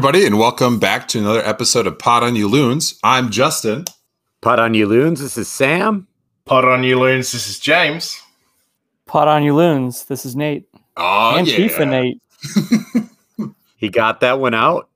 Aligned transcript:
everybody, 0.00 0.24
and 0.24 0.38
welcome 0.38 0.78
back 0.78 1.06
to 1.06 1.18
another 1.18 1.42
episode 1.44 1.86
of 1.86 1.98
Pod 1.98 2.22
on 2.22 2.34
You 2.34 2.48
Loons. 2.48 2.98
I'm 3.04 3.28
Justyn. 3.28 3.86
Pod 4.40 4.58
on 4.58 4.72
you 4.72 4.86
loons. 4.86 5.20
This 5.20 5.36
is 5.36 5.46
Sam. 5.46 6.08
Pod 6.46 6.64
on 6.64 6.82
you 6.82 6.98
loons. 6.98 7.32
This 7.32 7.46
is 7.46 7.58
James. 7.58 8.18
Pod 9.04 9.28
on 9.28 9.42
you 9.42 9.54
loons. 9.54 10.06
This 10.06 10.24
is 10.24 10.34
Nate. 10.34 10.66
Oh 10.96 11.36
and 11.36 11.46
yeah, 11.46 11.54
FIFA 11.58 11.90
Nate. 11.90 13.50
He 13.76 13.90
got 13.90 14.20
that 14.20 14.40
one 14.40 14.54
out. 14.54 14.88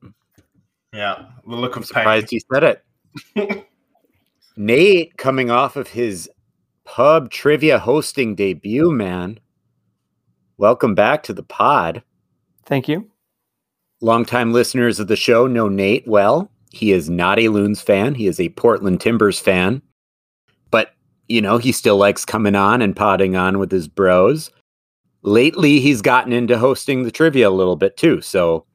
Yeah, 0.95 1.27
the 1.47 1.55
look 1.55 1.77
of 1.77 1.85
Surprised 1.85 2.29
pain. 2.31 2.41
he 2.41 2.45
said 2.51 2.81
it. 3.37 3.67
Nate 4.57 5.19
coming 5.19 5.51
off 5.51 5.77
of 5.77 5.89
his 5.89 6.31
pub 6.85 7.29
trivia 7.31 7.79
hosting 7.79 8.35
debut, 8.35 8.91
man. 8.91 9.39
Welcome 10.57 10.95
back 10.95 11.25
to 11.25 11.35
the 11.35 11.43
pod. 11.43 12.03
Thank 12.65 12.89
you. 12.89 13.11
Longtime 14.05 14.53
listeners 14.53 15.01
of 15.01 15.09
the 15.09 15.17
show 15.17 15.47
know 15.47 15.67
Nate 15.67 16.07
well. 16.07 16.51
He 16.71 16.93
is 16.93 17.09
not 17.09 17.39
a 17.39 17.49
Loons 17.49 17.81
fan. 17.81 18.15
He 18.15 18.27
is 18.27 18.39
a 18.39 18.51
Portland 18.51 19.01
Timbers 19.01 19.41
fan. 19.41 19.81
But, 20.71 20.91
you 21.27 21.41
know, 21.41 21.57
he 21.57 21.73
still 21.73 21.97
likes 21.97 22.27
coming 22.27 22.55
on 22.55 22.83
and 22.83 22.95
potting 22.95 23.35
on 23.35 23.59
with 23.59 23.73
his 23.73 23.89
bros. 23.89 24.51
Lately, 25.23 25.81
he's 25.81 26.03
gotten 26.03 26.35
into 26.35 26.59
hosting 26.59 27.05
the 27.05 27.11
trivia 27.11 27.49
a 27.49 27.51
little 27.51 27.77
bit 27.77 27.97
too. 27.97 28.21
So, 28.21 28.67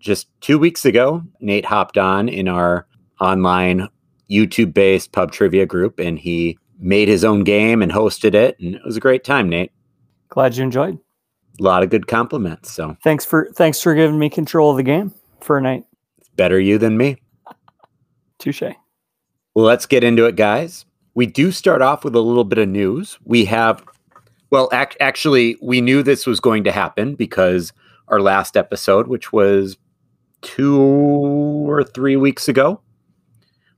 just 0.00 0.26
two 0.40 0.58
weeks 0.58 0.86
ago, 0.86 1.22
Nate 1.38 1.66
hopped 1.66 1.98
on 1.98 2.30
in 2.30 2.48
our 2.48 2.86
online 3.20 3.88
YouTube 4.30 4.72
based 4.72 5.12
pub 5.12 5.32
trivia 5.32 5.66
group 5.66 5.98
and 5.98 6.18
he 6.18 6.56
made 6.78 7.08
his 7.08 7.26
own 7.26 7.44
game 7.44 7.82
and 7.82 7.92
hosted 7.92 8.32
it. 8.32 8.58
And 8.58 8.76
it 8.76 8.82
was 8.86 8.96
a 8.96 9.00
great 9.00 9.22
time, 9.22 9.50
Nate. 9.50 9.72
Glad 10.30 10.56
you 10.56 10.64
enjoyed. 10.64 10.98
A 11.60 11.62
lot 11.62 11.82
of 11.82 11.90
good 11.90 12.06
compliments. 12.06 12.70
So, 12.70 12.96
Thanks 13.02 13.24
for 13.24 13.48
thanks 13.54 13.80
for 13.80 13.94
giving 13.94 14.18
me 14.18 14.30
control 14.30 14.70
of 14.70 14.76
the 14.76 14.82
game 14.82 15.12
for 15.40 15.58
a 15.58 15.60
night. 15.60 15.84
it's 16.18 16.28
better 16.30 16.58
you 16.60 16.78
than 16.78 16.96
me. 16.96 17.16
Touche. 18.38 18.62
Well, 19.54 19.64
let's 19.64 19.86
get 19.86 20.04
into 20.04 20.26
it, 20.26 20.36
guys. 20.36 20.84
We 21.14 21.26
do 21.26 21.50
start 21.50 21.82
off 21.82 22.04
with 22.04 22.14
a 22.14 22.20
little 22.20 22.44
bit 22.44 22.58
of 22.58 22.68
news. 22.68 23.18
We 23.24 23.44
have, 23.46 23.84
well, 24.50 24.68
ac- 24.72 24.96
actually, 25.00 25.56
we 25.60 25.80
knew 25.80 26.02
this 26.04 26.26
was 26.26 26.38
going 26.38 26.62
to 26.64 26.70
happen 26.72 27.16
because 27.16 27.72
our 28.06 28.20
last 28.20 28.56
episode, 28.56 29.08
which 29.08 29.32
was 29.32 29.76
two 30.42 30.78
or 30.80 31.82
three 31.82 32.14
weeks 32.16 32.46
ago, 32.48 32.80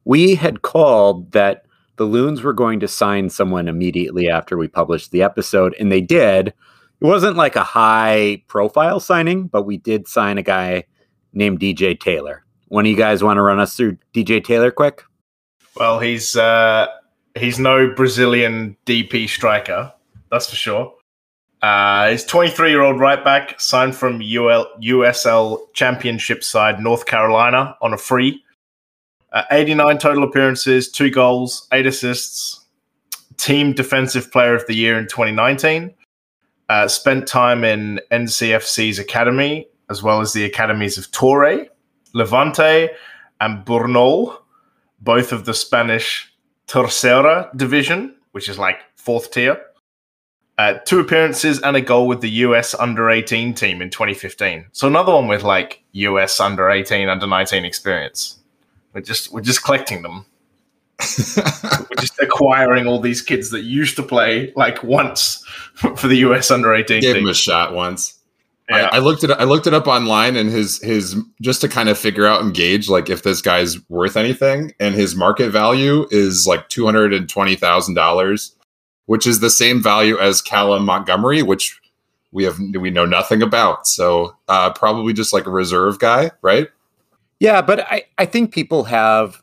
we 0.05 0.34
had 0.34 0.61
called 0.61 1.33
that 1.33 1.64
the 1.97 2.05
Loons 2.05 2.42
were 2.42 2.53
going 2.53 2.81
to 2.81 2.89
sign 2.89 3.31
someone 3.31 3.69
immediately 3.69 4.28
after 4.28 4.58
we 4.58 4.69
published 4.69 5.11
the 5.11 5.23
episode, 5.23 5.75
and 5.81 5.91
they 5.91 6.01
did. 6.03 6.53
It 7.00 7.06
wasn't 7.06 7.36
like 7.36 7.56
a 7.56 7.64
high 7.64 8.42
profile 8.46 9.00
signing, 9.00 9.46
but 9.46 9.62
we 9.62 9.78
did 9.78 10.06
sign 10.06 10.36
a 10.36 10.42
guy 10.42 10.84
named 11.32 11.60
DJ 11.60 11.98
Taylor. 11.98 12.44
One 12.68 12.84
of 12.84 12.90
you 12.90 12.96
guys 12.96 13.22
want 13.22 13.38
to 13.38 13.42
run 13.42 13.58
us 13.58 13.74
through 13.76 13.96
DJ 14.12 14.44
Taylor 14.44 14.70
quick? 14.70 15.02
Well, 15.76 15.98
he's 15.98 16.36
uh, 16.36 16.88
he's 17.36 17.58
no 17.58 17.92
Brazilian 17.94 18.76
DP 18.86 19.28
striker, 19.28 19.92
that's 20.30 20.50
for 20.50 20.56
sure. 20.56 20.94
Uh, 21.62 22.10
he's 22.10 22.24
23 22.24 22.70
year 22.70 22.82
old 22.82 23.00
right 23.00 23.22
back, 23.24 23.60
signed 23.60 23.94
from 23.94 24.16
UL, 24.20 24.66
USL 24.83 25.58
Championship 25.74 26.42
side 26.44 26.80
North 26.80 27.06
Carolina 27.06 27.77
on 27.80 27.92
a 27.92 27.98
free. 27.98 28.42
Uh, 29.33 29.44
89 29.50 29.98
total 29.98 30.24
appearances, 30.24 30.90
two 30.90 31.10
goals, 31.10 31.68
eight 31.72 31.86
assists. 31.86 32.58
Team 33.36 33.72
Defensive 33.72 34.30
Player 34.30 34.55
of 34.55 34.66
the 34.66 34.74
Year 34.74 34.98
in 34.98 35.06
2019. 35.06 35.94
Uh, 36.70 36.86
spent 36.86 37.27
time 37.27 37.64
in 37.64 38.01
NCFC's 38.13 39.01
academy, 39.01 39.67
as 39.91 40.05
well 40.05 40.20
as 40.20 40.33
the 40.33 40.45
academies 40.45 40.97
of 40.97 41.11
Torre, 41.11 41.67
Levante, 42.14 42.91
and 43.41 43.64
Burnol, 43.67 44.36
both 45.01 45.33
of 45.33 45.47
the 45.47 45.53
Spanish 45.53 46.33
Tercera 46.69 47.51
division, 47.57 48.14
which 48.31 48.48
is 48.48 48.57
like 48.57 48.77
fourth 48.95 49.33
tier. 49.33 49.61
Uh, 50.58 50.75
two 50.85 51.01
appearances 51.01 51.61
and 51.63 51.77
a 51.77 51.81
goal 51.81 52.07
with 52.07 52.20
the 52.20 52.31
US 52.47 52.73
under 52.75 53.11
18 53.11 53.52
team 53.55 53.83
in 53.83 53.91
2015. 53.91 54.67
So 54.70 54.87
another 54.87 55.13
one 55.13 55.27
with 55.27 55.42
like 55.42 55.83
US 55.91 56.39
under 56.39 56.70
18, 56.70 57.08
under 57.08 57.27
19 57.27 57.64
experience. 57.64 58.39
We're 58.92 59.01
just 59.01 59.33
we're 59.33 59.41
just 59.41 59.64
collecting 59.64 60.02
them. 60.02 60.25
We're 61.00 62.00
just 62.00 62.18
acquiring 62.20 62.86
all 62.86 63.00
these 63.00 63.22
kids 63.22 63.50
that 63.50 63.62
used 63.62 63.96
to 63.96 64.02
play 64.02 64.52
like 64.56 64.83
once 64.83 65.44
for 65.74 66.08
the 66.08 66.16
US 66.16 66.50
under 66.50 66.74
18 66.74 67.00
gave 67.00 67.14
team. 67.14 67.24
him 67.24 67.28
a 67.30 67.34
shot 67.34 67.74
once. 67.74 68.18
Yeah. 68.68 68.88
I, 68.92 68.96
I 68.96 68.98
looked 69.00 69.24
it. 69.24 69.30
I 69.30 69.44
looked 69.44 69.66
it 69.66 69.74
up 69.74 69.89
online, 69.89 70.36
and 70.36 70.48
his 70.48 70.80
his 70.80 71.16
just 71.40 71.60
to 71.62 71.68
kind 71.68 71.89
of 71.89 71.98
figure 71.98 72.24
out 72.24 72.40
and 72.40 72.55
gauge 72.55 72.89
like 72.89 73.10
if 73.10 73.24
this 73.24 73.42
guy's 73.42 73.78
worth 73.89 74.16
anything, 74.16 74.72
and 74.78 74.94
his 74.94 75.16
market 75.16 75.50
value 75.50 76.06
is 76.10 76.46
like 76.46 76.68
two 76.68 76.84
hundred 76.84 77.12
and 77.12 77.28
twenty 77.28 77.56
thousand 77.56 77.94
dollars, 77.94 78.55
which 79.06 79.27
is 79.27 79.40
the 79.40 79.50
same 79.50 79.83
value 79.83 80.16
as 80.18 80.40
Callum 80.40 80.84
Montgomery, 80.84 81.42
which 81.42 81.80
we 82.30 82.44
have 82.44 82.60
we 82.60 82.90
know 82.90 83.06
nothing 83.06 83.42
about. 83.42 83.89
So 83.89 84.36
uh, 84.46 84.70
probably 84.72 85.14
just 85.14 85.33
like 85.33 85.46
a 85.46 85.50
reserve 85.50 85.98
guy, 85.98 86.30
right? 86.40 86.68
Yeah, 87.40 87.62
but 87.62 87.80
I, 87.90 88.05
I 88.18 88.27
think 88.27 88.52
people 88.52 88.84
have 88.84 89.42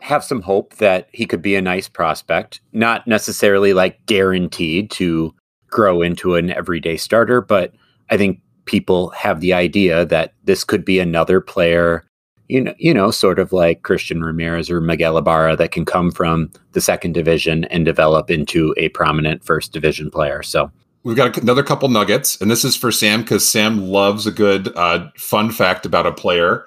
have 0.00 0.24
some 0.24 0.42
hope 0.42 0.76
that 0.76 1.08
he 1.12 1.26
could 1.26 1.42
be 1.42 1.56
a 1.56 1.62
nice 1.62 1.88
prospect. 1.88 2.60
Not 2.72 3.06
necessarily 3.06 3.72
like 3.72 4.04
guaranteed 4.06 4.90
to 4.92 5.34
grow 5.68 6.02
into 6.02 6.34
an 6.34 6.50
everyday 6.50 6.96
starter, 6.96 7.40
but 7.40 7.74
I 8.10 8.16
think 8.16 8.40
people 8.64 9.10
have 9.10 9.40
the 9.40 9.52
idea 9.52 10.04
that 10.06 10.34
this 10.44 10.64
could 10.64 10.84
be 10.84 10.98
another 10.98 11.40
player, 11.40 12.04
you 12.48 12.60
know, 12.60 12.74
you 12.78 12.94
know, 12.94 13.10
sort 13.10 13.38
of 13.38 13.52
like 13.52 13.82
Christian 13.82 14.22
Ramirez 14.22 14.70
or 14.70 14.80
Miguel 14.80 15.18
Ibarra 15.18 15.56
that 15.56 15.72
can 15.72 15.84
come 15.84 16.10
from 16.10 16.50
the 16.72 16.80
second 16.80 17.12
division 17.12 17.64
and 17.64 17.84
develop 17.84 18.30
into 18.30 18.74
a 18.76 18.88
prominent 18.90 19.44
first 19.44 19.72
division 19.72 20.10
player. 20.10 20.42
So 20.42 20.70
We've 21.04 21.16
got 21.16 21.38
another 21.38 21.62
couple 21.62 21.88
nuggets, 21.88 22.40
and 22.40 22.50
this 22.50 22.64
is 22.64 22.76
for 22.76 22.90
Sam 22.90 23.22
because 23.22 23.48
Sam 23.48 23.88
loves 23.88 24.26
a 24.26 24.30
good 24.32 24.76
uh, 24.76 25.08
fun 25.16 25.50
fact 25.50 25.86
about 25.86 26.06
a 26.06 26.12
player. 26.12 26.66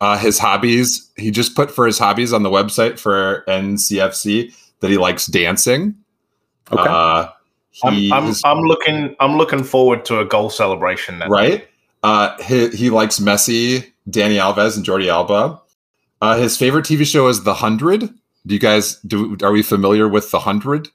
Uh, 0.00 0.16
his 0.16 0.38
hobbies, 0.38 1.10
he 1.16 1.30
just 1.30 1.54
put 1.54 1.70
for 1.70 1.86
his 1.86 1.98
hobbies 1.98 2.32
on 2.32 2.42
the 2.42 2.50
website 2.50 2.98
for 2.98 3.44
NCFC 3.48 4.54
that 4.80 4.90
he 4.90 4.96
likes 4.96 5.26
dancing. 5.26 5.94
Okay. 6.72 6.82
Uh, 6.82 7.28
I'm, 7.84 8.12
I'm, 8.12 8.34
I'm 8.44 8.58
looking 8.60 9.14
I'm 9.20 9.36
looking 9.36 9.62
forward 9.62 10.04
to 10.06 10.20
a 10.20 10.24
goal 10.24 10.50
celebration 10.50 11.18
then. 11.18 11.30
right. 11.30 11.66
Uh, 12.02 12.34
he, 12.42 12.68
he 12.70 12.90
likes 12.90 13.20
Messi, 13.20 13.92
Dani 14.08 14.36
Alves, 14.40 14.74
and 14.76 14.86
Jordi 14.86 15.08
Alba. 15.08 15.60
Uh, 16.22 16.36
his 16.38 16.56
favorite 16.56 16.86
TV 16.86 17.06
show 17.06 17.28
is 17.28 17.44
The 17.44 17.52
Hundred. 17.54 18.00
Do 18.00 18.54
you 18.54 18.58
guys 18.58 18.96
do? 19.00 19.36
Are 19.42 19.52
we 19.52 19.62
familiar 19.62 20.08
with 20.08 20.30
The 20.30 20.40
Hundred? 20.40 20.88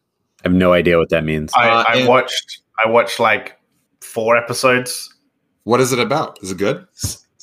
I 0.43 0.49
have 0.49 0.53
no 0.53 0.73
idea 0.73 0.97
what 0.97 1.09
that 1.09 1.23
means. 1.23 1.51
I, 1.55 1.69
Uh, 1.69 1.83
I 1.87 2.07
watched 2.07 2.61
I 2.83 2.89
watched 2.89 3.19
like 3.19 3.59
four 4.01 4.35
episodes. 4.35 5.13
What 5.63 5.79
is 5.79 5.91
it 5.91 5.99
about? 5.99 6.41
Is 6.41 6.51
it 6.51 6.57
good? 6.57 6.87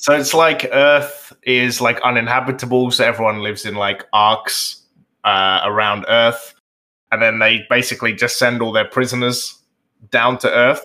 So 0.03 0.11
it's 0.11 0.33
like 0.33 0.67
Earth 0.73 1.31
is 1.43 1.79
like 1.79 1.97
uninhabitable, 2.01 2.91
so 2.91 3.05
everyone 3.05 3.39
lives 3.39 3.65
in 3.65 3.75
like 3.75 4.03
arks 4.11 4.81
uh, 5.23 5.61
around 5.63 6.03
Earth, 6.09 6.55
and 7.13 7.21
then 7.21 7.39
they 7.39 7.65
basically 7.69 8.11
just 8.11 8.37
send 8.37 8.61
all 8.61 8.73
their 8.73 8.83
prisoners 8.83 9.57
down 10.11 10.39
to 10.39 10.51
Earth. 10.51 10.83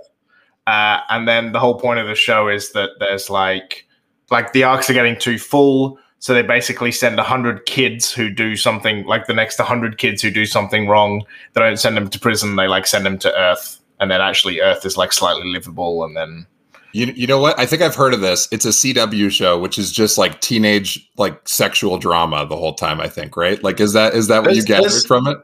Uh, 0.69 1.00
and 1.08 1.26
then 1.26 1.50
the 1.50 1.58
whole 1.58 1.81
point 1.81 1.98
of 1.98 2.06
the 2.06 2.14
show 2.14 2.46
is 2.46 2.70
that 2.75 2.90
there's 3.00 3.28
like 3.28 3.88
like 4.31 4.52
the 4.52 4.62
arks 4.62 4.88
are 4.88 4.93
getting 4.93 5.19
too 5.19 5.37
full, 5.37 5.98
so 6.20 6.32
they 6.32 6.43
basically 6.43 6.93
send 6.93 7.19
hundred 7.19 7.66
kids 7.66 8.12
who 8.12 8.31
do 8.31 8.54
something 8.54 9.04
like 9.04 9.26
the 9.26 9.34
next 9.34 9.58
hundred 9.58 9.98
kids 9.98 10.22
who 10.22 10.31
do 10.31 10.46
something 10.46 10.87
wrong. 10.87 11.25
They 11.54 11.60
don't 11.60 11.81
send 11.81 11.96
them 11.96 12.08
to 12.08 12.20
prison; 12.20 12.54
they 12.54 12.69
like 12.69 12.87
send 12.87 13.04
them 13.04 13.19
to 13.19 13.34
Earth, 13.34 13.81
and 13.98 14.12
then 14.12 14.20
actually 14.20 14.60
Earth 14.60 14.87
is 14.87 14.96
like 14.96 15.12
slightly 15.12 15.52
livable, 15.52 16.04
and 16.04 16.16
then 16.16 16.46
You, 16.93 17.06
you 17.14 17.26
know 17.26 17.38
what? 17.38 17.58
I 17.58 17.67
think 17.67 17.82
I've 17.82 17.94
heard 17.94 18.14
of 18.14 18.20
this. 18.20 18.49
It's 18.50 18.64
a 18.64 18.69
CW 18.70 19.31
show, 19.31 19.58
which 19.58 19.79
is 19.79 19.93
just 19.93 20.17
like 20.19 20.40
teenage 20.40 21.08
like 21.19 21.46
sexual 21.46 21.99
drama 21.99 22.46
the 22.46 22.56
whole 22.56 22.75
time. 22.75 23.00
I 23.00 23.08
think, 23.08 23.37
right? 23.37 23.62
Like, 23.62 23.79
is 23.81 23.93
that 23.93 24.14
is 24.14 24.29
that 24.29 24.43
what 24.43 24.55
you 24.56 24.62
There's- 24.62 24.64
gathered 24.64 24.90
there's- 24.90 25.06
from 25.06 25.26
it? 25.26 25.38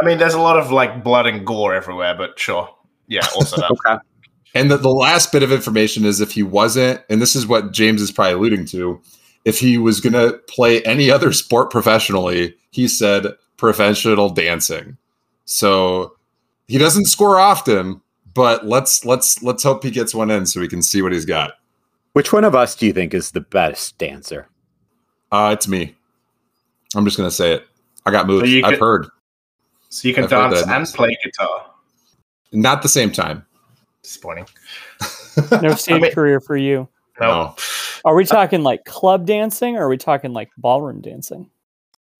I 0.00 0.04
mean, 0.06 0.18
there's 0.18 0.34
a 0.34 0.40
lot 0.40 0.58
of 0.58 0.70
like 0.70 1.02
blood 1.04 1.26
and 1.26 1.46
gore 1.46 1.74
everywhere, 1.74 2.14
but 2.14 2.38
sure. 2.38 2.68
Yeah, 3.08 3.26
also 3.34 3.56
that. 3.56 3.70
okay. 3.86 3.98
And 4.54 4.70
the, 4.70 4.76
the 4.76 4.90
last 4.90 5.32
bit 5.32 5.42
of 5.42 5.50
information 5.50 6.04
is 6.04 6.20
if 6.20 6.32
he 6.32 6.42
wasn't, 6.42 7.00
and 7.08 7.22
this 7.22 7.34
is 7.34 7.46
what 7.46 7.72
James 7.72 8.02
is 8.02 8.10
probably 8.12 8.34
alluding 8.34 8.66
to, 8.66 9.00
if 9.46 9.58
he 9.58 9.78
was 9.78 10.00
going 10.00 10.12
to 10.12 10.38
play 10.46 10.82
any 10.82 11.10
other 11.10 11.32
sport 11.32 11.70
professionally, 11.70 12.54
he 12.70 12.86
said 12.86 13.28
professional 13.56 14.28
dancing. 14.28 14.98
So 15.46 16.16
he 16.68 16.76
doesn't 16.76 17.06
score 17.06 17.38
often, 17.38 18.01
but 18.34 18.66
let's 18.66 19.04
let's 19.04 19.42
let's 19.42 19.62
hope 19.62 19.82
he 19.84 19.90
gets 19.90 20.14
one 20.14 20.30
in 20.30 20.46
so 20.46 20.60
we 20.60 20.68
can 20.68 20.82
see 20.82 21.02
what 21.02 21.12
he's 21.12 21.24
got. 21.24 21.54
Which 22.12 22.32
one 22.32 22.44
of 22.44 22.54
us 22.54 22.74
do 22.76 22.86
you 22.86 22.92
think 22.92 23.14
is 23.14 23.30
the 23.30 23.40
best 23.40 23.96
dancer? 23.98 24.48
Uh, 25.30 25.50
it's 25.52 25.66
me. 25.66 25.94
I'm 26.94 27.04
just 27.04 27.16
going 27.16 27.28
to 27.28 27.34
say 27.34 27.52
it. 27.52 27.66
I 28.04 28.10
got 28.10 28.26
moves. 28.26 28.50
you 28.50 28.62
I've 28.64 28.72
could- 28.72 28.80
heard. 28.80 29.06
So 29.88 30.08
you 30.08 30.14
can 30.14 30.24
I've 30.24 30.30
dance 30.30 30.62
that. 30.64 30.74
and 30.76 30.86
play 30.88 31.16
guitar. 31.24 31.66
Not 32.52 32.82
the 32.82 32.88
same 32.88 33.10
time. 33.12 33.44
Disappointing. 34.02 34.46
No 35.62 35.74
stage 35.76 36.02
mean- 36.02 36.12
career 36.12 36.40
for 36.40 36.56
you. 36.56 36.88
No. 37.20 37.26
No. 37.28 37.56
Are 38.04 38.14
we 38.14 38.24
talking 38.24 38.62
like 38.62 38.84
club 38.84 39.26
dancing 39.26 39.76
or 39.76 39.84
are 39.84 39.88
we 39.88 39.96
talking 39.96 40.32
like 40.32 40.50
ballroom 40.58 41.00
dancing? 41.00 41.48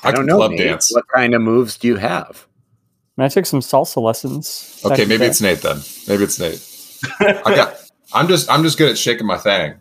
I, 0.02 0.08
I 0.08 0.12
don't 0.12 0.26
know. 0.26 0.36
club 0.36 0.52
Nate. 0.52 0.60
dance. 0.60 0.92
What 0.92 1.08
kind 1.08 1.34
of 1.34 1.42
moves 1.42 1.76
do 1.76 1.88
you 1.88 1.96
have? 1.96 2.46
I, 3.16 3.20
mean, 3.20 3.26
I 3.26 3.28
took 3.28 3.46
some 3.46 3.60
salsa 3.60 4.02
lessons. 4.02 4.80
Okay, 4.84 5.04
maybe 5.04 5.18
the 5.18 5.26
it's. 5.26 5.40
Nate 5.40 5.60
then. 5.60 5.78
Maybe 6.08 6.24
it's 6.24 6.38
Nate. 6.38 6.60
I 7.20 7.54
got. 7.54 7.76
I'm 8.14 8.28
just. 8.28 8.50
I'm 8.50 8.62
just 8.62 8.78
good 8.78 8.90
at 8.90 8.98
shaking 8.98 9.26
my 9.26 9.38
thing. 9.38 9.74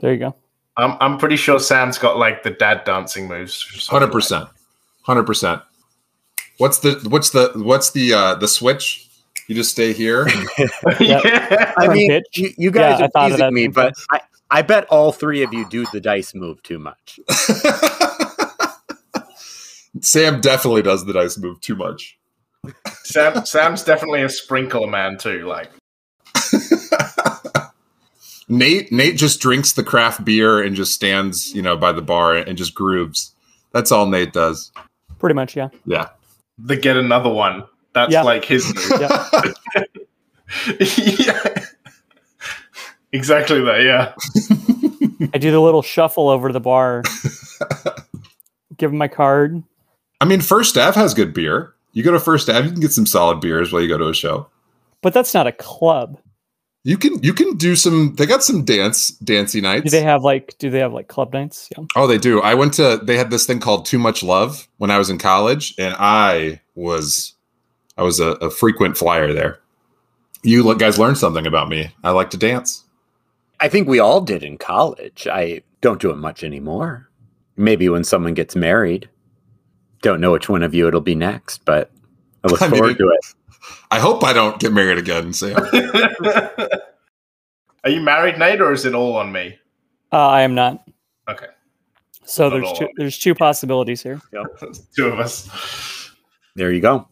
There 0.00 0.12
you 0.12 0.18
go. 0.18 0.34
I'm 0.76 0.96
I'm 1.00 1.18
pretty 1.18 1.36
sure 1.36 1.58
Sam's 1.58 1.98
got 1.98 2.16
like 2.16 2.42
the 2.42 2.50
dad 2.50 2.84
dancing 2.84 3.28
moves. 3.28 3.86
Hundred 3.88 4.12
percent. 4.12 4.48
Hundred 5.02 5.24
percent. 5.24 5.62
What's 6.58 6.78
the 6.78 7.00
What's 7.08 7.30
the 7.30 7.52
What's 7.56 7.90
the 7.90 8.14
uh 8.14 8.34
the 8.36 8.48
switch? 8.48 9.08
You 9.48 9.54
just 9.54 9.72
stay 9.72 9.92
here. 9.92 10.28
yeah. 11.00 11.74
I 11.76 11.88
mean, 11.88 12.22
you, 12.34 12.50
you 12.56 12.70
guys 12.70 13.00
Yeah, 13.00 13.06
are 13.06 13.08
thought 13.08 13.30
teasing 13.30 13.52
me, 13.52 13.66
but 13.66 13.94
I, 14.12 14.20
I 14.50 14.62
bet 14.62 14.86
all 14.90 15.10
three 15.10 15.42
of 15.42 15.52
you 15.52 15.68
do 15.68 15.86
the 15.92 16.00
dice 16.00 16.34
move 16.34 16.62
too 16.62 16.78
much. 16.78 17.18
Sam 20.00 20.40
definitely 20.40 20.82
does 20.82 21.04
the 21.04 21.12
dice 21.12 21.36
move 21.36 21.60
too 21.60 21.74
much. 21.74 22.16
Sam 23.04 23.44
Sam's 23.44 23.82
definitely 23.82 24.22
a 24.22 24.28
sprinkler 24.28 24.86
man 24.86 25.16
too. 25.18 25.46
Like 25.46 25.70
Nate 28.48 28.90
Nate 28.92 29.16
just 29.16 29.40
drinks 29.40 29.72
the 29.72 29.82
craft 29.84 30.24
beer 30.24 30.62
and 30.62 30.74
just 30.76 30.92
stands, 30.94 31.54
you 31.54 31.62
know, 31.62 31.76
by 31.76 31.92
the 31.92 32.02
bar 32.02 32.34
and 32.34 32.56
just 32.58 32.74
grooves. 32.74 33.34
That's 33.72 33.92
all 33.92 34.06
Nate 34.06 34.32
does. 34.32 34.72
Pretty 35.18 35.34
much, 35.34 35.56
yeah. 35.56 35.68
Yeah. 35.86 36.08
the 36.58 36.76
get 36.76 36.96
another 36.96 37.30
one. 37.30 37.64
That's 37.94 38.12
Yeah. 38.12 38.22
like 38.22 38.44
his. 38.44 38.72
Yeah. 38.98 39.26
yeah. 40.80 41.64
Exactly 43.12 43.60
that, 43.62 43.82
yeah. 43.82 44.14
I 45.34 45.38
do 45.38 45.50
the 45.50 45.60
little 45.60 45.82
shuffle 45.82 46.28
over 46.28 46.48
to 46.48 46.52
the 46.52 46.60
bar, 46.60 47.02
give 48.76 48.92
him 48.92 48.98
my 48.98 49.08
card. 49.08 49.62
I 50.20 50.24
mean, 50.26 50.40
First 50.40 50.78
Ave 50.78 50.98
has 50.98 51.12
good 51.14 51.34
beer. 51.34 51.74
You 51.92 52.02
go 52.02 52.12
to 52.12 52.20
First 52.20 52.48
Ave, 52.48 52.66
you 52.66 52.72
can 52.72 52.80
get 52.80 52.92
some 52.92 53.06
solid 53.06 53.40
beers 53.40 53.72
while 53.72 53.82
you 53.82 53.88
go 53.88 53.98
to 53.98 54.08
a 54.08 54.14
show. 54.14 54.48
But 55.02 55.14
that's 55.14 55.34
not 55.34 55.46
a 55.46 55.52
club. 55.52 56.20
You 56.82 56.96
can 56.96 57.22
you 57.22 57.34
can 57.34 57.56
do 57.56 57.76
some. 57.76 58.14
They 58.14 58.24
got 58.24 58.42
some 58.42 58.64
dance 58.64 59.10
dancey 59.10 59.60
nights. 59.60 59.84
Do 59.84 59.90
they 59.90 60.02
have 60.02 60.22
like 60.22 60.56
do 60.58 60.70
they 60.70 60.78
have 60.78 60.94
like 60.94 61.08
club 61.08 61.32
nights? 61.32 61.68
Yeah. 61.76 61.84
Oh, 61.94 62.06
they 62.06 62.16
do. 62.16 62.40
I 62.40 62.54
went 62.54 62.72
to. 62.74 62.98
They 63.02 63.18
had 63.18 63.30
this 63.30 63.44
thing 63.46 63.60
called 63.60 63.84
Too 63.84 63.98
Much 63.98 64.22
Love 64.22 64.66
when 64.78 64.90
I 64.90 64.96
was 64.96 65.10
in 65.10 65.18
college, 65.18 65.74
and 65.78 65.94
I 65.98 66.60
was, 66.74 67.34
I 67.98 68.02
was 68.02 68.18
a, 68.18 68.28
a 68.36 68.50
frequent 68.50 68.96
flyer 68.96 69.32
there. 69.32 69.60
You 70.42 70.74
guys 70.76 70.98
learned 70.98 71.18
something 71.18 71.46
about 71.46 71.68
me. 71.68 71.94
I 72.02 72.12
like 72.12 72.30
to 72.30 72.38
dance. 72.38 72.84
I 73.60 73.68
think 73.68 73.86
we 73.86 73.98
all 73.98 74.22
did 74.22 74.42
in 74.42 74.56
college. 74.56 75.26
I 75.30 75.62
don't 75.82 76.00
do 76.00 76.10
it 76.10 76.16
much 76.16 76.42
anymore. 76.42 77.10
Maybe 77.58 77.90
when 77.90 78.04
someone 78.04 78.32
gets 78.32 78.56
married. 78.56 79.06
Don't 80.02 80.20
know 80.20 80.32
which 80.32 80.48
one 80.48 80.62
of 80.62 80.74
you 80.74 80.88
it'll 80.88 81.00
be 81.00 81.14
next, 81.14 81.64
but 81.64 81.90
I 82.44 82.48
look 82.48 82.62
I 82.62 82.68
mean, 82.68 82.78
forward 82.78 82.98
to 82.98 83.08
it. 83.08 83.34
I 83.90 83.98
hope 83.98 84.24
I 84.24 84.32
don't 84.32 84.58
get 84.58 84.72
married 84.72 84.98
again, 84.98 85.32
Sam. 85.32 85.56
Are 87.84 87.90
you 87.90 88.00
married, 88.00 88.38
Nate, 88.38 88.60
or 88.60 88.72
is 88.72 88.84
it 88.84 88.94
all 88.94 89.16
on 89.16 89.32
me? 89.32 89.58
Uh, 90.12 90.28
I 90.28 90.42
am 90.42 90.54
not. 90.54 90.86
Okay. 91.28 91.46
So 92.24 92.48
Not 92.48 92.56
there's 92.56 92.78
two 92.78 92.88
there's 92.96 93.18
two 93.18 93.34
possibilities 93.34 94.02
here. 94.02 94.20
Two 94.96 95.06
of 95.08 95.18
us. 95.18 96.10
There 96.54 96.72
you 96.72 96.80
go. 96.80 97.08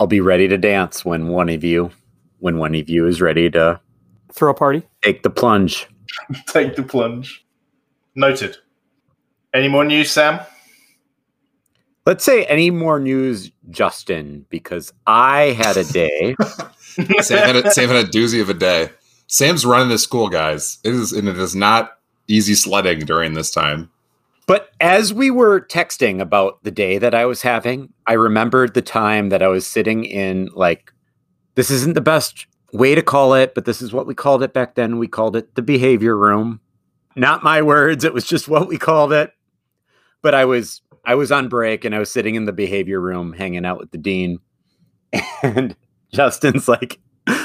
I'll 0.00 0.06
be 0.06 0.20
ready 0.20 0.48
to 0.48 0.58
dance 0.58 1.04
when 1.04 1.28
one 1.28 1.48
of 1.48 1.64
you 1.64 1.90
when 2.40 2.58
one 2.58 2.74
of 2.74 2.88
you 2.88 3.06
is 3.06 3.20
ready 3.20 3.50
to 3.50 3.80
Throw 4.32 4.50
a 4.50 4.54
party. 4.54 4.82
take 5.02 5.22
the 5.22 5.30
plunge. 5.30 5.86
Take 6.46 6.76
the 6.76 6.82
plunge. 6.82 7.44
Noted. 8.14 8.56
Any 9.54 9.68
more 9.68 9.84
news, 9.84 10.10
Sam? 10.10 10.40
Let's 12.08 12.24
say 12.24 12.46
any 12.46 12.70
more 12.70 12.98
news, 12.98 13.50
Justyn, 13.68 14.46
because 14.48 14.94
I 15.06 15.54
had 15.62 15.76
a 15.76 15.84
day. 15.84 16.36
Sam 17.20 17.36
had, 17.36 17.56
a, 17.56 17.70
Sam 17.70 17.90
had 17.90 18.02
a 18.06 18.08
doozy 18.08 18.40
of 18.40 18.48
a 18.48 18.54
day. 18.54 18.88
Sam's 19.26 19.66
running 19.66 19.90
the 19.90 19.98
school, 19.98 20.30
guys. 20.30 20.78
It 20.84 20.94
is, 20.94 21.12
and 21.12 21.28
it 21.28 21.36
is 21.36 21.54
not 21.54 21.98
easy 22.26 22.54
sledding 22.54 23.00
during 23.00 23.34
this 23.34 23.50
time. 23.50 23.90
But 24.46 24.70
as 24.80 25.12
we 25.12 25.30
were 25.30 25.60
texting 25.60 26.18
about 26.18 26.64
the 26.64 26.70
day 26.70 26.96
that 26.96 27.14
I 27.14 27.26
was 27.26 27.42
having, 27.42 27.92
I 28.06 28.14
remembered 28.14 28.72
the 28.72 28.80
time 28.80 29.28
that 29.28 29.42
I 29.42 29.48
was 29.48 29.66
sitting 29.66 30.06
in 30.06 30.48
like 30.54 30.90
this 31.56 31.70
isn't 31.70 31.92
the 31.92 32.00
best 32.00 32.46
way 32.72 32.94
to 32.94 33.02
call 33.02 33.34
it, 33.34 33.54
but 33.54 33.66
this 33.66 33.82
is 33.82 33.92
what 33.92 34.06
we 34.06 34.14
called 34.14 34.42
it 34.42 34.54
back 34.54 34.76
then. 34.76 34.96
We 34.98 35.08
called 35.08 35.36
it 35.36 35.56
the 35.56 35.62
behavior 35.62 36.16
room. 36.16 36.60
Not 37.14 37.44
my 37.44 37.60
words, 37.60 38.02
it 38.02 38.14
was 38.14 38.24
just 38.24 38.48
what 38.48 38.66
we 38.66 38.78
called 38.78 39.12
it. 39.12 39.30
But 40.22 40.34
I 40.34 40.46
was 40.46 40.80
I 41.08 41.14
was 41.14 41.32
on 41.32 41.48
break 41.48 41.86
and 41.86 41.94
I 41.94 42.00
was 42.00 42.12
sitting 42.12 42.34
in 42.34 42.44
the 42.44 42.52
behavior 42.52 43.00
room 43.00 43.32
hanging 43.32 43.64
out 43.64 43.78
with 43.78 43.90
the 43.90 43.98
dean. 43.98 44.38
And 45.42 45.74
Justyn's 46.12 46.68
like 46.68 46.98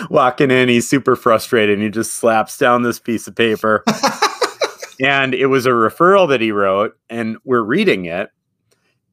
walking 0.10 0.52
in, 0.52 0.68
he's 0.68 0.90
super 0.90 1.16
frustrated 1.16 1.76
and 1.76 1.84
he 1.84 1.90
just 1.90 2.16
slaps 2.16 2.58
down 2.58 2.84
this 2.84 3.00
piece 3.00 3.26
of 3.26 3.36
paper. 3.36 3.84
And 5.02 5.34
it 5.34 5.48
was 5.48 5.66
a 5.66 5.72
referral 5.72 6.30
that 6.30 6.40
he 6.40 6.52
wrote 6.52 6.96
and 7.10 7.38
we're 7.44 7.64
reading 7.64 8.06
it. 8.06 8.30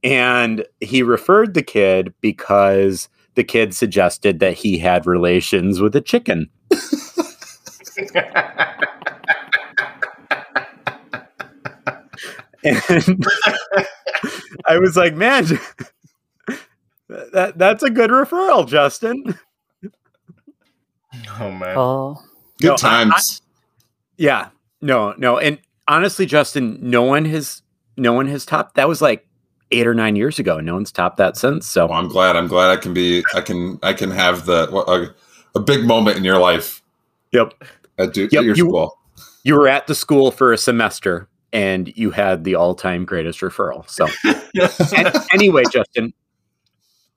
And 0.05 0.67
he 0.81 1.03
referred 1.03 1.55
the 1.55 1.62
kid 1.62 2.12
because 2.20 3.08
the 3.35 3.44
kid 3.44 3.75
suggested 3.75 4.41
that 4.41 4.55
he 4.55 4.79
had 4.79 5.06
relations 5.06 5.81
with 5.81 5.96
a 5.96 6.03
chicken 6.03 6.50
and 12.64 13.26
i 14.66 14.78
was 14.78 14.96
like 14.96 15.14
man 15.14 15.44
that, 17.08 17.56
that's 17.56 17.82
a 17.82 17.90
good 17.90 18.10
referral 18.10 18.66
justin 18.68 19.38
oh 21.40 21.50
man. 21.50 21.76
Oh, 21.76 22.22
Good 22.60 22.69
No, 22.69 22.74
I- 22.74 22.76
times. 22.76 23.43
Yeah. 24.17 24.48
No, 24.82 25.14
no. 25.17 25.38
And 25.38 25.58
honestly, 25.88 26.26
Justyn, 26.26 26.81
no 26.81 27.02
one 27.02 27.24
has 27.24 27.62
no 27.96 28.12
one 28.12 28.26
has 28.29 28.44
topped 28.46 28.74
that 28.76 28.88
was 28.88 29.02
like 29.02 29.26
eight 29.70 29.86
or 29.86 29.94
nine 29.94 30.17
years 30.17 30.38
ago. 30.38 30.60
No 30.60 30.74
one's 30.74 30.93
topped 30.93 31.17
that 31.19 31.36
since. 31.36 31.67
So 31.67 31.86
well, 31.86 31.98
I'm 31.98 32.08
glad. 32.08 32.36
I'm 32.36 32.46
glad 32.46 32.70
I 32.70 32.76
can 32.76 32.94
be. 32.94 33.24
I 33.34 33.40
can. 33.40 33.79
I 33.82 33.93
can 33.93 34.10
have 34.10 34.46
the 34.46 34.69
a, 34.74 35.58
a 35.58 35.60
big 35.60 35.84
moment 35.84 36.17
in 36.17 36.24
your 36.24 36.38
life 36.38 36.82
yep. 37.32 37.52
at, 37.98 38.12
do, 38.12 38.22
Yep, 38.31 38.32
at 38.34 38.44
your 38.44 38.56
you- 38.56 38.69
school. 38.69 38.98
You 39.43 39.55
were 39.55 39.69
at 39.69 39.86
the 39.86 39.94
school 39.94 40.31
for 40.31 40.52
a 40.52 40.58
semester 40.58 41.26
and 41.52 41.92
you 41.96 42.10
had 42.10 42.44
the 42.44 42.54
all-time 42.54 43.04
greatest 43.04 43.40
referral. 43.40 43.88
So 43.88 44.06
An- 44.96 45.12
anyway, 45.32 45.62
Justyn, 45.64 46.12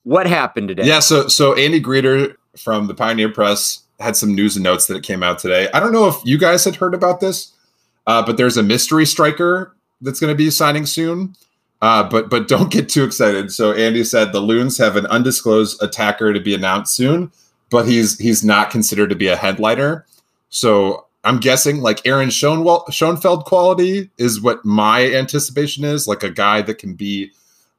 what 0.03 0.27
happened 0.27 0.69
today? 0.69 0.85
Yeah, 0.85 0.99
so 0.99 1.27
so 1.27 1.55
Andy 1.55 1.81
Greder 1.81 2.35
from 2.57 2.87
the 2.87 2.93
Pioneer 2.93 3.29
Press 3.29 3.83
had 3.99 4.15
some 4.15 4.35
news 4.35 4.55
and 4.55 4.63
notes 4.63 4.87
that 4.87 4.95
it 4.95 5.03
came 5.03 5.23
out 5.23 5.39
today. 5.39 5.69
I 5.73 5.79
don't 5.79 5.93
know 5.93 6.07
if 6.07 6.17
you 6.25 6.37
guys 6.37 6.65
had 6.65 6.75
heard 6.75 6.93
about 6.93 7.19
this, 7.19 7.53
uh, 8.07 8.25
but 8.25 8.37
there's 8.37 8.57
a 8.57 8.63
mystery 8.63 9.05
striker 9.05 9.75
that's 10.01 10.19
going 10.19 10.31
to 10.31 10.37
be 10.37 10.49
signing 10.49 10.85
soon. 10.85 11.35
Uh, 11.81 12.01
but 12.07 12.29
but 12.29 12.47
don't 12.47 12.71
get 12.71 12.87
too 12.87 13.03
excited. 13.03 13.51
So 13.51 13.73
Andy 13.73 14.03
said 14.03 14.31
the 14.31 14.39
Loons 14.39 14.77
have 14.77 14.95
an 14.95 15.05
undisclosed 15.07 15.81
attacker 15.83 16.33
to 16.33 16.39
be 16.39 16.53
announced 16.53 16.95
soon, 16.95 17.31
but 17.69 17.85
he's 17.85 18.17
he's 18.19 18.43
not 18.43 18.69
considered 18.69 19.09
to 19.09 19.15
be 19.15 19.27
a 19.27 19.35
headliner. 19.35 20.05
So 20.49 21.07
I'm 21.23 21.39
guessing 21.39 21.81
like 21.81 22.05
Aaron 22.05 22.29
Schoenwell, 22.29 22.91
Schoenfeld 22.91 23.45
quality 23.45 24.09
is 24.17 24.41
what 24.41 24.63
my 24.65 25.05
anticipation 25.13 25.85
is, 25.85 26.07
like 26.07 26.23
a 26.23 26.29
guy 26.29 26.61
that 26.63 26.79
can 26.79 26.95
be 26.95 27.31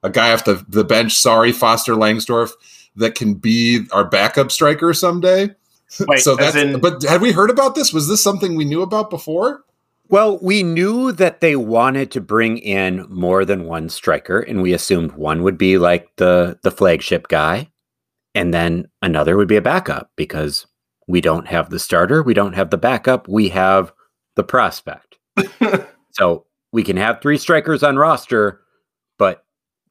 a 0.03 0.11
guy 0.11 0.33
off 0.33 0.45
the, 0.45 0.65
the 0.69 0.85
bench. 0.85 1.13
Sorry, 1.13 1.53
Foster 1.53 1.95
Langsdorf, 1.95 2.53
that 2.97 3.15
can 3.15 3.35
be 3.35 3.87
our 3.93 4.05
backup 4.05 4.51
striker 4.51 4.95
someday. 4.95 5.51
Wait, 6.09 6.21
so 6.21 6.37
that's. 6.37 6.57
in- 6.57 6.81
but 6.81 7.03
had 7.03 7.21
we 7.21 7.33
heard 7.33 7.51
about 7.51 7.75
this? 7.75 7.93
Was 7.93 8.09
this 8.09 8.23
something 8.23 8.57
we 8.57 8.65
knew 8.65 8.83
about 8.83 9.11
before? 9.11 9.65
Well, 10.09 10.39
we 10.39 10.63
knew 10.63 11.13
that 11.13 11.41
they 11.41 11.57
wanted 11.57 12.11
to 12.13 12.21
bring 12.21 12.59
in 12.59 13.07
more 13.09 13.45
than 13.45 13.65
one 13.65 13.89
striker, 13.89 14.41
and 14.41 14.61
we 14.61 14.75
assumed 14.75 15.13
one 15.13 15.43
would 15.43 15.57
be 15.57 15.79
like 15.79 16.09
the 16.17 16.59
the 16.63 16.71
flagship 16.71 17.29
guy, 17.29 17.71
and 18.35 18.53
then 18.53 18.89
another 19.03 19.37
would 19.37 19.49
be 19.49 19.57
a 19.57 19.63
backup 19.63 20.11
because 20.17 20.67
we 21.07 21.21
don't 21.21 21.47
have 21.47 21.71
the 21.71 21.79
starter, 21.79 22.23
we 22.23 22.35
don't 22.35 22.55
have 22.55 22.71
the 22.71 22.79
backup, 22.79 23.29
we 23.29 23.49
have 23.51 23.93
the 24.37 24.45
prospect. 24.45 25.19
so 26.13 26.47
we 26.73 26.83
can 26.83 26.97
have 26.97 27.21
three 27.21 27.39
strikers 27.39 27.83
on 27.83 27.97
roster, 27.97 28.61
but 29.19 29.45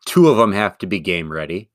two 0.06 0.28
of 0.30 0.38
them 0.38 0.52
have 0.52 0.78
to 0.80 0.88
be 0.88 1.00
game 1.00 1.32
ready. 1.32 1.70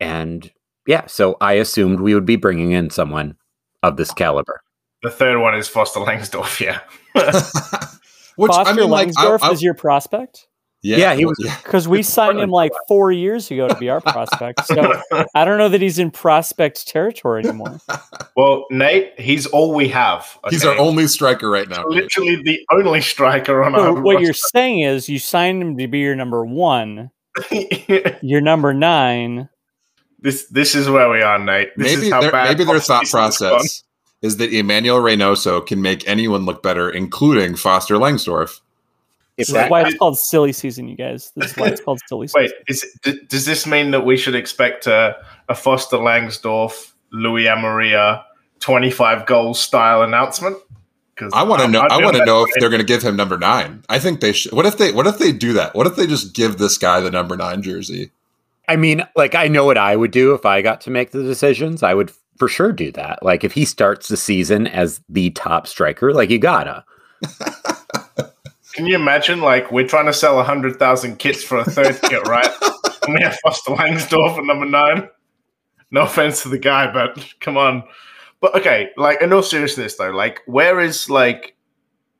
And 0.00 0.50
yeah, 0.86 1.06
so 1.06 1.36
I 1.40 1.54
assumed 1.54 2.00
we 2.00 2.14
would 2.14 2.26
be 2.26 2.36
bringing 2.36 2.72
in 2.72 2.90
someone 2.90 3.36
of 3.82 3.96
this 3.96 4.12
caliber. 4.12 4.60
The 5.02 5.10
third 5.10 5.40
one 5.40 5.54
is 5.54 5.68
Foster 5.68 6.00
Langsdorf, 6.00 6.60
yeah. 6.60 6.80
Which 8.36 8.52
Foster 8.52 8.72
I 8.72 8.76
mean, 8.76 8.90
like, 8.90 9.08
I- 9.16 9.24
Langsdorf 9.24 9.38
I- 9.42 9.52
is 9.52 9.62
your 9.62 9.74
prospect. 9.74 10.46
Yeah, 10.94 11.14
he 11.14 11.24
was- 11.24 11.36
Because 11.64 11.88
we 11.88 12.02
signed 12.02 12.38
him 12.38 12.50
like 12.50 12.72
four 12.86 13.10
years 13.12 13.50
ago 13.50 13.66
to 13.68 13.74
be 13.74 13.88
our 13.90 14.00
prospect. 14.00 14.66
So 14.66 15.00
I 15.34 15.44
don't 15.44 15.58
know 15.58 15.68
that 15.68 15.80
he's 15.80 15.98
in 15.98 16.10
prospect 16.10 16.86
territory 16.86 17.42
anymore. 17.44 17.80
well, 18.36 18.66
Nate, 18.70 19.18
he's 19.18 19.46
all 19.46 19.74
we 19.74 19.88
have. 19.88 20.38
He's 20.50 20.64
our 20.64 20.76
only 20.78 21.06
striker 21.08 21.50
right 21.50 21.68
now. 21.68 21.84
literally 21.86 22.42
the 22.42 22.60
only 22.70 23.00
striker 23.00 23.64
on 23.64 23.74
our 23.74 23.80
So 23.96 24.00
what 24.00 24.20
you're 24.20 24.32
saying 24.32 24.80
is 24.80 25.08
you 25.08 25.18
signed 25.18 25.62
him 25.62 25.76
to 25.78 25.88
be 25.88 25.98
your 25.98 26.14
number 26.16 26.44
one, 26.44 27.10
your 28.22 28.40
number 28.40 28.72
nine. 28.72 29.48
this 30.20 30.46
this 30.48 30.74
is 30.74 30.88
where 30.88 31.10
we 31.10 31.20
are, 31.22 31.38
Nate. 31.38 31.76
This 31.76 31.94
maybe 31.94 32.06
is 32.06 32.12
how 32.12 32.20
their, 32.20 32.32
bad 32.32 32.48
maybe 32.48 32.64
their 32.64 32.80
thought 32.80 33.06
process 33.10 33.82
is 34.22 34.38
that 34.38 34.52
Emmanuel 34.52 34.98
Reynoso 35.00 35.64
can 35.64 35.82
make 35.82 36.06
anyone 36.08 36.46
look 36.46 36.62
better, 36.62 36.88
including 36.90 37.54
Foster 37.54 37.96
Langsdorf. 37.96 38.60
If 39.36 39.48
that, 39.48 39.66
is 39.66 39.70
why 39.70 39.82
it's 39.82 39.98
called 39.98 40.18
silly 40.18 40.52
season, 40.52 40.88
you 40.88 40.96
guys. 40.96 41.30
This 41.36 41.50
is 41.50 41.56
why 41.56 41.68
it's 41.68 41.80
called 41.80 42.00
silly 42.08 42.26
season. 42.26 42.42
Wait, 42.42 42.52
is, 42.68 42.86
d- 43.02 43.20
does 43.28 43.44
this 43.44 43.66
mean 43.66 43.90
that 43.90 44.04
we 44.04 44.16
should 44.16 44.34
expect 44.34 44.86
a, 44.86 45.16
a 45.48 45.54
Foster 45.54 45.98
Langsdorf, 45.98 46.92
Luis 47.12 47.46
Amarilla, 47.46 48.18
uh, 48.18 48.22
25 48.60 49.26
goals 49.26 49.60
style 49.60 50.02
announcement? 50.02 50.56
Because 51.14 51.32
I 51.34 51.42
want 51.42 51.62
to 51.62 51.68
know. 51.68 51.80
I 51.80 52.02
want 52.02 52.16
to 52.16 52.24
know 52.24 52.44
if 52.44 52.50
they're 52.58 52.68
going 52.68 52.80
to 52.80 52.86
give 52.86 53.02
him 53.02 53.16
number 53.16 53.38
nine. 53.38 53.82
I 53.88 53.98
think 53.98 54.20
they 54.20 54.32
should. 54.32 54.52
What 54.52 54.66
if 54.66 54.76
they? 54.76 54.92
What 54.92 55.06
if 55.06 55.18
they 55.18 55.32
do 55.32 55.54
that? 55.54 55.74
What 55.74 55.86
if 55.86 55.96
they 55.96 56.06
just 56.06 56.34
give 56.34 56.58
this 56.58 56.76
guy 56.76 57.00
the 57.00 57.10
number 57.10 57.36
nine 57.36 57.62
jersey? 57.62 58.10
I 58.68 58.76
mean, 58.76 59.06
like 59.16 59.34
I 59.34 59.48
know 59.48 59.64
what 59.64 59.78
I 59.78 59.96
would 59.96 60.10
do 60.10 60.34
if 60.34 60.44
I 60.44 60.60
got 60.60 60.82
to 60.82 60.90
make 60.90 61.12
the 61.12 61.22
decisions. 61.22 61.82
I 61.82 61.94
would 61.94 62.12
for 62.38 62.48
sure 62.48 62.72
do 62.72 62.92
that. 62.92 63.22
Like 63.22 63.44
if 63.44 63.52
he 63.52 63.64
starts 63.64 64.08
the 64.08 64.16
season 64.16 64.66
as 64.66 65.00
the 65.08 65.30
top 65.30 65.66
striker, 65.66 66.12
like 66.12 66.30
you 66.30 66.38
gotta. 66.38 66.84
Can 68.76 68.86
you 68.86 68.94
imagine? 68.94 69.40
Like, 69.40 69.72
we're 69.72 69.86
trying 69.86 70.04
to 70.04 70.12
sell 70.12 70.36
100,000 70.36 71.16
kits 71.18 71.42
for 71.42 71.56
a 71.56 71.64
third 71.64 71.98
kit, 72.02 72.26
right? 72.28 72.46
And 73.06 73.14
we 73.14 73.22
have 73.22 73.38
Foster 73.44 73.70
Langsdorf 73.70 74.36
at 74.36 74.44
number 74.44 74.66
nine. 74.66 75.08
No 75.92 76.02
offense 76.02 76.42
to 76.42 76.48
the 76.48 76.58
guy, 76.58 76.92
but 76.92 77.24
come 77.38 77.56
on. 77.56 77.84
But 78.40 78.56
okay, 78.56 78.90
like, 78.96 79.22
in 79.22 79.32
all 79.32 79.44
seriousness, 79.44 79.94
though, 79.94 80.10
like, 80.10 80.40
where 80.46 80.80
is, 80.80 81.08
like, 81.08 81.54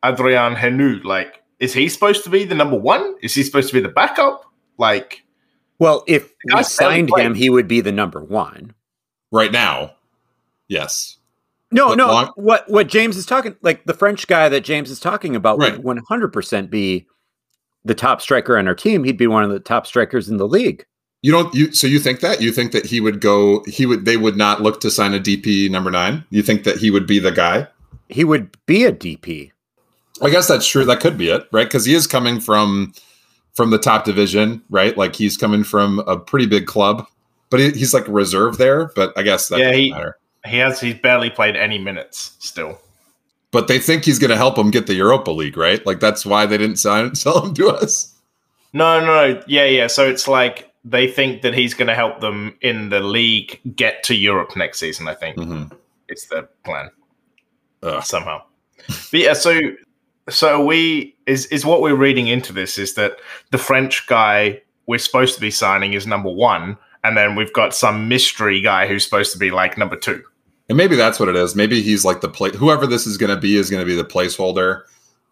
Adrien 0.05 0.55
Hunou? 0.55 1.03
Like, 1.03 1.43
is 1.59 1.73
he 1.75 1.89
supposed 1.89 2.23
to 2.23 2.31
be 2.31 2.45
the 2.45 2.55
number 2.55 2.79
one? 2.79 3.17
Is 3.21 3.35
he 3.35 3.43
supposed 3.43 3.67
to 3.69 3.75
be 3.75 3.81
the 3.81 3.89
backup? 3.89 4.45
Like, 4.79 5.25
Well, 5.81 6.05
if 6.07 6.33
we 6.55 6.63
signed 6.63 7.11
him, 7.17 7.35
he 7.35 7.51
would 7.51 7.67
be 7.67 7.81
the 7.81 7.91
number 7.91 8.23
one. 8.23 8.73
Right 9.33 9.51
now, 9.51 9.97
yes. 10.69 11.17
No, 11.73 11.89
But 11.89 11.99
no. 11.99 12.07
long- 12.07 12.33
what 12.37 12.65
what 12.69 12.87
James 12.87 13.17
is 13.17 13.27
talking 13.27 13.57
like 13.63 13.85
the 13.87 13.95
French 13.95 14.27
guy 14.27 14.49
that 14.49 14.63
James 14.63 14.91
is 14.91 15.01
talking 15.01 15.35
about 15.35 15.59
Right. 15.59 15.73
would 15.73 15.83
one 15.85 16.03
hundred 16.09 16.33
percent 16.33 16.71
be 16.71 17.07
the 17.85 17.95
top 17.95 18.21
striker 18.21 18.57
on 18.57 18.69
our 18.69 18.75
team. 18.75 19.05
He'd 19.05 19.17
be 19.17 19.27
one 19.27 19.43
of 19.45 19.51
the 19.51 19.61
top 19.61 19.87
strikers 19.87 20.29
in 20.29 20.37
the 20.37 20.47
league. 20.49 20.85
You 21.23 21.33
don't. 21.33 21.53
You 21.55 21.73
so 21.73 21.87
you 21.89 21.99
think 21.99 22.21
that? 22.21 22.41
You 22.41 22.53
think 22.53 22.71
that 22.73 22.87
he 22.87 23.01
would 23.01 23.21
go? 23.21 23.65
He 23.67 23.85
would. 23.87 24.05
They 24.05 24.17
would 24.17 24.37
not 24.37 24.63
look 24.63 24.81
to 24.83 24.91
sign 24.91 25.13
a 25.15 25.19
DP 25.19 25.69
number 25.69 25.91
nine. 25.91 26.25
You 26.31 26.43
think 26.43 26.63
that 26.65 26.77
he 26.79 26.91
would 26.91 27.07
be 27.07 27.19
the 27.19 27.33
guy? 27.33 27.67
He 28.09 28.23
would 28.23 28.57
be 28.67 28.85
a 28.85 28.93
DP. 28.93 29.51
I 30.23 30.31
guess 30.31 30.47
that's 30.47 30.67
true. 30.69 30.85
That 30.85 31.01
could 31.01 31.19
be 31.19 31.31
it, 31.31 31.49
right? 31.53 31.67
Because 31.67 31.85
he 31.85 31.95
is 31.95 32.07
coming 32.07 32.39
from 32.39 32.93
from 33.55 33.71
the 33.71 33.79
top 33.79 34.05
division, 34.05 34.63
right? 34.71 34.97
Like 34.97 35.17
he's 35.17 35.37
coming 35.37 35.65
from 35.65 35.99
a 36.07 36.17
pretty 36.17 36.47
big 36.47 36.67
club, 36.67 37.07
but 37.51 37.59
he, 37.59 37.71
he's 37.71 37.93
like 37.93 38.07
reserve 38.07 38.59
there. 38.59 38.91
But 38.95 39.13
I 39.17 39.23
guess 39.23 39.49
that 39.49 39.59
Yeah, 39.59 39.65
doesn't 39.71 39.81
he- 39.83 39.91
matter. 39.91 40.17
He 40.47 40.59
has, 40.59 40.81
he's 40.81 40.95
barely 40.95 41.31
played 41.31 41.57
any 41.57 41.79
minutes 41.79 42.37
still. 42.39 42.79
But 43.51 43.69
they 43.69 43.79
think 43.79 44.05
he's 44.05 44.19
going 44.19 44.31
to 44.31 44.37
help 44.37 44.59
him 44.59 44.71
get 44.71 44.87
the 44.87 44.95
Europa 44.95 45.31
League, 45.31 45.57
right? 45.57 45.85
Like 45.87 46.01
that's 46.01 46.27
why 46.27 46.47
they 46.47 46.59
didn't 46.59 46.77
sign 46.77 47.15
sell 47.15 47.45
him 47.47 47.55
to 47.55 47.69
us. 47.69 48.15
No, 48.73 49.01
no, 49.01 49.07
no. 49.07 49.43
Yeah, 49.47 49.65
yeah. 49.65 49.87
So 49.87 50.07
it's 50.09 50.29
like 50.29 50.71
they 50.85 51.09
think 51.11 51.43
that 51.43 51.55
he's 51.55 51.73
going 51.75 51.89
to 51.89 51.95
help 51.95 52.21
them 52.21 52.55
in 52.61 52.91
the 52.91 53.01
league 53.01 53.61
get 53.75 54.03
to 54.05 54.15
Europe 54.15 54.57
next 54.57 54.79
season. 54.79 55.09
I 55.09 55.15
think 55.15 55.37
Mhm. 55.37 55.73
it's 56.09 56.27
the 56.27 56.49
plan 56.65 56.91
Ugh. 57.83 58.05
somehow. 58.05 58.43
But 59.11 59.21
yeah, 59.21 59.33
so 59.33 59.59
so 60.29 60.65
we 60.65 61.17
is 61.27 61.47
is 61.47 61.65
what 61.65 61.81
we're 61.81 61.95
reading 61.97 62.27
into 62.29 62.53
this 62.53 62.79
is 62.79 62.95
that 62.95 63.17
the 63.53 63.59
French 63.59 64.07
guy 64.07 64.61
we're 64.87 64.99
supposed 64.99 65.35
to 65.35 65.41
be 65.41 65.51
signing 65.51 65.95
is 65.95 66.07
number 66.07 66.31
one, 66.31 66.77
and 67.03 67.17
then 67.17 67.35
we've 67.37 67.53
got 67.53 67.75
some 67.75 68.09
mystery 68.09 68.61
guy 68.61 68.87
who's 68.87 69.03
supposed 69.05 69.33
to 69.33 69.39
be 69.39 69.51
like 69.51 69.77
number 69.79 69.97
two. 69.97 70.23
And 70.69 70.77
maybe 70.77 70.97
that's 70.97 71.21
what 71.21 71.29
it 71.29 71.37
is. 71.37 71.55
Maybe 71.55 71.81
he's 71.81 72.05
like 72.05 72.21
the 72.21 72.29
play. 72.29 72.51
Whoever 72.51 72.87
this 72.87 73.07
is 73.07 73.17
going 73.17 73.35
to 73.35 73.41
be 73.41 73.57
is 73.57 73.71
going 73.71 73.81
to 73.81 73.87
be 73.87 73.95
the 73.95 74.05
placeholder 74.05 74.83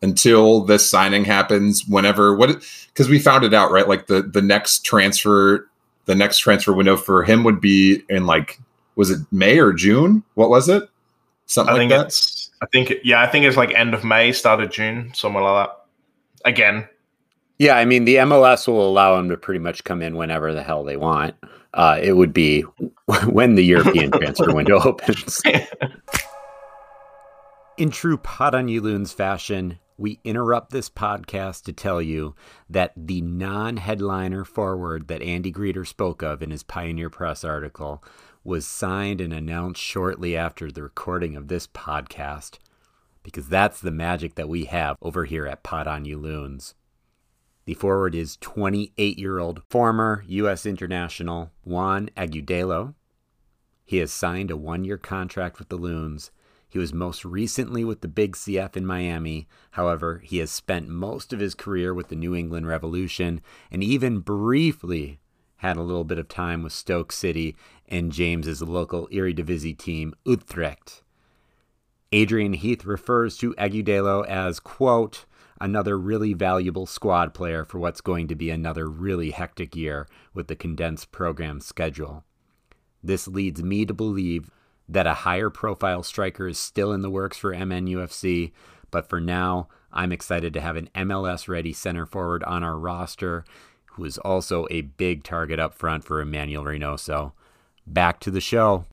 until 0.02 0.60
this 0.60 0.88
signing 0.88 1.24
happens. 1.24 1.84
Whenever 1.86 2.36
what? 2.36 2.62
Because 2.88 3.08
we 3.08 3.18
found 3.18 3.44
it 3.44 3.54
out, 3.54 3.72
right? 3.72 3.88
Like 3.88 4.06
the 4.06 4.22
the 4.22 4.42
next 4.42 4.84
transfer, 4.84 5.68
the 6.04 6.14
next 6.14 6.38
transfer 6.38 6.72
window 6.72 6.96
for 6.96 7.24
him 7.24 7.42
would 7.44 7.60
be 7.60 8.02
in 8.08 8.26
like 8.26 8.60
was 8.96 9.10
it 9.10 9.20
May 9.32 9.58
or 9.58 9.72
June? 9.72 10.22
What 10.34 10.50
was 10.50 10.68
it? 10.68 10.88
Something 11.46 11.74
I 11.74 11.78
like 11.78 11.80
think 11.80 11.90
that. 11.90 12.06
it's 12.06 12.50
I 12.62 12.66
think 12.66 12.92
yeah, 13.02 13.20
I 13.20 13.26
think 13.26 13.44
it's 13.44 13.56
like 13.56 13.74
end 13.74 13.92
of 13.94 14.04
May, 14.04 14.32
start 14.32 14.62
of 14.62 14.70
June, 14.70 15.10
somewhere 15.14 15.42
like 15.42 15.68
that. 15.68 15.80
Again, 16.48 16.86
Yeah, 17.58 17.76
I 17.76 17.84
mean 17.84 18.04
the 18.04 18.16
MLS 18.16 18.68
will 18.68 18.86
allow 18.86 19.18
him 19.18 19.28
to 19.30 19.36
pretty 19.36 19.58
much 19.60 19.82
come 19.84 20.02
in 20.02 20.16
whenever 20.16 20.52
the 20.52 20.62
hell 20.62 20.84
they 20.84 20.96
want. 20.96 21.34
Uh, 21.74 21.98
it 22.00 22.12
would 22.12 22.32
be 22.32 22.60
when 23.28 23.56
the 23.56 23.64
European 23.64 24.10
transfer 24.12 24.54
window 24.54 24.80
opens. 24.80 25.42
In 27.76 27.90
true 27.90 28.16
Pod 28.16 28.54
on 28.54 28.68
You 28.68 28.80
Loons 28.80 29.12
fashion, 29.12 29.80
we 29.98 30.20
interrupt 30.24 30.70
this 30.70 30.88
podcast 30.88 31.64
to 31.64 31.72
tell 31.72 32.00
you 32.00 32.36
that 32.70 32.92
the 32.96 33.20
non 33.20 33.76
headliner 33.76 34.44
forward 34.44 35.08
that 35.08 35.22
Andy 35.22 35.52
Greder 35.52 35.86
spoke 35.86 36.22
of 36.22 36.42
in 36.42 36.52
his 36.52 36.62
Pioneer 36.62 37.10
Press 37.10 37.44
article 37.44 38.02
was 38.44 38.66
signed 38.66 39.20
and 39.20 39.32
announced 39.32 39.80
shortly 39.80 40.36
after 40.36 40.70
the 40.70 40.82
recording 40.82 41.34
of 41.34 41.48
this 41.48 41.66
podcast, 41.66 42.58
because 43.24 43.48
that's 43.48 43.80
the 43.80 43.90
magic 43.90 44.36
that 44.36 44.48
we 44.48 44.66
have 44.66 44.96
over 45.02 45.24
here 45.24 45.46
at 45.46 45.62
Pod 45.62 45.88
on 45.88 46.04
You 46.04 46.18
Loons. 46.18 46.74
The 47.66 47.74
forward 47.74 48.14
is 48.14 48.36
28 48.36 49.18
year 49.18 49.38
old 49.38 49.62
former 49.70 50.24
U.S. 50.28 50.66
international 50.66 51.50
Juan 51.64 52.10
Agudelo. 52.16 52.94
He 53.84 53.98
has 53.98 54.12
signed 54.12 54.50
a 54.50 54.56
one 54.56 54.84
year 54.84 54.98
contract 54.98 55.58
with 55.58 55.68
the 55.68 55.76
Loons. 55.76 56.30
He 56.68 56.78
was 56.78 56.92
most 56.92 57.24
recently 57.24 57.84
with 57.84 58.00
the 58.00 58.08
Big 58.08 58.34
CF 58.34 58.76
in 58.76 58.84
Miami. 58.84 59.46
However, 59.72 60.20
he 60.24 60.38
has 60.38 60.50
spent 60.50 60.88
most 60.88 61.32
of 61.32 61.38
his 61.38 61.54
career 61.54 61.94
with 61.94 62.08
the 62.08 62.16
New 62.16 62.34
England 62.34 62.66
Revolution 62.66 63.40
and 63.70 63.82
even 63.82 64.20
briefly 64.20 65.20
had 65.58 65.76
a 65.76 65.82
little 65.82 66.04
bit 66.04 66.18
of 66.18 66.28
time 66.28 66.62
with 66.62 66.72
Stoke 66.72 67.12
City 67.12 67.56
and 67.88 68.12
James's 68.12 68.60
local 68.60 69.08
Eredivisie 69.08 69.78
team, 69.78 70.14
Utrecht. 70.26 71.02
Adrian 72.12 72.52
Heath 72.52 72.84
refers 72.84 73.36
to 73.38 73.54
Agudelo 73.54 74.26
as, 74.26 74.60
quote, 74.60 75.24
another 75.64 75.98
really 75.98 76.34
valuable 76.34 76.84
squad 76.84 77.32
player 77.32 77.64
for 77.64 77.78
what's 77.78 78.02
going 78.02 78.28
to 78.28 78.34
be 78.34 78.50
another 78.50 78.86
really 78.86 79.30
hectic 79.30 79.74
year 79.74 80.06
with 80.34 80.46
the 80.46 80.54
condensed 80.54 81.10
program 81.10 81.58
schedule. 81.58 82.22
This 83.02 83.26
leads 83.26 83.62
me 83.62 83.86
to 83.86 83.94
believe 83.94 84.50
that 84.86 85.06
a 85.06 85.14
higher 85.14 85.48
profile 85.48 86.02
striker 86.02 86.46
is 86.46 86.58
still 86.58 86.92
in 86.92 87.00
the 87.00 87.08
works 87.08 87.38
for 87.38 87.54
MNUFC, 87.54 88.52
but 88.90 89.08
for 89.08 89.22
now, 89.22 89.68
I'm 89.90 90.12
excited 90.12 90.52
to 90.52 90.60
have 90.60 90.76
an 90.76 90.90
MLS 90.94 91.48
ready 91.48 91.72
center 91.72 92.04
forward 92.04 92.44
on 92.44 92.62
our 92.62 92.76
roster 92.76 93.46
who 93.92 94.04
is 94.04 94.18
also 94.18 94.66
a 94.70 94.82
big 94.82 95.24
target 95.24 95.58
up 95.58 95.72
front 95.72 96.04
for 96.04 96.20
Emmanuel 96.20 96.64
Reynoso. 96.64 97.32
Back 97.86 98.20
to 98.20 98.30
the 98.30 98.40
show. 98.42 98.84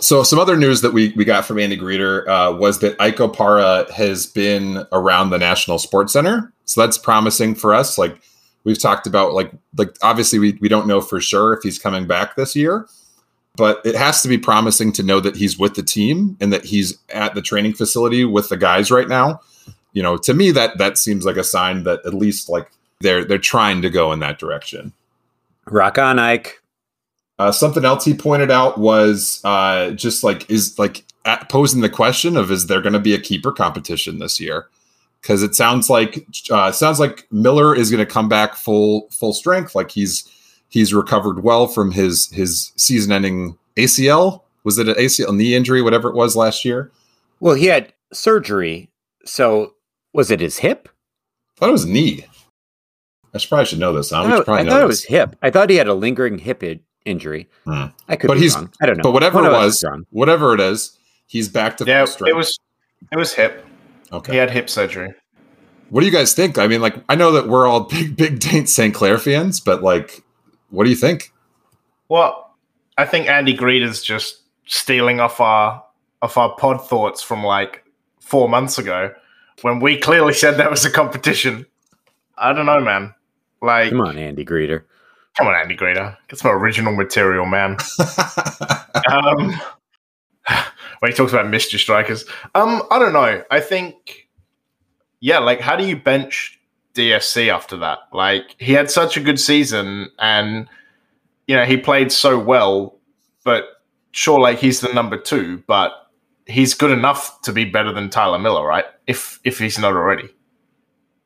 So 0.00 0.22
some 0.22 0.38
other 0.38 0.56
news 0.56 0.82
that 0.82 0.92
we, 0.92 1.12
we 1.16 1.24
got 1.24 1.44
from 1.44 1.58
Andy 1.58 1.76
Greder 1.76 2.26
uh, 2.28 2.56
was 2.56 2.80
that 2.80 3.00
Ike 3.00 3.16
Opara 3.16 3.90
has 3.90 4.26
been 4.26 4.86
around 4.92 5.30
the 5.30 5.38
National 5.38 5.78
Sports 5.78 6.12
Center. 6.12 6.52
So 6.64 6.80
that's 6.80 6.98
promising 6.98 7.54
for 7.54 7.74
us. 7.74 7.96
Like 7.96 8.20
we've 8.64 8.80
talked 8.80 9.06
about, 9.06 9.32
like 9.32 9.52
like 9.76 9.96
obviously 10.02 10.38
we, 10.38 10.58
we 10.60 10.68
don't 10.68 10.86
know 10.86 11.00
for 11.00 11.20
sure 11.20 11.52
if 11.54 11.62
he's 11.62 11.78
coming 11.78 12.06
back 12.06 12.36
this 12.36 12.54
year, 12.54 12.86
but 13.56 13.80
it 13.84 13.94
has 13.94 14.22
to 14.22 14.28
be 14.28 14.36
promising 14.36 14.92
to 14.92 15.02
know 15.02 15.20
that 15.20 15.36
he's 15.36 15.58
with 15.58 15.74
the 15.74 15.82
team 15.82 16.36
and 16.40 16.52
that 16.52 16.64
he's 16.64 16.98
at 17.10 17.34
the 17.34 17.42
training 17.42 17.72
facility 17.72 18.24
with 18.24 18.48
the 18.48 18.56
guys 18.56 18.90
right 18.90 19.08
now. 19.08 19.40
You 19.92 20.02
know, 20.02 20.18
to 20.18 20.34
me 20.34 20.50
that 20.50 20.76
that 20.76 20.98
seems 20.98 21.24
like 21.24 21.36
a 21.36 21.44
sign 21.44 21.84
that 21.84 22.00
at 22.04 22.12
least 22.12 22.50
like 22.50 22.70
they're 23.00 23.24
they're 23.24 23.38
trying 23.38 23.80
to 23.82 23.88
go 23.88 24.12
in 24.12 24.20
that 24.20 24.38
direction. 24.38 24.92
Rock 25.66 25.98
on, 25.98 26.18
Ike. 26.18 26.60
Uh, 27.38 27.52
something 27.52 27.84
else 27.84 28.04
he 28.04 28.14
pointed 28.14 28.50
out 28.50 28.78
was 28.78 29.40
uh, 29.44 29.90
just 29.90 30.24
like 30.24 30.48
is 30.50 30.78
like 30.78 31.04
posing 31.48 31.82
the 31.82 31.88
question 31.90 32.36
of 32.36 32.50
is 32.50 32.66
there 32.66 32.80
going 32.80 32.92
to 32.94 32.98
be 32.98 33.14
a 33.14 33.20
keeper 33.20 33.52
competition 33.52 34.18
this 34.18 34.40
year? 34.40 34.68
Because 35.20 35.42
it 35.42 35.54
sounds 35.54 35.90
like 35.90 36.26
uh, 36.50 36.72
sounds 36.72 36.98
like 37.00 37.26
Miller 37.30 37.74
is 37.74 37.90
going 37.90 38.04
to 38.04 38.10
come 38.10 38.28
back 38.28 38.54
full 38.54 39.08
full 39.10 39.32
strength. 39.32 39.74
Like 39.74 39.90
he's 39.90 40.30
he's 40.68 40.94
recovered 40.94 41.42
well 41.42 41.66
from 41.66 41.92
his 41.92 42.30
his 42.30 42.72
season 42.76 43.12
ending 43.12 43.58
ACL. 43.76 44.42
Was 44.64 44.78
it 44.78 44.88
an 44.88 44.94
ACL 44.94 45.36
knee 45.36 45.54
injury, 45.54 45.82
whatever 45.82 46.08
it 46.08 46.14
was 46.14 46.36
last 46.36 46.64
year? 46.64 46.90
Well, 47.40 47.54
he 47.54 47.66
had 47.66 47.92
surgery. 48.12 48.88
So 49.24 49.74
was 50.14 50.30
it 50.30 50.40
his 50.40 50.58
hip? 50.58 50.88
I 51.56 51.60
thought 51.60 51.68
it 51.68 51.72
was 51.72 51.86
knee. 51.86 52.24
I 53.34 53.38
should 53.38 53.48
probably 53.48 53.66
should 53.66 53.78
know 53.78 53.92
this. 53.92 54.10
Huh? 54.10 54.22
I 54.22 54.24
We 54.24 54.30
thought, 54.32 54.44
probably 54.46 54.66
I 54.66 54.70
thought 54.70 54.82
it 54.82 54.86
was 54.86 55.04
hip. 55.04 55.36
I 55.42 55.50
thought 55.50 55.70
he 55.70 55.76
had 55.76 55.88
a 55.88 55.94
lingering 55.94 56.38
hip 56.38 56.62
injury. 57.06 57.48
Hmm. 57.64 57.86
I 58.08 58.16
could 58.16 58.28
But 58.28 58.34
be 58.34 58.40
he's- 58.40 58.54
wrong. 58.56 58.70
I 58.82 58.86
don't 58.86 58.96
know. 58.98 59.02
But 59.02 59.12
whatever 59.12 59.42
One 59.42 59.50
it 59.50 59.54
was, 59.54 59.84
whatever 60.10 60.52
it 60.54 60.60
is, 60.60 60.98
he's 61.26 61.48
back 61.48 61.76
to 61.78 61.84
Yeah, 61.84 62.00
full 62.04 62.06
strength. 62.12 62.30
it 62.30 62.36
was 62.36 62.58
it 63.12 63.16
was 63.16 63.32
hip. 63.34 63.64
okay. 64.12 64.32
He 64.32 64.38
had 64.38 64.50
hip 64.50 64.68
surgery. 64.68 65.14
What 65.90 66.00
do 66.00 66.06
you 66.06 66.12
guys 66.12 66.34
think? 66.34 66.58
I 66.58 66.66
mean, 66.66 66.80
like, 66.80 66.96
I 67.08 67.14
know 67.14 67.30
that 67.32 67.46
we're 67.48 67.66
all 67.66 67.80
big, 67.90 68.16
big 68.16 68.40
Dayne 68.40 68.66
St. 68.66 68.92
Clair 68.94 69.18
fans, 69.18 69.60
but 69.60 69.82
like, 69.82 70.22
what 70.70 70.84
do 70.84 70.90
you 70.90 70.96
think? 70.96 71.32
Well, 72.08 72.54
I 72.98 73.04
think 73.06 73.28
Andy 73.28 73.52
Greed 73.54 73.82
is 73.82 74.02
just 74.02 74.42
stealing 74.66 75.20
off 75.20 75.40
our 75.40 75.82
off 76.22 76.36
our 76.36 76.54
pod 76.56 76.86
thoughts 76.88 77.22
from 77.22 77.44
like 77.44 77.84
four 78.20 78.48
months 78.48 78.78
ago 78.78 79.12
when 79.62 79.78
we 79.80 79.98
clearly 79.98 80.32
said 80.32 80.52
that 80.56 80.70
was 80.70 80.84
a 80.84 80.90
competition. 80.90 81.66
I 82.38 82.52
don't 82.52 82.66
know, 82.66 82.80
man. 82.80 83.14
Like, 83.62 83.90
Come 83.90 84.00
on, 84.00 84.18
Andy 84.18 84.44
Greder. 84.44 84.82
Come 85.36 85.48
on, 85.48 85.54
Andy 85.54 85.76
Greder, 85.76 86.16
get 86.28 86.38
some 86.38 86.50
original 86.50 86.94
material, 86.94 87.44
man. 87.44 87.76
um, 89.10 89.60
when 91.00 91.10
he 91.10 91.16
talks 91.16 91.32
about 91.32 91.48
mystery 91.48 91.78
strikers, 91.78 92.24
um, 92.54 92.82
I 92.90 92.98
don't 92.98 93.12
know. 93.12 93.44
I 93.50 93.60
think, 93.60 94.28
yeah, 95.20 95.38
like 95.38 95.60
how 95.60 95.76
do 95.76 95.84
you 95.84 95.96
bench 95.96 96.58
DSC 96.94 97.52
after 97.52 97.76
that? 97.78 97.98
Like 98.14 98.56
he 98.58 98.72
had 98.72 98.90
such 98.90 99.18
a 99.18 99.20
good 99.20 99.38
season, 99.38 100.10
and 100.18 100.68
you 101.46 101.54
know 101.54 101.66
he 101.66 101.76
played 101.76 102.12
so 102.12 102.38
well, 102.38 102.98
but 103.44 103.64
sure, 104.12 104.40
like 104.40 104.58
he's 104.58 104.80
the 104.80 104.92
number 104.94 105.18
two, 105.18 105.62
but 105.66 105.92
he's 106.46 106.72
good 106.72 106.92
enough 106.92 107.42
to 107.42 107.52
be 107.52 107.66
better 107.66 107.92
than 107.92 108.08
Tyler 108.08 108.38
Miller, 108.38 108.66
right? 108.66 108.86
If 109.06 109.38
if 109.44 109.58
he's 109.58 109.78
not 109.78 109.92
already. 109.92 110.30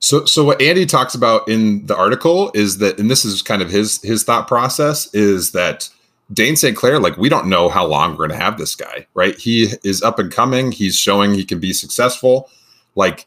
So, 0.00 0.24
so 0.24 0.44
what 0.44 0.60
Andy 0.62 0.86
talks 0.86 1.14
about 1.14 1.46
in 1.48 1.84
the 1.86 1.96
article 1.96 2.50
is 2.54 2.78
that, 2.78 2.98
and 2.98 3.10
this 3.10 3.24
is 3.24 3.42
kind 3.42 3.60
of 3.62 3.70
his 3.70 4.00
his 4.02 4.24
thought 4.24 4.48
process, 4.48 5.12
is 5.14 5.52
that 5.52 5.88
Dayne 6.32 6.56
St. 6.56 6.76
Clair, 6.76 6.98
like 6.98 7.16
we 7.16 7.28
don't 7.28 7.48
know 7.48 7.68
how 7.68 7.84
long 7.86 8.10
we're 8.12 8.28
going 8.28 8.30
to 8.30 8.36
have 8.44 8.56
this 8.56 8.74
guy, 8.74 9.06
right? 9.14 9.36
He 9.36 9.68
is 9.84 10.02
up 10.02 10.18
and 10.18 10.32
coming. 10.32 10.72
He's 10.72 10.96
showing 10.96 11.34
he 11.34 11.44
can 11.44 11.60
be 11.60 11.72
successful. 11.72 12.48
Like 12.94 13.26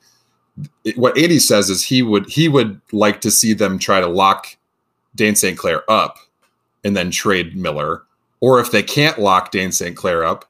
it- 0.84 0.98
what 0.98 1.18
Andy 1.18 1.39
says 1.39 1.70
is 1.70 1.84
he 1.84 2.01
would 2.01 2.27
he 2.30 2.48
would 2.48 2.82
like 2.92 3.22
to 3.22 3.32
see 3.32 3.53
them 3.53 3.77
try 3.77 4.00
to 4.00 4.08
lock 4.08 4.48
Dayne 5.15 5.36
St. 5.36 5.58
Clair 5.58 5.89
up 5.92 6.18
and 6.84 6.98
then 6.98 7.12
trade 7.12 7.56
Miller, 7.56 8.03
or 8.39 8.60
if 8.60 8.72
they 8.72 8.84
can't 8.84 9.20
lock 9.20 9.51
Dayne 9.51 9.72
St. 9.72 9.96
Clair 9.96 10.25
up, 10.25 10.46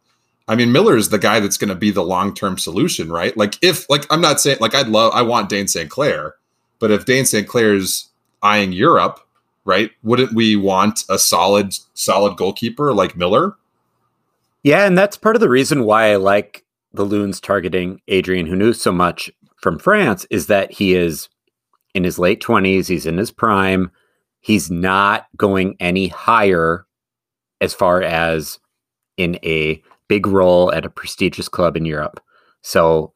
I 0.47 0.55
mean, 0.55 0.71
Miller 0.71 0.97
is 0.97 1.09
the 1.09 1.19
guy 1.19 1.39
that's 1.39 1.57
going 1.57 1.69
to 1.69 1.75
be 1.75 1.91
the 1.91 2.03
long 2.03 2.33
term 2.33 2.57
solution, 2.57 3.11
right? 3.11 3.35
Like, 3.37 3.55
if, 3.61 3.89
like, 3.89 4.05
I'm 4.09 4.21
not 4.21 4.41
saying, 4.41 4.57
like, 4.59 4.75
I'd 4.75 4.89
love, 4.89 5.13
I 5.13 5.21
want 5.21 5.49
Dayne 5.49 5.67
St. 5.67 5.89
Clair, 5.89 6.35
but 6.79 6.91
if 6.91 7.05
Dayne 7.05 7.25
St. 7.25 7.47
Clair's 7.47 8.09
eyeing 8.41 8.73
Europe, 8.73 9.19
right, 9.63 9.91
wouldn't 10.03 10.33
we 10.33 10.55
want 10.55 11.05
a 11.09 11.17
solid, 11.17 11.73
solid 11.93 12.35
goalkeeper 12.35 12.93
like 12.93 13.15
Miller? 13.15 13.55
Yeah, 14.63 14.85
and 14.85 14.97
that's 14.97 15.17
part 15.17 15.35
of 15.35 15.39
the 15.39 15.49
reason 15.49 15.85
why 15.85 16.11
I 16.11 16.17
like 16.17 16.65
the 16.93 17.03
Loons 17.03 17.39
targeting 17.39 18.01
Adrien 18.09 18.47
Hunou 18.47 18.75
so 18.75 18.91
much 18.91 19.31
from 19.57 19.79
France 19.79 20.25
is 20.29 20.47
that 20.47 20.71
he 20.71 20.93
is 20.93 21.29
in 21.93 22.03
his 22.03 22.19
late 22.19 22.41
20s, 22.41 22.87
he's 22.87 23.05
in 23.05 23.17
his 23.17 23.31
prime. 23.31 23.91
He's 24.41 24.69
not 24.69 25.27
going 25.37 25.77
any 25.79 26.09
higher 26.09 26.85
as 27.61 27.73
far 27.73 28.01
as 28.01 28.59
in 29.15 29.39
a 29.43 29.81
big 30.13 30.27
role 30.27 30.71
at 30.71 30.85
a 30.85 30.91
prestigious 30.91 31.49
club 31.49 31.75
in 31.75 31.85
Europe. 31.85 32.19
So 32.61 33.13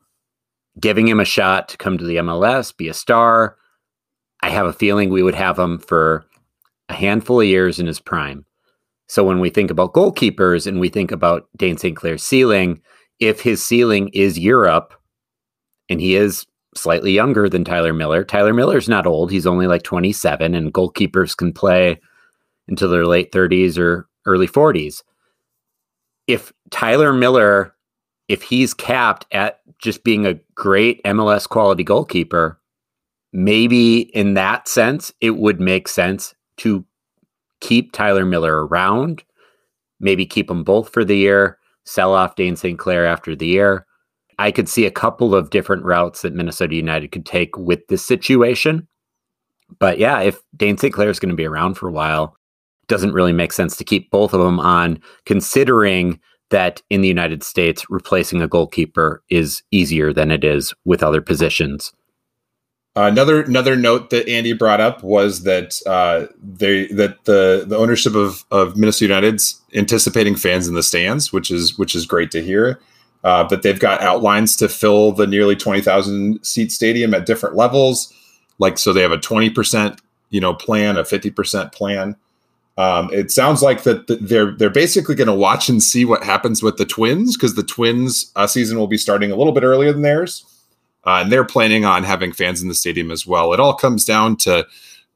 giving 0.80 1.08
him 1.08 1.20
a 1.20 1.26
shot 1.26 1.70
to 1.70 1.78
come 1.78 1.96
to 1.96 2.04
the 2.04 2.16
MLS, 2.16 2.76
be 2.76 2.88
a 2.88 2.94
star, 2.94 3.56
I 4.42 4.50
have 4.50 4.66
a 4.66 4.74
feeling 4.74 5.12
we 5.12 5.22
would 5.22 5.36
have 5.36 5.60
him 5.60 5.78
for 5.78 6.26
a 6.90 6.96
handful 6.96 7.40
of 7.40 7.46
years 7.46 7.80
in 7.80 7.86
his 7.86 8.00
prime. 8.00 8.48
So 9.08 9.24
when 9.24 9.40
we 9.40 9.52
think 9.52 9.70
about 9.70 9.94
goalkeepers 9.94 10.66
and 10.66 10.80
we 10.80 10.90
think 10.90 11.12
about 11.12 11.48
Dayne 11.56 11.78
St. 11.78 11.96
Clair's 11.96 12.24
ceiling, 12.24 12.82
if 13.20 13.42
his 13.42 13.64
ceiling 13.64 14.10
is 14.12 14.40
Europe 14.40 14.96
and 15.90 16.02
he 16.02 16.16
is 16.16 16.48
slightly 16.74 17.12
younger 17.12 17.48
than 17.48 17.64
Tyler 17.64 17.94
Miller, 17.94 18.24
Tyler 18.24 18.56
Miller's 18.56 18.90
not 18.90 19.06
old. 19.06 19.30
He's 19.30 19.46
only 19.46 19.68
like 19.68 19.84
27, 19.84 20.56
and 20.56 20.74
goalkeepers 20.74 21.38
can 21.38 21.54
play 21.54 22.02
until 22.68 22.90
their 22.90 23.06
late 23.06 23.32
30s 23.32 23.78
or 23.78 24.10
early 24.26 24.48
40s. 24.48 25.04
If 26.26 26.52
Tyler 26.72 27.14
Miller, 27.14 27.74
if 28.28 28.42
he's 28.44 28.74
capped 28.74 29.26
at 29.32 29.62
just 29.80 30.04
being 30.04 30.26
a 30.26 30.40
great 30.56 31.02
MLS 31.04 31.48
quality 31.48 31.84
goalkeeper, 31.84 32.60
maybe 33.34 34.00
in 34.16 34.34
that 34.34 34.68
sense, 34.68 35.14
it 35.22 35.38
would 35.38 35.60
make 35.60 35.88
sense 35.88 36.34
to 36.58 36.86
keep 37.62 37.92
Tyler 37.92 38.26
Miller 38.26 38.66
around, 38.66 39.24
maybe 40.00 40.26
keep 40.26 40.48
them 40.48 40.64
both 40.64 40.90
for 40.90 41.04
the 41.04 41.18
year, 41.18 41.58
sell 41.86 42.14
off 42.14 42.36
Dayne 42.36 42.56
St. 42.56 42.78
Clair 42.78 43.06
after 43.06 43.36
the 43.36 43.48
year. 43.48 43.86
I 44.40 44.52
could 44.52 44.70
see 44.70 44.86
a 44.86 44.92
couple 44.92 45.34
of 45.34 45.50
different 45.50 45.84
routes 45.84 46.22
that 46.22 46.36
Minnesota 46.36 46.76
United 46.76 47.12
could 47.12 47.26
take 47.26 47.58
with 47.58 47.88
this 47.88 48.06
situation. 48.06 48.88
But 49.80 49.98
yeah, 49.98 50.20
if 50.22 50.40
Dayne 50.56 50.78
St. 50.78 50.94
Clair 50.94 51.10
is 51.10 51.20
going 51.20 51.30
to 51.30 51.36
be 51.36 51.46
around 51.46 51.74
for 51.76 51.88
a 51.88 51.92
while, 51.92 52.38
doesn't 52.88 53.14
really 53.14 53.34
make 53.34 53.52
sense 53.52 53.76
to 53.78 53.84
keep 53.84 54.10
both 54.12 54.34
of 54.34 54.40
them 54.40 54.60
on, 54.60 55.00
considering 55.26 56.20
that 56.50 56.82
in 56.90 57.02
the 57.02 57.08
United 57.08 57.44
States, 57.44 57.86
replacing 57.90 58.42
a 58.42 58.48
goalkeeper 58.48 59.22
is 59.30 59.64
easier 59.72 60.14
than 60.14 60.32
it 60.32 60.44
is 60.44 60.74
with 60.86 61.04
other 61.04 61.22
positions. 61.22 61.94
another 62.96 63.44
another 63.44 63.76
note 63.76 64.10
that 64.10 64.28
Andy 64.28 64.54
brought 64.54 64.82
up 64.82 65.04
was 65.04 65.44
that 65.44 65.80
uh, 65.86 66.26
they 66.42 66.88
that 66.88 67.26
the 67.26 67.66
the 67.68 67.78
ownership 67.78 68.16
of 68.16 68.44
of 68.50 68.76
Minnesota 68.76 69.06
United's 69.14 69.62
anticipating 69.76 70.36
fans 70.36 70.68
in 70.68 70.74
the 70.74 70.84
stands, 70.84 71.32
which 71.32 71.52
is 71.52 71.78
which 71.78 71.96
is 71.96 72.06
great 72.06 72.32
to 72.32 72.42
hear. 72.42 72.80
Uh, 73.24 73.44
but 73.44 73.62
they've 73.62 73.80
got 73.80 74.02
outlines 74.02 74.56
to 74.56 74.70
fill 74.70 75.12
the 75.12 75.28
nearly 75.28 75.56
twenty 75.56 75.82
thousand 75.82 76.44
seat 76.46 76.72
stadium 76.72 77.14
at 77.14 77.26
different 77.26 77.56
levels. 77.56 78.14
Like 78.58 78.78
so, 78.78 78.94
they 78.94 79.02
have 79.02 79.12
a 79.12 79.18
twenty 79.18 79.50
percent 79.50 80.02
you 80.30 80.42
know 80.42 80.54
plan, 80.54 80.98
a 80.98 81.06
fifty 81.06 81.30
percent 81.30 81.72
plan. 81.74 82.16
Um, 82.78 83.10
it 83.12 83.32
sounds 83.32 83.64
like 83.64 83.84
that 83.84 84.08
they're 84.22 84.52
they're 84.52 84.70
basically 84.70 85.16
going 85.16 85.28
to 85.28 85.34
watch 85.34 85.68
and 85.68 85.82
see 85.82 86.06
what 86.06 86.24
happens 86.24 86.62
with 86.62 86.78
the 86.78 86.86
Twins 86.86 87.36
because 87.36 87.56
the 87.56 87.64
Twins 87.64 88.32
uh, 88.36 88.46
season 88.46 88.78
will 88.78 88.88
be 88.88 88.98
starting 88.98 89.32
a 89.32 89.36
little 89.36 89.54
bit 89.54 89.64
earlier 89.64 89.92
than 89.92 90.04
theirs 90.04 90.46
uh, 91.08 91.22
and 91.22 91.32
they're 91.32 91.46
planning 91.46 91.86
on 91.86 92.04
having 92.04 92.34
fans 92.34 92.62
in 92.62 92.68
the 92.68 92.76
stadium 92.76 93.10
as 93.12 93.26
well. 93.26 93.54
It 93.54 93.60
all 93.60 93.74
comes 93.74 94.06
down 94.06 94.36
to 94.38 94.68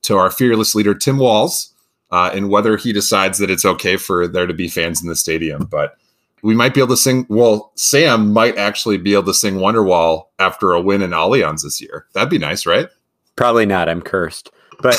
to 0.03 0.17
our 0.17 0.31
fearless 0.31 0.73
leader 0.73 0.95
Tim 0.95 1.19
Walz 1.19 1.71
uh, 2.09 2.31
and 2.33 2.49
whether 2.49 2.77
he 2.77 2.93
decides 2.93 3.37
that 3.37 3.51
it's 3.51 3.65
okay 3.65 3.97
for 3.97 4.27
there 4.27 4.47
to 4.47 4.53
be 4.53 4.67
fans 4.67 5.01
in 5.01 5.09
the 5.09 5.15
stadium. 5.15 5.65
But 5.65 5.97
we 6.41 6.55
might 6.55 6.73
be 6.73 6.79
able 6.79 6.95
to 6.95 6.97
sing. 6.97 7.27
Well, 7.29 7.71
Sam 7.75 8.31
might 8.31 8.57
actually 8.57 8.97
be 8.97 9.13
able 9.13 9.25
to 9.25 9.33
sing 9.33 9.55
Wonderwall 9.55 10.27
after 10.39 10.71
a 10.71 10.81
win 10.81 11.01
in 11.01 11.11
Allianz 11.11 11.63
this 11.63 11.81
year. 11.81 12.07
That'd 12.13 12.29
be 12.29 12.39
nice, 12.39 12.65
right? 12.65 12.87
Probably 13.35 13.65
not. 13.65 13.89
I'm 13.89 14.01
cursed. 14.01 14.49
But 14.81 14.97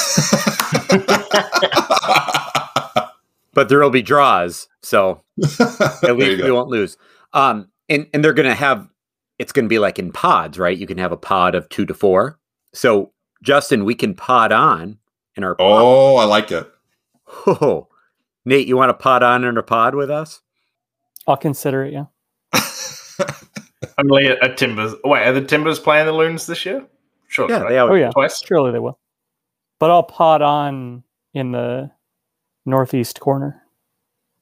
but 3.54 3.68
there 3.68 3.80
will 3.80 3.90
be 3.90 4.02
draws, 4.02 4.68
so 4.82 5.22
at 5.42 6.16
least 6.16 6.42
we 6.42 6.50
won't 6.50 6.68
lose. 6.68 6.96
Um, 7.32 7.68
and 7.88 8.06
and 8.12 8.24
they're 8.24 8.32
going 8.32 8.48
to 8.48 8.54
have 8.54 8.88
it's 9.38 9.52
going 9.52 9.64
to 9.64 9.68
be 9.68 9.78
like 9.78 9.98
in 9.98 10.12
pods, 10.12 10.58
right? 10.58 10.76
You 10.76 10.86
can 10.86 10.98
have 10.98 11.12
a 11.12 11.16
pod 11.16 11.54
of 11.54 11.68
two 11.68 11.86
to 11.86 11.94
four. 11.94 12.38
So 12.72 13.12
Justyn, 13.44 13.84
we 13.84 13.94
can 13.94 14.14
pod 14.14 14.52
on 14.52 14.98
in 15.36 15.44
our. 15.44 15.54
pod. 15.54 15.66
Oh, 15.82 16.16
I 16.16 16.24
like 16.24 16.50
it. 16.52 16.70
Oh, 17.46 17.88
Nate, 18.44 18.66
you 18.66 18.76
want 18.76 18.90
to 18.90 18.94
pod 18.94 19.22
on 19.22 19.44
in 19.44 19.56
a 19.56 19.62
pod 19.62 19.94
with 19.94 20.10
us? 20.10 20.42
I'll 21.26 21.36
consider 21.36 21.84
it. 21.84 21.92
Yeah. 21.92 22.04
Only 23.98 24.26
at, 24.26 24.42
at 24.42 24.56
Timbers. 24.56 24.94
Wait, 25.04 25.26
are 25.26 25.32
the 25.32 25.42
Timbers 25.42 25.78
playing 25.78 26.06
the 26.06 26.12
Loons 26.12 26.46
this 26.46 26.66
year? 26.66 26.86
Sure. 27.28 27.48
Yeah, 27.48 27.60
right? 27.60 27.68
they 27.70 27.78
always. 27.78 27.92
Oh 27.92 28.04
yeah. 28.04 28.10
Twice. 28.10 28.42
Surely 28.44 28.72
they 28.72 28.78
will. 28.78 28.98
But 29.82 29.90
I'll 29.90 30.04
pot 30.04 30.42
on 30.42 31.02
in 31.34 31.50
the 31.50 31.90
northeast 32.64 33.18
corner. 33.18 33.60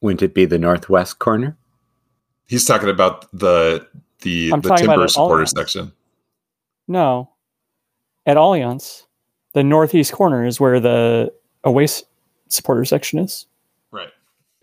Wouldn't 0.03 0.21
it 0.21 0.35
be 0.35 0.45
the 0.45 0.59
northwest 0.59 1.19
corner? 1.19 1.57
He's 2.47 2.67
talking 2.67 2.91
about 2.91 3.27
the 3.33 3.87
the 4.21 4.51
I'm 4.53 4.61
the 4.61 4.69
talking 4.69 4.85
about 4.85 4.97
timber 4.97 5.05
it 5.07 5.09
supporter 5.09 5.45
Allianz. 5.45 5.57
section. 5.57 5.93
No. 6.89 7.31
At 8.27 8.37
Allianz, 8.37 9.07
the 9.55 9.65
northeast 9.65 10.13
corner 10.13 10.45
is 10.45 10.61
where 10.61 10.79
the 10.79 11.33
away 11.65 11.85
s- 11.85 12.05
supporter 12.49 12.85
section 12.85 13.19
is. 13.19 13.47
Right. 13.93 14.11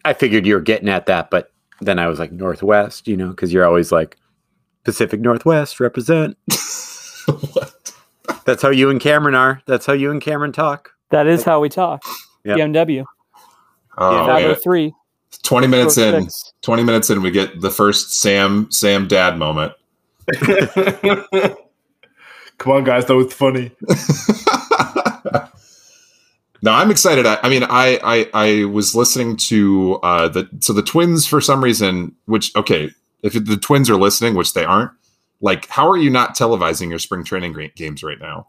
I 0.06 0.13
figured 0.13 0.46
you 0.46 0.54
were 0.54 0.62
getting 0.62 0.90
at 0.90 1.08
that, 1.08 1.32
but 1.32 1.52
then 1.82 1.98
I 1.98 2.06
was 2.06 2.20
like 2.20 2.32
northwest, 2.32 3.08
you 3.08 3.18
know, 3.18 3.30
because 3.30 3.52
you're 3.52 3.66
always 3.66 3.92
like 3.92 4.16
Pacific 4.84 5.22
Northwest 5.22 5.80
represent. 5.80 6.38
what? 8.48 8.54
That's 8.54 8.62
how 8.64 8.70
you 8.70 8.90
and 8.90 9.00
Cameron 9.00 9.36
are. 9.36 9.62
That's 9.66 9.86
how 9.86 9.94
you 9.94 10.10
and 10.12 10.22
Cameron 10.22 10.52
talk. 10.52 10.92
That 11.12 11.28
is 11.28 11.44
how 11.44 11.60
we 11.60 11.70
talk. 11.70 12.04
Yep. 12.46 12.58
BMW. 12.58 13.06
Oh, 13.98 14.12
Yeah, 14.12 14.26
Five 14.26 14.42
man. 14.44 14.52
oh 14.52 14.56
three. 14.56 14.94
20 15.44 15.68
minutes 15.68 15.96
short 15.96 16.14
in 16.16 16.24
six. 16.24 16.54
20 16.62 16.84
minutes 16.84 17.10
in 17.10 17.22
we 17.22 17.32
get 17.32 17.60
the 17.62 17.70
first 17.70 18.14
sam 18.14 18.72
sam 18.72 19.08
dad 19.08 19.38
moment 19.38 19.74
Come 22.58 22.72
on, 22.74 22.84
guys. 22.84 23.06
That 23.06 23.16
was 23.16 23.34
funny. 23.34 23.72
No, 26.64 26.72
I'm 26.72 26.90
excited. 26.90 27.28
I, 27.28 27.38
I 27.44 27.50
mean, 27.50 27.64
I, 27.64 28.00
I 28.04 28.30
I 28.34 28.66
was 28.66 28.96
listening 28.96 29.38
to 29.38 30.00
uh 30.02 30.28
the 30.28 30.50
so 30.60 30.74
the 30.74 30.82
Twins 30.82 31.28
for 31.28 31.40
some 31.40 31.64
reason, 31.64 32.16
which 32.26 32.54
okay, 32.56 32.90
if 33.22 33.34
the 33.34 33.58
Twins 33.58 33.92
are 33.92 33.96
listening, 33.96 34.34
which 34.34 34.54
they 34.54 34.66
aren't, 34.66 34.90
like 35.41 35.67
how 35.67 35.89
are 35.89 35.97
you 35.97 36.10
not 36.10 36.36
televising 36.36 36.89
your 36.89 37.00
spring 37.00 37.23
training 37.23 37.56
games 37.76 38.04
right 38.04 38.19
now? 38.19 38.47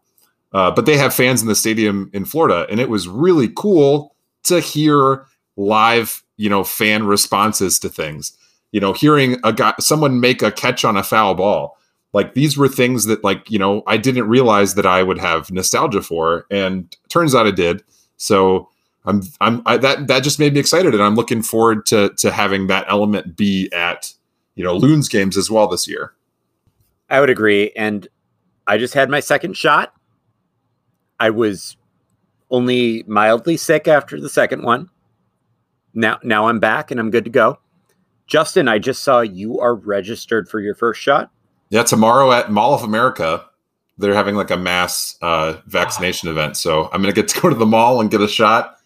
Uh, 0.53 0.70
but 0.70 0.87
they 0.87 0.96
have 0.96 1.12
fans 1.14 1.42
in 1.42 1.48
the 1.48 1.55
stadium 1.55 2.11
in 2.14 2.24
Florida, 2.24 2.66
and 2.70 2.81
it 2.81 2.88
was 2.88 3.07
really 3.07 3.48
cool 3.55 4.14
to 4.44 4.61
hear 4.61 5.27
live, 5.57 6.22
you 6.37 6.48
know, 6.48 6.64
fan 6.64 7.05
responses 7.05 7.79
to 7.81 7.88
things. 7.88 8.33
You 8.72 8.81
know, 8.81 8.92
hearing 8.92 9.38
a 9.44 9.53
guy, 9.53 9.74
someone 9.81 10.20
make 10.20 10.42
a 10.42 10.53
catch 10.53 10.85
on 10.85 10.96
a 10.96 11.03
foul 11.03 11.35
ball. 11.35 11.77
Like 12.14 12.35
these 12.35 12.57
were 12.57 12.68
things 12.68 13.05
that, 13.05 13.22
like, 13.22 13.51
you 13.51 13.59
know, 13.59 13.83
I 13.87 13.98
didn't 13.98 14.29
realize 14.29 14.74
that 14.74 14.87
I 14.87 15.03
would 15.03 15.18
have 15.18 15.51
nostalgia 15.51 16.01
for, 16.01 16.46
and 16.51 16.94
turns 17.11 17.35
out 17.35 17.46
I 17.46 17.51
did. 17.51 17.83
So 18.16 18.70
I'm, 19.05 19.22
I'm 19.40 19.62
I, 19.66 19.77
that 19.79 20.07
that 20.09 20.22
just 20.22 20.38
made 20.38 20.55
me 20.55 20.61
excited, 20.61 20.94
and 20.94 21.03
I'm 21.03 21.14
looking 21.14 21.42
forward 21.42 21.85
to 21.87 22.11
to 22.16 22.31
having 22.31 22.66
that 22.68 22.87
element 22.88 23.37
be 23.37 23.70
at 23.72 24.12
you 24.55 24.64
know 24.64 24.74
Loons 24.74 25.09
games 25.09 25.37
as 25.37 25.51
well 25.51 25.68
this 25.68 25.87
year. 25.87 26.14
I 27.11 27.21
would 27.21 27.31
agree. 27.31 27.73
And 27.77 28.07
I 28.66 28.79
just 28.79 28.94
had 28.94 29.11
my 29.11 29.21
second 29.21 29.57
shot. 29.57 29.94
I 31.18 31.31
was 31.31 31.77
only 32.51 33.05
mildly 33.07 33.57
sick 33.57 33.88
after 33.88 34.21
the 34.21 34.29
second 34.29 34.62
one. 34.62 34.90
Now, 35.94 36.18
now 36.23 36.49
I'm 36.49 36.61
back 36.61 36.90
and 36.90 37.01
I'm 37.01 37.11
good 37.11 37.25
to 37.25 37.31
go. 37.31 37.59
Justyn, 38.29 38.68
I 38.68 38.79
just 38.79 39.03
saw 39.03 39.21
you 39.21 39.59
are 39.59 39.75
registered 39.75 40.49
for 40.49 40.61
your 40.61 40.75
first 40.75 41.01
shot. 41.01 41.31
Yeah, 41.71 41.83
tomorrow 41.83 42.31
at 42.33 42.51
Mall 42.51 42.75
of 42.75 42.83
America, 42.83 43.44
they're 43.97 44.14
having 44.14 44.37
like 44.37 44.51
a 44.51 44.57
mass 44.57 45.16
uh, 45.23 45.57
vaccination 45.66 46.29
event. 46.29 46.57
So 46.57 46.88
I'm 46.92 47.03
gonna 47.03 47.12
get 47.12 47.29
to 47.29 47.40
go 47.40 47.49
to 47.49 47.55
the 47.55 47.66
mall 47.66 48.01
and 48.01 48.11
get 48.11 48.21
a 48.21 48.29
shot 48.29 48.77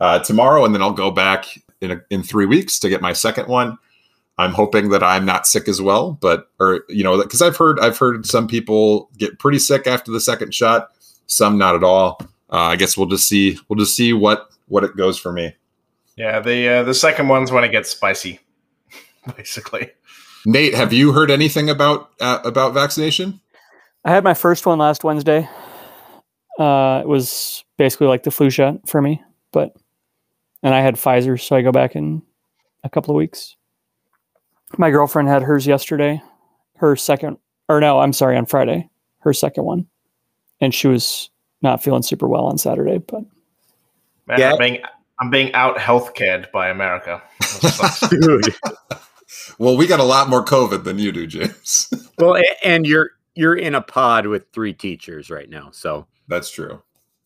uh, 0.00 0.20
tomorrow, 0.20 0.64
and 0.64 0.74
then 0.74 0.82
I'll 0.82 0.92
go 0.92 1.10
back 1.10 1.46
in 1.80 1.92
a, 1.92 2.00
in 2.10 2.22
three 2.22 2.46
weeks 2.46 2.78
to 2.80 2.88
get 2.88 3.00
my 3.00 3.12
second 3.12 3.48
one. 3.48 3.78
I'm 4.38 4.52
hoping 4.52 4.90
that 4.90 5.02
I'm 5.02 5.24
not 5.24 5.46
sick 5.46 5.66
as 5.66 5.80
well, 5.80 6.12
but 6.12 6.50
or 6.60 6.84
you 6.88 7.02
know, 7.02 7.22
because 7.22 7.40
I've 7.40 7.56
heard 7.56 7.80
I've 7.80 7.98
heard 7.98 8.26
some 8.26 8.46
people 8.46 9.10
get 9.16 9.38
pretty 9.38 9.58
sick 9.58 9.86
after 9.86 10.10
the 10.10 10.20
second 10.20 10.52
shot, 10.54 10.90
some 11.26 11.56
not 11.56 11.74
at 11.74 11.82
all. 11.82 12.18
Uh, 12.52 12.56
I 12.56 12.76
guess 12.76 12.96
we'll 12.96 13.06
just 13.06 13.28
see 13.28 13.58
we'll 13.68 13.78
just 13.78 13.96
see 13.96 14.12
what 14.12 14.50
what 14.68 14.84
it 14.84 14.96
goes 14.96 15.18
for 15.18 15.32
me. 15.32 15.54
Yeah, 16.16 16.40
the 16.40 16.68
uh, 16.68 16.82
the 16.82 16.94
second 16.94 17.28
one's 17.28 17.50
when 17.50 17.64
it 17.64 17.72
gets 17.72 17.90
spicy, 17.90 18.40
basically. 19.36 19.90
Nate, 20.44 20.74
have 20.74 20.92
you 20.92 21.12
heard 21.12 21.30
anything 21.30 21.70
about 21.70 22.10
uh, 22.20 22.40
about 22.44 22.74
vaccination? 22.74 23.40
I 24.04 24.10
had 24.10 24.22
my 24.22 24.34
first 24.34 24.66
one 24.66 24.78
last 24.78 25.02
Wednesday. 25.02 25.48
Uh, 26.58 27.00
it 27.02 27.08
was 27.08 27.64
basically 27.76 28.06
like 28.06 28.22
the 28.22 28.30
flu 28.30 28.50
shot 28.50 28.88
for 28.88 29.00
me, 29.02 29.22
but 29.52 29.74
and 30.62 30.74
I 30.74 30.80
had 30.80 30.94
Pfizer, 30.96 31.40
so 31.40 31.56
I 31.56 31.62
go 31.62 31.72
back 31.72 31.96
in 31.96 32.22
a 32.84 32.90
couple 32.90 33.14
of 33.14 33.18
weeks. 33.18 33.56
My 34.78 34.90
girlfriend 34.90 35.28
had 35.28 35.42
hers 35.42 35.66
yesterday, 35.66 36.22
her 36.76 36.96
second, 36.96 37.38
or 37.68 37.80
no, 37.80 37.98
I'm 38.00 38.12
sorry, 38.12 38.36
on 38.36 38.46
Friday, 38.46 38.88
her 39.20 39.32
second 39.32 39.64
one, 39.64 39.86
and 40.60 40.74
she 40.74 40.88
was 40.88 41.30
not 41.62 41.82
feeling 41.82 42.02
super 42.02 42.28
well 42.28 42.44
on 42.46 42.58
Saturday. 42.58 42.98
But 42.98 43.22
Man, 44.26 44.38
Yeah. 44.38 44.52
I'm 44.52 44.58
being 44.58 44.82
I'm 45.18 45.30
being 45.30 45.52
out 45.54 45.76
healthcared 45.78 46.50
by 46.52 46.68
America. 46.68 47.22
Well, 49.58 49.76
we 49.76 49.86
got 49.86 50.00
a 50.00 50.04
lot 50.04 50.28
more 50.28 50.44
COVID 50.44 50.84
than 50.84 50.98
you 50.98 51.12
do, 51.12 51.26
James. 51.26 51.88
well, 52.18 52.36
and 52.62 52.86
you're 52.86 53.10
you're 53.34 53.56
in 53.56 53.74
a 53.74 53.80
pod 53.80 54.26
with 54.26 54.44
three 54.52 54.72
teachers 54.72 55.30
right 55.30 55.48
now. 55.48 55.70
So 55.72 56.06
That's 56.28 56.50
true. 56.50 56.82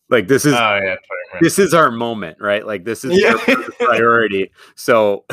like 0.09 0.27
this 0.27 0.45
is 0.45 0.53
oh 0.53 0.79
yeah, 0.83 0.95
this 1.41 1.59
is 1.59 1.73
our 1.73 1.91
moment, 1.91 2.37
right? 2.39 2.65
Like 2.65 2.85
this 2.85 3.03
is 3.03 3.19
Yeah. 3.19 3.33
our 3.47 3.55
priority. 3.79 4.51
So 4.75 5.25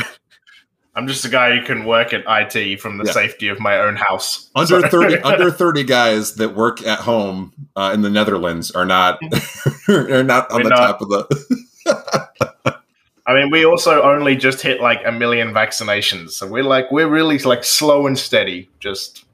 I'm 0.98 1.06
just 1.06 1.24
a 1.24 1.28
guy 1.28 1.54
who 1.56 1.64
can 1.64 1.84
work 1.84 2.12
at 2.12 2.24
IT 2.26 2.80
from 2.80 2.98
the 2.98 3.04
Yeah. 3.04 3.12
safety 3.12 3.46
of 3.48 3.60
my 3.60 3.78
own 3.78 3.94
house. 3.94 4.50
Under 4.56 4.80
So- 4.80 4.88
thirty, 4.88 5.16
under 5.22 5.48
thirty 5.52 5.84
guys 5.84 6.34
that 6.34 6.56
work 6.56 6.84
at 6.84 6.98
home 6.98 7.52
uh, 7.76 7.92
in 7.94 8.02
the 8.02 8.10
Netherlands 8.10 8.72
are 8.72 8.84
not 8.84 9.20
are 9.88 10.24
not 10.24 10.50
on 10.50 10.56
We're 10.58 10.62
the 10.64 10.68
not- 10.70 10.76
top 10.76 11.00
of 11.00 11.08
the. 11.08 12.78
I 13.26 13.34
mean, 13.34 13.50
we 13.50 13.64
also 13.64 14.02
only 14.02 14.34
just 14.36 14.60
hit 14.62 14.80
like 14.80 15.00
a 15.06 15.12
million 15.12 15.52
vaccinations, 15.54 16.30
so 16.30 16.46
we're 16.48 16.64
like 16.64 16.90
we're 16.90 17.08
really 17.08 17.38
like 17.38 17.62
slow 17.62 18.06
and 18.08 18.18
steady, 18.18 18.68
just 18.80 19.24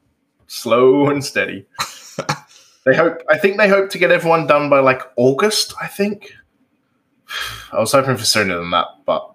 slow 0.48 1.08
and 1.08 1.24
steady. 1.24 1.64
they 2.84 2.94
hope. 2.94 3.22
I 3.30 3.38
think 3.38 3.56
they 3.56 3.68
hope 3.68 3.88
to 3.90 3.98
get 3.98 4.10
everyone 4.10 4.46
done 4.46 4.68
by 4.68 4.80
like 4.80 5.00
August. 5.16 5.72
I 5.80 5.86
think. 5.86 6.34
I 7.72 7.78
was 7.78 7.92
hoping 7.92 8.16
for 8.18 8.24
sooner 8.26 8.58
than 8.58 8.70
that, 8.72 8.86
but 9.06 9.30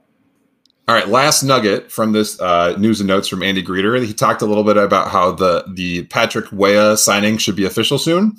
All 0.89 0.95
right, 0.95 1.07
last 1.07 1.43
nugget 1.43 1.91
from 1.91 2.13
this 2.13 2.41
uh, 2.41 2.75
news 2.79 2.99
and 2.99 3.07
notes 3.07 3.27
from 3.27 3.43
Andy 3.43 3.61
Greder. 3.61 4.03
He 4.03 4.11
talked 4.11 4.41
a 4.41 4.47
little 4.47 4.63
bit 4.63 4.75
about 4.75 5.09
how 5.09 5.31
the 5.31 5.63
the 5.67 6.01
Patrick 6.05 6.51
Weah 6.51 6.97
signing 6.97 7.37
should 7.37 7.55
be 7.55 7.63
official 7.63 7.99
soon, 7.99 8.37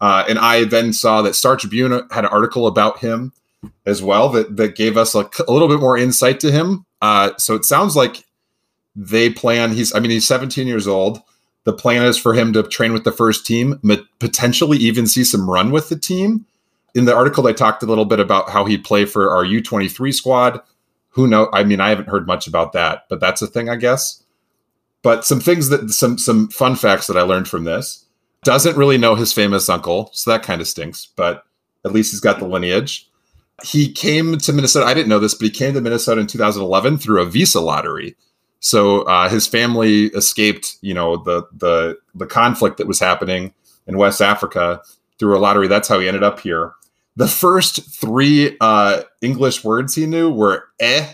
uh, 0.00 0.24
and 0.26 0.38
I 0.38 0.64
then 0.64 0.94
saw 0.94 1.20
that 1.20 1.34
Star 1.34 1.58
Tribune 1.58 1.92
had 2.10 2.24
an 2.24 2.30
article 2.30 2.66
about 2.66 3.00
him 3.00 3.34
as 3.84 4.02
well 4.02 4.30
that 4.30 4.56
that 4.56 4.76
gave 4.76 4.96
us 4.96 5.14
a, 5.14 5.28
a 5.46 5.52
little 5.52 5.68
bit 5.68 5.78
more 5.78 5.98
insight 5.98 6.40
to 6.40 6.50
him. 6.50 6.86
Uh, 7.02 7.32
so 7.36 7.54
it 7.54 7.66
sounds 7.66 7.94
like 7.94 8.24
they 8.96 9.28
plan. 9.28 9.72
He's 9.72 9.94
I 9.94 10.00
mean 10.00 10.10
he's 10.10 10.26
17 10.26 10.66
years 10.66 10.88
old. 10.88 11.20
The 11.64 11.74
plan 11.74 12.02
is 12.06 12.16
for 12.16 12.32
him 12.32 12.54
to 12.54 12.62
train 12.62 12.94
with 12.94 13.04
the 13.04 13.12
first 13.12 13.44
team, 13.44 13.78
potentially 14.20 14.78
even 14.78 15.06
see 15.06 15.22
some 15.22 15.50
run 15.50 15.70
with 15.70 15.90
the 15.90 15.98
team. 15.98 16.46
In 16.94 17.04
the 17.04 17.14
article, 17.14 17.42
they 17.42 17.52
talked 17.52 17.82
a 17.82 17.86
little 17.86 18.06
bit 18.06 18.20
about 18.20 18.48
how 18.48 18.64
he'd 18.64 18.84
play 18.84 19.04
for 19.04 19.30
our 19.30 19.44
U23 19.44 20.14
squad 20.14 20.62
who 21.14 21.26
know 21.26 21.48
i 21.52 21.64
mean 21.64 21.80
i 21.80 21.88
haven't 21.88 22.08
heard 22.08 22.26
much 22.26 22.46
about 22.46 22.72
that 22.72 23.04
but 23.08 23.20
that's 23.20 23.42
a 23.42 23.46
thing 23.46 23.68
i 23.68 23.76
guess. 23.76 24.20
But 25.02 25.26
some 25.26 25.40
things 25.40 25.68
that 25.68 25.90
some 25.90 26.18
some 26.18 26.48
fun 26.48 26.76
facts 26.76 27.06
that 27.06 27.16
i 27.16 27.22
learned 27.22 27.48
from 27.48 27.64
this. 27.64 28.04
Doesn't 28.42 28.76
really 28.76 28.98
know 28.98 29.14
his 29.14 29.32
famous 29.32 29.68
uncle 29.68 30.10
so 30.12 30.30
that 30.30 30.42
kind 30.42 30.60
of 30.60 30.68
stinks 30.68 31.06
but 31.16 31.44
at 31.84 31.92
least 31.92 32.10
he's 32.10 32.20
got 32.20 32.38
the 32.38 32.46
lineage. 32.46 33.08
He 33.62 33.90
came 33.90 34.36
to 34.38 34.52
minnesota 34.52 34.86
i 34.86 34.94
didn't 34.94 35.08
know 35.08 35.18
this 35.18 35.34
but 35.34 35.44
he 35.44 35.50
came 35.50 35.74
to 35.74 35.80
minnesota 35.80 36.20
in 36.20 36.26
2011 36.26 36.98
through 36.98 37.22
a 37.22 37.26
visa 37.26 37.60
lottery. 37.60 38.16
So 38.60 39.02
uh, 39.02 39.28
his 39.28 39.46
family 39.46 40.06
escaped 40.06 40.76
you 40.80 40.94
know 40.94 41.16
the 41.16 41.46
the 41.52 41.98
the 42.14 42.26
conflict 42.26 42.78
that 42.78 42.86
was 42.86 42.98
happening 42.98 43.54
in 43.86 43.98
west 43.98 44.20
africa 44.20 44.82
through 45.18 45.36
a 45.36 45.38
lottery. 45.38 45.68
That's 45.68 45.86
how 45.86 46.00
he 46.00 46.08
ended 46.08 46.24
up 46.24 46.40
here 46.40 46.74
the 47.16 47.28
first 47.28 47.88
three 47.90 48.56
uh, 48.60 49.02
English 49.20 49.64
words 49.64 49.94
he 49.94 50.06
knew 50.06 50.30
were 50.30 50.64
eh, 50.80 51.12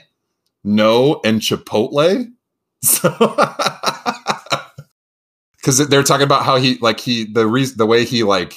no, 0.65 1.21
and 1.25 1.41
chipotle. 1.41 2.33
So, 2.83 3.11
because 5.57 5.87
they're 5.89 6.03
talking 6.03 6.25
about 6.25 6.47
how 6.47 6.57
he 6.57 6.79
like 6.79 6.99
he 6.99 7.25
the 7.25 7.47
reason 7.47 7.77
the 7.77 7.85
way 7.85 8.07
he 8.07 8.23
like 8.23 8.55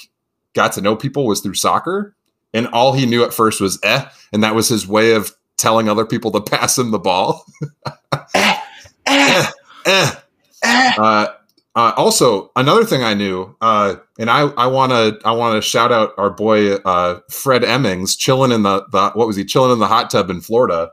got 0.53 0.71
to 0.73 0.81
know 0.81 0.95
people 0.95 1.25
was 1.25 1.41
through 1.41 1.55
soccer, 1.55 2.15
and 2.53 2.67
all 2.67 2.93
he 2.93 3.05
knew 3.05 3.25
at 3.25 3.33
first 3.33 3.59
was 3.59 3.77
eh, 3.83 4.05
and 4.31 4.41
that 4.41 4.55
was 4.55 4.69
his 4.69 4.87
way 4.87 5.11
of 5.11 5.35
telling 5.57 5.89
other 5.89 6.05
people 6.05 6.31
to 6.31 6.39
pass 6.51 6.77
him 6.77 6.91
the 6.91 6.99
ball. 6.99 7.45
eh, 8.33 8.61
eh. 9.85 10.11
Uh, 10.63 11.27
uh, 11.75 11.91
also, 11.97 12.51
another 12.55 12.85
thing 12.85 13.03
I 13.03 13.15
knew, 13.15 13.55
uh, 13.59 13.95
and 14.19 14.29
I 14.29 14.41
I 14.41 14.67
want 14.67 14.91
to 14.91 15.19
I 15.27 15.31
want 15.31 15.55
to 15.55 15.67
shout 15.67 15.91
out 15.91 16.13
our 16.17 16.29
boy 16.29 16.75
uh, 16.75 17.19
Fred 17.31 17.63
Emmings 17.63 18.15
chilling 18.15 18.51
in 18.51 18.61
the, 18.61 18.85
the 18.91 19.09
what 19.15 19.25
was 19.25 19.35
he 19.35 19.43
chilling 19.43 19.71
in 19.71 19.79
the 19.79 19.87
hot 19.87 20.11
tub 20.11 20.29
in 20.29 20.41
Florida. 20.41 20.91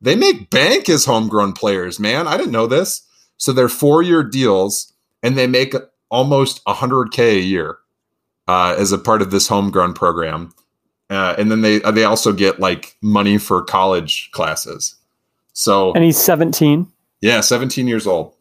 They 0.00 0.14
make 0.14 0.50
bank 0.50 0.88
as 0.88 1.04
homegrown 1.04 1.54
players, 1.54 1.98
man. 1.98 2.28
I 2.28 2.36
didn't 2.36 2.52
know 2.52 2.66
this. 2.66 3.02
So 3.36 3.52
they're 3.52 3.68
four 3.68 4.02
year 4.02 4.22
deals, 4.22 4.92
and 5.24 5.36
they 5.36 5.48
make 5.48 5.74
almost 6.08 6.60
hundred 6.68 7.10
k 7.10 7.38
a 7.38 7.40
year 7.40 7.78
uh, 8.46 8.76
as 8.78 8.92
a 8.92 8.98
part 8.98 9.22
of 9.22 9.32
this 9.32 9.48
homegrown 9.48 9.94
program. 9.94 10.52
Uh, 11.10 11.34
and 11.36 11.50
then 11.50 11.62
they 11.62 11.80
they 11.80 12.04
also 12.04 12.32
get 12.32 12.60
like 12.60 12.96
money 13.02 13.38
for 13.38 13.60
college 13.62 14.30
classes. 14.30 14.94
So 15.52 15.92
and 15.94 16.04
he's 16.04 16.16
17. 16.16 16.86
yeah, 17.20 17.40
seventeen 17.40 17.88
years 17.88 18.06
old. 18.06 18.34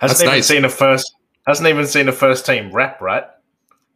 Hasn't 0.00 0.18
That's 0.18 0.22
even 0.22 0.34
nice. 0.34 0.46
seen 0.46 0.64
a 0.64 0.68
first 0.68 1.14
hasn't 1.46 1.68
even 1.68 1.86
seen 1.86 2.08
a 2.08 2.12
first 2.12 2.44
team 2.46 2.72
rep, 2.72 3.00
right? 3.00 3.24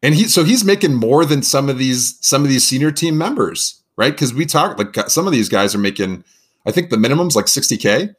and 0.02 0.14
he 0.14 0.24
so 0.24 0.44
he's 0.44 0.64
making 0.64 0.94
more 0.94 1.24
than 1.24 1.42
some 1.42 1.68
of 1.68 1.78
these 1.78 2.18
some 2.20 2.42
of 2.42 2.48
these 2.48 2.66
senior 2.66 2.90
team 2.90 3.16
members 3.16 3.82
right 3.96 4.12
because 4.12 4.34
we 4.34 4.44
talk 4.44 4.76
like 4.78 4.96
uh, 4.98 5.08
some 5.08 5.26
of 5.26 5.32
these 5.32 5.48
guys 5.48 5.74
are 5.74 5.78
making 5.78 6.24
i 6.66 6.70
think 6.70 6.90
the 6.90 6.96
minimum's 6.96 7.36
like 7.36 7.46
60k 7.46 8.14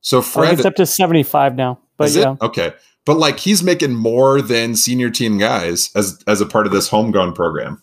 so 0.00 0.18
I 0.18 0.22
think 0.22 0.32
fred 0.32 0.54
it's 0.54 0.66
up 0.66 0.74
to 0.76 0.86
75 0.86 1.56
now. 1.56 1.78
But 1.96 2.08
is 2.08 2.16
yeah. 2.16 2.32
it 2.32 2.42
okay 2.42 2.72
but 3.04 3.16
like 3.16 3.38
he's 3.38 3.62
making 3.62 3.94
more 3.94 4.42
than 4.42 4.74
senior 4.74 5.10
team 5.10 5.38
guys 5.38 5.90
as 5.94 6.22
as 6.26 6.40
a 6.40 6.46
part 6.46 6.66
of 6.66 6.72
this 6.72 6.88
homegrown 6.88 7.32
program 7.32 7.82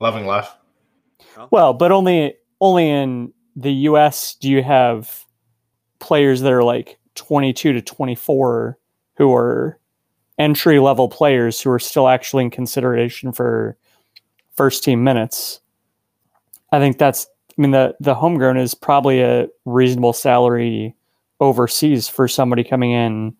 Loving 0.00 0.26
life. 0.26 0.50
Well, 1.52 1.74
but 1.74 1.92
only 1.92 2.34
only 2.60 2.88
in 2.88 3.32
the 3.54 3.72
US 3.72 4.34
do 4.34 4.50
you 4.50 4.60
have 4.60 5.24
players 6.00 6.40
that 6.40 6.52
are 6.52 6.64
like 6.64 6.98
22 7.14 7.72
to 7.72 7.82
24 7.82 8.78
who 9.16 9.34
are 9.34 9.78
entry 10.38 10.78
level 10.78 11.08
players 11.08 11.60
who 11.60 11.70
are 11.70 11.78
still 11.78 12.08
actually 12.08 12.44
in 12.44 12.50
consideration 12.50 13.32
for 13.32 13.76
first 14.56 14.82
team 14.82 15.04
minutes. 15.04 15.60
I 16.72 16.78
think 16.78 16.98
that's. 16.98 17.26
I 17.58 17.60
mean, 17.60 17.70
the 17.72 17.94
the 18.00 18.14
homegrown 18.14 18.56
is 18.56 18.74
probably 18.74 19.20
a 19.20 19.46
reasonable 19.66 20.14
salary 20.14 20.94
overseas 21.40 22.08
for 22.08 22.26
somebody 22.26 22.64
coming 22.64 22.92
in. 22.92 23.34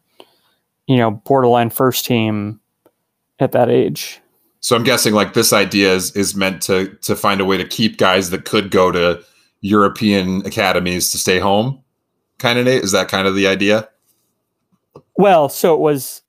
You 0.87 0.99
know, 0.99 1.11
borderline 1.13 1.71
first 1.71 2.05
team 2.05 2.61
at 3.39 3.53
that 3.53 3.71
age. 3.71 4.21
So 4.61 4.77
I'm 4.77 4.85
guessing 4.85 5.13
like 5.13 5.35
this 5.35 5.53
idea 5.53 5.95
is 5.95 6.15
is 6.15 6.35
meant 6.35 6.63
to 6.63 6.89
to 7.03 7.17
find 7.17 7.41
a 7.41 7.45
way 7.45 7.57
to 7.57 7.65
keep 7.65 7.99
guys 7.99 8.31
that 8.31 8.45
could 8.45 8.71
go 8.71 8.93
to 8.93 9.23
European 9.61 10.45
academies 10.47 11.11
to 11.11 11.19
stay 11.19 11.39
home. 11.39 11.82
Kind 12.43 12.59
of 12.59 12.65
Nate, 12.65 12.83
is 12.83 12.91
that 12.91 13.07
kind 13.07 13.29
of 13.29 13.37
the 13.37 13.47
idea? 13.47 13.89
Well, 15.17 15.49
so 15.49 15.75
it 15.75 15.79
was 15.79 16.23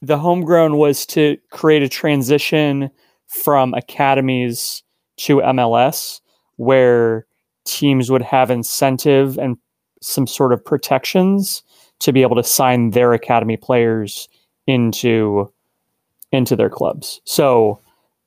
the 0.00 0.16
homegrown 0.16 0.76
was 0.76 1.04
to 1.06 1.36
create 1.50 1.82
a 1.82 1.88
transition 1.88 2.88
from 3.26 3.74
academies 3.74 4.84
to 5.16 5.38
MLS 5.38 6.20
where 6.54 7.26
teams 7.64 8.12
would 8.12 8.22
have 8.22 8.48
incentive 8.48 9.38
and 9.38 9.58
some 10.00 10.28
sort 10.28 10.52
of 10.52 10.64
protections 10.64 11.64
to 11.98 12.12
be 12.12 12.22
able 12.22 12.36
to 12.36 12.44
sign 12.44 12.90
their 12.90 13.12
academy 13.12 13.56
players 13.56 14.28
into 14.68 15.52
into 16.30 16.54
their 16.54 16.70
clubs. 16.70 17.20
So 17.24 17.80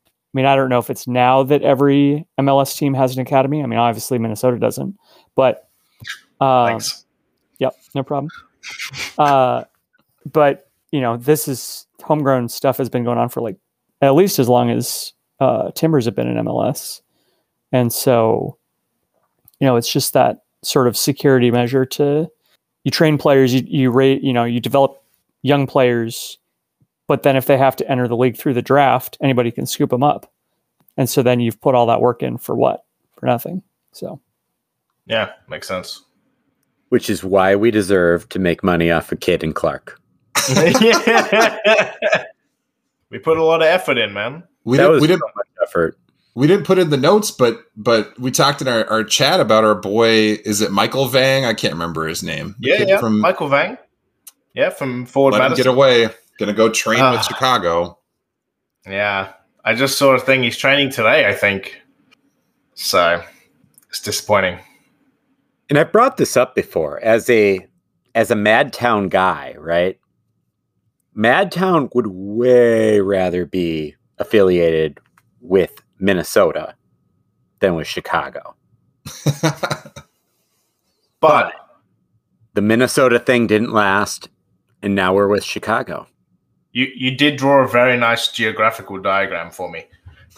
I 0.06 0.10
mean, 0.34 0.46
I 0.46 0.58
don't 0.58 0.68
know 0.68 0.80
if 0.80 0.90
it's 0.90 1.08
now 1.08 1.44
that 1.44 1.62
every 1.62 2.28
MLS 2.38 2.78
team 2.78 2.94
has 2.96 3.16
an 3.16 3.22
academy. 3.22 3.64
I 3.64 3.66
mean, 3.66 3.80
obviously 3.80 4.20
Minnesota 4.20 4.60
doesn't, 4.60 4.98
but 5.36 5.70
uh, 6.42 6.68
Thanks. 6.68 7.06
Yep, 7.60 7.76
no 7.96 8.04
problem. 8.04 8.30
Uh, 9.18 9.64
but 10.32 10.70
you 10.92 11.02
know, 11.02 11.18
this 11.18 11.48
is 11.48 11.86
homegrown 12.02 12.50
stuff 12.50 12.78
has 12.78 12.90
been 12.90 13.04
going 13.04 13.18
on 13.18 13.30
for 13.30 13.42
like 13.42 13.58
at 14.02 14.16
least 14.16 14.40
as 14.40 14.50
long 14.50 14.70
as 14.70 15.14
uh, 15.40 15.72
Timbers 15.72 16.06
have 16.06 16.16
been 16.16 16.28
in 16.28 16.46
MLS, 16.46 17.02
and 17.72 17.94
so 17.94 18.58
you 19.60 19.68
know, 19.68 19.76
it's 19.76 19.92
just 19.92 20.14
that 20.14 20.44
sort 20.64 20.88
of 20.88 20.98
security 20.98 21.52
measure 21.52 21.86
to 21.86 22.30
you 22.84 22.92
train 22.92 23.18
players, 23.18 23.54
you 23.54 23.64
you 23.68 23.92
rate, 23.92 24.24
you 24.24 24.34
know, 24.34 24.46
you 24.46 24.60
develop 24.60 25.02
young 25.42 25.68
players, 25.68 26.38
but 27.08 27.24
then 27.24 27.36
if 27.36 27.46
they 27.46 27.58
have 27.58 27.76
to 27.78 27.90
enter 27.90 28.08
the 28.08 28.18
league 28.18 28.38
through 28.38 28.54
the 28.54 28.62
draft, 28.62 29.18
anybody 29.22 29.52
can 29.52 29.66
scoop 29.66 29.90
them 29.90 30.04
up, 30.04 30.32
and 30.98 31.10
so 31.10 31.22
then 31.22 31.40
you've 31.40 31.62
put 31.62 31.76
all 31.76 31.86
that 31.88 32.02
work 32.02 32.24
in 32.24 32.38
for 32.38 32.56
what? 32.56 32.86
For 33.18 33.26
nothing. 33.26 33.64
So 33.92 34.20
Yeah, 35.06 35.32
makes 35.48 35.68
sense. 35.68 36.04
Which 36.90 37.10
is 37.10 37.24
why 37.24 37.56
we 37.56 37.72
deserve 37.72 38.28
to 38.30 38.40
make 38.40 38.64
money 38.64 38.92
off 38.92 39.12
of 39.12 39.20
Kid 39.20 39.44
and 39.44 39.54
Clark. 39.56 40.00
we 43.10 43.20
put 43.20 43.38
a 43.38 43.44
lot 43.44 43.62
of 43.62 43.68
effort 43.68 43.98
in, 43.98 44.14
man. 44.14 44.44
We 44.64 44.78
that 44.78 44.84
didn't 44.84 44.94
was 44.94 45.02
we 45.02 45.08
didn't 45.08 45.22
much 45.36 45.48
effort. 45.64 45.98
we 46.36 46.48
didn't 46.48 46.66
put 46.66 46.80
in 46.80 46.90
the 46.90 46.98
notes, 46.98 47.32
but 47.32 47.60
but 47.76 48.18
we 48.20 48.32
talked 48.32 48.62
in 48.62 48.68
our, 48.68 48.86
our 48.90 49.04
chat 49.04 49.40
about 49.40 49.64
our 49.64 49.76
boy. 49.76 50.40
Is 50.46 50.62
it 50.62 50.72
Michael 50.72 51.06
Vang? 51.08 51.46
I 51.46 51.54
can't 51.54 51.74
remember 51.74 52.08
his 52.08 52.24
name. 52.24 52.56
The 52.60 52.70
Yeah, 52.70 52.84
yeah. 52.84 53.00
From 53.00 53.20
Michael 53.20 53.50
Vang. 53.50 53.78
Yeah, 54.54 54.70
from 54.72 55.06
Forward 55.06 55.34
Let 55.34 55.52
him 55.52 55.58
get 55.58 55.68
away. 55.68 56.10
Gonna 56.40 56.54
go 56.54 56.70
train 56.70 57.00
Ah. 57.02 57.12
with 57.12 57.24
Chicago. 57.24 58.00
Yeah, 58.88 59.34
I 59.64 59.76
just 59.76 59.98
saw 59.98 60.14
a 60.16 60.20
thing. 60.20 60.42
He's 60.44 60.58
training 60.58 60.90
today, 60.90 61.28
I 61.28 61.34
think. 61.34 61.82
So 62.74 63.22
it's 63.90 64.02
disappointing. 64.02 64.60
And 65.70 65.78
I 65.78 65.84
brought 65.84 66.18
this 66.18 66.36
up 66.36 66.56
before 66.56 67.00
as 67.02 67.30
a 67.30 67.66
as 68.16 68.32
a 68.32 68.36
Madtown 68.36 69.10
guy, 69.10 69.56
right? 69.58 70.00
Madtown 71.16 71.94
would 71.94 72.08
way 72.08 73.00
rather 73.02 73.46
be 73.46 73.96
affiliated 74.18 75.00
with 75.42 75.72
Minnesota 76.00 76.76
than 77.60 77.76
with 77.76 77.88
Chicago. 77.88 78.56
But 81.22 81.54
The 82.54 82.62
Minnesota 82.62 83.20
thing 83.20 83.46
didn't 83.48 83.74
last, 83.74 84.30
and 84.82 84.96
now 84.96 85.14
we're 85.14 85.28
with 85.28 85.44
Chicago. 85.44 86.08
you 86.72 86.88
you 86.96 87.12
did 87.16 87.36
draw 87.38 87.64
a 87.64 87.68
very 87.68 87.98
nice 87.98 88.30
geographical 88.32 89.00
diagram 89.02 89.52
for 89.52 89.70
me 89.70 89.86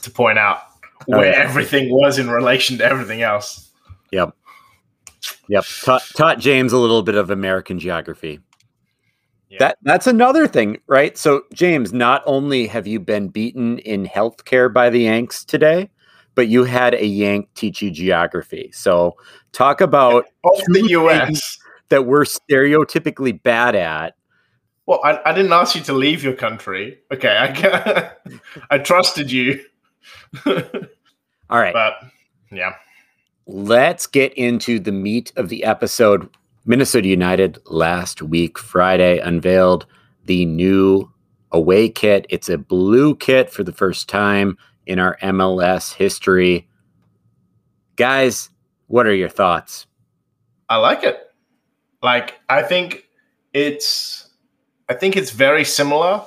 to 0.01 0.09
point 0.11 0.39
out 0.39 0.61
Oh, 1.07 1.17
where 1.17 1.31
yeah. 1.31 1.37
everything 1.39 1.89
was 1.91 2.19
in 2.19 2.29
relation 2.29 2.77
to 2.77 2.85
everything 2.85 3.21
else. 3.23 3.71
Yep. 4.11 4.35
Yep. 5.49 5.65
Taught, 5.83 6.03
taught 6.15 6.39
James 6.39 6.73
a 6.73 6.77
little 6.77 7.03
bit 7.03 7.15
of 7.15 7.29
American 7.29 7.79
geography. 7.79 8.39
Yeah. 9.49 9.57
That 9.59 9.77
that's 9.81 10.07
another 10.07 10.47
thing, 10.47 10.77
right? 10.87 11.17
So, 11.17 11.43
James, 11.53 11.91
not 11.91 12.23
only 12.25 12.67
have 12.67 12.87
you 12.87 13.01
been 13.01 13.27
beaten 13.27 13.79
in 13.79 14.07
healthcare 14.07 14.73
by 14.73 14.89
the 14.89 15.01
Yanks 15.01 15.43
today, 15.43 15.89
but 16.35 16.47
you 16.47 16.63
had 16.63 16.93
a 16.93 17.05
Yank 17.05 17.49
teach 17.53 17.81
you 17.81 17.91
geography. 17.91 18.71
So, 18.73 19.17
talk 19.51 19.81
about 19.81 20.25
Of 20.45 20.51
oh, 20.53 20.61
the 20.69 20.87
US. 20.91 21.57
that 21.89 22.05
we're 22.05 22.23
stereotypically 22.23 23.43
bad 23.43 23.75
at. 23.75 24.15
Well, 24.85 25.01
I, 25.03 25.19
I 25.25 25.33
didn't 25.33 25.51
ask 25.51 25.75
you 25.75 25.81
to 25.81 25.93
leave 25.93 26.23
your 26.23 26.33
country. 26.33 26.99
Okay, 27.13 27.37
I 27.37 27.53
ca- 27.53 28.13
I 28.71 28.77
trusted 28.77 29.29
you. 29.29 29.63
All 30.45 31.59
right. 31.59 31.73
but 31.73 31.95
yeah. 32.51 32.73
Let's 33.47 34.07
get 34.07 34.33
into 34.33 34.79
the 34.79 34.91
meat 34.91 35.31
of 35.35 35.49
the 35.49 35.63
episode. 35.63 36.29
Minnesota 36.65 37.07
United 37.07 37.59
last 37.65 38.21
week, 38.21 38.57
Friday, 38.57 39.19
unveiled 39.19 39.85
the 40.25 40.45
new 40.45 41.11
away 41.51 41.89
kit. 41.89 42.25
It's 42.29 42.49
a 42.49 42.57
blue 42.57 43.15
kit 43.15 43.49
for 43.49 43.63
the 43.63 43.73
first 43.73 44.07
time 44.07 44.57
in 44.85 44.99
our 44.99 45.17
MLS 45.21 45.93
history. 45.93 46.67
Guys, 47.95 48.49
what 48.87 49.07
are 49.07 49.13
your 49.13 49.29
thoughts? 49.29 49.87
I 50.69 50.77
like 50.77 51.03
it. 51.03 51.19
Like 52.01 52.39
I 52.49 52.63
think 52.63 53.05
it's 53.53 54.29
I 54.89 54.93
think 54.93 55.15
it's 55.15 55.31
very 55.31 55.63
similar 55.63 56.23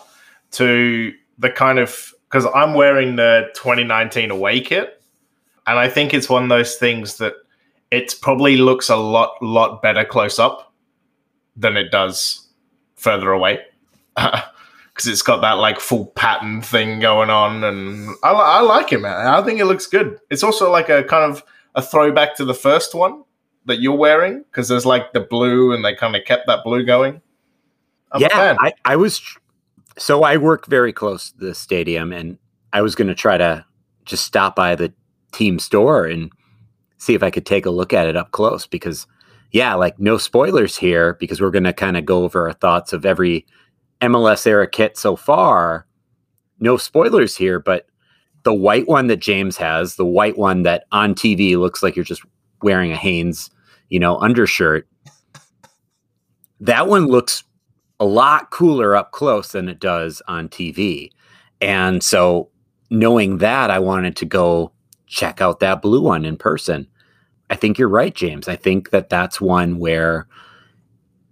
to 0.52 1.12
the 1.38 1.50
kind 1.50 1.78
of 1.78 2.12
because 2.28 2.46
I'm 2.54 2.74
wearing 2.74 3.16
the 3.16 3.50
2019 3.54 4.30
away 4.30 4.60
kit, 4.60 5.02
and 5.66 5.78
I 5.78 5.88
think 5.88 6.14
it's 6.14 6.28
one 6.28 6.42
of 6.42 6.48
those 6.48 6.76
things 6.76 7.18
that 7.18 7.34
it 7.90 8.16
probably 8.20 8.56
looks 8.56 8.88
a 8.88 8.96
lot 8.96 9.34
lot 9.40 9.82
better 9.82 10.04
close 10.04 10.38
up 10.38 10.72
than 11.56 11.76
it 11.76 11.90
does 11.90 12.48
further 12.96 13.30
away 13.30 13.60
because 14.16 15.06
it's 15.06 15.22
got 15.22 15.40
that 15.40 15.52
like 15.52 15.80
full 15.80 16.06
pattern 16.06 16.62
thing 16.62 17.00
going 17.00 17.30
on, 17.30 17.64
and 17.64 18.10
I, 18.22 18.30
I 18.30 18.60
like 18.60 18.92
it, 18.92 19.00
man. 19.00 19.26
I 19.26 19.42
think 19.42 19.60
it 19.60 19.66
looks 19.66 19.86
good. 19.86 20.18
It's 20.30 20.42
also 20.42 20.70
like 20.70 20.88
a 20.88 21.04
kind 21.04 21.30
of 21.30 21.42
a 21.74 21.82
throwback 21.82 22.36
to 22.36 22.44
the 22.44 22.54
first 22.54 22.94
one 22.94 23.24
that 23.66 23.80
you're 23.80 23.96
wearing 23.96 24.44
because 24.44 24.68
there's 24.68 24.86
like 24.86 25.12
the 25.12 25.20
blue 25.20 25.72
and 25.72 25.84
they 25.84 25.94
kind 25.94 26.14
of 26.14 26.24
kept 26.24 26.46
that 26.46 26.62
blue 26.64 26.84
going. 26.84 27.20
I'm 28.12 28.20
yeah. 28.20 28.56
I, 28.60 28.72
I 28.84 28.96
was 28.96 29.18
tr- 29.18 29.38
so 29.98 30.22
I 30.22 30.36
work 30.36 30.66
very 30.66 30.92
close 30.92 31.30
to 31.32 31.38
the 31.38 31.54
stadium, 31.54 32.12
and 32.12 32.38
I 32.72 32.82
was 32.82 32.94
going 32.94 33.08
to 33.08 33.14
try 33.14 33.36
to 33.36 33.64
just 34.04 34.24
stop 34.24 34.54
by 34.54 34.74
the 34.74 34.92
team 35.34 35.58
store 35.58 36.06
and 36.06 36.30
see 36.98 37.14
if 37.14 37.22
I 37.22 37.30
could 37.30 37.46
take 37.46 37.66
a 37.66 37.70
look 37.70 37.92
at 37.92 38.06
it 38.06 38.16
up 38.16 38.30
close 38.30 38.66
because, 38.66 39.06
yeah, 39.50 39.74
like 39.74 39.98
no 39.98 40.16
spoilers 40.16 40.76
here 40.76 41.14
because 41.14 41.40
we're 41.40 41.50
going 41.50 41.64
to 41.64 41.72
kind 41.72 41.96
of 41.96 42.06
go 42.06 42.24
over 42.24 42.46
our 42.46 42.54
thoughts 42.54 42.92
of 42.92 43.04
every 43.04 43.46
MLS 44.00 44.46
era 44.46 44.66
kit 44.66 44.96
so 44.96 45.16
far. 45.16 45.86
No 46.60 46.76
spoilers 46.76 47.36
here, 47.36 47.58
but 47.58 47.86
the 48.44 48.54
white 48.54 48.86
one 48.86 49.08
that 49.08 49.16
James 49.18 49.56
has, 49.56 49.96
the 49.96 50.06
white 50.06 50.38
one 50.38 50.62
that 50.62 50.84
on 50.92 51.14
TV 51.14 51.58
looks 51.58 51.82
like 51.82 51.96
you're 51.96 52.04
just 52.04 52.22
wearing 52.62 52.92
a 52.92 52.96
Hanes, 52.96 53.50
you 53.88 53.98
know, 53.98 54.18
undershirt. 54.18 54.86
That 56.60 56.86
one 56.86 57.06
looks 57.06 57.44
a 58.00 58.04
lot 58.04 58.50
cooler 58.50 58.94
up 58.94 59.12
close 59.12 59.52
than 59.52 59.68
it 59.68 59.80
does 59.80 60.22
on 60.28 60.48
TV. 60.48 61.10
And 61.60 62.02
so 62.02 62.50
knowing 62.90 63.38
that, 63.38 63.70
I 63.70 63.78
wanted 63.78 64.16
to 64.16 64.26
go 64.26 64.72
check 65.14 65.40
out 65.40 65.60
that 65.60 65.80
blue 65.80 66.02
one 66.02 66.24
in 66.24 66.36
person. 66.36 66.86
I 67.50 67.56
think 67.56 67.78
you're 67.78 67.88
right, 67.88 68.14
James. 68.14 68.48
I 68.48 68.56
think 68.56 68.90
that 68.90 69.08
that's 69.08 69.40
one 69.40 69.78
where 69.78 70.26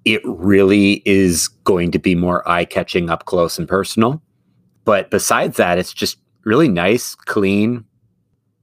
it 0.05 0.21
really 0.25 1.03
is 1.05 1.49
going 1.49 1.90
to 1.92 1.99
be 1.99 2.14
more 2.14 2.49
eye 2.49 2.64
catching 2.64 3.11
up 3.11 3.25
close 3.25 3.59
and 3.59 3.68
personal. 3.68 4.23
But 4.85 5.11
besides 5.11 5.57
that, 5.57 5.79
it's 5.79 5.92
just 5.92 6.18
really 6.45 6.68
nice, 6.68 7.14
clean, 7.14 7.85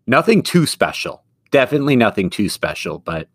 nothing 0.07 0.41
too 0.41 0.65
special. 0.65 1.23
Definitely 1.51 1.95
nothing 1.95 2.29
too 2.29 2.49
special, 2.49 2.99
but 2.99 3.27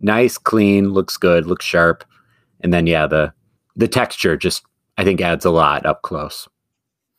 nice, 0.00 0.38
clean, 0.38 0.90
looks 0.90 1.16
good, 1.16 1.46
looks 1.46 1.64
sharp. 1.64 2.04
And 2.60 2.72
then, 2.72 2.86
yeah, 2.86 3.06
the 3.06 3.32
the 3.76 3.88
texture 3.88 4.36
just 4.36 4.62
I 4.98 5.04
think 5.04 5.20
adds 5.20 5.44
a 5.44 5.50
lot 5.50 5.86
up 5.86 6.02
close. 6.02 6.48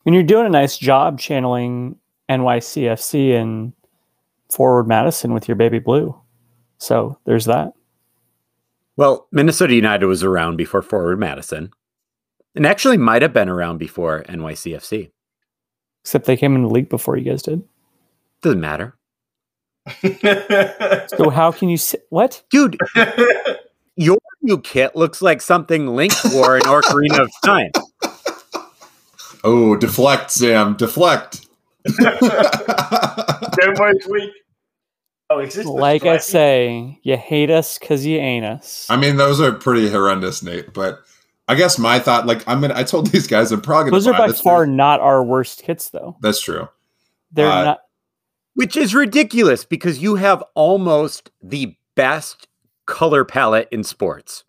And 0.04 0.14
you're 0.14 0.24
doing 0.24 0.46
a 0.46 0.50
nice 0.50 0.78
job 0.78 1.18
channeling 1.18 1.96
NYCFC 2.28 3.34
and 3.34 3.72
Forward 4.52 4.86
Madison 4.86 5.32
with 5.32 5.48
your 5.48 5.56
baby 5.56 5.78
blue. 5.78 6.14
So 6.78 7.18
there's 7.24 7.46
that. 7.46 7.72
Well, 8.96 9.26
Minnesota 9.32 9.74
United 9.74 10.06
was 10.06 10.22
around 10.22 10.56
before 10.56 10.82
Forward 10.82 11.18
Madison, 11.18 11.70
and 12.54 12.66
actually 12.66 12.98
might 12.98 13.22
have 13.22 13.32
been 13.32 13.48
around 13.48 13.78
before 13.78 14.24
NYCFC. 14.28 15.10
Except 16.04 16.26
they 16.26 16.36
came 16.36 16.54
in 16.54 16.62
the 16.62 16.68
league 16.68 16.88
before 16.88 17.16
you 17.16 17.30
guys 17.30 17.42
did. 17.42 17.62
Doesn't 18.42 18.60
matter. 18.60 18.96
So 21.16 21.30
how 21.30 21.50
can 21.52 21.68
you 21.68 21.76
say 21.76 21.98
what? 22.10 22.42
Dude, 22.50 22.78
your 23.96 24.18
new 24.42 24.60
kit 24.60 24.94
looks 24.96 25.20
like 25.22 25.40
something 25.40 25.88
Link 25.88 26.12
wore 26.32 26.56
in 26.56 26.62
Ocarina 26.62 27.20
of 27.20 27.30
Time. 27.44 27.70
Oh, 29.44 29.76
deflect, 29.76 30.30
Sam. 30.30 30.76
Deflect. 30.76 31.46
Game 31.98 33.74
Boy's 33.74 34.06
weak. 34.08 34.30
Oh, 35.34 35.38
is 35.40 35.54
this 35.54 35.66
Like 35.66 36.04
I 36.04 36.18
say, 36.18 36.98
you 37.02 37.16
hate 37.16 37.50
us 37.50 37.78
because 37.78 38.04
you 38.06 38.18
ain't 38.18 38.44
us. 38.44 38.86
I 38.90 38.96
mean, 38.96 39.16
those 39.16 39.40
are 39.40 39.52
pretty 39.52 39.88
horrendous, 39.90 40.42
Nate. 40.42 40.72
But 40.74 41.00
I 41.48 41.54
guess 41.54 41.78
my 41.78 41.98
thought, 41.98 42.26
like, 42.26 42.46
I'm 42.48 42.60
gonna. 42.60 42.74
I 42.76 42.82
told 42.84 43.06
these 43.10 43.26
guys 43.26 43.52
I'm 43.52 43.60
probably 43.60 43.90
gonna. 43.90 43.96
Those 43.96 44.06
are 44.06 44.12
by 44.12 44.28
this 44.28 44.40
far 44.40 44.64
thing. 44.66 44.76
not 44.76 45.00
our 45.00 45.22
worst 45.22 45.62
kits, 45.62 45.90
though. 45.90 46.16
That's 46.20 46.40
true. 46.40 46.68
They're 47.32 47.46
Uh, 47.50 47.64
not. 47.64 47.80
Which 48.54 48.76
is 48.76 48.94
ridiculous 48.94 49.64
because 49.64 50.02
you 50.02 50.16
have 50.16 50.44
almost 50.54 51.30
the 51.42 51.74
best 51.94 52.48
color 52.84 53.24
palette 53.24 53.68
in 53.72 53.82
sports. 53.82 54.44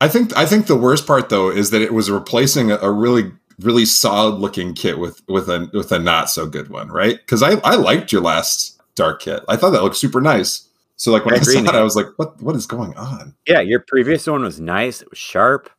I 0.00 0.06
think. 0.06 0.36
I 0.36 0.46
think 0.46 0.66
the 0.68 0.76
worst 0.76 1.06
part 1.06 1.28
though 1.28 1.50
is 1.50 1.70
that 1.70 1.82
it 1.82 1.92
was 1.92 2.08
replacing 2.10 2.70
a, 2.70 2.76
a 2.76 2.92
really, 2.92 3.32
really 3.58 3.84
solid 3.84 4.36
looking 4.36 4.72
kit 4.74 5.00
with 5.00 5.20
with 5.26 5.48
a 5.48 5.68
with 5.72 5.90
a 5.90 5.98
not 5.98 6.30
so 6.30 6.46
good 6.46 6.68
one, 6.68 6.86
right? 6.88 7.16
Because 7.16 7.42
I 7.42 7.54
I 7.64 7.74
liked 7.74 8.12
your 8.12 8.22
last 8.22 8.77
dark 8.98 9.20
kit. 9.22 9.42
I 9.48 9.56
thought 9.56 9.70
that 9.70 9.82
looked 9.82 9.96
super 9.96 10.20
nice. 10.20 10.68
So 10.96 11.10
like 11.12 11.24
when 11.24 11.34
I 11.34 11.38
I, 11.38 11.40
saw 11.42 11.58
it, 11.60 11.74
I 11.74 11.82
was 11.82 11.96
like, 11.96 12.06
what 12.16 12.40
What 12.42 12.54
is 12.56 12.66
going 12.66 12.94
on? 12.96 13.34
Yeah, 13.46 13.60
your 13.60 13.80
previous 13.80 14.26
one 14.26 14.42
was 14.42 14.60
nice. 14.60 15.00
It 15.00 15.08
was 15.10 15.18
sharp. 15.18 15.70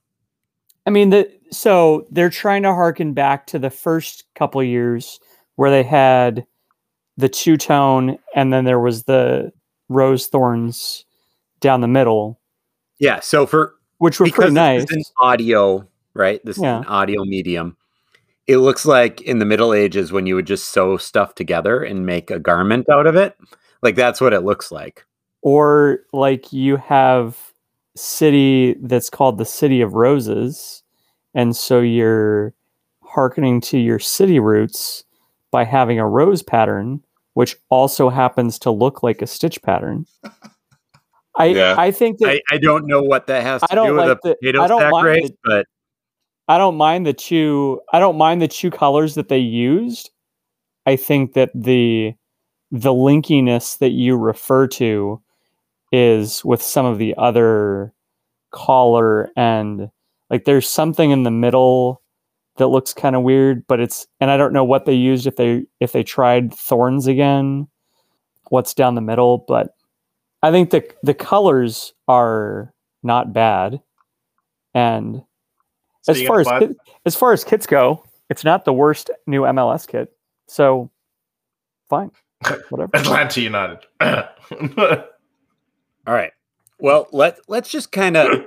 I 0.86 0.90
mean, 0.90 1.10
the 1.12 1.30
so 1.52 2.08
they're 2.10 2.30
trying 2.30 2.64
to 2.64 2.70
harken 2.74 3.14
back 3.14 3.46
to 3.48 3.60
the 3.60 3.70
first 3.70 4.24
couple 4.36 4.64
years 4.64 5.20
where 5.56 5.70
they 5.70 5.84
had 5.84 6.46
the 7.18 7.30
two 7.30 7.58
tone, 7.58 8.18
and 8.34 8.54
then 8.54 8.64
there 8.66 8.80
was 8.80 9.04
the 9.04 9.52
rose 9.90 10.28
thorns 10.28 11.04
down 11.60 11.82
the 11.82 11.88
middle, 11.88 12.40
Yeah, 13.00 13.20
so 13.20 13.46
for 13.46 13.76
which 13.98 14.20
were 14.22 14.30
pretty 14.30 14.54
nice. 14.54 14.84
this 14.84 14.92
is 14.92 15.08
an 15.10 15.14
audio, 15.28 15.86
right? 16.14 16.40
This 16.46 16.58
Yeah. 16.58 16.80
is 16.80 16.86
an 16.86 16.92
audio 16.92 17.26
medium. 17.26 17.76
It 18.50 18.58
looks 18.58 18.84
like 18.86 19.22
in 19.22 19.38
the 19.38 19.46
Middle 19.46 19.74
Ages 19.74 20.12
when 20.12 20.26
you 20.26 20.34
would 20.36 20.48
just 20.48 20.72
sew 20.72 20.98
stuff 20.98 21.36
together 21.36 21.84
and 21.84 22.04
make 22.06 22.32
a 22.32 22.40
garment 22.40 22.90
out 22.90 23.06
of 23.06 23.16
it. 23.16 23.38
Like 23.84 23.96
that's 23.96 24.20
what 24.20 24.34
it 24.34 24.42
looks 24.42 24.72
like. 24.72 25.06
or 25.42 26.00
like 26.12 26.52
you 26.52 26.76
have 26.78 27.38
city 27.96 28.76
that's 28.82 29.10
called 29.10 29.38
the 29.38 29.46
city 29.46 29.82
of 29.82 29.94
roses 29.94 30.84
and 31.34 31.56
so 31.56 31.80
you're 31.80 32.54
hearkening 33.04 33.62
to 33.62 33.78
your 33.78 34.00
city 34.00 34.40
roots 34.40 35.04
by 35.52 35.64
having 35.64 36.00
a 36.00 36.08
rose 36.08 36.42
pattern 36.44 37.02
which 37.36 37.56
also 37.70 38.10
happens 38.10 38.58
to 38.60 38.72
look 38.72 39.02
like 39.04 39.22
a 39.22 39.28
stitch 39.28 39.62
pattern 39.62 40.06
i 41.36 41.46
Yeah. 41.46 41.76
i 41.78 41.92
think 41.92 42.20
that 42.20 42.30
I, 42.30 42.42
I 42.52 42.58
don't 42.58 42.86
know 42.88 43.02
what 43.02 43.28
that 43.28 43.44
has 43.44 43.62
to 43.62 43.76
do 43.76 43.94
with 43.94 43.98
like 43.98 44.18
a 44.18 44.20
the- 44.24 44.36
potato 44.36 44.68
don't 44.68 44.80
stack 44.80 44.92
mind 44.92 45.06
race, 45.06 45.30
the- 45.30 45.38
but 45.44 45.66
I 46.50 46.58
don't 46.58 46.78
mind 46.78 47.06
the 47.06 47.14
two 47.14 47.80
I 47.94 48.00
don't 48.00 48.18
mind 48.18 48.42
the 48.42 48.48
two 48.48 48.72
colors 48.72 49.16
that 49.16 49.30
they 49.30 49.38
used. 49.38 50.10
I 50.88 50.96
think 50.98 51.34
that 51.34 51.52
the 51.56 52.16
the 52.72 52.92
linkiness 52.92 53.78
that 53.78 53.92
you 53.92 54.18
refer 54.18 54.68
to 54.68 55.22
is 55.92 56.44
with 56.44 56.62
some 56.62 56.86
of 56.88 56.98
the 56.98 57.16
other 57.18 57.94
collar 58.52 59.32
and 59.38 59.90
like 60.32 60.46
there's 60.46 60.68
something 60.68 61.12
in 61.12 61.24
the 61.24 61.32
middle 61.32 62.02
that 62.58 62.68
looks 62.68 62.94
kind 62.94 63.16
of 63.16 63.24
weird, 63.24 63.66
but 63.68 63.80
it's 63.80 64.08
and 64.20 64.32
I 64.32 64.38
don't 64.38 64.54
know 64.54 64.64
what 64.64 64.86
they 64.86 64.96
used 64.96 65.28
if 65.28 65.36
they 65.36 65.66
if 65.80 65.92
they 65.92 66.04
tried 66.04 66.54
thorns 66.54 67.06
again, 67.08 67.68
what's 68.50 68.74
down 68.74 68.96
the 68.96 69.02
middle, 69.02 69.46
but 69.48 69.76
I 70.42 70.52
think 70.52 70.72
the 70.72 70.84
the 71.04 71.14
colors 71.14 71.94
are 72.08 72.74
not 73.04 73.34
bad. 73.34 73.82
And 74.74 75.24
So 76.02 76.14
as 76.14 76.22
far 76.24 76.40
as 76.40 76.48
kit, 76.60 76.78
as 77.06 77.16
far 77.16 77.34
as 77.34 77.44
kits 77.44 77.68
go, 77.68 78.04
it's 78.30 78.44
not 78.44 78.66
the 78.66 78.74
worst 78.74 79.10
new 79.28 79.42
MLS 79.42 79.88
kit. 79.88 80.16
So 80.48 80.90
fine, 81.90 82.12
whatever. 82.70 82.92
Atlanta 82.94 83.42
United. 83.42 83.80
all 84.02 85.04
right. 86.08 86.32
Well, 86.80 87.08
let 87.12 87.40
let's 87.48 87.70
just 87.70 87.92
kind 87.92 88.16
of 88.16 88.46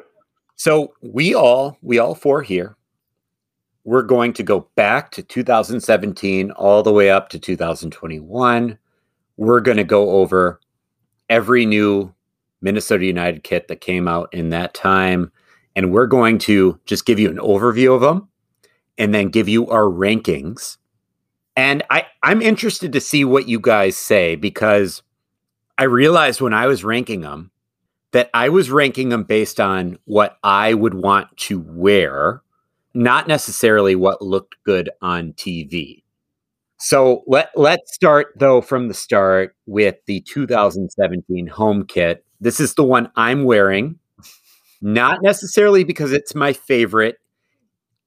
so 0.57 0.95
we 1.03 1.35
all 1.35 1.77
we 1.83 1.99
all 1.99 2.15
four 2.15 2.43
here 2.43 2.77
we're 3.85 4.03
going 4.03 4.33
to 4.35 4.43
go 4.43 4.69
back 4.77 5.11
to 5.13 5.23
2017 5.23 6.51
all 6.53 6.83
the 6.83 6.93
way 6.93 7.11
up 7.11 7.29
to 7.31 7.39
2021. 7.39 8.79
We're 9.37 9.61
going 9.61 9.77
to 9.77 9.85
go 9.85 10.11
over 10.11 10.61
every 11.29 11.67
new 11.67 12.15
Minnesota 12.61 13.05
United 13.05 13.43
kit 13.43 13.69
that 13.69 13.81
came 13.81 14.07
out 14.07 14.33
in 14.33 14.51
that 14.51 14.75
time. 14.75 15.33
And 15.75 15.93
we're 15.93 16.07
going 16.07 16.39
to 16.39 16.79
just 16.85 17.07
give 17.07 17.19
you 17.19 17.31
an 17.31 17.39
overview 17.39 17.95
of 17.95 18.01
them 18.01 18.29
and 18.99 19.15
then 19.15 19.29
give 19.29 19.49
you 19.49 19.69
our 19.69 19.85
rankings. 19.85 20.77
And 21.57 21.83
I, 21.91 22.07
I'm 22.23 22.43
interested 22.43 22.93
to 22.93 23.01
see 23.01 23.25
what 23.25 23.49
you 23.49 23.59
guys 23.59 23.97
say 23.97 24.37
because 24.37 25.03
I 25.79 25.85
realized 25.85 26.41
when 26.41 26.55
I 26.55 26.67
was 26.67 26.85
ranking 26.85 27.23
them 27.23 27.51
that 28.13 28.31
I 28.35 28.51
was 28.51 28.71
ranking 28.71 29.09
them 29.09 29.25
based 29.25 29.59
on 29.61 29.99
what 30.05 30.39
I 30.43 30.75
would 30.75 30.95
want 30.95 31.35
to 31.39 31.61
wear 31.61 32.43
not 32.95 33.27
necessarily 33.27 33.95
what 33.95 34.23
looked 34.23 34.57
good 34.65 34.91
on 35.01 35.33
TV. 35.33 36.03
So 36.79 37.23
let 37.27 37.51
let's 37.57 37.95
start 37.95 38.35
though 38.37 38.61
from 38.61 38.89
the 38.89 38.95
start 38.95 39.55
with 39.67 39.97
the 40.07 40.21
2017 40.23 41.47
home 41.47 41.87
kit. 41.87 42.25
This 42.41 42.59
is 42.59 42.75
the 42.75 42.85
one 42.85 43.11
I'm 43.15 43.45
wearing, 43.45 43.99
not 44.83 45.23
necessarily 45.23 45.85
because 45.85 46.13
it's 46.13 46.35
my 46.35 46.53
favorite. 46.53 47.17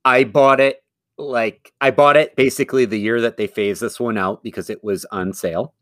I 0.04 0.26
bought 0.26 0.60
it 0.60 0.84
like 1.18 1.74
I 1.80 1.92
bought 1.92 2.18
it 2.18 2.36
basically 2.36 2.86
the 2.86 3.00
year 3.00 3.22
that 3.22 3.38
they 3.38 3.48
phased 3.48 3.82
this 3.82 4.00
one 4.00 4.18
out 4.18 4.44
because 4.44 4.70
it 4.70 4.84
was 4.84 5.06
on 5.06 5.34
sale. 5.34 5.74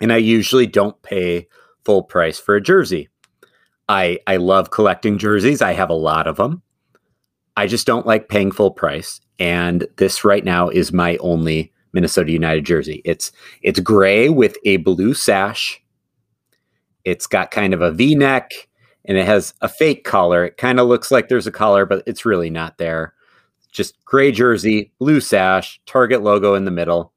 And 0.00 0.12
I 0.12 0.18
usually 0.18 0.66
don't 0.66 1.00
pay 1.02 1.48
full 1.84 2.02
price 2.02 2.38
for 2.38 2.54
a 2.54 2.60
jersey. 2.60 3.08
I 3.88 4.18
I 4.26 4.36
love 4.36 4.70
collecting 4.70 5.18
jerseys. 5.18 5.62
I 5.62 5.72
have 5.72 5.90
a 5.90 5.94
lot 5.94 6.26
of 6.26 6.36
them. 6.36 6.62
I 7.56 7.66
just 7.66 7.86
don't 7.86 8.06
like 8.06 8.28
paying 8.28 8.52
full 8.52 8.70
price. 8.70 9.20
And 9.38 9.88
this 9.96 10.24
right 10.24 10.44
now 10.44 10.68
is 10.68 10.92
my 10.92 11.16
only 11.16 11.72
Minnesota 11.92 12.30
United 12.30 12.64
jersey. 12.64 13.00
It's 13.04 13.32
it's 13.62 13.80
gray 13.80 14.28
with 14.28 14.56
a 14.64 14.76
blue 14.76 15.14
sash. 15.14 15.82
It's 17.04 17.26
got 17.26 17.50
kind 17.50 17.72
of 17.72 17.80
a 17.80 17.90
V-neck 17.90 18.67
and 19.08 19.18
it 19.18 19.26
has 19.26 19.54
a 19.60 19.68
fake 19.68 20.04
collar. 20.04 20.44
It 20.44 20.56
kind 20.56 20.78
of 20.78 20.86
looks 20.86 21.10
like 21.10 21.28
there's 21.28 21.48
a 21.48 21.52
collar, 21.52 21.84
but 21.84 22.04
it's 22.06 22.24
really 22.24 22.50
not 22.50 22.78
there. 22.78 23.14
Just 23.72 24.02
gray 24.04 24.30
jersey, 24.30 24.92
blue 24.98 25.20
sash, 25.20 25.80
Target 25.86 26.22
logo 26.22 26.54
in 26.54 26.64
the 26.64 26.70
middle. 26.70 27.12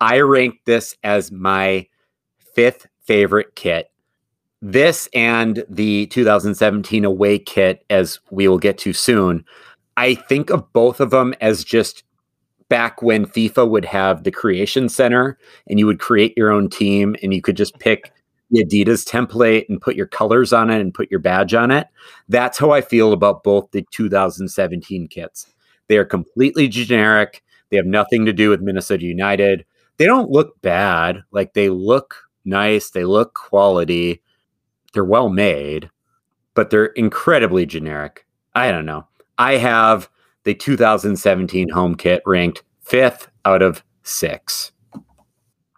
I 0.00 0.20
rank 0.20 0.56
this 0.64 0.96
as 1.04 1.30
my 1.30 1.86
fifth 2.54 2.88
favorite 3.04 3.54
kit 3.54 3.92
this 4.62 5.08
and 5.12 5.64
the 5.68 6.06
2017 6.06 7.04
away 7.04 7.38
kit, 7.38 7.84
as 7.90 8.20
we 8.30 8.46
will 8.46 8.58
get 8.58 8.78
to 8.78 8.92
soon, 8.92 9.44
I 9.96 10.14
think 10.14 10.50
of 10.50 10.72
both 10.72 11.00
of 11.00 11.10
them 11.10 11.34
as 11.40 11.64
just 11.64 12.04
back 12.68 13.02
when 13.02 13.26
FIFA 13.26 13.68
would 13.68 13.84
have 13.84 14.22
the 14.22 14.30
creation 14.30 14.88
center 14.88 15.36
and 15.66 15.78
you 15.78 15.86
would 15.86 15.98
create 15.98 16.32
your 16.36 16.50
own 16.50 16.70
team 16.70 17.16
and 17.22 17.34
you 17.34 17.42
could 17.42 17.56
just 17.56 17.78
pick 17.80 18.12
the 18.52 18.64
Adidas 18.64 19.08
template 19.08 19.68
and 19.68 19.80
put 19.80 19.96
your 19.96 20.06
colors 20.06 20.52
on 20.52 20.70
it 20.70 20.80
and 20.80 20.94
put 20.94 21.10
your 21.10 21.20
badge 21.20 21.54
on 21.54 21.70
it. 21.70 21.88
That's 22.28 22.58
how 22.58 22.70
I 22.70 22.80
feel 22.80 23.12
about 23.12 23.42
both 23.42 23.70
the 23.72 23.84
2017 23.90 25.08
kits. 25.08 25.52
They 25.88 25.96
are 25.96 26.04
completely 26.04 26.68
generic. 26.68 27.42
They 27.70 27.76
have 27.76 27.86
nothing 27.86 28.24
to 28.26 28.32
do 28.32 28.50
with 28.50 28.60
Minnesota 28.60 29.04
United. 29.04 29.64
They 29.96 30.06
don't 30.06 30.30
look 30.30 30.60
bad. 30.62 31.22
Like 31.32 31.54
they 31.54 31.68
look 31.68 32.16
nice. 32.44 32.90
They 32.90 33.04
look 33.04 33.34
quality 33.34 34.22
they're 34.92 35.04
well 35.04 35.28
made, 35.28 35.90
but 36.54 36.70
they're 36.70 36.86
incredibly 36.86 37.66
generic. 37.66 38.26
I 38.54 38.70
don't 38.70 38.86
know. 38.86 39.06
I 39.38 39.56
have 39.56 40.08
the 40.44 40.54
2017 40.54 41.70
home 41.70 41.94
kit 41.94 42.22
ranked 42.26 42.62
fifth 42.80 43.28
out 43.44 43.62
of 43.62 43.82
six. 44.02 44.72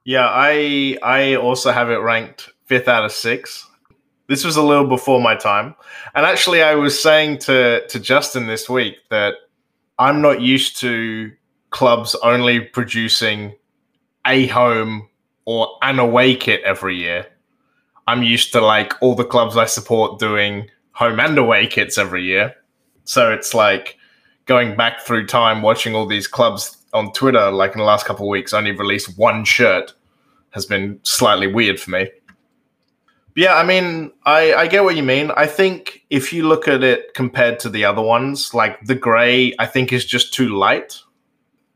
Yeah, 0.05 0.29
I 0.31 0.99
I 1.03 1.37
also 1.37 1.71
have 1.71 1.91
it 1.91 1.99
ranked 1.99 2.51
fifth 2.67 2.89
out 2.89 3.05
of 3.05 3.13
six. 3.13 3.69
This 4.27 4.45
was 4.45 4.57
a 4.57 4.63
little 4.63 4.87
before 4.87 5.21
my 5.21 5.37
time, 5.37 5.75
and 6.15 6.25
actually, 6.25 6.63
I 6.63 6.75
was 6.75 7.01
saying 7.01 7.39
to 7.41 7.87
to 7.87 8.01
Justyn 8.01 8.47
this 8.47 8.69
week 8.69 8.97
that 9.11 9.35
I'm 9.99 10.23
not 10.23 10.41
used 10.41 10.79
to 10.79 11.31
clubs 11.71 12.15
only 12.23 12.61
producing 12.61 13.55
a 14.27 14.47
home 14.47 15.09
or 15.45 15.69
an 15.83 15.99
away 15.99 16.37
kit 16.37 16.63
every 16.65 16.97
year. 16.97 17.27
I'm 18.07 18.23
used 18.23 18.53
to 18.53 18.61
like 18.61 18.95
all 19.03 19.15
the 19.15 19.25
clubs 19.25 19.57
I 19.57 19.67
support 19.67 20.19
doing 20.19 20.71
home 20.93 21.21
and 21.21 21.37
away 21.37 21.67
kits 21.67 21.99
every 21.99 22.25
year. 22.25 22.55
So 23.05 23.33
it's 23.33 23.55
like 23.55 23.99
going 24.47 24.77
back 24.77 25.01
through 25.01 25.27
time, 25.27 25.63
watching 25.63 25.95
all 25.95 26.07
these 26.07 26.27
clubs 26.27 26.77
on 26.93 27.13
Twitter, 27.13 27.51
like 27.51 27.73
in 27.73 27.79
the 27.79 27.85
last 27.85 28.07
couple 28.07 28.27
of 28.27 28.31
weeks, 28.31 28.53
only 28.53 28.73
released 28.73 29.19
one 29.19 29.45
shirt. 29.45 29.93
has 30.51 30.67
been 30.67 31.01
slightly 31.03 31.49
weird 31.49 31.81
for 31.81 31.91
me. 31.91 32.09
Yeah, 33.37 33.55
I 33.57 33.65
mean, 33.65 34.13
I, 34.25 34.55
I 34.55 34.67
get 34.69 34.85
what 34.85 34.95
you 34.97 35.03
mean. 35.03 35.33
I 35.37 35.47
think 35.47 36.03
if 36.11 36.33
you 36.33 36.47
look 36.47 36.69
at 36.69 36.85
it 36.85 37.15
compared 37.15 37.59
to 37.61 37.69
the 37.69 37.85
other 37.85 38.03
ones, 38.03 38.55
like 38.55 38.81
the 38.85 38.95
gray, 38.95 39.53
I 39.59 39.67
think 39.67 39.93
is 39.93 40.05
just 40.05 40.33
too 40.33 40.51
light. 40.57 40.97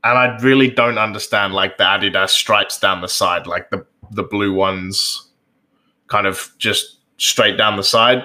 And 0.05 0.17
I 0.17 0.37
really 0.41 0.71
don't 0.71 0.99
understand 0.99 1.55
like 1.55 1.77
the 1.77 1.85
Adidas 1.85 2.31
stripes 2.31 2.79
down 2.79 3.01
the 3.01 3.09
side, 3.09 3.47
like 3.47 3.71
the 3.71 3.85
the 4.13 4.23
blue 4.23 4.55
ones 4.55 5.29
kind 6.07 6.27
of 6.27 6.51
just 6.59 6.99
straight 7.19 7.59
down 7.59 7.77
the 7.77 7.83
side. 7.83 8.23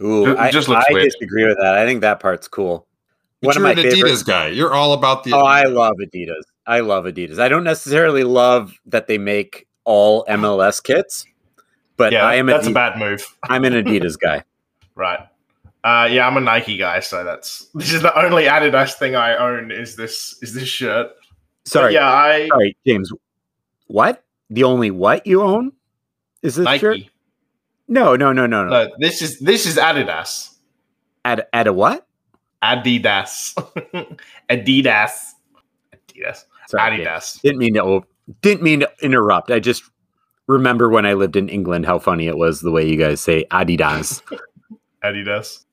Ooh, 0.00 0.30
It 0.30 0.38
I, 0.38 0.50
just 0.50 0.68
looks 0.68 0.86
I 0.88 0.92
weird. 0.94 1.10
disagree 1.10 1.44
with 1.46 1.58
that. 1.58 1.76
I 1.76 1.84
think 1.84 2.00
that 2.00 2.20
part's 2.20 2.48
cool. 2.48 2.86
But 3.42 3.48
One 3.48 3.56
you're 3.56 3.64
my 3.64 3.70
an 3.72 3.78
Adidas 3.78 4.24
guy. 4.24 4.48
You're 4.48 4.72
all 4.72 4.92
about 4.94 5.24
the. 5.24 5.32
Oh, 5.34 5.40
I 5.40 5.64
love 5.64 5.96
Adidas. 6.00 6.44
I 6.66 6.80
love 6.80 7.04
Adidas. 7.04 7.38
I 7.38 7.48
don't 7.48 7.64
necessarily 7.64 8.22
love 8.24 8.78
that 8.86 9.08
they 9.08 9.18
make 9.18 9.66
all 9.84 10.24
MLS 10.26 10.82
kits, 10.82 11.26
but 12.00 12.12
yeah, 12.14 12.24
I 12.24 12.36
am 12.36 12.46
that's 12.46 12.64
a 12.64 12.70
Adi- 12.70 12.72
bad 12.72 12.98
move. 12.98 13.36
I'm 13.42 13.62
an 13.66 13.74
Adidas 13.74 14.18
guy. 14.18 14.42
Right. 14.94 15.20
Uh, 15.84 16.08
yeah, 16.10 16.26
I'm 16.26 16.34
a 16.38 16.40
Nike 16.40 16.78
guy, 16.78 17.00
so 17.00 17.24
that's 17.24 17.66
this 17.74 17.92
is 17.92 18.00
the 18.00 18.18
only 18.18 18.44
Adidas 18.44 18.94
thing 18.94 19.16
I 19.16 19.36
own 19.36 19.70
is 19.70 19.96
this 19.96 20.38
is 20.40 20.54
this 20.54 20.66
shirt. 20.66 21.08
But 21.64 21.70
Sorry, 21.70 21.94
yeah, 21.94 22.10
I 22.10 22.48
sorry, 22.48 22.74
James. 22.86 23.12
What? 23.86 24.24
The 24.48 24.64
only 24.64 24.90
what 24.90 25.26
you 25.26 25.42
own 25.42 25.72
is 26.42 26.56
this 26.56 26.64
Nike. 26.64 26.80
shirt? 26.80 26.98
No, 27.86 28.16
no, 28.16 28.32
no, 28.32 28.46
no, 28.46 28.64
no. 28.64 28.70
No, 28.70 28.90
this 28.98 29.20
is 29.20 29.38
this 29.40 29.66
is 29.66 29.76
Adidas. 29.76 30.54
At 31.22 31.50
at 31.52 31.66
a 31.66 31.72
what? 31.74 32.06
Adidas. 32.62 33.54
Adidas. 34.48 35.10
Adidas. 35.92 36.44
Sorry, 36.66 36.96
James. 36.96 37.08
Adidas. 37.08 37.40
Didn't 37.42 37.58
mean 37.58 37.74
to. 37.74 38.04
Didn't 38.40 38.62
mean 38.62 38.80
to 38.80 38.90
interrupt. 39.02 39.50
I 39.50 39.60
just 39.60 39.82
remember 40.50 40.88
when 40.88 41.06
I 41.06 41.14
lived 41.14 41.36
in 41.36 41.48
England 41.48 41.86
how 41.86 41.98
funny 41.98 42.26
it 42.26 42.36
was 42.36 42.60
the 42.60 42.70
way 42.70 42.86
you 42.86 42.96
guys 42.96 43.20
say 43.20 43.46
Adidas. 43.50 44.22
Adidas. 45.04 45.64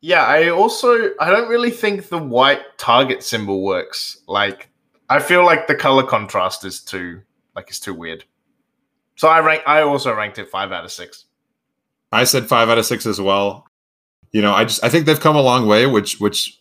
Yeah, 0.00 0.24
I 0.24 0.50
also 0.50 1.10
I 1.18 1.30
don't 1.30 1.48
really 1.48 1.70
think 1.70 2.08
the 2.08 2.18
white 2.18 2.78
target 2.78 3.22
symbol 3.22 3.64
works. 3.64 4.18
Like 4.28 4.68
I 5.08 5.18
feel 5.20 5.44
like 5.44 5.66
the 5.66 5.74
color 5.74 6.02
contrast 6.02 6.64
is 6.64 6.80
too 6.80 7.22
like 7.54 7.68
it's 7.68 7.80
too 7.80 7.94
weird. 7.94 8.24
So 9.16 9.28
I 9.28 9.40
rank 9.40 9.62
I 9.66 9.80
also 9.80 10.14
ranked 10.14 10.38
it 10.38 10.48
5 10.48 10.72
out 10.72 10.84
of 10.84 10.92
6. 10.92 11.24
I 12.12 12.24
said 12.24 12.46
five 12.46 12.68
out 12.68 12.78
of 12.78 12.86
six 12.86 13.06
as 13.06 13.20
well. 13.20 13.66
You 14.32 14.42
know, 14.42 14.52
I 14.52 14.64
just 14.64 14.82
I 14.84 14.88
think 14.88 15.06
they've 15.06 15.20
come 15.20 15.36
a 15.36 15.42
long 15.42 15.66
way, 15.66 15.86
which 15.86 16.18
which 16.20 16.60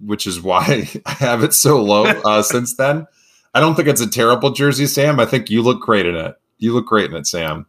which 0.00 0.26
is 0.26 0.40
why 0.40 0.88
I 1.06 1.12
have 1.14 1.42
it 1.42 1.52
so 1.52 1.82
low 1.82 2.04
uh, 2.04 2.42
since 2.42 2.76
then. 2.76 3.06
I 3.54 3.60
don't 3.60 3.74
think 3.74 3.88
it's 3.88 4.00
a 4.00 4.10
terrible 4.10 4.50
jersey, 4.50 4.86
Sam. 4.86 5.20
I 5.20 5.26
think 5.26 5.48
you 5.48 5.62
look 5.62 5.80
great 5.80 6.06
in 6.06 6.16
it. 6.16 6.34
You 6.64 6.72
look 6.72 6.86
great 6.86 7.10
in 7.10 7.16
it, 7.16 7.26
Sam. 7.26 7.66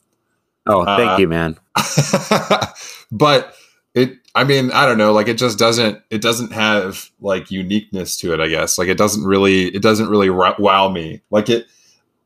Oh, 0.66 0.84
thank 0.86 1.12
Uh, 1.12 1.18
you, 1.20 1.28
man. 1.28 1.58
but 3.12 3.54
it 3.94 4.14
I 4.34 4.44
mean, 4.44 4.72
I 4.72 4.86
don't 4.86 4.98
know, 4.98 5.14
like 5.14 5.28
it 5.28 5.38
just 5.38 5.60
doesn't 5.60 6.02
it 6.10 6.22
doesn't 6.22 6.52
have 6.52 7.10
like 7.22 7.52
uniqueness 7.52 8.18
to 8.18 8.34
it, 8.34 8.40
I 8.40 8.48
guess. 8.48 8.78
Like 8.78 8.88
it 8.88 8.98
doesn't 8.98 9.24
really 9.24 9.68
it 9.68 9.82
doesn't 9.82 10.10
really 10.10 10.30
wow 10.30 10.90
me. 10.90 11.22
Like 11.30 11.50
it 11.50 11.68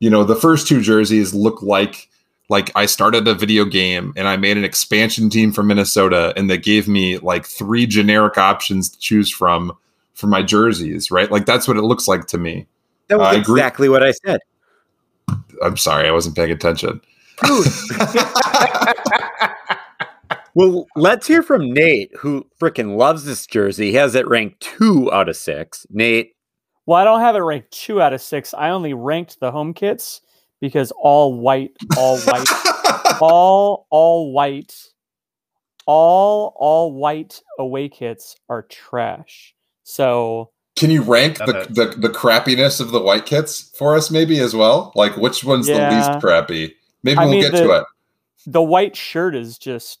you 0.00 0.08
know, 0.10 0.24
the 0.24 0.36
first 0.36 0.66
two 0.66 0.80
jerseys 0.80 1.34
look 1.34 1.62
like 1.62 2.08
like 2.48 2.72
I 2.74 2.86
started 2.86 3.28
a 3.28 3.34
video 3.34 3.64
game 3.64 4.12
and 4.16 4.26
I 4.26 4.36
made 4.36 4.56
an 4.56 4.64
expansion 4.64 5.30
team 5.30 5.52
from 5.52 5.68
Minnesota 5.68 6.32
and 6.36 6.50
they 6.50 6.58
gave 6.58 6.88
me 6.88 7.18
like 7.18 7.46
three 7.46 7.86
generic 7.86 8.38
options 8.38 8.88
to 8.90 8.98
choose 8.98 9.30
from 9.30 9.72
for 10.14 10.26
my 10.26 10.42
jerseys, 10.42 11.10
right? 11.10 11.30
Like 11.30 11.46
that's 11.46 11.68
what 11.68 11.76
it 11.76 11.82
looks 11.82 12.08
like 12.08 12.26
to 12.28 12.38
me. 12.38 12.66
That 13.08 13.18
was 13.18 13.36
agree. 13.36 13.60
exactly 13.60 13.88
what 13.88 14.02
I 14.02 14.12
said. 14.12 14.40
I'm 15.62 15.76
sorry, 15.76 16.08
I 16.08 16.12
wasn't 16.12 16.36
paying 16.36 16.50
attention. 16.50 17.00
Well, 20.54 20.86
let's 20.96 21.28
hear 21.28 21.42
from 21.42 21.72
Nate, 21.72 22.10
who 22.18 22.44
freaking 22.60 22.96
loves 22.96 23.24
this 23.24 23.46
jersey. 23.46 23.90
He 23.90 23.94
has 23.94 24.16
it 24.16 24.26
ranked 24.26 24.60
two 24.60 25.10
out 25.12 25.28
of 25.28 25.36
six. 25.36 25.86
Nate, 25.90 26.32
Well, 26.86 27.00
I 27.00 27.04
don't 27.04 27.20
have 27.20 27.36
it 27.36 27.40
ranked 27.40 27.70
two 27.70 28.02
out 28.02 28.12
of 28.12 28.20
six. 28.20 28.52
I 28.52 28.70
only 28.70 28.92
ranked 28.92 29.38
the 29.38 29.52
home 29.52 29.72
kits 29.72 30.20
because 30.60 30.92
all 31.00 31.38
white, 31.38 31.70
all 31.96 32.18
white, 32.18 32.48
all 33.20 33.86
all 33.90 34.32
white, 34.32 34.74
all 35.86 36.52
all 36.56 36.92
white 36.92 37.40
away 37.58 37.88
kits 37.88 38.36
are 38.48 38.62
trash. 38.62 39.54
So 39.84 40.50
Can 40.80 40.90
you 40.90 41.02
rank 41.02 41.36
the, 41.38 41.66
the 41.68 41.94
the 41.96 42.08
crappiness 42.08 42.80
of 42.80 42.90
the 42.90 43.00
white 43.00 43.26
kits 43.26 43.70
for 43.76 43.94
us, 43.94 44.10
maybe 44.10 44.40
as 44.40 44.56
well? 44.56 44.92
Like 44.94 45.16
which 45.16 45.44
one's 45.44 45.66
the 45.66 45.74
least 45.74 46.20
crappy? 46.20 46.74
Maybe 47.02 47.18
I 47.18 47.24
we'll 47.24 47.32
mean, 47.32 47.42
get 47.42 47.52
the- 47.52 47.64
to 47.64 47.70
it. 47.72 47.84
the 48.46 48.62
white 48.62 48.96
shirt 48.96 49.36
is 49.36 49.58
just 49.58 50.00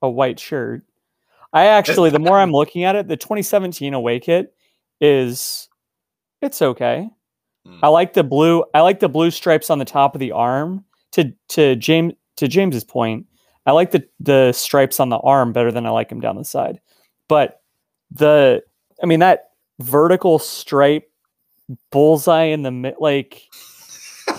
a 0.00 0.08
white 0.08 0.38
shirt. 0.38 0.82
I 1.52 1.66
actually, 1.66 2.10
the 2.10 2.20
more 2.20 2.38
I'm 2.38 2.52
looking 2.52 2.84
at 2.84 2.94
it, 2.94 3.08
the 3.08 3.16
2017 3.16 3.92
away 3.92 4.20
kit 4.20 4.54
is 5.00 5.68
it's 6.40 6.62
okay. 6.62 7.10
Mm. 7.66 7.80
I 7.82 7.88
like 7.88 8.12
the 8.12 8.22
blue. 8.22 8.64
I 8.72 8.82
like 8.82 9.00
the 9.00 9.08
blue 9.08 9.32
stripes 9.32 9.68
on 9.68 9.80
the 9.80 9.84
top 9.84 10.14
of 10.14 10.20
the 10.20 10.32
arm. 10.32 10.84
To 11.12 11.32
to 11.48 11.74
James 11.74 12.12
to 12.36 12.46
James's 12.46 12.84
point, 12.84 13.26
I 13.66 13.72
like 13.72 13.90
the 13.90 14.06
the 14.20 14.52
stripes 14.52 15.00
on 15.00 15.08
the 15.08 15.18
arm 15.18 15.52
better 15.52 15.72
than 15.72 15.86
I 15.86 15.90
like 15.90 16.08
them 16.08 16.20
down 16.20 16.36
the 16.36 16.44
side. 16.44 16.80
But 17.28 17.60
the, 18.12 18.62
I 19.02 19.06
mean 19.06 19.20
that 19.20 19.49
vertical 19.80 20.38
stripe 20.38 21.10
bullseye 21.90 22.44
in 22.44 22.62
the 22.62 22.70
mid, 22.70 22.94
like 23.00 23.42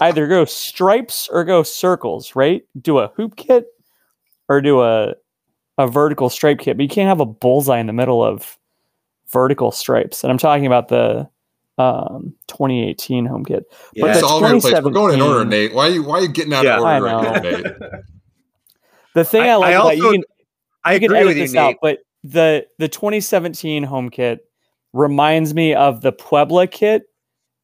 either 0.02 0.28
go 0.28 0.46
stripes 0.46 1.28
or 1.32 1.44
go 1.44 1.64
circles, 1.64 2.36
right? 2.36 2.64
Do 2.82 3.00
a 3.00 3.10
hoop 3.16 3.36
kit 3.36 3.68
or 4.50 4.62
do 4.62 4.82
a 4.82 5.14
a 5.78 5.88
vertical 5.88 6.30
stripe 6.30 6.60
kit, 6.60 6.78
but 6.78 6.84
you 6.84 6.90
can't 6.90 7.08
have 7.10 7.20
a 7.22 7.26
bullseye 7.26 7.80
in 7.80 7.88
the 7.88 7.94
middle 7.94 8.24
of 8.24 8.58
vertical 9.32 9.72
stripes. 9.72 10.24
And 10.24 10.32
I'm 10.32 10.38
talking 10.38 10.66
about 10.66 10.90
the 10.90 11.28
um 11.78 12.36
2018 12.48 13.26
home 13.26 13.46
kit. 13.46 13.64
yeah, 13.94 14.06
But 14.06 14.10
It's 14.18 14.24
all 14.24 14.44
over 14.44 14.54
the 14.54 14.60
place. 14.60 14.74
We're 14.84 14.92
going 14.92 15.14
in 15.16 15.22
order, 15.22 15.44
2017 15.46 15.50
Nate. 15.50 15.74
Why 15.74 15.88
are 15.88 15.90
you 15.92 16.04
why 16.04 16.18
are 16.18 16.22
you 16.22 16.28
getting 16.28 16.54
out 16.54 16.66
Yeah. 16.66 16.78
of 16.78 16.84
I 16.84 16.94
order 17.00 17.06
right 17.06 17.24
now, 17.24 17.32
know. 17.34 17.50
Nate? 17.62 17.66
The 19.14 19.26
thing 19.26 19.42
I, 19.44 19.48
I- 19.50 19.56
like 19.56 19.76
I 19.76 19.80
about 19.80 19.98
you 19.98 20.12
can, 20.12 20.24
I 20.86 20.94
you 20.94 21.00
can 21.00 21.06
agree 21.08 21.18
edit 21.18 21.28
with 21.30 21.38
you, 21.38 21.44
this 21.44 21.56
out, 21.56 21.68
Nate. 21.70 21.78
but 21.82 22.00
the 22.24 22.66
the 22.78 22.88
2017 22.88 23.84
home 23.84 24.10
kit 24.10 24.46
reminds 24.94 25.54
me 25.54 25.74
of 25.74 26.02
the 26.02 26.12
Puebla 26.12 26.68
kit, 26.68 27.04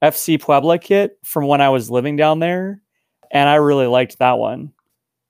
FC 0.04 0.40
Puebla 0.40 0.78
kit 0.80 1.18
from 1.24 1.48
when 1.48 1.62
I 1.62 1.70
was 1.70 1.90
living 1.90 2.16
down 2.16 2.40
there, 2.40 2.82
and 3.32 3.50
I 3.50 3.56
really 3.56 3.88
liked 3.88 4.20
that 4.20 4.38
one. 4.38 4.72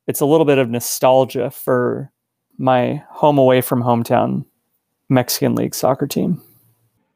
It's 0.07 0.21
a 0.21 0.25
little 0.25 0.45
bit 0.45 0.57
of 0.57 0.69
nostalgia 0.69 1.51
for 1.51 2.11
my 2.57 3.03
home 3.09 3.37
away 3.37 3.61
from 3.61 3.81
hometown 3.83 4.45
Mexican 5.09 5.55
League 5.55 5.75
soccer 5.75 6.07
team. 6.07 6.41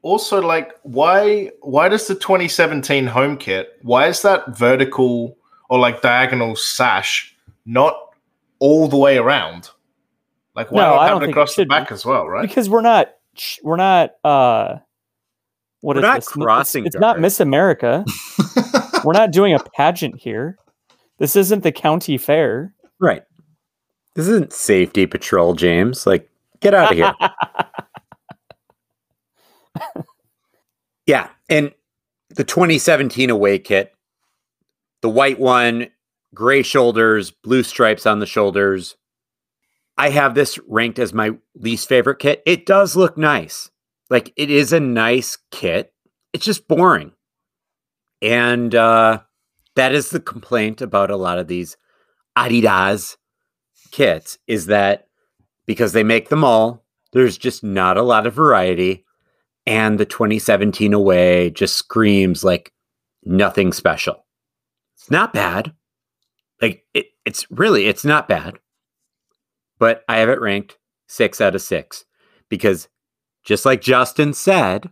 also 0.04 0.42
like 0.42 0.72
why 0.84 1.52
why 1.62 1.88
does 1.90 2.08
the 2.08 2.16
2017 2.16 3.06
home 3.08 3.38
kit 3.38 3.78
why 3.84 4.08
is 4.08 4.22
that 4.24 4.58
vertical 4.58 5.38
or 5.70 5.78
like 5.80 6.02
diagonal 6.02 6.56
sash 6.56 7.36
not 7.66 7.96
all 8.60 8.88
the 8.88 8.98
way 8.98 9.18
around 9.18 9.70
like 10.56 10.72
why 10.72 10.82
No, 10.84 10.96
not 10.96 11.10
have 11.10 11.24
it 11.24 11.30
across 11.30 11.52
it 11.52 11.56
the 11.56 11.62
should 11.64 11.68
be. 11.70 11.76
back 11.76 11.92
as 11.92 12.06
well 12.06 12.28
right 12.28 12.48
Because 12.48 12.70
we're 12.70 12.82
not 12.82 13.10
we're 13.64 13.76
not 13.78 14.12
uh 14.24 14.76
what 15.82 15.96
We're 15.96 16.02
is 16.02 16.04
not 16.04 16.16
this? 16.18 16.28
Crossing 16.28 16.86
It's, 16.86 16.96
not. 16.96 17.20
Miss 17.20 17.40
America. 17.40 18.06
we're 19.04 19.14
not 19.14 19.32
doing 19.32 19.54
a 19.54 19.60
pageant 19.76 20.20
here. 20.20 20.58
This 21.18 21.36
isn't 21.36 21.64
the 21.64 21.72
county 21.72 22.18
fair. 22.18 22.74
right. 23.00 23.24
This 24.14 24.28
isn't 24.28 24.52
safety 24.54 25.06
patrol, 25.06 25.54
James. 25.54 26.06
Like, 26.06 26.30
get 26.60 26.74
out 26.74 26.92
of 26.92 26.98
here. 26.98 27.14
yeah. 31.06 31.30
And 31.50 31.72
the 32.36 32.44
2017 32.44 33.30
away 33.30 33.58
kit, 33.58 33.94
the 35.02 35.10
white 35.10 35.40
one, 35.40 35.88
gray 36.34 36.62
shoulders, 36.62 37.32
blue 37.32 37.64
stripes 37.64 38.06
on 38.06 38.20
the 38.20 38.26
shoulders. 38.26 38.98
I 39.98 40.10
have 40.10 40.36
this 40.36 40.58
ranked 40.68 41.00
as 41.00 41.14
my 41.14 41.32
least 41.56 41.88
favorite 41.88 42.20
kit. 42.20 42.42
It 42.46 42.66
does 42.66 42.96
look 42.96 43.18
nice. 43.18 43.70
Like, 44.10 44.34
it 44.36 44.50
is 44.50 44.74
a 44.74 44.80
nice 44.80 45.38
kit. 45.52 45.94
It's 46.34 46.46
just 46.46 46.68
boring. 46.68 47.12
And 48.22 48.74
uh, 48.76 49.22
that 49.76 49.94
is 49.94 50.10
the 50.10 50.20
complaint 50.20 50.82
about 50.82 51.12
a 51.12 51.16
lot 51.16 51.40
of 51.40 51.48
these 51.48 51.78
Adidas 52.38 53.18
kits 53.92 54.38
is 54.48 54.68
that 54.68 55.08
because 55.66 55.94
they 55.94 56.04
make 56.04 56.30
them 56.30 56.44
all, 56.44 56.86
there's 57.14 57.38
just 57.38 57.64
not 57.64 57.98
a 57.98 58.04
lot 58.04 58.26
of 58.26 58.34
variety. 58.34 59.06
And 59.66 60.00
the 60.00 60.06
2017 60.06 60.94
away 60.94 61.50
just 61.52 61.76
screams 61.76 62.44
like 62.44 62.72
nothing 63.24 63.74
special. 63.74 64.26
It's 64.96 65.12
not 65.12 65.34
bad. 65.34 65.74
Like 66.62 66.86
it, 66.94 67.08
it's 67.26 67.50
really, 67.52 67.88
it's 67.88 68.06
not 68.06 68.28
bad. 68.28 68.60
But 69.82 70.04
I 70.08 70.18
have 70.18 70.30
it 70.30 70.40
ranked 70.40 70.78
six 71.08 71.42
out 71.42 71.56
of 71.56 71.62
six 71.64 72.06
because 72.50 72.88
just 73.44 73.66
like 73.66 73.82
Justyn 73.82 74.36
said, 74.36 74.92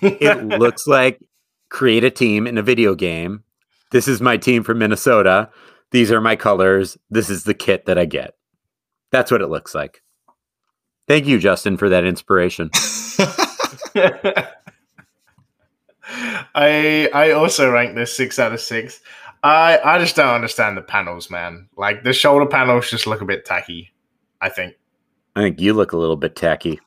it 0.00 0.44
looks 0.58 0.86
like 0.86 1.20
create 1.68 2.04
a 2.04 2.10
team 2.10 2.46
in 2.46 2.56
a 2.56 2.62
video 2.62 2.94
game. 2.94 3.44
This 3.90 4.08
is 4.08 4.22
my 4.22 4.38
team 4.38 4.62
from 4.62 4.78
Minnesota. 4.78 5.50
These 5.90 6.10
are 6.10 6.22
my 6.22 6.36
colors. 6.36 6.96
This 7.10 7.28
is 7.28 7.44
the 7.44 7.52
kit 7.52 7.84
that 7.84 7.98
I 7.98 8.06
get. 8.06 8.32
That's 9.12 9.30
what 9.30 9.42
it 9.42 9.48
looks 9.48 9.74
like. 9.74 10.02
Thank 11.06 11.26
you, 11.26 11.38
Justyn, 11.38 11.78
for 11.78 11.90
that 11.90 12.04
inspiration. 12.04 12.70
I 16.54 17.10
I 17.12 17.32
also 17.32 17.70
rank 17.70 17.94
this 17.94 18.16
six 18.16 18.38
out 18.38 18.54
of 18.54 18.60
six. 18.62 19.02
I 19.42 19.78
I 19.84 19.98
just 19.98 20.16
don't 20.16 20.34
understand 20.34 20.78
the 20.78 20.82
panels, 20.82 21.30
man. 21.30 21.68
Like 21.76 22.04
the 22.04 22.14
shoulder 22.14 22.46
panels 22.46 22.88
just 22.88 23.06
look 23.06 23.20
a 23.20 23.26
bit 23.26 23.44
tacky. 23.44 23.92
I 24.40 24.48
think. 24.48 24.74
I 25.36 25.42
think 25.42 25.60
you 25.60 25.72
look 25.72 25.92
a 25.92 25.96
little 25.96 26.16
bit 26.16 26.36
tacky. 26.36 26.80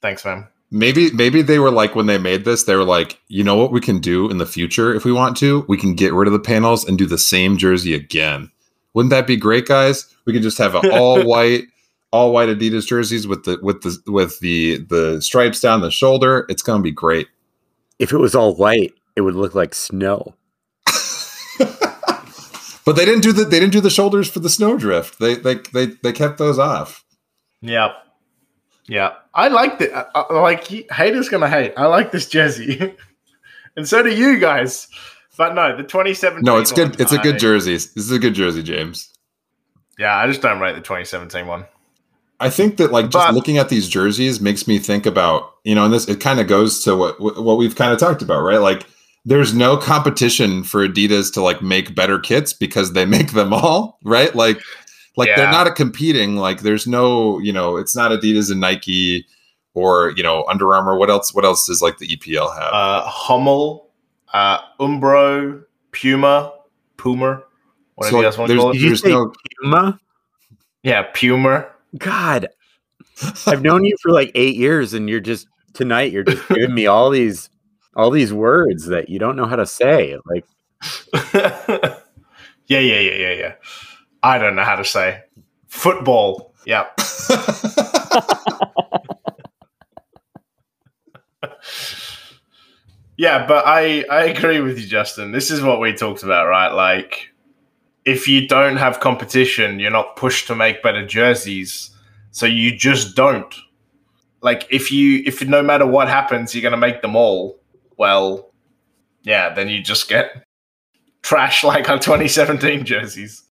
Thanks, 0.00 0.24
man. 0.24 0.46
Maybe 0.70 1.10
maybe 1.12 1.40
they 1.40 1.58
were 1.58 1.70
like 1.70 1.94
when 1.94 2.06
they 2.06 2.18
made 2.18 2.44
this, 2.44 2.64
they 2.64 2.74
were 2.74 2.84
like, 2.84 3.20
you 3.28 3.44
know 3.44 3.56
what 3.56 3.72
we 3.72 3.80
can 3.80 4.00
do 4.00 4.28
in 4.30 4.38
the 4.38 4.46
future 4.46 4.94
if 4.94 5.04
we 5.04 5.12
want 5.12 5.36
to? 5.38 5.64
We 5.68 5.76
can 5.76 5.94
get 5.94 6.12
rid 6.12 6.26
of 6.26 6.32
the 6.32 6.40
panels 6.40 6.84
and 6.84 6.98
do 6.98 7.06
the 7.06 7.18
same 7.18 7.56
jersey 7.56 7.94
again. 7.94 8.50
Wouldn't 8.92 9.10
that 9.10 9.26
be 9.26 9.36
great, 9.36 9.66
guys? 9.66 10.12
We 10.24 10.32
could 10.32 10.42
just 10.42 10.58
have 10.58 10.74
an 10.74 10.90
all 10.92 11.22
white, 11.24 11.64
all 12.10 12.32
white 12.32 12.48
Adidas 12.48 12.86
jerseys 12.86 13.26
with 13.26 13.44
the 13.44 13.58
with 13.62 13.82
the 13.82 13.98
with 14.10 14.40
the 14.40 14.78
the 14.78 15.20
stripes 15.22 15.60
down 15.60 15.80
the 15.80 15.90
shoulder. 15.90 16.46
It's 16.48 16.62
gonna 16.62 16.82
be 16.82 16.92
great. 16.92 17.28
If 17.98 18.12
it 18.12 18.18
was 18.18 18.34
all 18.34 18.54
white, 18.54 18.94
it 19.16 19.20
would 19.20 19.36
look 19.36 19.54
like 19.54 19.74
snow. 19.74 20.34
but 22.84 22.96
they 22.96 23.04
didn't 23.04 23.22
do 23.22 23.32
the 23.32 23.44
they 23.44 23.60
didn't 23.60 23.72
do 23.72 23.80
the 23.80 23.90
shoulders 23.90 24.30
for 24.30 24.40
the 24.40 24.50
snowdrift. 24.50 25.18
They 25.18 25.34
they 25.36 25.56
they 25.72 25.86
they 26.02 26.12
kept 26.12 26.38
those 26.38 26.58
off. 26.58 27.04
Yeah, 27.60 27.92
yeah. 28.86 29.14
I 29.32 29.48
liked 29.48 29.80
it. 29.82 29.92
I, 29.92 30.06
I, 30.14 30.32
like 30.34 30.66
haters 30.90 31.28
gonna 31.28 31.48
hate. 31.48 31.74
I 31.76 31.86
like 31.86 32.12
this 32.12 32.28
jersey, 32.28 32.94
and 33.76 33.88
so 33.88 34.02
do 34.02 34.14
you 34.14 34.38
guys. 34.38 34.88
But 35.36 35.54
no, 35.54 35.76
the 35.76 35.82
2017. 35.82 36.44
No, 36.44 36.58
it's 36.58 36.70
good. 36.70 37.00
It's 37.00 37.12
a 37.12 37.18
good 37.18 37.40
jersey. 37.40 37.72
This 37.72 37.96
is 37.96 38.12
a 38.12 38.20
good 38.20 38.34
jersey, 38.34 38.62
James. 38.62 39.12
Yeah, 39.98 40.16
I 40.16 40.26
just 40.28 40.42
don't 40.42 40.60
rate 40.60 40.74
the 40.74 40.80
2017 40.80 41.46
one. 41.46 41.66
I 42.40 42.50
think 42.50 42.76
that 42.76 42.92
like 42.92 43.06
just 43.10 43.26
But- 43.26 43.34
looking 43.34 43.58
at 43.58 43.68
these 43.68 43.88
jerseys 43.88 44.40
makes 44.40 44.66
me 44.68 44.78
think 44.78 45.06
about 45.06 45.54
you 45.64 45.74
know, 45.74 45.84
and 45.84 45.92
this 45.94 46.08
it 46.08 46.20
kind 46.20 46.40
of 46.40 46.46
goes 46.46 46.84
to 46.84 46.94
what 46.94 47.20
what 47.20 47.56
we've 47.56 47.74
kind 47.74 47.92
of 47.92 47.98
talked 47.98 48.22
about, 48.22 48.42
right? 48.42 48.58
Like 48.58 48.86
there's 49.24 49.54
no 49.54 49.76
competition 49.76 50.62
for 50.64 50.86
Adidas 50.86 51.32
to 51.34 51.42
like 51.42 51.62
make 51.62 51.94
better 51.94 52.18
kits 52.18 52.52
because 52.52 52.92
they 52.92 53.04
make 53.16 53.32
them 53.32 53.52
all, 53.52 53.98
right? 54.04 54.34
Like 54.34 54.60
like 55.16 55.30
they're 55.36 55.50
not 55.50 55.66
a 55.66 55.72
competing. 55.72 56.36
Like 56.36 56.60
there's 56.62 56.86
no 56.86 57.38
you 57.38 57.52
know, 57.52 57.76
it's 57.76 57.94
not 57.96 58.10
Adidas 58.10 58.50
and 58.50 58.60
Nike 58.60 59.26
or 59.74 60.12
you 60.16 60.22
know 60.22 60.44
Under 60.48 60.74
Armour. 60.74 60.96
What 60.96 61.10
else? 61.10 61.32
What 61.34 61.44
else 61.44 61.66
does 61.66 61.80
like 61.82 61.98
the 61.98 62.08
EPL 62.16 62.54
have? 62.54 62.72
Uh, 62.72 63.02
Hummel, 63.06 63.90
uh, 64.32 64.58
Umbro, 64.80 65.62
Puma, 65.92 66.52
Puma, 66.96 67.42
whatever 67.94 68.10
So, 68.12 68.18
you 68.18 68.22
guys 68.24 68.38
want 68.38 68.48
to 68.48 68.54
there's- 68.54 68.62
call 68.62 68.72
Did 68.72 68.78
it. 68.78 68.82
you 68.82 68.88
there's 68.90 69.02
say 69.02 69.08
no- 69.10 69.32
Puma? 69.62 70.00
Yeah, 70.82 71.02
Puma. 71.14 71.66
God, 71.96 72.48
I've 73.46 73.62
known 73.62 73.84
you 73.84 73.96
for 74.02 74.10
like 74.12 74.30
eight 74.34 74.56
years, 74.56 74.92
and 74.94 75.08
you're 75.08 75.20
just 75.20 75.46
tonight. 75.72 76.12
You're 76.12 76.24
just 76.24 76.46
giving 76.48 76.74
me 76.74 76.86
all 76.86 77.08
these, 77.10 77.48
all 77.96 78.10
these 78.10 78.32
words 78.32 78.86
that 78.86 79.08
you 79.08 79.18
don't 79.18 79.36
know 79.36 79.46
how 79.46 79.56
to 79.56 79.66
say. 79.66 80.16
Like, 80.26 80.44
yeah, 81.34 81.98
yeah, 82.68 83.00
yeah, 83.00 83.16
yeah, 83.16 83.32
yeah. 83.32 83.54
I 84.22 84.38
don't 84.38 84.56
know 84.56 84.64
how 84.64 84.76
to 84.76 84.84
say 84.84 85.22
football. 85.68 86.54
Yeah. 86.66 86.86
Yeah, 93.16 93.46
but 93.46 93.64
I 93.66 94.04
I 94.10 94.24
agree 94.24 94.60
with 94.60 94.78
you, 94.78 94.86
Justyn. 94.88 95.32
This 95.32 95.50
is 95.50 95.62
what 95.62 95.80
we 95.80 95.92
talked 95.92 96.22
about, 96.22 96.48
right? 96.48 96.72
Like, 96.72 97.30
if 98.04 98.28
you 98.28 98.48
don't 98.48 98.76
have 98.78 99.00
competition, 99.00 99.80
you're 99.80 99.90
not 99.90 100.16
pushed 100.16 100.46
to 100.48 100.56
make 100.56 100.82
better 100.82 101.06
jerseys, 101.06 101.90
so 102.32 102.46
you 102.46 102.76
just 102.76 103.16
don't. 103.16 103.54
Like, 104.42 104.66
if 104.70 104.92
you 104.92 105.22
if 105.26 105.46
no 105.46 105.62
matter 105.62 105.86
what 105.86 106.08
happens, 106.08 106.54
you're 106.54 106.62
gonna 106.62 106.76
make 106.76 107.02
them 107.02 107.16
all. 107.16 107.58
Well, 107.96 108.52
yeah, 109.22 109.54
then 109.54 109.68
you 109.68 109.82
just 109.82 110.08
get 110.08 110.44
trash 111.22 111.64
like 111.64 111.88
our 111.88 111.98
2017 111.98 112.84
jerseys. 112.84 113.42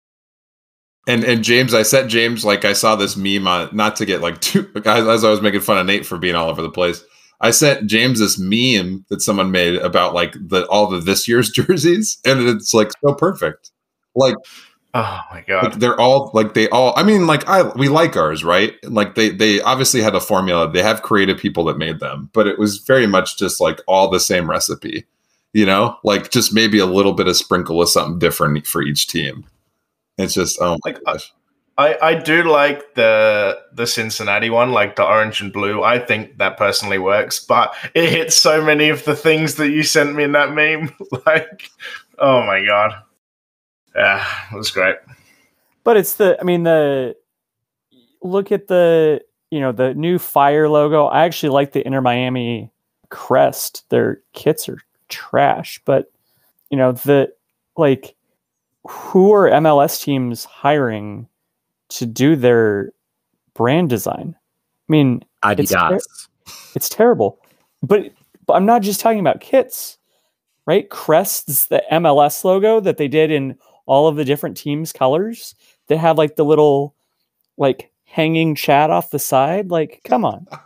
And 1.07 1.23
and 1.23 1.43
James, 1.43 1.73
I 1.73 1.83
said 1.83 2.07
James, 2.07 2.45
like 2.45 2.63
I 2.63 2.73
saw 2.73 2.95
this 2.95 3.17
meme 3.17 3.47
on 3.47 3.69
not 3.75 3.95
to 3.97 4.05
get 4.05 4.21
like 4.21 4.39
too 4.39 4.69
as, 4.85 5.07
as 5.07 5.23
I 5.23 5.29
was 5.29 5.41
making 5.41 5.61
fun 5.61 5.77
of 5.77 5.85
Nate 5.85 6.05
for 6.05 6.17
being 6.17 6.35
all 6.35 6.49
over 6.49 6.61
the 6.61 6.69
place. 6.69 7.03
I 7.41 7.51
sent 7.51 7.87
James 7.87 8.19
this 8.19 8.39
meme 8.39 9.05
that 9.09 9.21
someone 9.21 9.51
made 9.51 9.75
about 9.75 10.13
like 10.13 10.33
the 10.39 10.65
all 10.67 10.87
the 10.87 10.99
this 10.99 11.27
year's 11.27 11.49
jerseys, 11.51 12.17
and 12.25 12.47
it's 12.47 12.73
like 12.73 12.91
so 13.05 13.13
perfect. 13.13 13.71
Like, 14.15 14.35
Oh 14.95 15.19
my 15.31 15.41
god. 15.47 15.63
like 15.63 15.73
they're 15.79 15.99
all 15.99 16.29
like 16.35 16.53
they 16.53 16.69
all. 16.69 16.93
I 16.95 17.03
mean, 17.03 17.25
like 17.25 17.47
I 17.47 17.63
we 17.75 17.89
like 17.89 18.15
ours, 18.15 18.43
right? 18.43 18.75
Like 18.83 19.15
they 19.15 19.29
they 19.29 19.59
obviously 19.61 20.01
had 20.01 20.13
a 20.15 20.19
formula. 20.19 20.71
They 20.71 20.83
have 20.83 21.01
creative 21.01 21.37
people 21.39 21.63
that 21.65 21.79
made 21.79 21.99
them, 21.99 22.29
but 22.33 22.45
it 22.45 22.59
was 22.59 22.77
very 22.77 23.07
much 23.07 23.37
just 23.37 23.59
like 23.59 23.81
all 23.87 24.09
the 24.09 24.19
same 24.19 24.47
recipe. 24.49 25.05
You 25.53 25.65
know, 25.65 25.97
like 26.03 26.29
just 26.29 26.53
maybe 26.53 26.77
a 26.79 26.85
little 26.85 27.13
bit 27.13 27.27
of 27.27 27.35
sprinkle 27.35 27.81
of 27.81 27.89
something 27.89 28.19
different 28.19 28.67
for 28.67 28.83
each 28.83 29.07
team. 29.07 29.45
It's 30.19 30.33
just 30.35 30.59
oh 30.61 30.77
my 30.85 30.91
Like, 30.91 30.97
uh, 31.07 31.13
gosh. 31.13 31.33
I, 31.75 31.97
I 32.01 32.13
do 32.15 32.43
like 32.43 32.93
the 32.93 33.59
the 33.73 33.87
Cincinnati 33.87 34.51
one, 34.51 34.71
like 34.73 34.95
the 34.95 35.03
orange 35.05 35.41
and 35.41 35.51
blue. 35.51 35.81
I 35.81 35.97
think 35.97 36.37
that 36.37 36.55
personally 36.57 36.99
works, 36.99 37.43
but 37.43 37.73
it 37.95 38.09
hits 38.11 38.35
so 38.35 38.63
many 38.63 38.89
of 38.89 39.03
the 39.05 39.15
things 39.15 39.55
that 39.55 39.69
you 39.69 39.81
sent 39.81 40.13
me 40.15 40.23
in 40.23 40.33
that 40.33 40.53
meme. 40.53 40.91
like, 41.25 41.69
oh 42.19 42.45
my 42.45 42.63
god, 42.63 42.93
yeah, 43.95 44.25
it 44.51 44.55
was 44.55 44.71
great. 44.71 44.95
But 45.83 45.97
it's 45.97 46.15
the, 46.15 46.37
I 46.39 46.43
mean, 46.43 46.63
the 46.63 47.15
look 48.21 48.51
at 48.51 48.67
the, 48.67 49.21
you 49.51 49.59
know, 49.59 49.71
the 49.71 49.93
new 49.93 50.17
fire 50.17 50.69
logo. 50.69 51.05
I 51.05 51.25
actually 51.25 51.49
like 51.49 51.73
the 51.73 51.85
Inter 51.85 52.01
Miami 52.01 52.71
crest. 53.09 53.87
Their 53.89 54.21
kits 54.33 54.67
are 54.69 54.79
trash, 55.09 55.81
but 55.85 56.11
you 56.69 56.77
know, 56.77 56.93
the 56.93 57.31
like, 57.77 58.15
who 58.87 59.31
are 59.33 59.49
MLS 59.49 60.01
teams 60.01 60.45
hiring 60.45 61.27
to 61.89 62.05
do 62.05 62.35
their 62.35 62.91
brand 63.53 63.89
design? 63.89 64.35
I 64.37 64.91
mean, 64.91 65.23
It's 65.45 65.71
ter- 65.71 65.77
Adidas. 65.77 66.27
it's 66.75 66.89
terrible. 66.89 67.39
But, 67.81 68.11
but 68.45 68.53
I'm 68.53 68.65
not 68.65 68.81
just 68.81 68.99
talking 68.99 69.19
about 69.19 69.39
kits, 69.41 69.97
right? 70.65 70.89
Crest's 70.89 71.67
the 71.67 71.83
MLS 71.91 72.43
logo 72.43 72.79
that 72.79 72.97
they 72.97 73.07
did 73.07 73.29
in 73.31 73.57
all 73.85 74.07
of 74.07 74.15
the 74.15 74.25
different 74.25 74.57
teams' 74.57 74.91
colors 74.93 75.55
that 75.87 75.97
have 75.97 76.17
like 76.17 76.35
the 76.35 76.45
little 76.45 76.95
like 77.57 77.91
hanging 78.05 78.55
chat 78.55 78.89
off 78.89 79.09
the 79.11 79.19
side. 79.19 79.69
Like, 79.71 80.01
come 80.03 80.25
on. 80.25 80.47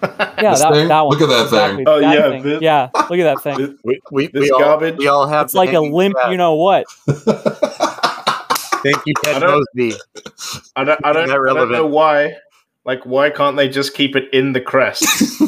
Yeah, 0.00 0.54
that, 0.54 0.72
thing? 0.74 0.86
that 0.86 1.00
one. 1.00 1.18
Look 1.18 1.28
at 1.28 1.50
that 1.50 1.50
thing. 1.50 1.80
Exactly, 1.80 1.84
Oh, 1.88 2.00
that 2.00 2.14
yeah, 2.14 2.28
thing. 2.30 2.42
this- 2.44 2.62
yeah. 2.62 2.88
Look 2.94 3.18
at 3.18 3.24
that 3.34 3.42
thing. 3.42 3.78
we, 3.84 4.00
we, 4.12 4.26
This 4.28 4.42
we, 4.42 4.50
all, 4.52 4.78
we 4.78 5.08
all 5.08 5.26
have 5.26 5.46
It's 5.46 5.54
like 5.54 5.72
a 5.72 5.80
limp, 5.80 6.14
chat. 6.16 6.30
you 6.30 6.36
know 6.36 6.54
what? 6.54 6.86
Thank 7.08 9.04
you, 9.06 9.14
I 9.24 9.32
Ted 9.32 9.40
don't- 9.42 9.66
Mosby. 9.74 9.96
I 10.76 10.84
don't, 10.84 11.00
I 11.04 11.12
don't, 11.12 11.28
I 11.28 11.34
don't 11.52 11.72
know 11.72 11.86
why. 11.86 12.36
Like, 12.84 13.04
why 13.06 13.30
can't 13.30 13.56
they 13.56 13.68
just 13.68 13.92
keep 13.94 14.14
it 14.14 14.32
in 14.32 14.52
the 14.52 14.60
crest? 14.60 15.04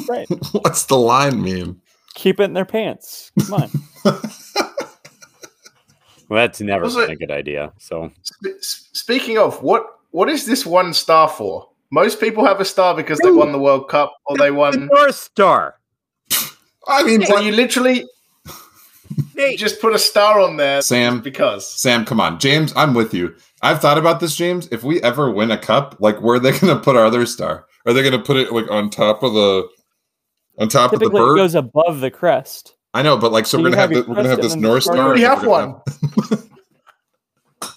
Right. 0.08 0.26
What's 0.50 0.86
the 0.86 0.96
line 0.98 1.40
mean? 1.40 1.80
Keep 2.14 2.40
it 2.40 2.44
in 2.44 2.54
their 2.54 2.64
pants. 2.64 3.30
Come 3.46 3.54
on. 3.62 3.70
Well, 6.30 6.38
that's 6.42 6.60
never 6.60 6.84
Also- 6.84 7.00
been 7.02 7.10
a 7.10 7.16
good 7.16 7.30
idea. 7.32 7.72
So 7.78 8.10
Sp- 8.24 8.62
Speaking 8.62 9.36
of, 9.36 9.62
what 9.62 9.84
what 10.12 10.28
is 10.30 10.46
this 10.46 10.64
one 10.64 10.94
star 10.94 11.28
for? 11.28 11.68
Most 11.92 12.20
people 12.20 12.44
have 12.46 12.60
a 12.60 12.64
star 12.64 12.94
because 12.94 13.18
they 13.18 13.30
won 13.32 13.50
the 13.52 13.58
World 13.58 13.88
Cup 13.88 14.14
or 14.26 14.36
they 14.38 14.46
the 14.50 14.54
won. 14.54 14.86
North 14.92 15.16
Star. 15.16 15.74
I 16.86 17.02
mean, 17.02 17.26
So 17.26 17.38
you 17.40 17.52
literally 17.52 18.06
Hey, 19.36 19.56
just 19.56 19.80
put 19.80 19.92
a 19.92 19.98
star 19.98 20.38
on 20.40 20.56
there 20.56 20.82
Sam. 20.82 21.20
because. 21.20 21.66
Sam, 21.80 22.04
come 22.04 22.20
on, 22.20 22.38
James, 22.38 22.72
I'm 22.76 22.94
with 22.94 23.12
you. 23.12 23.34
I've 23.60 23.80
thought 23.80 23.98
about 23.98 24.20
this, 24.20 24.36
James. 24.36 24.68
If 24.70 24.84
we 24.84 25.02
ever 25.02 25.30
win 25.30 25.50
a 25.50 25.58
cup, 25.58 25.96
like 25.98 26.20
where 26.22 26.36
are 26.36 26.38
they 26.38 26.52
going 26.58 26.74
to 26.74 26.78
put 26.80 26.94
our 26.96 27.04
other 27.06 27.26
star? 27.26 27.66
Are 27.86 27.92
they 27.92 28.02
going 28.02 28.12
to 28.12 28.22
put 28.24 28.36
it 28.36 28.52
like 28.52 28.70
on 28.70 28.88
top 28.88 29.22
of 29.24 29.32
the 29.34 29.68
on 30.58 30.68
top 30.68 30.92
of 30.92 31.00
the 31.00 31.06
Typically, 31.06 31.20
it 31.22 31.24
bird? 31.26 31.36
goes 31.36 31.54
above 31.56 32.00
the 32.00 32.10
crest. 32.10 32.74
I 32.92 33.02
know, 33.02 33.16
but 33.16 33.30
like, 33.32 33.46
so, 33.46 33.56
So 33.58 33.62
we're 33.62 33.70
gonna 33.70 33.80
have, 33.80 33.90
have 33.90 34.04
the, 34.04 34.10
we're 34.10 34.16
gonna 34.16 34.28
have 34.30 34.42
this 34.42 34.52
and 34.54 34.62
north 34.62 34.82
star. 34.82 34.96
star. 34.96 35.04
We 35.04 35.08
already 35.08 35.22
have 35.22 35.42
we're 35.42 35.48
one. 35.48 35.80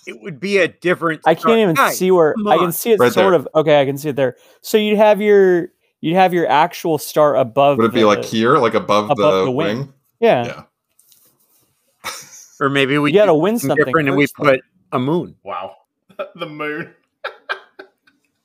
it 0.08 0.20
would 0.22 0.40
be 0.40 0.58
a 0.58 0.68
different. 0.68 1.22
I 1.26 1.36
can't 1.36 1.60
even 1.60 1.76
Guys, 1.76 1.98
see 1.98 2.12
where 2.12 2.36
I 2.48 2.58
can 2.58 2.72
see 2.72 2.92
it 2.92 3.00
Right 3.00 3.12
sort 3.12 3.32
there. 3.32 3.34
of. 3.40 3.48
Okay, 3.56 3.80
I 3.82 3.86
can 3.86 3.98
see 3.98 4.10
it 4.10 4.16
there. 4.16 4.36
So 4.62 4.78
you'd 4.78 4.98
have 4.98 5.22
your 5.22 5.70
you'd 6.02 6.16
have 6.16 6.34
your 6.34 6.48
actual 6.50 6.98
star 6.98 7.36
above. 7.36 7.78
Would 7.78 7.86
it 7.86 7.94
be 7.94 8.04
like 8.06 8.24
here, 8.26 8.58
like 8.58 8.74
above, 8.74 9.12
above 9.12 9.18
the, 9.42 9.46
the 9.46 9.52
wing? 9.52 9.78
wing. 9.80 9.94
Yeah, 10.20 10.46
Yeah. 10.46 10.64
Or 12.60 12.70
maybe 12.70 12.98
we 12.98 13.12
you 13.12 13.18
got 13.18 13.26
to 13.26 13.32
do 13.34 13.38
win 13.38 13.58
something 13.60 13.70
something. 13.70 13.86
different 13.86 14.08
and 14.10 14.18
we 14.18 14.28
put 14.28 14.62
a 14.94 15.00
moon. 15.00 15.36
Wow. 15.44 15.76
the 16.36 16.46
moon. 16.48 16.94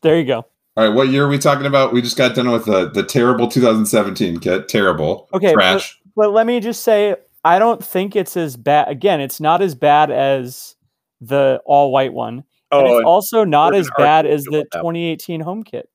There 0.00 0.16
you 0.16 0.24
go. 0.24 0.46
All 0.76 0.84
right, 0.86 0.94
what 0.94 1.08
year 1.08 1.24
are 1.24 1.28
we 1.28 1.38
talking 1.38 1.66
about? 1.66 1.92
We 1.92 2.00
just 2.00 2.16
got 2.16 2.36
done 2.36 2.52
with 2.52 2.66
the 2.66 2.88
the 2.88 3.02
terrible 3.02 3.48
2017 3.48 4.38
kit. 4.38 4.68
Terrible. 4.68 5.28
Okay, 5.34 5.52
Trash. 5.52 5.97
But 6.18 6.32
let 6.32 6.48
me 6.48 6.58
just 6.58 6.82
say, 6.82 7.14
I 7.44 7.60
don't 7.60 7.82
think 7.82 8.16
it's 8.16 8.36
as 8.36 8.56
bad. 8.56 8.88
Again, 8.88 9.20
it's 9.20 9.38
not 9.38 9.62
as 9.62 9.76
bad 9.76 10.10
as 10.10 10.74
the 11.20 11.62
all 11.64 11.92
white 11.92 12.12
one. 12.12 12.42
Oh, 12.72 12.80
and 12.80 12.88
it's 12.88 13.06
also 13.06 13.44
not 13.44 13.72
as 13.72 13.88
bad 13.96 14.26
as 14.26 14.42
the 14.42 14.64
2018 14.72 15.40
home 15.40 15.62
kit. 15.62 15.88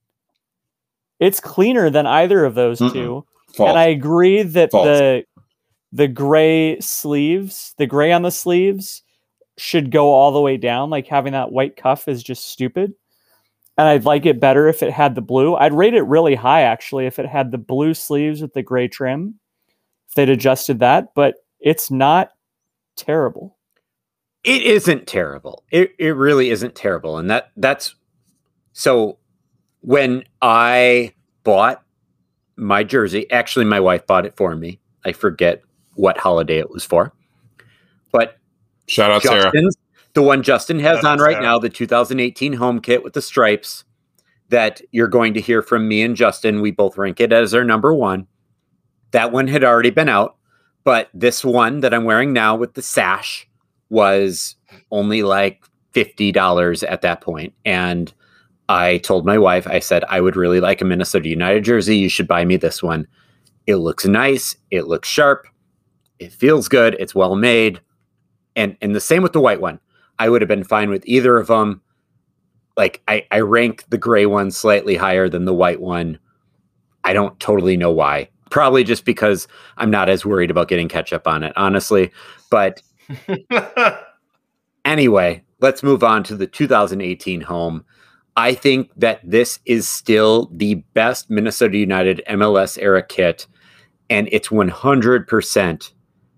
It's 1.19 1.41
cleaner 1.41 1.89
than 1.89 2.07
either 2.07 2.45
of 2.45 2.55
those 2.55 2.79
Mm-mm. 2.79 2.93
two. 2.93 3.25
False. 3.53 3.67
And 3.67 3.77
I 3.77 3.87
agree 3.87 4.43
that 4.43 4.71
False. 4.71 4.85
the 4.85 5.25
the 5.91 6.07
gray 6.07 6.79
sleeves, 6.79 7.75
the 7.77 7.85
gray 7.85 8.13
on 8.13 8.21
the 8.21 8.31
sleeves 8.31 9.03
should 9.57 9.91
go 9.91 10.09
all 10.13 10.31
the 10.31 10.39
way 10.39 10.55
down. 10.55 10.89
Like 10.89 11.07
having 11.07 11.33
that 11.33 11.51
white 11.51 11.75
cuff 11.75 12.07
is 12.07 12.23
just 12.23 12.47
stupid. 12.47 12.93
And 13.77 13.89
I'd 13.89 14.05
like 14.05 14.25
it 14.25 14.39
better 14.39 14.69
if 14.69 14.83
it 14.83 14.93
had 14.93 15.15
the 15.15 15.21
blue. 15.21 15.55
I'd 15.55 15.73
rate 15.73 15.95
it 15.95 16.03
really 16.03 16.35
high 16.35 16.61
actually 16.61 17.07
if 17.07 17.19
it 17.19 17.25
had 17.25 17.51
the 17.51 17.57
blue 17.57 17.93
sleeves 17.93 18.41
with 18.41 18.53
the 18.53 18.63
gray 18.63 18.87
trim. 18.87 19.41
If 20.13 20.15
they'd 20.15 20.29
adjusted 20.29 20.77
that, 20.77 21.15
but 21.15 21.37
it's 21.59 21.89
not 21.89 22.29
terrible. 22.95 23.57
it 24.43 24.61
isn't 24.61 25.07
terrible. 25.07 25.63
It 25.71 25.95
it 25.97 26.15
really 26.15 26.51
isn't 26.51 26.75
terrible, 26.75 27.17
and 27.17 27.31
that 27.31 27.49
that's 27.57 27.95
so. 28.73 29.17
When 29.81 30.23
I 30.39 31.13
bought 31.43 31.83
my 32.57 32.83
jersey, 32.83 33.29
actually, 33.31 33.65
my 33.65 33.79
wife 33.79 34.05
bought 34.05 34.27
it 34.27 34.37
for 34.37 34.55
me. 34.55 34.79
I 35.03 35.13
forget 35.13 35.63
what 35.95 36.19
holiday 36.19 36.59
it 36.59 36.69
was 36.69 36.85
for, 36.85 37.11
but 38.11 38.37
Shout 38.87 39.09
out 39.11 39.23
Sarah. 39.23 39.51
The 40.13 40.21
one 40.21 40.43
Justyn 40.43 40.79
has 40.81 40.97
Shout 40.99 41.05
on 41.05 41.19
right 41.19 41.33
Sarah. 41.33 41.43
now, 41.43 41.57
the 41.57 41.69
2018 41.69 42.53
home 42.53 42.81
kit 42.81 43.03
with 43.03 43.13
the 43.13 43.21
stripes. 43.23 43.83
That 44.49 44.81
you're 44.91 45.07
going 45.07 45.33
to 45.33 45.41
hear 45.41 45.63
from 45.63 45.87
me 45.87 46.03
and 46.03 46.15
Justyn. 46.15 46.61
We 46.61 46.69
both 46.69 46.97
rank 46.99 47.19
it 47.19 47.33
as 47.33 47.55
our 47.55 47.63
number 47.63 47.91
one. 47.95 48.27
That 49.13 49.31
one 49.31 49.47
had 49.47 49.63
already 49.63 49.91
been 49.91 50.09
out, 50.09 50.35
but 50.83 51.09
this 51.13 51.43
one 51.43 51.79
that 51.79 51.93
I'm 51.93 52.03
wearing 52.03 52.33
now 52.33 52.55
with 52.55 52.73
the 52.73 52.81
sash 52.81 53.47
was 53.89 54.55
only 54.91 55.23
like 55.23 55.63
$50 55.93 56.83
at 56.89 57.01
that 57.01 57.21
point. 57.21 57.53
And 57.63 58.11
I 58.69 58.97
told 58.97 59.25
my 59.25 59.37
wife, 59.37 59.67
I 59.67 59.79
said, 59.79 60.03
I 60.05 60.19
would 60.19 60.35
really 60.35 60.59
like 60.59 60.81
a 60.81 60.85
Minnesota 60.85 61.29
United 61.29 61.63
jersey. 61.63 61.97
You 61.97 62.09
should 62.09 62.27
buy 62.27 62.43
me 62.43 62.57
this 62.57 62.81
one. 62.81 63.07
It 63.67 63.75
looks 63.75 64.05
nice. 64.05 64.55
It 64.71 64.87
looks 64.87 65.07
sharp. 65.07 65.47
It 66.19 66.31
feels 66.31 66.67
good. 66.67 66.95
It's 66.99 67.15
well 67.15 67.35
made. 67.35 67.81
And 68.55 68.77
and 68.81 68.95
the 68.95 69.01
same 69.01 69.23
with 69.23 69.33
the 69.33 69.41
white 69.41 69.61
one. 69.61 69.79
I 70.19 70.29
would 70.29 70.41
have 70.41 70.47
been 70.47 70.63
fine 70.63 70.89
with 70.89 71.03
either 71.05 71.37
of 71.37 71.47
them. 71.47 71.81
Like 72.77 73.01
I, 73.07 73.25
I 73.31 73.39
rank 73.41 73.85
the 73.89 73.97
gray 73.97 74.25
one 74.25 74.51
slightly 74.51 74.95
higher 74.95 75.29
than 75.29 75.45
the 75.45 75.53
white 75.53 75.81
one. 75.81 76.19
I 77.03 77.13
don't 77.13 77.39
totally 77.39 77.77
know 77.77 77.91
why. 77.91 78.29
Probably 78.53 78.83
just 78.83 79.03
because 79.03 79.47
I'm 79.77 79.89
not 79.89 80.09
as 80.09 80.25
worried 80.27 80.51
about 80.51 80.67
getting 80.67 80.87
ketchup 80.87 81.27
on 81.27 81.41
it, 81.41 81.53
honestly. 81.55 82.11
But 82.51 82.83
Anyway, 84.85 85.43
let's 85.59 85.81
move 85.81 86.03
on 86.03 86.23
to 86.25 86.35
the 86.35 86.45
2018 86.45 87.41
home. 87.41 87.83
I 88.35 88.53
think 88.53 88.91
that 88.95 89.21
this 89.23 89.59
is 89.65 89.89
still 89.89 90.51
the 90.53 90.75
best 90.93 91.31
Minnesota 91.31 91.77
United 91.77 92.21
MLS 92.29 92.77
era 92.79 93.01
kit, 93.01 93.47
and 94.07 94.29
it's 94.31 94.49
100% 94.49 95.91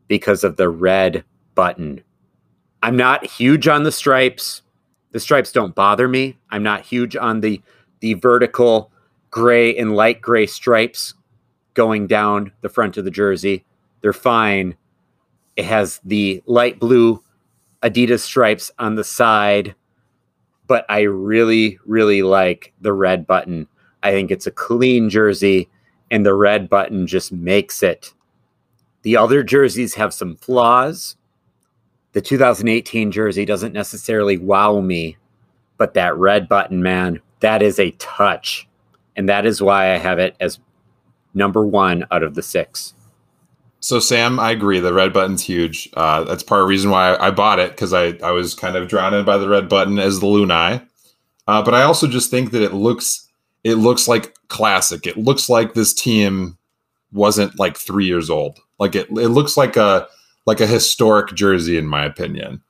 because 0.07 0.45
of 0.45 0.55
the 0.55 0.69
red 0.69 1.25
button. 1.53 2.01
I'm 2.81 2.95
not 2.95 3.25
huge 3.25 3.67
on 3.67 3.83
the 3.83 3.91
stripes. 3.91 4.61
The 5.11 5.19
stripes 5.19 5.51
don't 5.51 5.75
bother 5.75 6.07
me. 6.07 6.37
I'm 6.49 6.63
not 6.63 6.81
huge 6.81 7.17
on 7.17 7.41
the 7.41 7.61
the 7.99 8.13
vertical 8.13 8.91
gray 9.31 9.75
and 9.75 9.97
light 9.97 10.21
gray 10.21 10.45
stripes 10.45 11.13
going 11.75 12.07
down 12.07 12.51
the 12.61 12.69
front 12.69 12.97
of 12.97 13.05
the 13.05 13.11
jersey. 13.11 13.63
They're 14.01 14.13
fine. 14.13 14.75
It 15.55 15.65
has 15.65 16.01
the 16.03 16.41
light 16.47 16.79
blue 16.79 17.23
Adidas 17.83 18.21
stripes 18.21 18.71
on 18.79 18.95
the 18.95 19.03
side, 19.03 19.75
but 20.65 20.85
I 20.89 21.01
really, 21.01 21.77
really 21.85 22.23
like 22.23 22.73
the 22.81 22.93
red 22.93 23.27
button. 23.27 23.67
I 24.01 24.11
think 24.11 24.31
it's 24.31 24.47
a 24.47 24.51
clean 24.51 25.09
jersey, 25.09 25.69
and 26.09 26.25
the 26.25 26.33
red 26.33 26.67
button 26.69 27.05
just 27.05 27.31
makes 27.31 27.83
it. 27.83 28.13
The 29.03 29.17
other 29.17 29.43
jerseys 29.43 29.93
have 29.95 30.13
some 30.13 30.35
flaws. 30.35 31.15
The 32.13 32.21
2018 32.21 33.11
jersey 33.11 33.45
doesn't 33.45 33.73
necessarily 33.73 34.37
wow 34.37 34.79
me, 34.79 35.17
but 35.77 35.93
that 35.93 36.17
red 36.17 36.49
button, 36.49 36.81
man, 36.81 37.21
that 37.41 37.61
is 37.61 37.77
a 37.79 37.91
touch. 37.91 38.67
And 39.15 39.29
that 39.29 39.45
is 39.45 39.61
why 39.61 39.93
I 39.93 39.97
have 39.97 40.17
it 40.17 40.35
as 40.39 40.59
number 41.35 41.65
one 41.65 42.05
out 42.11 42.23
of 42.23 42.35
the 42.35 42.41
six. 42.41 42.93
So 43.79 43.99
Sam, 43.99 44.39
I 44.39 44.49
agree. 44.49 44.79
The 44.79 44.93
red 44.93 45.13
button's 45.13 45.43
huge. 45.43 45.89
Uh, 45.93 46.23
that's 46.23 46.41
part 46.41 46.61
of 46.61 46.65
the 46.65 46.69
reason 46.69 46.89
why 46.89 47.15
I, 47.17 47.29
bought 47.29 47.59
it 47.59 47.69
because 47.71 47.93
I, 47.93 48.17
I 48.23 48.31
was 48.31 48.55
kind 48.55 48.75
of 48.75 48.87
drawn 48.87 49.13
in 49.13 49.25
by 49.25 49.37
the 49.37 49.47
red 49.47 49.69
button 49.69 49.99
as 49.99 50.19
the 50.19 50.25
Lunai. 50.25 50.83
Uh, 51.47 51.61
but 51.61 51.75
I 51.75 51.83
also 51.83 52.07
just 52.07 52.31
think 52.31 52.49
that 52.51 52.63
it 52.63 52.73
looks 52.73 53.29
it 53.63 53.75
looks 53.75 54.07
like 54.07 54.35
classic. 54.47 55.05
It 55.05 55.17
looks 55.17 55.49
like 55.49 55.73
this 55.73 55.93
team 55.93 56.57
wasn't 57.11 57.59
like 57.59 57.77
three 57.77 58.05
years 58.05 58.29
old. 58.29 58.59
Like 58.79 58.95
it 58.95 59.07
it 59.11 59.29
looks 59.29 59.55
like 59.55 59.77
a 59.77 60.07
like 60.47 60.61
a 60.61 60.67
historic 60.67 61.35
jersey 61.35 61.77
in 61.77 61.85
my 61.85 62.05
opinion. 62.05 62.61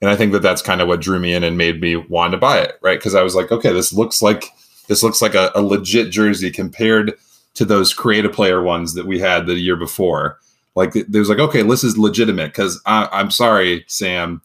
And 0.00 0.10
I 0.10 0.16
think 0.16 0.32
that 0.32 0.42
that's 0.42 0.62
kind 0.62 0.80
of 0.80 0.88
what 0.88 1.00
drew 1.00 1.18
me 1.18 1.34
in 1.34 1.42
and 1.44 1.58
made 1.58 1.80
me 1.80 1.96
want 1.96 2.32
to 2.32 2.38
buy 2.38 2.58
it, 2.58 2.78
right? 2.82 2.98
Because 2.98 3.14
I 3.14 3.22
was 3.22 3.34
like, 3.34 3.50
okay, 3.50 3.72
this 3.72 3.92
looks 3.92 4.22
like 4.22 4.44
this 4.86 5.02
looks 5.02 5.20
like 5.20 5.34
a, 5.34 5.50
a 5.54 5.62
legit 5.62 6.10
jersey 6.10 6.50
compared 6.50 7.14
to 7.54 7.64
those 7.64 7.92
creative 7.92 8.32
player 8.32 8.62
ones 8.62 8.94
that 8.94 9.06
we 9.06 9.18
had 9.18 9.46
the 9.46 9.54
year 9.54 9.76
before. 9.76 10.38
Like 10.74 10.94
it 10.94 11.10
was 11.10 11.28
like, 11.28 11.38
okay, 11.38 11.62
this 11.62 11.82
is 11.82 11.98
legitimate 11.98 12.52
because 12.52 12.80
I'm 12.86 13.30
sorry, 13.30 13.84
Sam 13.88 14.40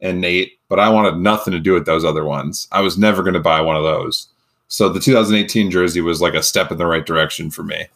and 0.00 0.20
Nate, 0.20 0.52
but 0.68 0.78
I 0.78 0.88
wanted 0.88 1.16
nothing 1.16 1.52
to 1.52 1.60
do 1.60 1.72
with 1.72 1.86
those 1.86 2.04
other 2.04 2.24
ones. 2.24 2.68
I 2.70 2.80
was 2.80 2.96
never 2.96 3.22
going 3.22 3.34
to 3.34 3.40
buy 3.40 3.60
one 3.60 3.76
of 3.76 3.82
those. 3.82 4.28
So 4.68 4.88
the 4.88 5.00
2018 5.00 5.70
jersey 5.70 6.00
was 6.00 6.20
like 6.20 6.34
a 6.34 6.42
step 6.42 6.70
in 6.70 6.78
the 6.78 6.86
right 6.86 7.04
direction 7.04 7.50
for 7.50 7.62
me. 7.62 7.86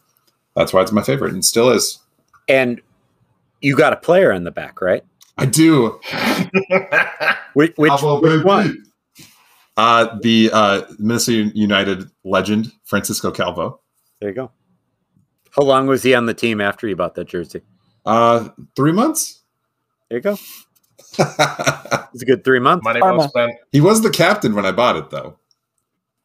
That's 0.55 0.73
why 0.73 0.81
it's 0.81 0.91
my 0.91 1.01
favorite 1.01 1.33
and 1.33 1.45
still 1.45 1.69
is. 1.69 1.99
And 2.49 2.81
you 3.61 3.75
got 3.75 3.93
a 3.93 3.97
player 3.97 4.31
in 4.31 4.43
the 4.43 4.51
back, 4.51 4.81
right? 4.81 5.03
I 5.37 5.45
do. 5.45 5.99
Which, 7.53 7.73
which, 7.75 7.91
which 8.03 8.43
one? 8.43 8.85
Uh, 9.77 10.15
the 10.21 10.51
uh, 10.53 10.81
Minnesota 10.99 11.51
United 11.55 12.07
legend 12.23 12.71
Francisco 12.83 13.31
Calvo. 13.31 13.79
There 14.19 14.29
you 14.29 14.35
go. 14.35 14.51
How 15.55 15.63
long 15.63 15.87
was 15.87 16.03
he 16.03 16.13
on 16.13 16.25
the 16.25 16.33
team 16.33 16.61
after 16.61 16.87
you 16.87 16.95
bought 16.95 17.15
that 17.15 17.27
jersey? 17.27 17.61
Uh, 18.05 18.49
three 18.75 18.91
months. 18.91 19.41
There 20.09 20.17
you 20.19 20.23
go. 20.23 20.37
It's 22.13 22.23
a 22.23 22.25
good 22.25 22.43
three 22.43 22.59
months. 22.59 22.83
Money 22.83 23.01
well 23.01 23.27
spent. 23.29 23.51
he 23.71 23.79
was 23.81 24.01
the 24.01 24.09
captain 24.09 24.55
when 24.55 24.65
I 24.65 24.71
bought 24.71 24.95
it, 24.95 25.09
though. 25.11 25.37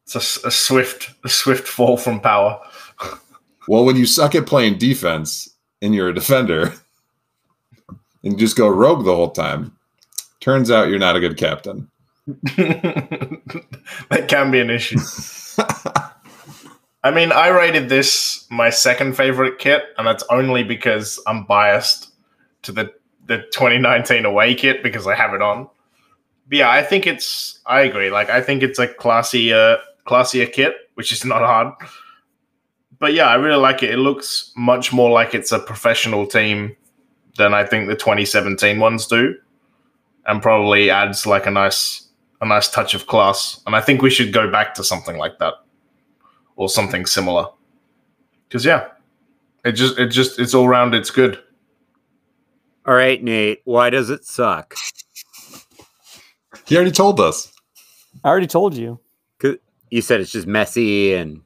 It's 0.04 0.14
a, 0.14 0.18
s- 0.18 0.42
a 0.44 0.50
swift, 0.50 1.10
a 1.24 1.28
swift 1.28 1.68
fall 1.68 1.96
from 1.96 2.20
power. 2.20 2.60
Well, 3.68 3.84
when 3.84 3.94
you 3.96 4.06
suck 4.06 4.34
at 4.34 4.44
playing 4.46 4.78
defense 4.78 5.48
and 5.80 5.94
you're 5.94 6.08
a 6.08 6.14
defender 6.14 6.72
and 8.24 8.32
you 8.32 8.36
just 8.36 8.56
go 8.56 8.66
rogue 8.68 9.04
the 9.04 9.14
whole 9.14 9.30
time, 9.30 9.76
turns 10.40 10.68
out 10.68 10.88
you're 10.88 10.98
not 10.98 11.14
a 11.14 11.20
good 11.20 11.36
captain. 11.36 11.88
that 12.56 14.26
can 14.28 14.50
be 14.50 14.58
an 14.60 14.68
issue. 14.70 14.98
I 17.04 17.10
mean, 17.10 17.32
I 17.32 17.48
rated 17.48 17.88
this 17.88 18.46
my 18.48 18.70
second 18.70 19.16
favorite 19.16 19.58
kit, 19.58 19.86
and 19.98 20.06
that's 20.06 20.24
only 20.30 20.62
because 20.62 21.20
I'm 21.26 21.44
biased 21.44 22.12
to 22.62 22.72
the 22.72 22.92
the 23.26 23.38
2019 23.38 24.24
away 24.24 24.54
kit 24.54 24.82
because 24.82 25.06
I 25.06 25.14
have 25.14 25.34
it 25.34 25.42
on. 25.42 25.68
But 26.48 26.58
yeah, 26.58 26.70
I 26.70 26.82
think 26.82 27.06
it's. 27.06 27.60
I 27.66 27.80
agree. 27.82 28.10
Like, 28.10 28.30
I 28.30 28.40
think 28.40 28.62
it's 28.62 28.78
a 28.78 28.86
classier, 28.86 29.78
classier 30.06 30.52
kit, 30.52 30.74
which 30.94 31.12
is 31.12 31.24
not 31.24 31.40
hard. 31.40 31.74
But 33.00 33.14
yeah, 33.14 33.26
I 33.26 33.34
really 33.34 33.60
like 33.60 33.82
it. 33.82 33.90
It 33.90 33.98
looks 33.98 34.52
much 34.56 34.92
more 34.92 35.10
like 35.10 35.34
it's 35.34 35.50
a 35.50 35.58
professional 35.58 36.26
team 36.26 36.76
than 37.36 37.52
I 37.52 37.64
think 37.64 37.88
the 37.88 37.96
2017 37.96 38.78
ones 38.78 39.06
do, 39.06 39.34
and 40.26 40.40
probably 40.40 40.88
adds 40.90 41.26
like 41.26 41.46
a 41.46 41.50
nice, 41.50 42.08
a 42.40 42.46
nice 42.46 42.70
touch 42.70 42.94
of 42.94 43.08
class. 43.08 43.60
And 43.66 43.74
I 43.74 43.80
think 43.80 44.02
we 44.02 44.10
should 44.10 44.32
go 44.32 44.48
back 44.48 44.74
to 44.74 44.84
something 44.84 45.16
like 45.16 45.40
that 45.40 45.54
or 46.56 46.68
something 46.68 47.06
similar. 47.06 47.46
Because 48.48 48.64
yeah, 48.64 48.88
it 49.64 49.72
just, 49.72 49.98
it 49.98 50.08
just, 50.08 50.38
it's 50.38 50.54
all 50.54 50.68
round. 50.68 50.94
It's 50.94 51.10
good. 51.10 51.38
All 52.86 52.94
right, 52.94 53.22
Nate. 53.22 53.60
Why 53.64 53.90
does 53.90 54.10
it 54.10 54.24
suck? 54.24 54.74
He 56.66 56.76
already 56.76 56.90
told 56.90 57.20
us. 57.20 57.52
I 58.24 58.28
already 58.28 58.46
told 58.46 58.74
you. 58.74 59.00
You 59.92 60.00
said 60.00 60.22
it's 60.22 60.32
just 60.32 60.46
messy 60.46 61.12
and 61.12 61.42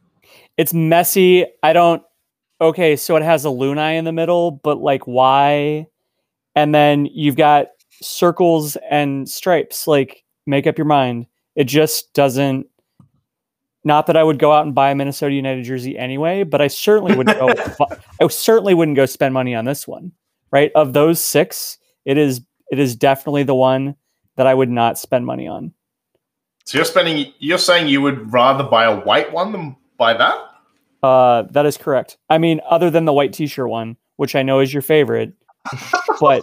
It's 0.56 0.72
messy. 0.72 1.46
I 1.64 1.72
don't. 1.72 2.00
Okay, 2.60 2.94
so 2.94 3.16
it 3.16 3.24
has 3.24 3.44
a 3.44 3.48
Lunai 3.48 3.98
in 3.98 4.04
the 4.04 4.12
middle, 4.12 4.52
but 4.52 4.78
like 4.78 5.02
why? 5.02 5.88
And 6.54 6.72
then 6.72 7.06
you've 7.06 7.34
got 7.34 7.66
circles 8.00 8.76
and 8.88 9.28
stripes. 9.28 9.88
Like, 9.88 10.22
make 10.46 10.68
up 10.68 10.78
your 10.78 10.84
mind. 10.84 11.26
It 11.56 11.64
just 11.64 12.14
doesn't. 12.14 12.68
Not 13.86 14.08
that 14.08 14.16
I 14.16 14.24
would 14.24 14.40
go 14.40 14.50
out 14.50 14.66
and 14.66 14.74
buy 14.74 14.90
a 14.90 14.96
Minnesota 14.96 15.32
United 15.32 15.62
jersey 15.64 15.96
anyway, 15.96 16.42
but 16.42 16.60
I 16.60 16.66
certainly 16.66 17.14
wouldn't 17.14 17.38
go. 17.38 17.54
I 18.20 18.26
certainly 18.26 18.74
wouldn't 18.74 18.96
go 18.96 19.06
spend 19.06 19.32
money 19.32 19.54
on 19.54 19.64
this 19.64 19.86
one. 19.86 20.10
Right? 20.50 20.72
Of 20.74 20.92
those 20.92 21.22
six, 21.22 21.78
it 22.04 22.18
is 22.18 22.40
it 22.68 22.80
is 22.80 22.96
definitely 22.96 23.44
the 23.44 23.54
one 23.54 23.94
that 24.34 24.48
I 24.48 24.54
would 24.54 24.70
not 24.70 24.98
spend 24.98 25.24
money 25.24 25.46
on. 25.46 25.72
So 26.64 26.78
you're 26.78 26.84
spending. 26.84 27.32
You're 27.38 27.58
saying 27.58 27.86
you 27.86 28.02
would 28.02 28.32
rather 28.32 28.64
buy 28.64 28.86
a 28.86 28.98
white 28.98 29.32
one 29.32 29.52
than 29.52 29.76
buy 29.96 30.14
that? 30.14 30.34
Uh, 31.00 31.42
that 31.52 31.64
is 31.64 31.76
correct. 31.76 32.18
I 32.28 32.38
mean, 32.38 32.60
other 32.68 32.90
than 32.90 33.04
the 33.04 33.12
white 33.12 33.32
T-shirt 33.32 33.68
one, 33.68 33.96
which 34.16 34.34
I 34.34 34.42
know 34.42 34.58
is 34.58 34.72
your 34.72 34.82
favorite, 34.82 35.32
but 36.20 36.42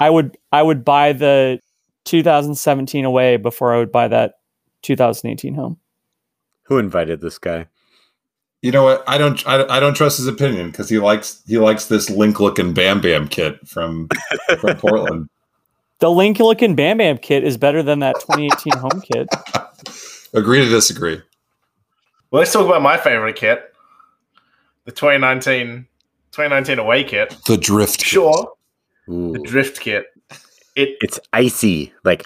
I 0.00 0.08
would 0.08 0.38
I 0.52 0.62
would 0.62 0.86
buy 0.86 1.12
the 1.12 1.60
2017 2.06 3.04
away 3.04 3.36
before 3.36 3.74
I 3.74 3.76
would 3.76 3.92
buy 3.92 4.08
that 4.08 4.36
2018 4.80 5.52
home. 5.52 5.76
Who 6.72 6.78
invited 6.78 7.20
this 7.20 7.36
guy? 7.36 7.66
You 8.62 8.72
know 8.72 8.84
what? 8.84 9.04
I 9.06 9.18
don't. 9.18 9.46
I, 9.46 9.76
I 9.76 9.78
don't 9.78 9.92
trust 9.92 10.16
his 10.16 10.26
opinion 10.26 10.70
because 10.70 10.88
he 10.88 10.98
likes 10.98 11.42
he 11.46 11.58
likes 11.58 11.84
this 11.88 12.08
link 12.08 12.40
looking 12.40 12.72
Bam 12.72 13.02
Bam 13.02 13.28
kit 13.28 13.58
from 13.68 14.08
from 14.58 14.76
Portland. 14.78 15.28
The 15.98 16.10
Link 16.10 16.38
looking 16.38 16.74
Bam 16.74 16.96
Bam 16.96 17.18
kit 17.18 17.44
is 17.44 17.58
better 17.58 17.82
than 17.82 17.98
that 17.98 18.14
2018 18.20 18.72
home 18.78 19.02
kit. 19.02 19.28
Agree 20.32 20.64
to 20.64 20.70
disagree. 20.70 21.20
Well, 22.30 22.40
let's 22.40 22.54
talk 22.54 22.64
about 22.64 22.80
my 22.80 22.96
favorite 22.96 23.36
kit, 23.36 23.74
the 24.86 24.92
2019 24.92 25.86
2019 26.30 26.78
away 26.78 27.04
kit. 27.04 27.36
The 27.46 27.58
drift. 27.58 27.98
kit. 27.98 28.06
Sure, 28.06 28.50
Ooh. 29.10 29.34
the 29.34 29.40
drift 29.40 29.78
kit. 29.78 30.06
It 30.74 30.96
It's 31.02 31.20
icy. 31.34 31.92
Like 32.02 32.24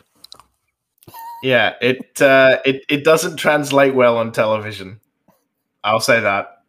yeah, 1.46 1.74
it 1.80 2.20
uh, 2.20 2.58
it 2.64 2.84
it 2.88 3.04
doesn't 3.04 3.36
translate 3.36 3.94
well 3.94 4.18
on 4.18 4.32
television. 4.32 4.98
I'll 5.84 6.00
say 6.00 6.18
that. 6.18 6.64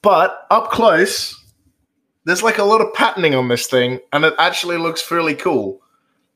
But 0.00 0.46
up 0.48 0.70
close, 0.70 1.44
there's 2.24 2.44
like 2.44 2.58
a 2.58 2.62
lot 2.64 2.80
of 2.80 2.94
patterning 2.94 3.34
on 3.34 3.48
this 3.48 3.66
thing, 3.66 3.98
and 4.12 4.24
it 4.24 4.34
actually 4.38 4.76
looks 4.76 5.10
really 5.10 5.34
cool. 5.34 5.82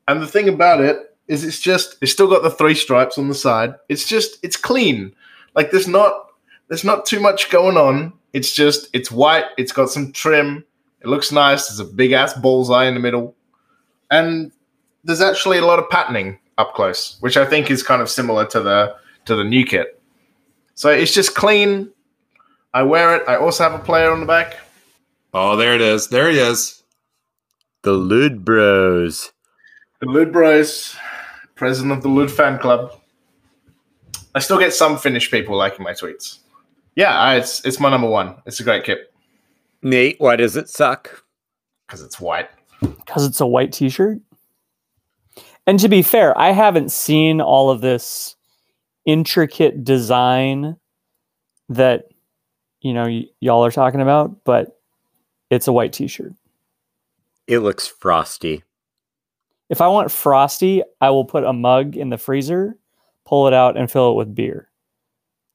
And 0.05 0.21
the 0.21 0.27
thing 0.27 0.49
about 0.49 0.81
it 0.81 0.97
is, 1.29 1.45
it's 1.45 1.61
just 1.61 1.95
it's 2.01 2.11
still 2.11 2.27
got 2.27 2.43
the 2.43 2.51
three 2.51 2.75
stripes 2.75 3.17
on 3.17 3.29
the 3.29 3.35
side. 3.35 3.75
It's 3.87 4.05
just 4.05 4.37
it's 4.43 4.57
clean. 4.57 5.15
Like 5.55 5.71
there's 5.71 5.87
not 5.87 6.27
there's 6.67 6.83
not 6.83 7.05
too 7.05 7.21
much 7.21 7.49
going 7.49 7.77
on. 7.77 8.11
It's 8.33 8.51
just 8.51 8.89
it's 8.91 9.09
white. 9.09 9.45
It's 9.57 9.71
got 9.71 9.89
some 9.89 10.11
trim. 10.11 10.65
It 10.99 11.07
looks 11.07 11.31
nice. 11.31 11.69
There's 11.69 11.79
a 11.79 11.85
big 11.85 12.11
ass 12.11 12.33
bullseye 12.33 12.87
in 12.87 12.95
the 12.95 12.99
middle, 12.99 13.33
and 14.11 14.51
there's 15.05 15.21
actually 15.21 15.57
a 15.57 15.65
lot 15.65 15.79
of 15.79 15.89
patterning 15.89 16.39
up 16.57 16.73
close, 16.73 17.17
which 17.19 17.37
I 17.37 17.45
think 17.45 17.69
is 17.71 17.83
kind 17.83 18.01
of 18.01 18.09
similar 18.09 18.45
to 18.47 18.59
the 18.61 18.95
to 19.25 19.35
the 19.35 19.43
new 19.43 19.65
kit. 19.65 20.01
So 20.75 20.89
it's 20.89 21.13
just 21.13 21.35
clean. 21.35 21.91
I 22.73 22.83
wear 22.83 23.15
it. 23.15 23.23
I 23.27 23.37
also 23.37 23.63
have 23.63 23.73
a 23.73 23.83
player 23.83 24.11
on 24.11 24.19
the 24.19 24.25
back. 24.25 24.57
Oh, 25.33 25.55
there 25.55 25.73
it 25.75 25.81
is. 25.81 26.07
There 26.09 26.29
he 26.29 26.37
is. 26.39 26.83
the 27.83 27.93
Lod 27.93 28.43
Bros. 28.45 29.31
The 29.99 30.07
Lod 30.07 30.31
Bros, 30.31 30.95
president 31.55 31.91
of 31.93 32.03
the 32.03 32.09
Lod 32.09 32.29
fan 32.31 32.59
club. 32.59 32.93
I 34.35 34.39
still 34.39 34.59
get 34.59 34.73
some 34.73 34.97
Finnish 34.97 35.31
people 35.31 35.57
liking 35.57 35.83
my 35.83 35.93
tweets. 35.93 36.39
Yeah, 36.95 37.17
I, 37.17 37.35
it's 37.37 37.65
it's 37.65 37.79
my 37.79 37.89
number 37.89 38.07
one. 38.09 38.35
It's 38.45 38.59
a 38.59 38.63
great 38.63 38.83
kit 38.83 39.11
Nate, 39.83 40.19
why 40.19 40.35
does 40.35 40.55
it 40.55 40.69
suck? 40.69 41.23
because 41.87 42.01
it's 42.01 42.19
white. 42.19 42.49
because 42.81 43.25
it's 43.25 43.39
a 43.39 43.47
white 43.47 43.71
t-shirt. 43.71 44.19
And 45.67 45.79
to 45.81 45.89
be 45.89 46.01
fair, 46.01 46.37
I 46.37 46.51
haven't 46.51 46.91
seen 46.91 47.41
all 47.41 47.69
of 47.69 47.81
this 47.81 48.35
intricate 49.05 49.83
design 49.83 50.77
that 51.69 52.05
you 52.81 52.93
know 52.93 53.03
y- 53.03 53.25
y'all 53.41 53.65
are 53.65 53.71
talking 53.71 54.01
about, 54.01 54.43
but 54.45 54.79
it's 55.49 55.67
a 55.67 55.73
white 55.73 55.93
t-shirt. 55.93 56.33
It 57.47 57.59
looks 57.59 57.85
frosty. 57.87 58.63
If 59.69 59.81
I 59.81 59.87
want 59.87 60.11
frosty, 60.11 60.83
I 61.01 61.09
will 61.09 61.25
put 61.25 61.43
a 61.43 61.53
mug 61.53 61.97
in 61.97 62.09
the 62.09 62.17
freezer, 62.17 62.77
pull 63.25 63.47
it 63.47 63.53
out, 63.53 63.77
and 63.77 63.91
fill 63.91 64.11
it 64.11 64.15
with 64.15 64.33
beer. 64.33 64.69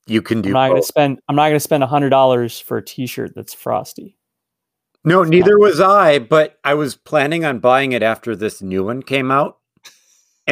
You 0.06 0.20
can 0.20 0.42
do 0.42 0.50
I'm 0.50 0.54
not 0.54 0.68
going 0.68 0.82
to 0.82 0.86
spend. 0.86 1.20
I'm 1.28 1.36
not 1.36 1.44
going 1.44 1.54
to 1.54 1.60
spend 1.60 1.82
hundred 1.84 2.10
dollars 2.10 2.58
for 2.58 2.76
a 2.76 2.84
T-shirt 2.84 3.34
that's 3.34 3.54
frosty. 3.54 4.16
No, 5.04 5.24
neither 5.24 5.58
was 5.58 5.80
I, 5.80 6.18
but 6.18 6.58
I 6.64 6.74
was 6.74 6.94
planning 6.96 7.44
on 7.44 7.58
buying 7.58 7.92
it 7.92 8.02
after 8.02 8.36
this 8.36 8.62
new 8.62 8.84
one 8.84 9.02
came 9.02 9.30
out. 9.30 9.58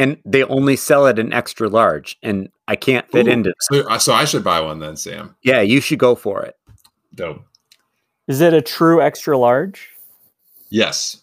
And 0.01 0.17
they 0.25 0.43
only 0.45 0.77
sell 0.77 1.05
it 1.05 1.19
in 1.19 1.31
extra 1.31 1.69
large, 1.69 2.17
and 2.23 2.49
I 2.67 2.75
can't 2.75 3.07
fit 3.11 3.27
Ooh. 3.27 3.29
into 3.29 3.49
that. 3.51 3.55
So, 3.59 3.87
uh, 3.87 3.99
so 3.99 4.13
I 4.13 4.25
should 4.25 4.43
buy 4.43 4.59
one 4.59 4.79
then, 4.79 4.97
Sam. 4.97 5.35
Yeah, 5.43 5.61
you 5.61 5.79
should 5.79 5.99
go 5.99 6.15
for 6.15 6.41
it. 6.41 6.55
Dope. 7.13 7.45
Is 8.27 8.41
it 8.41 8.51
a 8.51 8.63
true 8.63 8.99
extra 8.99 9.37
large? 9.37 9.89
Yes. 10.71 11.21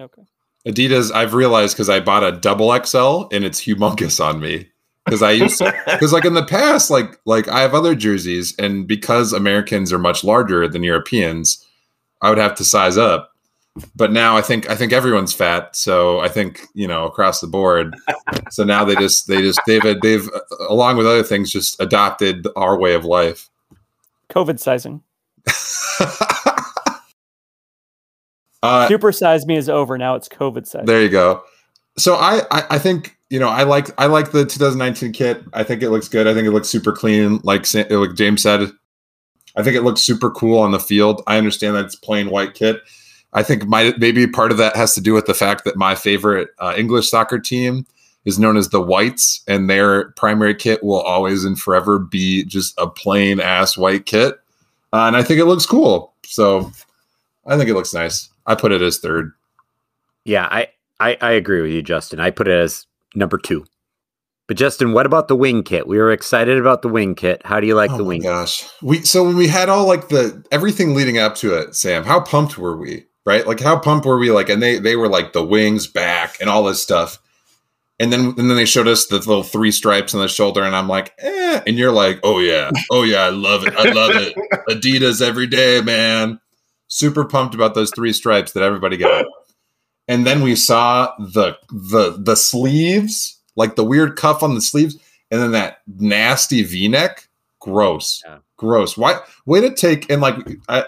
Okay. 0.00 0.22
Adidas, 0.66 1.12
I've 1.12 1.34
realized 1.34 1.74
because 1.74 1.90
I 1.90 2.00
bought 2.00 2.24
a 2.24 2.32
double 2.32 2.72
XL 2.82 3.24
and 3.30 3.44
it's 3.44 3.60
humongous 3.60 4.24
on 4.24 4.40
me. 4.40 4.70
Because 5.04 5.22
I 5.22 5.32
used 5.32 5.58
because 5.84 6.12
like 6.14 6.24
in 6.24 6.32
the 6.32 6.46
past, 6.46 6.90
like 6.90 7.20
like 7.26 7.46
I 7.48 7.60
have 7.60 7.74
other 7.74 7.94
jerseys, 7.94 8.54
and 8.58 8.86
because 8.86 9.34
Americans 9.34 9.92
are 9.92 9.98
much 9.98 10.24
larger 10.24 10.66
than 10.66 10.82
Europeans, 10.82 11.62
I 12.22 12.30
would 12.30 12.38
have 12.38 12.54
to 12.54 12.64
size 12.64 12.96
up. 12.96 13.31
But 13.96 14.12
now 14.12 14.36
I 14.36 14.42
think 14.42 14.68
I 14.68 14.76
think 14.76 14.92
everyone's 14.92 15.32
fat, 15.32 15.74
so 15.74 16.20
I 16.20 16.28
think 16.28 16.66
you 16.74 16.86
know 16.86 17.06
across 17.06 17.40
the 17.40 17.46
board. 17.46 17.96
So 18.50 18.64
now 18.64 18.84
they 18.84 18.94
just 18.96 19.28
they 19.28 19.40
just 19.40 19.60
they've 19.66 19.82
they've 20.02 20.28
uh, 20.28 20.40
along 20.68 20.98
with 20.98 21.06
other 21.06 21.22
things 21.22 21.50
just 21.50 21.80
adopted 21.80 22.46
our 22.54 22.78
way 22.78 22.92
of 22.94 23.06
life. 23.06 23.48
COVID 24.28 24.58
sizing. 24.60 25.02
uh, 28.62 28.88
Super 28.88 29.10
size 29.10 29.46
me 29.46 29.56
is 29.56 29.70
over. 29.70 29.96
Now 29.96 30.16
it's 30.16 30.28
COVID 30.28 30.66
size. 30.66 30.84
There 30.84 31.02
you 31.02 31.08
go. 31.08 31.42
So 31.96 32.16
I, 32.16 32.42
I 32.50 32.64
I 32.70 32.78
think 32.78 33.16
you 33.30 33.38
know 33.38 33.48
I 33.48 33.62
like 33.62 33.88
I 33.98 34.04
like 34.04 34.32
the 34.32 34.44
2019 34.44 35.12
kit. 35.12 35.42
I 35.54 35.62
think 35.62 35.82
it 35.82 35.88
looks 35.88 36.08
good. 36.08 36.26
I 36.26 36.34
think 36.34 36.46
it 36.46 36.50
looks 36.50 36.68
super 36.68 36.92
clean. 36.92 37.40
Like 37.42 37.64
like 37.72 38.14
James 38.16 38.42
said, 38.42 38.70
I 39.56 39.62
think 39.62 39.76
it 39.76 39.82
looks 39.82 40.02
super 40.02 40.30
cool 40.30 40.58
on 40.58 40.72
the 40.72 40.78
field. 40.78 41.22
I 41.26 41.38
understand 41.38 41.76
that 41.76 41.86
it's 41.86 41.96
plain 41.96 42.28
white 42.28 42.52
kit. 42.52 42.82
I 43.32 43.42
think 43.42 43.66
my 43.66 43.94
maybe 43.98 44.26
part 44.26 44.50
of 44.50 44.58
that 44.58 44.76
has 44.76 44.94
to 44.94 45.00
do 45.00 45.14
with 45.14 45.26
the 45.26 45.34
fact 45.34 45.64
that 45.64 45.76
my 45.76 45.94
favorite 45.94 46.50
uh, 46.58 46.74
English 46.76 47.08
soccer 47.10 47.38
team 47.38 47.86
is 48.24 48.38
known 48.38 48.56
as 48.56 48.68
the 48.68 48.80
Whites, 48.80 49.42
and 49.48 49.68
their 49.68 50.10
primary 50.10 50.54
kit 50.54 50.84
will 50.84 51.00
always 51.00 51.44
and 51.44 51.58
forever 51.58 51.98
be 51.98 52.44
just 52.44 52.74
a 52.78 52.86
plain 52.86 53.40
ass 53.40 53.76
white 53.76 54.06
kit. 54.06 54.34
Uh, 54.92 55.06
and 55.06 55.16
I 55.16 55.22
think 55.22 55.40
it 55.40 55.46
looks 55.46 55.66
cool. 55.66 56.12
So 56.26 56.70
I 57.46 57.56
think 57.56 57.68
it 57.68 57.74
looks 57.74 57.94
nice. 57.94 58.28
I 58.46 58.54
put 58.54 58.72
it 58.72 58.82
as 58.82 58.98
third. 58.98 59.32
Yeah, 60.24 60.46
I, 60.50 60.68
I, 61.00 61.16
I 61.20 61.32
agree 61.32 61.62
with 61.62 61.72
you, 61.72 61.82
Justyn. 61.82 62.20
I 62.20 62.30
put 62.30 62.46
it 62.46 62.56
as 62.56 62.86
number 63.14 63.38
two. 63.38 63.64
But 64.46 64.56
Justyn, 64.56 64.92
what 64.92 65.06
about 65.06 65.28
the 65.28 65.36
wing 65.36 65.62
kit? 65.62 65.86
We 65.86 65.98
were 65.98 66.12
excited 66.12 66.58
about 66.58 66.82
the 66.82 66.88
wing 66.88 67.14
kit. 67.14 67.40
How 67.44 67.58
do 67.60 67.66
you 67.66 67.74
like 67.74 67.92
oh 67.92 67.96
the 67.96 68.04
my 68.04 68.08
wing? 68.08 68.22
gosh 68.22 68.64
we 68.82 69.02
so 69.02 69.24
when 69.24 69.36
we 69.36 69.48
had 69.48 69.68
all 69.68 69.86
like 69.86 70.08
the 70.08 70.44
everything 70.52 70.94
leading 70.94 71.16
up 71.18 71.34
to 71.36 71.54
it 71.54 71.74
sam 71.74 72.04
how 72.04 72.20
pumped 72.20 72.58
were 72.58 72.76
we 72.76 73.04
right? 73.24 73.46
Like 73.46 73.60
how 73.60 73.78
pumped 73.78 74.06
were 74.06 74.18
we? 74.18 74.30
Like 74.30 74.48
and 74.48 74.62
they 74.62 74.78
they 74.78 74.96
were 74.96 75.08
like 75.08 75.32
the 75.32 75.44
wings 75.44 75.86
back 75.86 76.40
and 76.40 76.48
all 76.48 76.64
this 76.64 76.82
stuff. 76.82 77.18
And 77.98 78.12
then 78.12 78.34
and 78.38 78.50
then 78.50 78.56
they 78.56 78.64
showed 78.64 78.88
us 78.88 79.06
the 79.06 79.18
little 79.18 79.42
three 79.42 79.70
stripes 79.70 80.14
on 80.14 80.20
the 80.20 80.28
shoulder 80.28 80.62
and 80.62 80.74
i'm 80.74 80.88
like 80.88 81.12
eh. 81.18 81.60
And 81.66 81.76
you're 81.76 81.92
like 81.92 82.20
oh 82.22 82.38
yeah. 82.38 82.70
Oh 82.90 83.02
yeah. 83.02 83.22
I 83.22 83.30
love 83.30 83.66
it. 83.66 83.74
I 83.76 83.92
love 83.92 84.10
it. 84.14 84.36
Adidas 84.68 85.22
every 85.22 85.46
day 85.46 85.80
man. 85.80 86.40
Super 86.88 87.24
pumped 87.24 87.54
about 87.54 87.74
those 87.74 87.90
three 87.94 88.12
stripes 88.12 88.52
that 88.52 88.62
everybody 88.62 88.96
got. 88.96 89.24
And 90.08 90.26
then 90.26 90.42
we 90.42 90.56
saw 90.56 91.14
the 91.18 91.56
the 91.70 92.16
the 92.18 92.36
sleeves 92.36 93.38
like 93.56 93.76
the 93.76 93.84
weird 93.84 94.16
cuff 94.16 94.42
on 94.42 94.54
the 94.54 94.60
sleeves 94.60 94.96
and 95.30 95.40
then 95.40 95.52
that 95.52 95.78
nasty 95.86 96.62
v-neck. 96.62 97.28
Gross. 97.60 98.22
Yeah. 98.24 98.38
Gross. 98.62 98.96
Why 98.96 99.18
way 99.44 99.60
to 99.60 99.74
take 99.74 100.08
and 100.08 100.22
like 100.22 100.36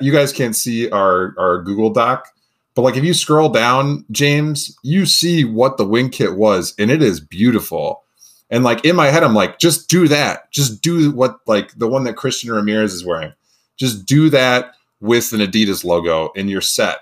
you 0.00 0.12
guys 0.12 0.32
can't 0.32 0.54
see 0.54 0.88
our 0.90 1.34
our 1.36 1.60
google 1.60 1.90
doc 1.90 2.28
but 2.74 2.82
like 2.82 2.96
if 2.96 3.02
you 3.02 3.12
scroll 3.12 3.48
down 3.48 4.04
james 4.12 4.78
you 4.84 5.04
see 5.04 5.44
what 5.44 5.76
the 5.76 5.84
wing 5.84 6.08
kit 6.08 6.36
was 6.36 6.72
and 6.78 6.90
it 6.90 7.02
is 7.02 7.20
beautiful. 7.20 8.04
And 8.48 8.62
like 8.62 8.84
in 8.84 8.94
my 8.94 9.08
head 9.08 9.24
i'm 9.24 9.34
like 9.34 9.58
just 9.58 9.90
do 9.90 10.06
that. 10.08 10.50
Just 10.52 10.80
do 10.80 11.10
what 11.10 11.40
like 11.46 11.76
the 11.76 11.88
one 11.88 12.04
that 12.04 12.16
christian 12.16 12.52
ramirez 12.52 12.94
is 12.94 13.04
wearing. 13.04 13.32
Just 13.76 14.06
do 14.06 14.30
that 14.30 14.74
with 15.00 15.32
an 15.32 15.40
adidas 15.40 15.84
logo 15.84 16.30
and 16.36 16.48
you're 16.48 16.60
set. 16.60 16.98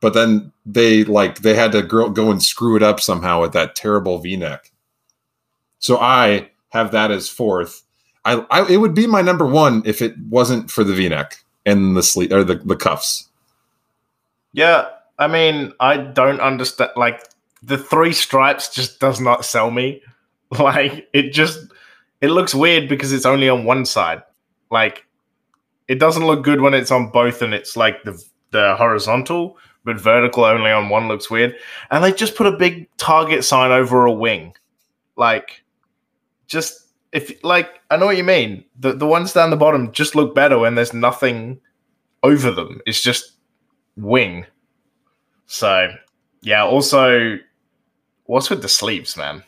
But 0.00 0.14
then 0.14 0.52
they 0.64 1.04
like 1.04 1.40
they 1.40 1.54
had 1.54 1.72
to 1.72 1.82
go 1.82 2.30
and 2.30 2.42
screw 2.42 2.76
it 2.76 2.82
up 2.82 2.98
somehow 2.98 3.42
with 3.42 3.52
that 3.52 3.76
terrible 3.76 4.18
v-neck. 4.18 4.72
So 5.80 5.98
i 5.98 6.48
have 6.70 6.92
that 6.92 7.10
as 7.10 7.28
fourth 7.28 7.84
I, 8.24 8.44
I 8.50 8.66
it 8.68 8.76
would 8.78 8.94
be 8.94 9.06
my 9.06 9.22
number 9.22 9.46
one 9.46 9.82
if 9.84 10.00
it 10.00 10.14
wasn't 10.28 10.70
for 10.70 10.84
the 10.84 10.94
V-neck 10.94 11.44
and 11.66 11.96
the 11.96 12.02
sleeve 12.02 12.32
or 12.32 12.44
the, 12.44 12.56
the 12.56 12.76
cuffs. 12.76 13.28
Yeah, 14.52 14.88
I 15.18 15.28
mean, 15.28 15.72
I 15.80 15.96
don't 15.96 16.40
understand. 16.40 16.92
Like 16.96 17.28
the 17.62 17.78
three 17.78 18.12
stripes 18.12 18.68
just 18.68 19.00
does 19.00 19.20
not 19.20 19.44
sell 19.44 19.70
me. 19.70 20.02
Like 20.58 21.08
it 21.12 21.32
just 21.32 21.58
it 22.20 22.28
looks 22.28 22.54
weird 22.54 22.88
because 22.88 23.12
it's 23.12 23.26
only 23.26 23.48
on 23.48 23.64
one 23.64 23.84
side. 23.84 24.22
Like 24.70 25.04
it 25.88 25.98
doesn't 25.98 26.26
look 26.26 26.44
good 26.44 26.60
when 26.60 26.74
it's 26.74 26.92
on 26.92 27.10
both 27.10 27.42
and 27.42 27.52
it's 27.52 27.76
like 27.76 28.04
the 28.04 28.22
the 28.52 28.76
horizontal, 28.76 29.58
but 29.84 30.00
vertical 30.00 30.44
only 30.44 30.70
on 30.70 30.90
one 30.90 31.08
looks 31.08 31.28
weird. 31.28 31.56
And 31.90 32.04
they 32.04 32.12
just 32.12 32.36
put 32.36 32.46
a 32.46 32.56
big 32.56 32.88
target 32.98 33.42
sign 33.42 33.72
over 33.72 34.06
a 34.06 34.12
wing. 34.12 34.54
like 35.16 35.64
just 36.46 36.83
if 37.14 37.42
like 37.44 37.80
I 37.90 37.96
know 37.96 38.06
what 38.06 38.18
you 38.18 38.24
mean. 38.24 38.64
The 38.78 38.92
the 38.92 39.06
ones 39.06 39.32
down 39.32 39.50
the 39.50 39.56
bottom 39.56 39.92
just 39.92 40.14
look 40.14 40.34
better 40.34 40.58
when 40.58 40.74
there's 40.74 40.92
nothing 40.92 41.60
over 42.22 42.50
them. 42.50 42.80
It's 42.86 43.02
just 43.02 43.32
wing. 43.96 44.44
So 45.46 45.94
yeah. 46.42 46.64
Also, 46.64 47.38
what's 48.24 48.50
with 48.50 48.62
the 48.62 48.68
sleeves, 48.68 49.16
man? 49.16 49.42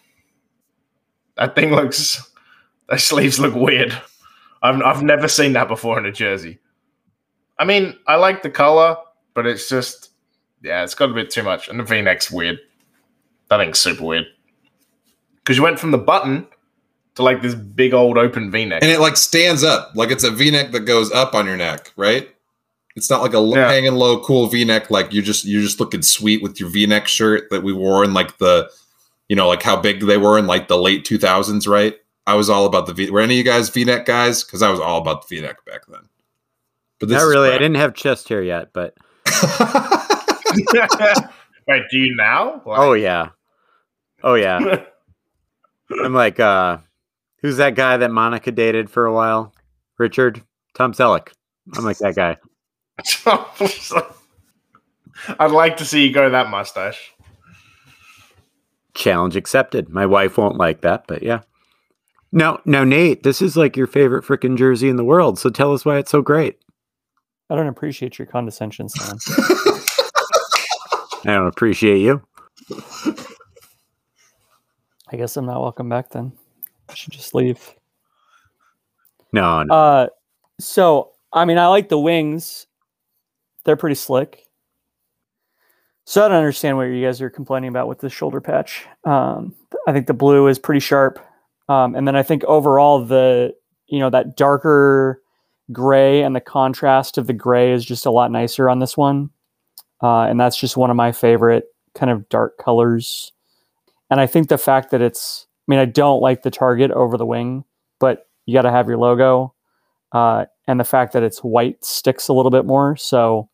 That 1.36 1.54
thing 1.54 1.72
looks. 1.72 2.30
Those 2.88 3.02
sleeves 3.02 3.40
look 3.40 3.54
weird. 3.54 3.92
I've 4.62 4.80
I've 4.80 5.02
never 5.02 5.26
seen 5.26 5.52
that 5.54 5.66
before 5.66 5.98
in 5.98 6.06
a 6.06 6.12
jersey. 6.12 6.60
I 7.58 7.64
mean, 7.64 7.98
I 8.06 8.14
like 8.14 8.42
the 8.42 8.50
color, 8.50 8.96
but 9.34 9.44
it's 9.44 9.68
just 9.68 10.10
yeah, 10.62 10.84
it's 10.84 10.94
got 10.94 11.10
a 11.10 11.14
bit 11.14 11.30
too 11.30 11.42
much, 11.42 11.68
and 11.68 11.80
the 11.80 11.84
V-neck's 11.84 12.30
weird. 12.30 12.60
That 13.48 13.58
thing's 13.58 13.80
super 13.80 14.04
weird 14.04 14.26
because 15.36 15.56
you 15.56 15.62
went 15.64 15.80
from 15.80 15.90
the 15.90 15.98
button 15.98 16.46
to 17.16 17.22
like 17.22 17.42
this 17.42 17.54
big 17.54 17.92
old 17.92 18.16
open 18.18 18.50
V-neck, 18.50 18.82
and 18.82 18.90
it 18.90 19.00
like 19.00 19.16
stands 19.16 19.64
up 19.64 19.92
like 19.94 20.10
it's 20.10 20.24
a 20.24 20.30
V-neck 20.30 20.70
that 20.72 20.80
goes 20.80 21.10
up 21.12 21.34
on 21.34 21.46
your 21.46 21.56
neck, 21.56 21.92
right? 21.96 22.28
It's 22.94 23.10
not 23.10 23.20
like 23.20 23.34
a 23.34 23.40
Yeah. 23.40 23.68
hanging 23.68 23.92
low, 23.94 24.20
cool 24.20 24.46
V-neck. 24.46 24.90
Like 24.90 25.12
you 25.12 25.20
just 25.20 25.44
you're 25.44 25.60
just 25.62 25.80
looking 25.80 26.00
sweet 26.02 26.42
with 26.42 26.58
your 26.60 26.70
V-neck 26.70 27.08
shirt 27.08 27.50
that 27.50 27.62
we 27.62 27.72
wore 27.74 28.04
in 28.04 28.14
like 28.14 28.38
the, 28.38 28.70
you 29.28 29.36
know, 29.36 29.48
like 29.48 29.62
how 29.62 29.76
big 29.76 30.00
they 30.06 30.16
were 30.16 30.38
in 30.38 30.46
like 30.46 30.68
the 30.68 30.78
late 30.78 31.04
2000s, 31.04 31.68
right? 31.68 31.94
I 32.26 32.34
was 32.34 32.48
all 32.50 32.64
about 32.66 32.86
the 32.86 32.94
V. 32.94 33.10
Were 33.10 33.20
any 33.20 33.34
of 33.34 33.38
you 33.38 33.44
guys 33.44 33.68
V-neck 33.68 34.06
guys? 34.06 34.42
Because 34.44 34.62
I 34.62 34.70
was 34.70 34.80
all 34.80 34.98
about 35.00 35.28
the 35.28 35.36
V-neck 35.36 35.64
back 35.66 35.82
then. 35.88 36.00
But 36.98 37.10
Not 37.10 37.18
is 37.22 37.28
really. 37.28 37.50
I 37.50 37.58
didn't 37.58 37.76
have 37.76 37.92
chest 37.94 38.28
hair 38.30 38.42
yet, 38.42 38.72
but 38.72 38.94
Wait, 41.68 41.82
do 41.90 41.98
you 41.98 42.14
now? 42.16 42.62
Like- 42.64 42.78
oh 42.78 42.92
yeah, 42.94 43.28
oh 44.22 44.34
yeah. 44.34 44.84
I'm 46.02 46.14
like, 46.14 46.40
uh, 46.40 46.78
who's 47.42 47.56
that 47.58 47.74
guy 47.74 47.96
that 47.96 48.10
Monica 48.10 48.50
dated 48.50 48.90
for 48.90 49.06
a 49.06 49.12
while? 49.12 49.52
Richard 49.98 50.42
Tom 50.74 50.92
Selleck. 50.92 51.28
I'm 51.76 51.84
like 51.84 51.98
that 51.98 52.14
guy. 52.14 52.36
I'd 55.38 55.50
like 55.50 55.78
to 55.78 55.84
see 55.84 56.06
you 56.06 56.12
go 56.12 56.30
that 56.30 56.50
mustache. 56.50 57.12
Challenge 58.94 59.36
accepted. 59.36 59.88
My 59.88 60.06
wife 60.06 60.38
won't 60.38 60.56
like 60.56 60.82
that, 60.82 61.06
but 61.06 61.22
yeah. 61.22 61.40
No, 62.32 62.60
no, 62.64 62.84
Nate. 62.84 63.22
This 63.22 63.40
is 63.40 63.56
like 63.56 63.76
your 63.76 63.86
favorite 63.86 64.24
freaking 64.24 64.56
jersey 64.56 64.88
in 64.88 64.96
the 64.96 65.04
world. 65.04 65.38
So 65.38 65.50
tell 65.50 65.72
us 65.72 65.84
why 65.84 65.98
it's 65.98 66.10
so 66.10 66.22
great. 66.22 66.58
I 67.48 67.56
don't 67.56 67.68
appreciate 67.68 68.18
your 68.18 68.26
condescension, 68.26 68.88
Sam. 68.88 69.18
I 71.24 71.34
don't 71.34 71.46
appreciate 71.46 71.98
you. 71.98 72.22
I 75.08 75.16
guess 75.16 75.36
I'm 75.36 75.46
not 75.46 75.62
welcome 75.62 75.88
back 75.88 76.10
then. 76.10 76.32
I 76.88 76.94
should 76.94 77.12
just 77.12 77.34
leave. 77.34 77.74
No, 79.32 79.62
no. 79.62 79.74
Uh, 79.74 80.06
so 80.58 81.12
I 81.32 81.44
mean, 81.44 81.58
I 81.58 81.66
like 81.66 81.88
the 81.88 81.98
wings. 81.98 82.66
They're 83.64 83.76
pretty 83.76 83.96
slick. 83.96 84.46
So 86.04 86.24
I 86.24 86.28
don't 86.28 86.36
understand 86.36 86.76
what 86.76 86.84
you 86.84 87.04
guys 87.04 87.20
are 87.20 87.28
complaining 87.28 87.68
about 87.68 87.88
with 87.88 87.98
the 87.98 88.08
shoulder 88.08 88.40
patch. 88.40 88.86
Um, 89.04 89.54
I 89.88 89.92
think 89.92 90.06
the 90.06 90.14
blue 90.14 90.46
is 90.46 90.58
pretty 90.58 90.80
sharp, 90.80 91.18
um, 91.68 91.96
and 91.96 92.06
then 92.06 92.14
I 92.14 92.22
think 92.22 92.44
overall 92.44 93.04
the 93.04 93.54
you 93.88 93.98
know 93.98 94.10
that 94.10 94.36
darker 94.36 95.20
gray 95.72 96.22
and 96.22 96.34
the 96.34 96.40
contrast 96.40 97.18
of 97.18 97.26
the 97.26 97.32
gray 97.32 97.72
is 97.72 97.84
just 97.84 98.06
a 98.06 98.10
lot 98.10 98.30
nicer 98.30 98.70
on 98.70 98.78
this 98.78 98.96
one, 98.96 99.30
uh, 100.00 100.22
and 100.22 100.38
that's 100.38 100.56
just 100.56 100.76
one 100.76 100.90
of 100.90 100.96
my 100.96 101.10
favorite 101.10 101.64
kind 101.94 102.10
of 102.10 102.28
dark 102.28 102.56
colors. 102.58 103.32
And 104.10 104.20
I 104.20 104.26
think 104.26 104.48
the 104.48 104.58
fact 104.58 104.92
that 104.92 105.02
it's, 105.02 105.48
mean, 105.70 105.78
I 105.78 105.84
don't 105.84 106.20
like 106.20 106.42
the 106.42 106.50
target 106.50 106.90
over 106.90 107.16
the 107.16 107.26
wing, 107.26 107.64
but 107.98 108.28
you 108.44 108.54
got 108.54 108.62
to 108.62 108.70
have 108.70 108.88
your 108.88 108.98
logo 108.98 109.54
uh, 110.12 110.46
and 110.66 110.78
the 110.78 110.84
fact 110.84 111.12
that 111.12 111.22
it's 111.22 111.40
white 111.40 111.84
sticks 111.84 112.28
a 112.28 112.32
little 112.32 112.50
bit 112.50 112.64
more. 112.64 112.96
So, 112.96 113.48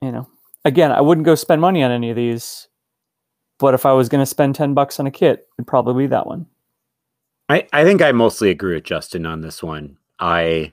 you 0.00 0.12
know, 0.12 0.28
again, 0.64 0.92
I 0.92 1.00
wouldn't 1.00 1.24
go 1.24 1.34
spend 1.34 1.60
money 1.60 1.82
on 1.82 1.90
any 1.90 2.10
of 2.10 2.16
these, 2.16 2.68
but 3.58 3.74
if 3.74 3.86
I 3.86 3.92
was 3.92 4.08
going 4.08 4.22
to 4.22 4.26
spend 4.26 4.54
ten 4.54 4.74
bucks 4.74 4.98
on 4.98 5.06
a 5.06 5.10
kit, 5.10 5.46
it'd 5.58 5.66
probably 5.66 6.04
be 6.04 6.08
that 6.08 6.26
one. 6.26 6.46
I, 7.48 7.66
I 7.72 7.84
think 7.84 8.00
I 8.00 8.12
mostly 8.12 8.50
agree 8.50 8.74
with 8.74 8.84
Justyn 8.84 9.28
on 9.28 9.42
this 9.42 9.62
one. 9.62 9.98
I 10.18 10.72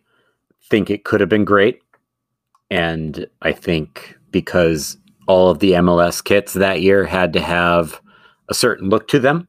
think 0.70 0.90
it 0.90 1.04
could 1.04 1.20
have 1.20 1.30
been 1.30 1.46
great. 1.46 1.82
And 2.72 3.28
I 3.42 3.52
think 3.52 4.18
because 4.32 4.98
all 5.28 5.50
of 5.50 5.60
the 5.60 5.74
MLS 5.74 6.24
kits 6.24 6.54
that 6.54 6.82
year 6.82 7.06
had 7.06 7.34
to 7.34 7.42
have 7.42 8.02
a 8.50 8.54
certain 8.54 8.90
look 8.90 9.08
to 9.10 9.20
them, 9.20 9.48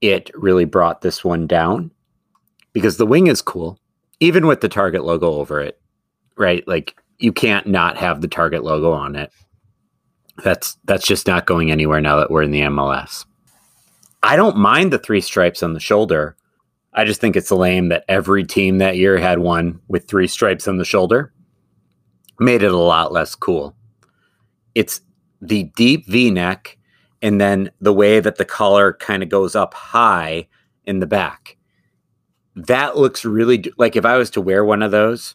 it 0.00 0.30
really 0.34 0.64
brought 0.64 1.02
this 1.02 1.22
one 1.22 1.46
down 1.46 1.90
because 2.72 2.96
the 2.96 3.06
wing 3.06 3.26
is 3.26 3.42
cool, 3.42 3.78
even 4.18 4.46
with 4.46 4.60
the 4.60 4.68
Target 4.68 5.04
logo 5.04 5.32
over 5.34 5.60
it, 5.60 5.80
right? 6.36 6.66
Like 6.66 6.96
you 7.18 7.32
can't 7.32 7.66
not 7.66 7.96
have 7.98 8.20
the 8.20 8.28
Target 8.28 8.64
logo 8.64 8.92
on 8.92 9.14
it. 9.14 9.30
That's 10.42 10.78
that's 10.84 11.06
just 11.06 11.26
not 11.26 11.46
going 11.46 11.70
anywhere 11.70 12.00
now 12.00 12.16
that 12.16 12.30
we're 12.30 12.42
in 12.42 12.50
the 12.50 12.62
MLS. 12.62 13.26
I 14.22 14.36
don't 14.36 14.56
mind 14.56 14.92
the 14.92 14.98
three 14.98 15.20
stripes 15.20 15.62
on 15.62 15.74
the 15.74 15.80
shoulder. 15.80 16.36
I 16.92 17.04
just 17.04 17.20
think 17.20 17.36
it's 17.36 17.50
lame 17.50 17.88
that 17.88 18.04
every 18.08 18.44
team 18.44 18.78
that 18.78 18.96
year 18.96 19.18
had 19.18 19.38
one 19.38 19.80
with 19.88 20.08
three 20.08 20.26
stripes 20.26 20.66
on 20.66 20.78
the 20.78 20.84
shoulder. 20.84 21.32
Made 22.38 22.62
it 22.62 22.72
a 22.72 22.76
lot 22.76 23.12
less 23.12 23.34
cool. 23.34 23.76
It's 24.74 25.02
the 25.42 25.64
deep 25.76 26.06
V 26.06 26.30
neck 26.30 26.78
and 27.22 27.40
then 27.40 27.70
the 27.80 27.92
way 27.92 28.20
that 28.20 28.36
the 28.36 28.44
collar 28.44 28.94
kind 28.94 29.22
of 29.22 29.28
goes 29.28 29.54
up 29.54 29.74
high 29.74 30.48
in 30.84 31.00
the 31.00 31.06
back. 31.06 31.56
That 32.56 32.96
looks 32.96 33.24
really 33.24 33.64
like 33.78 33.96
if 33.96 34.04
I 34.04 34.16
was 34.16 34.30
to 34.30 34.40
wear 34.40 34.64
one 34.64 34.82
of 34.82 34.90
those, 34.90 35.34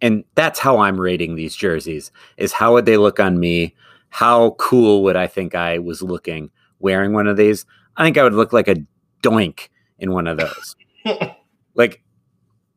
and 0.00 0.24
that's 0.34 0.58
how 0.58 0.78
I'm 0.78 1.00
rating 1.00 1.34
these 1.34 1.56
jerseys 1.56 2.10
is 2.36 2.52
how 2.52 2.74
would 2.74 2.86
they 2.86 2.96
look 2.96 3.20
on 3.20 3.38
me? 3.38 3.74
How 4.08 4.50
cool 4.58 5.02
would 5.02 5.16
I 5.16 5.26
think 5.26 5.54
I 5.54 5.78
was 5.78 6.02
looking 6.02 6.50
wearing 6.78 7.12
one 7.12 7.26
of 7.26 7.36
these? 7.36 7.66
I 7.96 8.04
think 8.04 8.18
I 8.18 8.22
would 8.22 8.34
look 8.34 8.52
like 8.52 8.68
a 8.68 8.76
doink 9.22 9.68
in 9.98 10.12
one 10.12 10.26
of 10.26 10.38
those. 10.38 10.76
like, 11.74 12.02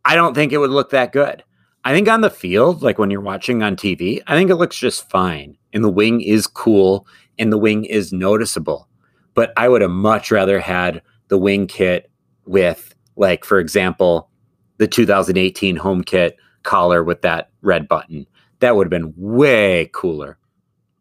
I 0.05 0.15
don't 0.15 0.33
think 0.33 0.51
it 0.51 0.57
would 0.57 0.69
look 0.69 0.91
that 0.91 1.11
good. 1.11 1.43
I 1.83 1.93
think 1.93 2.09
on 2.09 2.21
the 2.21 2.29
field, 2.29 2.81
like 2.81 2.97
when 2.97 3.11
you're 3.11 3.21
watching 3.21 3.63
on 3.63 3.75
TV, 3.75 4.21
I 4.27 4.35
think 4.35 4.49
it 4.49 4.55
looks 4.55 4.77
just 4.77 5.09
fine. 5.09 5.57
And 5.73 5.83
the 5.83 5.89
wing 5.89 6.21
is 6.21 6.47
cool 6.47 7.07
and 7.39 7.51
the 7.51 7.57
wing 7.57 7.85
is 7.85 8.13
noticeable. 8.13 8.87
But 9.33 9.53
I 9.57 9.69
would 9.69 9.81
have 9.81 9.91
much 9.91 10.31
rather 10.31 10.59
had 10.59 11.01
the 11.27 11.37
wing 11.37 11.67
kit 11.67 12.09
with, 12.45 12.95
like, 13.15 13.45
for 13.45 13.59
example, 13.59 14.29
the 14.77 14.87
2018 14.87 15.75
home 15.75 16.03
kit 16.03 16.37
collar 16.63 17.03
with 17.03 17.21
that 17.21 17.49
red 17.61 17.87
button. 17.87 18.25
That 18.59 18.75
would 18.75 18.85
have 18.85 18.91
been 18.91 19.13
way 19.15 19.89
cooler. 19.93 20.37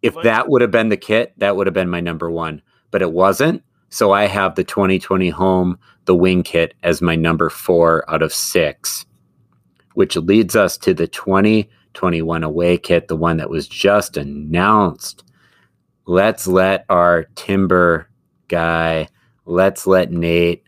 If 0.03 0.14
that 0.22 0.49
would 0.49 0.61
have 0.62 0.70
been 0.70 0.91
the 0.91 0.97
kit, 0.97 1.32
that 1.39 1.57
would 1.57 1.66
have 1.66 1.74
been 1.74 1.89
my 1.89 2.01
number 2.01 2.30
one. 2.30 2.62
But 2.91 3.03
it 3.03 3.12
wasn't. 3.12 3.62
So 3.89 4.12
I 4.12 4.26
have 4.26 4.55
the 4.55 4.64
2020 4.64 5.30
home, 5.30 5.78
the 6.05 6.14
wing 6.14 6.43
kit, 6.43 6.74
as 6.82 7.01
my 7.01 7.16
number 7.16 7.49
four 7.49 8.09
out 8.11 8.22
of 8.22 8.32
six, 8.32 9.07
which 9.95 10.16
leads 10.16 10.55
us 10.55 10.76
to 10.78 10.93
the 10.93 11.07
2021 11.07 12.43
away 12.43 12.78
kit, 12.78 13.09
the 13.09 13.16
one 13.16 13.39
that 13.39 13.51
was 13.51 13.66
just 13.66 14.16
announced. 14.16 15.24
Let's 16.07 16.47
let 16.47 16.85
our 16.89 17.25
timber 17.35 18.09
guy, 18.49 19.09
let's 19.45 19.87
let 19.87 20.13
Nate. 20.13 20.63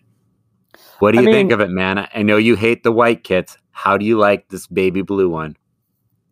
What 0.99 1.13
do 1.13 1.21
I 1.21 1.23
you 1.23 1.33
think 1.33 1.53
of 1.53 1.61
it, 1.61 1.71
man? 1.71 1.99
I- 1.99 2.09
I 2.15 2.23
know 2.23 2.37
you 2.37 2.57
hate 2.57 2.83
the 2.83 2.93
white 2.93 3.23
kits. 3.23 3.57
How 3.71 3.97
do 3.97 4.05
you 4.05 4.19
like 4.19 4.49
this 4.49 4.67
baby 4.67 5.03
blue 5.03 5.29
one? 5.29 5.57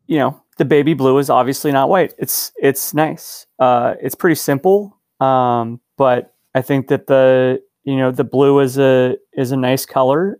you 0.08 0.18
know 0.18 0.40
the 0.56 0.64
baby 0.64 0.94
blue 0.94 1.18
is 1.18 1.28
obviously 1.28 1.72
not 1.72 1.88
white 1.88 2.14
it's 2.16 2.52
it's 2.62 2.94
nice 2.94 3.44
uh 3.58 3.94
it's 4.00 4.14
pretty 4.14 4.36
simple 4.36 4.96
um 5.18 5.80
but 5.96 6.32
i 6.54 6.62
think 6.62 6.86
that 6.86 7.08
the 7.08 7.60
you 7.82 7.96
know 7.96 8.12
the 8.12 8.22
blue 8.22 8.60
is 8.60 8.78
a 8.78 9.16
is 9.32 9.50
a 9.50 9.56
nice 9.56 9.84
color 9.84 10.38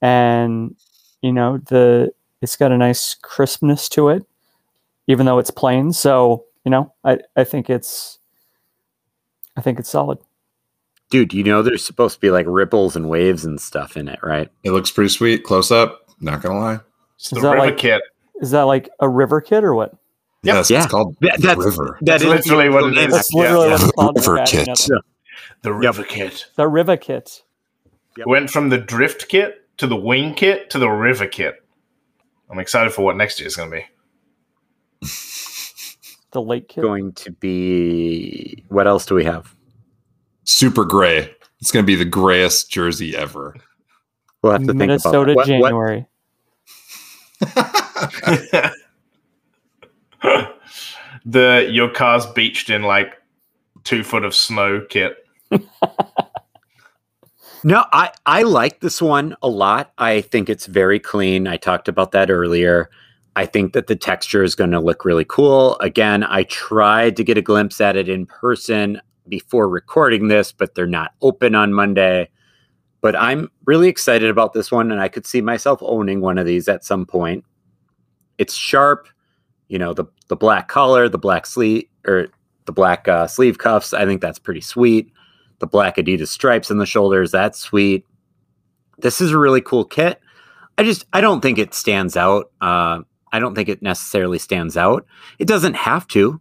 and 0.00 0.76
you 1.22 1.32
know 1.32 1.58
the 1.66 2.12
it's 2.40 2.54
got 2.54 2.70
a 2.70 2.76
nice 2.78 3.16
crispness 3.16 3.88
to 3.88 4.10
it 4.10 4.24
even 5.08 5.26
though 5.26 5.40
it's 5.40 5.50
plain 5.50 5.92
so 5.92 6.44
you 6.64 6.70
know 6.70 6.92
i 7.04 7.18
i 7.36 7.44
think 7.44 7.68
it's 7.70 8.18
i 9.56 9.60
think 9.60 9.78
it's 9.78 9.88
solid 9.90 10.18
Dude, 11.10 11.32
you 11.34 11.42
know 11.42 11.60
there's 11.62 11.84
supposed 11.84 12.14
to 12.14 12.20
be 12.20 12.30
like 12.30 12.46
ripples 12.48 12.94
and 12.94 13.08
waves 13.10 13.44
and 13.44 13.60
stuff 13.60 13.96
in 13.96 14.06
it, 14.06 14.20
right? 14.22 14.48
It 14.62 14.70
looks 14.70 14.92
pretty 14.92 15.08
sweet, 15.08 15.42
close 15.42 15.72
up. 15.72 16.02
Not 16.20 16.40
gonna 16.40 16.60
lie. 16.60 16.78
It's 17.16 17.24
Is 17.24 17.30
the 17.30 17.40
that 17.40 17.50
river 17.54 17.66
like- 17.66 17.78
kit. 17.78 18.00
is 18.40 18.52
that 18.52 18.62
like 18.62 18.88
a 19.00 19.08
river 19.08 19.40
kit 19.40 19.64
or 19.64 19.74
what 19.74 19.90
Yep. 20.44 20.54
Yes, 20.54 20.70
Yeah. 20.70 20.82
it's 20.84 20.86
called 20.86 21.16
That- 21.20 21.40
the 21.40 21.48
that's- 21.48 21.66
river. 21.66 21.98
That's 22.00 22.22
literally 22.22 22.68
what 22.68 22.84
it 22.92 22.96
is. 22.96 23.12
that's 23.12 23.32
literally 23.34 23.70
yeah. 23.70 23.88
what 23.96 24.16
it's 24.16 24.28
River 24.28 24.44
kit. 24.46 24.68
you 24.88 25.00
The 25.62 25.72
river 25.72 26.04
kit. 26.04 26.46
the 26.54 26.68
river 26.68 26.96
kit 26.96 27.42
Yep. 28.16 28.26
Went 28.28 28.50
from 28.50 28.68
the 28.68 28.78
drift 28.78 29.28
kit 29.28 29.66
to 29.78 29.88
the 29.88 29.96
wing 29.96 30.34
kit 30.34 30.70
to 30.70 30.78
the 30.78 30.88
river 30.90 31.26
kit. 31.26 31.56
I'm 32.48 32.60
excited 32.60 32.92
for 32.92 33.02
what 33.04 33.16
next 33.16 33.40
year 33.40 33.48
is 33.48 33.56
going 33.56 33.70
to 33.72 33.76
be. 35.02 35.08
the 36.32 36.40
lake 36.42 36.68
kit 36.68 36.82
Going 36.82 37.12
to 37.14 37.32
be 37.32 38.64
what 38.68 38.86
else 38.86 39.06
do 39.06 39.14
we 39.14 39.24
have? 39.24 39.54
super 40.44 40.84
gray. 40.84 41.34
It's 41.60 41.70
going 41.70 41.84
to 41.84 41.86
be 41.86 41.94
the 41.96 42.04
grayest 42.04 42.70
jersey 42.70 43.16
ever. 43.16 43.54
We'll 44.42 44.52
have 44.52 44.66
to 44.66 44.74
Minnesota 44.74 45.34
think 45.34 45.46
about 45.46 45.46
that. 45.46 45.60
What- 45.60 45.72
what- 45.72 46.02
January. 48.50 48.70
the 51.24 51.68
your 51.70 51.90
car's 51.90 52.26
beached 52.26 52.70
in 52.70 52.82
like 52.82 53.14
two 53.84 54.02
foot 54.02 54.24
of 54.24 54.34
snow 54.34 54.84
kit. 54.88 55.16
No, 57.62 57.84
I 57.92 58.10
I 58.24 58.44
like 58.44 58.80
this 58.80 59.02
one 59.02 59.36
a 59.42 59.48
lot. 59.48 59.92
I 59.98 60.22
think 60.22 60.48
it's 60.48 60.64
very 60.64 60.98
clean. 60.98 61.46
I 61.46 61.58
talked 61.58 61.88
about 61.88 62.12
that 62.12 62.30
earlier. 62.30 62.88
I 63.36 63.46
think 63.46 63.72
that 63.72 63.86
the 63.86 63.96
texture 63.96 64.42
is 64.42 64.54
going 64.54 64.72
to 64.72 64.80
look 64.80 65.04
really 65.04 65.24
cool. 65.24 65.76
Again, 65.80 66.24
I 66.24 66.42
tried 66.44 67.16
to 67.16 67.24
get 67.24 67.38
a 67.38 67.42
glimpse 67.42 67.80
at 67.80 67.96
it 67.96 68.08
in 68.08 68.26
person 68.26 69.00
before 69.28 69.68
recording 69.68 70.28
this, 70.28 70.52
but 70.52 70.74
they're 70.74 70.86
not 70.86 71.12
open 71.22 71.54
on 71.54 71.72
Monday. 71.72 72.28
But 73.00 73.16
I'm 73.16 73.50
really 73.64 73.88
excited 73.88 74.28
about 74.28 74.52
this 74.52 74.70
one, 74.70 74.90
and 74.90 75.00
I 75.00 75.08
could 75.08 75.26
see 75.26 75.40
myself 75.40 75.78
owning 75.82 76.20
one 76.20 76.38
of 76.38 76.46
these 76.46 76.68
at 76.68 76.84
some 76.84 77.06
point. 77.06 77.44
It's 78.36 78.54
sharp, 78.54 79.08
you 79.68 79.78
know, 79.78 79.94
the 79.94 80.04
the 80.28 80.36
black 80.36 80.68
collar, 80.68 81.08
the 81.08 81.18
black 81.18 81.46
sleeve, 81.46 81.84
or 82.06 82.28
the 82.66 82.72
black 82.72 83.08
uh, 83.08 83.26
sleeve 83.26 83.58
cuffs. 83.58 83.94
I 83.94 84.04
think 84.04 84.20
that's 84.20 84.38
pretty 84.38 84.60
sweet. 84.60 85.12
The 85.60 85.66
black 85.66 85.96
Adidas 85.96 86.28
stripes 86.28 86.70
in 86.70 86.78
the 86.78 86.86
shoulders, 86.86 87.30
that's 87.30 87.58
sweet. 87.58 88.04
This 88.98 89.20
is 89.20 89.32
a 89.32 89.38
really 89.38 89.60
cool 89.60 89.84
kit. 89.84 90.20
I 90.76 90.82
just 90.82 91.04
I 91.12 91.20
don't 91.20 91.40
think 91.40 91.58
it 91.58 91.74
stands 91.74 92.16
out. 92.16 92.50
Uh, 92.60 93.00
I 93.32 93.38
don't 93.38 93.54
think 93.54 93.68
it 93.68 93.82
necessarily 93.82 94.38
stands 94.38 94.76
out. 94.76 95.06
It 95.38 95.48
doesn't 95.48 95.74
have 95.74 96.06
to. 96.08 96.40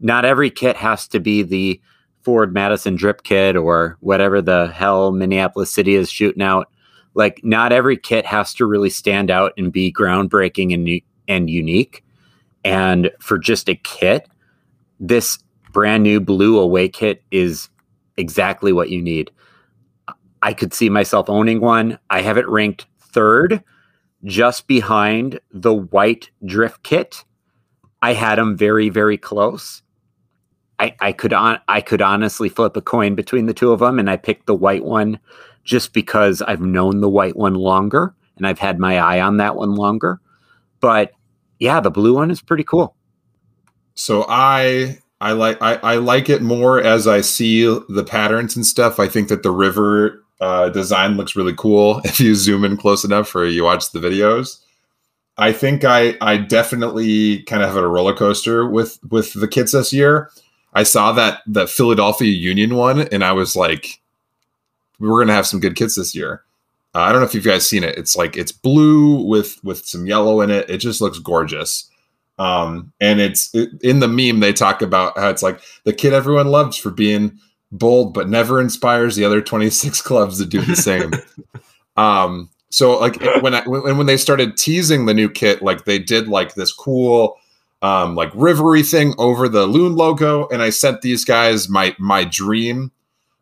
Not 0.00 0.24
every 0.24 0.50
kit 0.50 0.76
has 0.76 1.06
to 1.08 1.20
be 1.20 1.42
the 1.42 1.80
Forward 2.22 2.52
Madison 2.52 2.96
drip 2.96 3.22
kit 3.22 3.56
or 3.56 3.96
whatever 4.00 4.42
the 4.42 4.68
hell 4.68 5.12
Minneapolis 5.12 5.70
City 5.70 5.94
is 5.94 6.10
shooting 6.10 6.42
out. 6.42 6.70
Like, 7.14 7.40
not 7.42 7.72
every 7.72 7.96
kit 7.96 8.26
has 8.26 8.54
to 8.54 8.66
really 8.66 8.90
stand 8.90 9.30
out 9.30 9.52
and 9.56 9.72
be 9.72 9.92
groundbreaking 9.92 10.74
and 10.74 11.02
and 11.28 11.48
unique. 11.48 12.04
And 12.64 13.10
for 13.20 13.38
just 13.38 13.68
a 13.68 13.74
kit, 13.74 14.28
this 14.98 15.38
brand 15.72 16.02
new 16.02 16.20
blue 16.20 16.58
away 16.58 16.88
kit 16.88 17.22
is 17.30 17.68
exactly 18.16 18.72
what 18.72 18.90
you 18.90 19.00
need. 19.00 19.30
I 20.42 20.52
could 20.52 20.74
see 20.74 20.88
myself 20.88 21.30
owning 21.30 21.60
one. 21.60 21.98
I 22.10 22.20
have 22.22 22.36
it 22.36 22.48
ranked 22.48 22.86
third, 22.98 23.62
just 24.24 24.66
behind 24.66 25.40
the 25.50 25.74
white 25.74 26.30
drift 26.44 26.82
kit. 26.82 27.24
I 28.02 28.14
had 28.14 28.38
them 28.38 28.56
very, 28.56 28.88
very 28.88 29.18
close. 29.18 29.82
I, 30.78 30.96
I 31.00 31.12
could 31.12 31.32
on 31.32 31.60
I 31.68 31.82
could 31.82 32.00
honestly 32.00 32.48
flip 32.48 32.76
a 32.76 32.80
coin 32.80 33.14
between 33.14 33.46
the 33.46 33.54
two 33.54 33.72
of 33.72 33.80
them, 33.80 33.98
and 33.98 34.08
I 34.08 34.16
picked 34.16 34.46
the 34.46 34.54
white 34.54 34.84
one 34.84 35.18
just 35.62 35.92
because 35.92 36.40
I've 36.40 36.62
known 36.62 37.00
the 37.00 37.08
white 37.08 37.36
one 37.36 37.54
longer 37.54 38.14
and 38.40 38.46
I've 38.46 38.58
had 38.58 38.78
my 38.78 38.98
eye 38.98 39.20
on 39.20 39.36
that 39.36 39.54
one 39.56 39.74
longer. 39.74 40.18
But 40.80 41.12
yeah, 41.58 41.80
the 41.80 41.90
blue 41.90 42.14
one 42.14 42.30
is 42.30 42.40
pretty 42.40 42.64
cool. 42.64 42.96
So 43.94 44.24
I 44.28 44.98
I 45.20 45.32
like 45.32 45.60
I, 45.60 45.74
I 45.74 45.96
like 45.96 46.30
it 46.30 46.40
more 46.40 46.80
as 46.80 47.06
I 47.06 47.20
see 47.20 47.66
the 47.66 48.04
patterns 48.04 48.56
and 48.56 48.64
stuff. 48.64 48.98
I 48.98 49.08
think 49.08 49.28
that 49.28 49.42
the 49.42 49.50
river 49.50 50.24
uh, 50.40 50.70
design 50.70 51.16
looks 51.16 51.36
really 51.36 51.54
cool 51.54 52.00
if 52.04 52.20
you 52.20 52.34
zoom 52.34 52.64
in 52.64 52.76
close 52.76 53.04
enough 53.04 53.34
or 53.34 53.46
you 53.46 53.64
watch 53.64 53.92
the 53.92 54.00
videos. 54.00 54.60
I 55.38 55.52
think 55.52 55.84
I 55.84 56.16
I 56.20 56.36
definitely 56.36 57.42
kind 57.44 57.62
of 57.62 57.68
have 57.68 57.82
a 57.82 57.88
roller 57.88 58.14
coaster 58.14 58.68
with 58.68 58.98
with 59.10 59.32
the 59.34 59.48
kits 59.48 59.72
this 59.72 59.92
year. 59.92 60.30
I 60.74 60.82
saw 60.82 61.12
that 61.12 61.40
the 61.46 61.66
Philadelphia 61.66 62.30
Union 62.30 62.76
one 62.76 63.00
and 63.08 63.24
I 63.24 63.32
was 63.32 63.56
like, 63.56 64.00
we're 64.98 65.20
gonna 65.20 65.32
have 65.32 65.46
some 65.46 65.60
good 65.60 65.76
kits 65.76 65.96
this 65.96 66.14
year. 66.14 66.44
Uh, 66.94 67.00
I 67.00 67.12
don't 67.12 67.20
know 67.20 67.26
if 67.26 67.34
you 67.34 67.40
guys 67.40 67.68
seen 67.68 67.84
it. 67.84 67.96
It's 67.96 68.16
like 68.16 68.36
it's 68.36 68.52
blue 68.52 69.24
with 69.24 69.62
with 69.64 69.86
some 69.86 70.06
yellow 70.06 70.40
in 70.42 70.50
it. 70.50 70.68
It 70.68 70.78
just 70.78 71.00
looks 71.00 71.18
gorgeous. 71.18 71.88
Um, 72.38 72.92
and 73.00 73.20
it's 73.20 73.54
it, 73.54 73.70
in 73.82 74.00
the 74.00 74.08
meme 74.08 74.40
they 74.40 74.52
talk 74.52 74.82
about 74.82 75.16
how 75.18 75.28
it's 75.28 75.42
like 75.42 75.60
the 75.84 75.92
kid 75.92 76.12
everyone 76.12 76.48
loves 76.48 76.76
for 76.76 76.90
being 76.90 77.38
bold, 77.72 78.14
but 78.14 78.28
never 78.28 78.60
inspires 78.60 79.16
the 79.16 79.24
other 79.24 79.40
26 79.40 80.02
clubs 80.02 80.38
to 80.38 80.46
do 80.46 80.60
the 80.62 80.76
same. 80.76 81.12
um, 81.96 82.48
so 82.70 82.98
like 82.98 83.20
when 83.42 83.54
I 83.54 83.62
when, 83.66 83.96
when 83.96 84.06
they 84.06 84.16
started 84.16 84.56
teasing 84.56 85.06
the 85.06 85.14
new 85.14 85.28
kit, 85.28 85.62
like 85.62 85.84
they 85.84 85.98
did 85.98 86.28
like 86.28 86.54
this 86.54 86.72
cool 86.72 87.36
um 87.82 88.14
like 88.14 88.30
rivery 88.32 88.88
thing 88.88 89.14
over 89.18 89.48
the 89.48 89.66
loon 89.66 89.96
logo, 89.96 90.46
and 90.48 90.62
I 90.62 90.70
sent 90.70 91.02
these 91.02 91.24
guys 91.24 91.68
my 91.68 91.94
my 91.98 92.24
dream. 92.24 92.92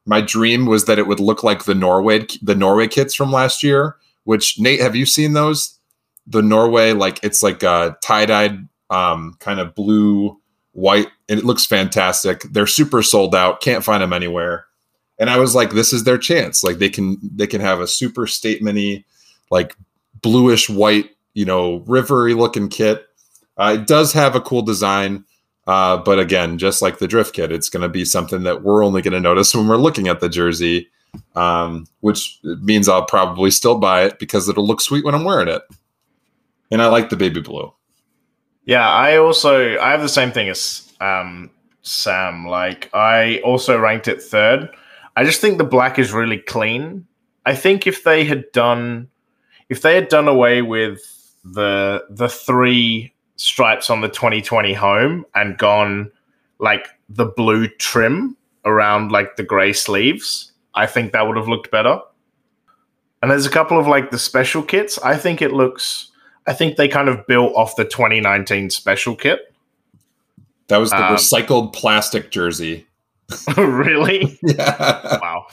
My 0.07 0.23
dream 0.23 0.65
was 0.65 0.87
that 0.87 0.99
it 0.99 1.07
would 1.07 1.21
look 1.21 1.43
like 1.43 1.65
the 1.65 1.75
Norway 1.75 2.27
the 2.41 2.55
Norway 2.55 2.89
kits 2.89 3.15
from 3.15 3.31
last 3.31 3.63
year. 3.63 3.97
Which 4.25 4.59
Nate, 4.59 4.81
have 4.81 4.97
you 4.97 5.07
seen 5.07 5.35
those? 5.35 5.79
The 6.27 6.43
Norway 6.43 6.93
like 6.93 7.21
it's 7.23 7.43
like 7.43 7.63
a 7.63 7.97
tie 8.03 8.27
dyed 8.27 8.67
um, 8.91 9.37
kind 9.41 9.61
of 9.61 9.75
blue 9.75 10.41
white 10.73 11.09
it 11.29 11.45
looks 11.45 11.67
fantastic. 11.67 12.43
They're 12.43 12.67
super 12.67 13.03
sold 13.03 13.35
out. 13.35 13.61
Can't 13.61 13.85
find 13.85 14.03
them 14.03 14.13
anywhere. 14.13 14.67
And 15.21 15.29
i 15.29 15.37
was 15.37 15.55
like 15.55 15.71
this 15.71 15.93
is 15.93 16.05
their 16.05 16.19
chance. 16.19 16.63
Like 16.63 16.79
they 16.79 16.89
can 16.89 17.19
they 17.23 17.47
can 17.47 17.61
have 17.61 17.81
a 17.81 17.87
super 17.87 18.27
statementy 18.27 19.05
like 19.51 19.75
bluish 20.23 20.69
white 20.71 21.11
you 21.35 21.45
know 21.45 21.81
rivery 21.81 22.37
looking 22.37 22.69
kit. 22.69 23.07
Uh, 23.57 23.77
it 23.79 23.87
does 23.87 24.13
have 24.13 24.37
a 24.37 24.41
cool 24.41 24.63
design 24.63 25.25
uh, 25.69 25.97
but 25.99 26.19
again 26.19 26.59
just 26.59 26.81
like 26.81 26.99
the 26.99 27.07
drift 27.07 27.35
kit 27.35 27.53
it's 27.53 27.69
going 27.69 27.83
to 27.83 27.89
be 27.89 28.05
something 28.05 28.43
that 28.43 28.63
we're 28.63 28.85
only 28.85 29.03
going 29.03 29.13
to 29.13 29.21
notice 29.21 29.55
when 29.55 29.69
we're 29.69 29.77
looking 29.77 30.09
at 30.09 30.21
the 30.21 30.29
jersey 30.29 30.89
um, 31.37 31.87
which 32.01 32.39
means 32.63 32.89
i'll 32.89 33.05
probably 33.05 33.51
still 33.51 33.79
buy 33.79 34.05
it 34.05 34.19
because 34.19 34.49
it'll 34.49 34.67
look 34.67 34.81
sweet 34.81 35.05
when 35.05 35.15
i'm 35.15 35.25
wearing 35.25 35.49
it. 35.49 35.63
And 36.71 36.83
i 36.83 36.87
like 36.87 37.11
the 37.11 37.17
baby 37.17 37.41
blue. 37.41 37.73
Yeah, 38.65 38.89
I 38.89 39.17
also 39.17 39.79
I 39.79 39.91
have 39.91 40.03
the 40.03 40.09
same 40.09 40.33
thing 40.33 40.49
as 40.49 40.88
um, 41.01 41.51
Sam. 41.83 42.47
Like 42.47 42.91
I 42.93 43.41
also 43.45 43.79
ranked 43.79 44.09
it 44.09 44.23
third. 44.23 44.69
I 45.17 45.25
just 45.25 45.41
think 45.41 45.59
the 45.59 45.65
black 45.65 45.99
is 45.99 46.13
really 46.13 46.39
clean. 46.39 47.07
I 47.45 47.55
think 47.55 47.87
if 47.87 48.05
they 48.05 48.25
had 48.25 48.51
done 48.53 49.09
if 49.69 49.83
they 49.83 49.95
had 49.95 50.09
done 50.09 50.29
away 50.29 50.63
with 50.63 51.01
the 51.45 52.05
the 52.11 52.29
three 52.29 53.13
stripes 53.37 53.91
on 53.91 54.01
the 54.01 54.09
2020 54.09 54.75
home 54.75 55.25
and 55.35 55.57
gone 55.57 56.11
like 56.59 56.89
the 57.09 57.25
blue 57.25 57.69
trim 57.69 58.37
around 58.65 59.13
like 59.13 59.37
the 59.37 59.43
gray 59.43 59.73
sleeves, 59.73 60.53
I 60.75 60.87
think 60.87 61.13
that 61.13 61.27
would 61.27 61.37
have 61.37 61.49
looked 61.49 61.71
better. 61.71 62.01
And 63.23 63.31
there's 63.31 63.47
a 63.47 63.51
couple 63.51 63.79
of 63.79 63.87
like 63.87 64.11
the 64.11 64.19
special 64.19 64.63
kits. 64.63 64.99
I 64.99 65.17
think 65.17 65.43
it 65.43 65.53
looks 65.53 66.11
I 66.47 66.55
think 66.55 66.77
they 66.77 66.89
kind 66.89 67.09
of 67.09 67.27
built 67.27 67.55
off 67.55 67.77
the 67.77 67.85
2019 67.85 68.71
special 68.71 69.15
kit. 69.15 69.48
That 70.69 70.79
was 70.79 70.91
the 70.91 70.97
Um, 71.05 71.15
recycled 71.17 71.73
plastic 71.73 72.31
jersey 72.31 72.87
really? 73.57 74.39
yeah 74.43 75.19
Wow. 75.21 75.47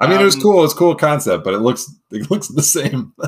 I 0.00 0.06
mean, 0.08 0.20
it 0.20 0.24
was 0.24 0.34
Um, 0.36 0.40
cool. 0.42 0.64
It's 0.64 0.72
a 0.72 0.76
cool 0.76 0.94
concept, 0.94 1.44
but 1.44 1.52
it 1.54 1.58
looks 1.58 1.92
it 2.10 2.30
looks 2.30 2.48
the 2.48 2.62
same. 2.62 3.12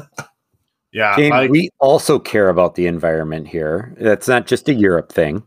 Yeah. 0.94 1.16
Jane, 1.16 1.30
like- 1.30 1.50
we 1.50 1.70
also 1.80 2.18
care 2.18 2.50
about 2.50 2.74
the 2.74 2.86
environment 2.86 3.48
here. 3.48 3.94
That's 3.98 4.28
not 4.28 4.46
just 4.46 4.68
a 4.68 4.74
Europe 4.74 5.10
thing. 5.10 5.42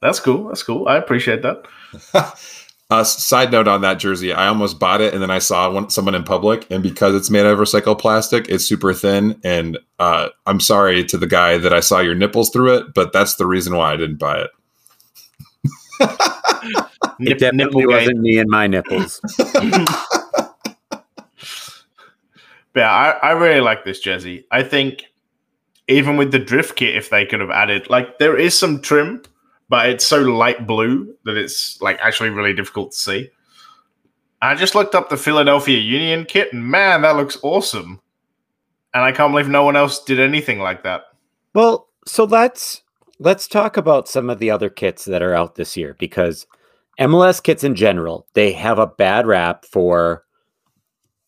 that's 0.00 0.18
cool. 0.18 0.48
That's 0.48 0.62
cool. 0.62 0.88
I 0.88 0.96
appreciate 0.96 1.42
that. 1.42 1.66
uh, 2.90 3.04
side 3.04 3.52
note 3.52 3.68
on 3.68 3.82
that 3.82 3.98
jersey, 3.98 4.32
I 4.32 4.46
almost 4.48 4.78
bought 4.78 5.02
it, 5.02 5.12
and 5.12 5.22
then 5.22 5.30
I 5.30 5.40
saw 5.40 5.70
one, 5.70 5.90
someone 5.90 6.14
in 6.14 6.24
public, 6.24 6.66
and 6.70 6.82
because 6.82 7.14
it's 7.14 7.28
made 7.28 7.40
out 7.44 7.52
of 7.52 7.58
recycled 7.58 7.98
plastic, 7.98 8.48
it's 8.48 8.64
super 8.64 8.94
thin. 8.94 9.38
And 9.44 9.78
uh, 9.98 10.30
I'm 10.46 10.58
sorry 10.60 11.04
to 11.04 11.18
the 11.18 11.26
guy 11.26 11.58
that 11.58 11.74
I 11.74 11.80
saw 11.80 12.00
your 12.00 12.14
nipples 12.14 12.48
through 12.48 12.74
it, 12.76 12.94
but 12.94 13.12
that's 13.12 13.34
the 13.36 13.46
reason 13.46 13.76
why 13.76 13.92
I 13.92 13.96
didn't 13.96 14.18
buy 14.18 14.38
it. 14.40 14.50
It 17.20 17.38
definitely 17.38 17.86
wasn't 17.86 18.20
me 18.20 18.38
and 18.38 18.48
my 18.48 18.66
nipples. 18.66 19.20
Yeah, 22.74 22.90
I, 22.90 23.10
I 23.10 23.30
really 23.32 23.60
like 23.60 23.84
this 23.84 24.00
jersey. 24.00 24.46
I 24.50 24.62
think 24.62 25.04
even 25.88 26.16
with 26.16 26.32
the 26.32 26.38
drift 26.38 26.76
kit, 26.76 26.96
if 26.96 27.10
they 27.10 27.26
could 27.26 27.40
have 27.40 27.50
added, 27.50 27.90
like, 27.90 28.18
there 28.18 28.36
is 28.36 28.58
some 28.58 28.80
trim, 28.80 29.22
but 29.68 29.88
it's 29.88 30.06
so 30.06 30.20
light 30.20 30.66
blue 30.66 31.14
that 31.24 31.36
it's 31.36 31.80
like 31.82 31.98
actually 32.00 32.30
really 32.30 32.54
difficult 32.54 32.92
to 32.92 32.98
see. 32.98 33.30
I 34.40 34.54
just 34.54 34.74
looked 34.74 34.94
up 34.94 35.08
the 35.08 35.16
Philadelphia 35.16 35.78
Union 35.78 36.24
kit, 36.24 36.52
and 36.52 36.64
man, 36.64 37.02
that 37.02 37.16
looks 37.16 37.38
awesome. 37.42 38.00
And 38.94 39.04
I 39.04 39.12
can't 39.12 39.32
believe 39.32 39.48
no 39.48 39.64
one 39.64 39.76
else 39.76 40.02
did 40.02 40.18
anything 40.20 40.58
like 40.58 40.82
that. 40.82 41.04
Well, 41.54 41.88
so 42.06 42.24
let's 42.24 42.82
let's 43.18 43.48
talk 43.48 43.76
about 43.76 44.08
some 44.08 44.30
of 44.30 44.38
the 44.38 44.50
other 44.50 44.68
kits 44.68 45.04
that 45.04 45.22
are 45.22 45.34
out 45.34 45.54
this 45.54 45.76
year 45.76 45.96
because 45.98 46.46
MLS 47.00 47.42
kits 47.42 47.64
in 47.64 47.74
general, 47.74 48.26
they 48.34 48.52
have 48.52 48.78
a 48.78 48.86
bad 48.86 49.26
rap 49.26 49.64
for 49.64 50.24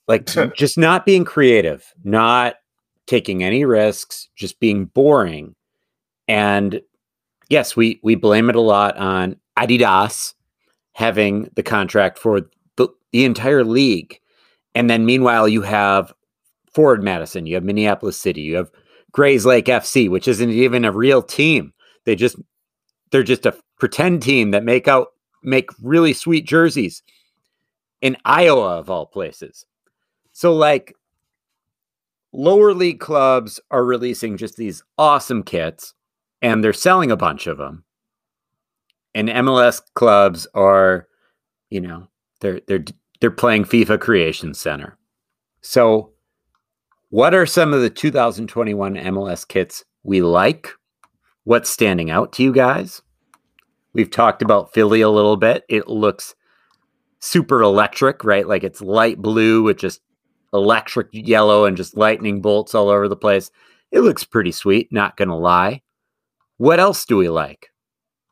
like 0.09 0.27
just 0.57 0.77
not 0.79 1.07
being 1.07 1.25
creative, 1.25 1.93
not 2.05 2.57
taking 3.07 3.43
any 3.43 3.65
risks, 3.65 4.29
just 4.37 4.61
being 4.61 4.87
boring. 4.87 5.55
And 6.29 6.81
yes, 7.49 7.77
we 7.77 8.01
we 8.03 8.15
blame 8.15 8.51
it 8.51 8.57
a 8.57 8.61
lot 8.61 8.97
on 8.97 9.37
Adidas 9.59 10.35
having 10.93 11.51
the 11.55 11.63
contract 11.63 12.19
for 12.19 12.43
the 12.77 12.89
the 13.13 13.25
entire 13.25 13.65
league. 13.65 14.21
And 14.75 14.91
then 14.91 15.07
meanwhile, 15.07 15.49
you 15.49 15.63
have 15.63 16.13
Forward 16.73 17.03
Madison, 17.03 17.47
you 17.47 17.55
have 17.55 17.65
Minneapolis 17.65 18.21
City, 18.21 18.43
you 18.43 18.57
have 18.57 18.71
Grays 19.15 19.47
Lake 19.47 19.67
FC, 19.67 20.11
which 20.11 20.27
isn't 20.27 20.51
even 20.51 20.85
a 20.85 20.91
real 20.91 21.23
team. 21.23 21.73
They 22.05 22.17
just 22.17 22.37
they're 23.11 23.23
just 23.23 23.47
a 23.47 23.57
pretend 23.79 24.23
team 24.23 24.51
that 24.51 24.65
make 24.65 24.89
out 24.89 25.09
make 25.45 25.71
really 25.81 26.13
sweet 26.13 26.47
jerseys 26.47 27.03
in 28.03 28.17
Iowa 28.25 28.77
of 28.77 28.91
all 28.91 29.07
places. 29.07 29.65
So 30.33 30.53
like 30.53 30.97
lower 32.33 32.75
league 32.75 32.99
clubs 32.99 33.61
are 33.71 33.85
releasing 33.85 34.37
just 34.37 34.57
these 34.57 34.83
awesome 34.99 35.45
kits 35.45 35.95
and 36.43 36.63
they're 36.63 36.73
selling 36.73 37.13
a 37.13 37.17
bunch 37.17 37.47
of 37.47 37.57
them. 37.57 37.85
And 39.15 39.29
MLS 39.29 39.81
clubs 39.95 40.49
are, 40.55 41.07
you 41.71 41.81
know, 41.81 42.09
they're 42.41 42.61
they're 42.67 42.85
they're 43.21 43.31
playing 43.31 43.65
FIFA 43.65 44.01
Creation 44.01 44.55
Center. 44.55 44.99
So 45.61 46.14
what 47.15 47.33
are 47.33 47.47
some 47.47 47.73
of 47.73 47.81
the 47.81 47.91
2021 47.91 48.97
MLS 48.97 49.47
kits 49.47 49.85
we 50.03 50.21
like? 50.21 50.71
What's 51.45 51.71
standing 51.71 52.11
out 52.11 52.33
to 52.33 52.43
you 52.43 52.53
guys? 52.53 53.03
We've 53.93 54.11
talked 54.11 54.43
about 54.43 54.75
Philly 54.75 55.01
a 55.01 55.09
little 55.09 55.37
bit. 55.37 55.63
It 55.69 55.87
looks 55.87 56.35
super 57.21 57.63
electric, 57.63 58.25
right? 58.25 58.49
Like 58.49 58.65
it's 58.65 58.81
light 58.81 59.23
blue 59.23 59.63
with 59.63 59.77
just 59.77 60.01
electric 60.53 61.07
yellow 61.13 61.67
and 61.67 61.77
just 61.77 61.97
lightning 61.97 62.41
bolts 62.41 62.75
all 62.75 62.89
over 62.89 63.07
the 63.07 63.15
place. 63.15 63.53
It 63.93 64.01
looks 64.01 64.25
pretty 64.25 64.51
sweet, 64.51 64.91
not 64.91 65.17
going 65.17 65.29
to 65.29 65.37
lie. 65.37 65.83
What 66.57 66.81
else 66.81 67.05
do 67.05 67.17
we 67.17 67.29
like? 67.29 67.71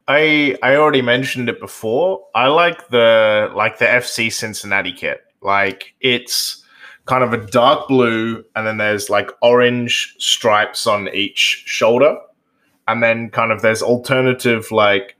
I 0.09 0.59
I 0.61 0.74
already 0.74 1.03
mentioned 1.03 1.49
it 1.49 1.61
before. 1.61 2.26
I 2.35 2.49
like 2.49 2.89
the 2.89 3.49
like 3.55 3.78
the 3.78 3.85
FC 3.85 4.33
Cincinnati 4.33 4.93
kit. 4.93 5.20
Like 5.41 5.95
it's 6.01 6.61
kind 7.07 7.24
of 7.24 7.32
a 7.32 7.46
dark 7.46 7.88
blue 7.88 8.44
and 8.55 8.66
then 8.66 8.76
there's 8.76 9.11
like 9.11 9.30
orange 9.42 10.14
stripes 10.18 10.86
on 10.86 11.09
each 11.14 11.64
shoulder. 11.66 12.16
And 12.88 13.03
then 13.03 13.30
kind 13.30 13.53
of 13.53 13.62
there's 13.62 13.82
alternative 13.82 14.70
like 14.70 15.16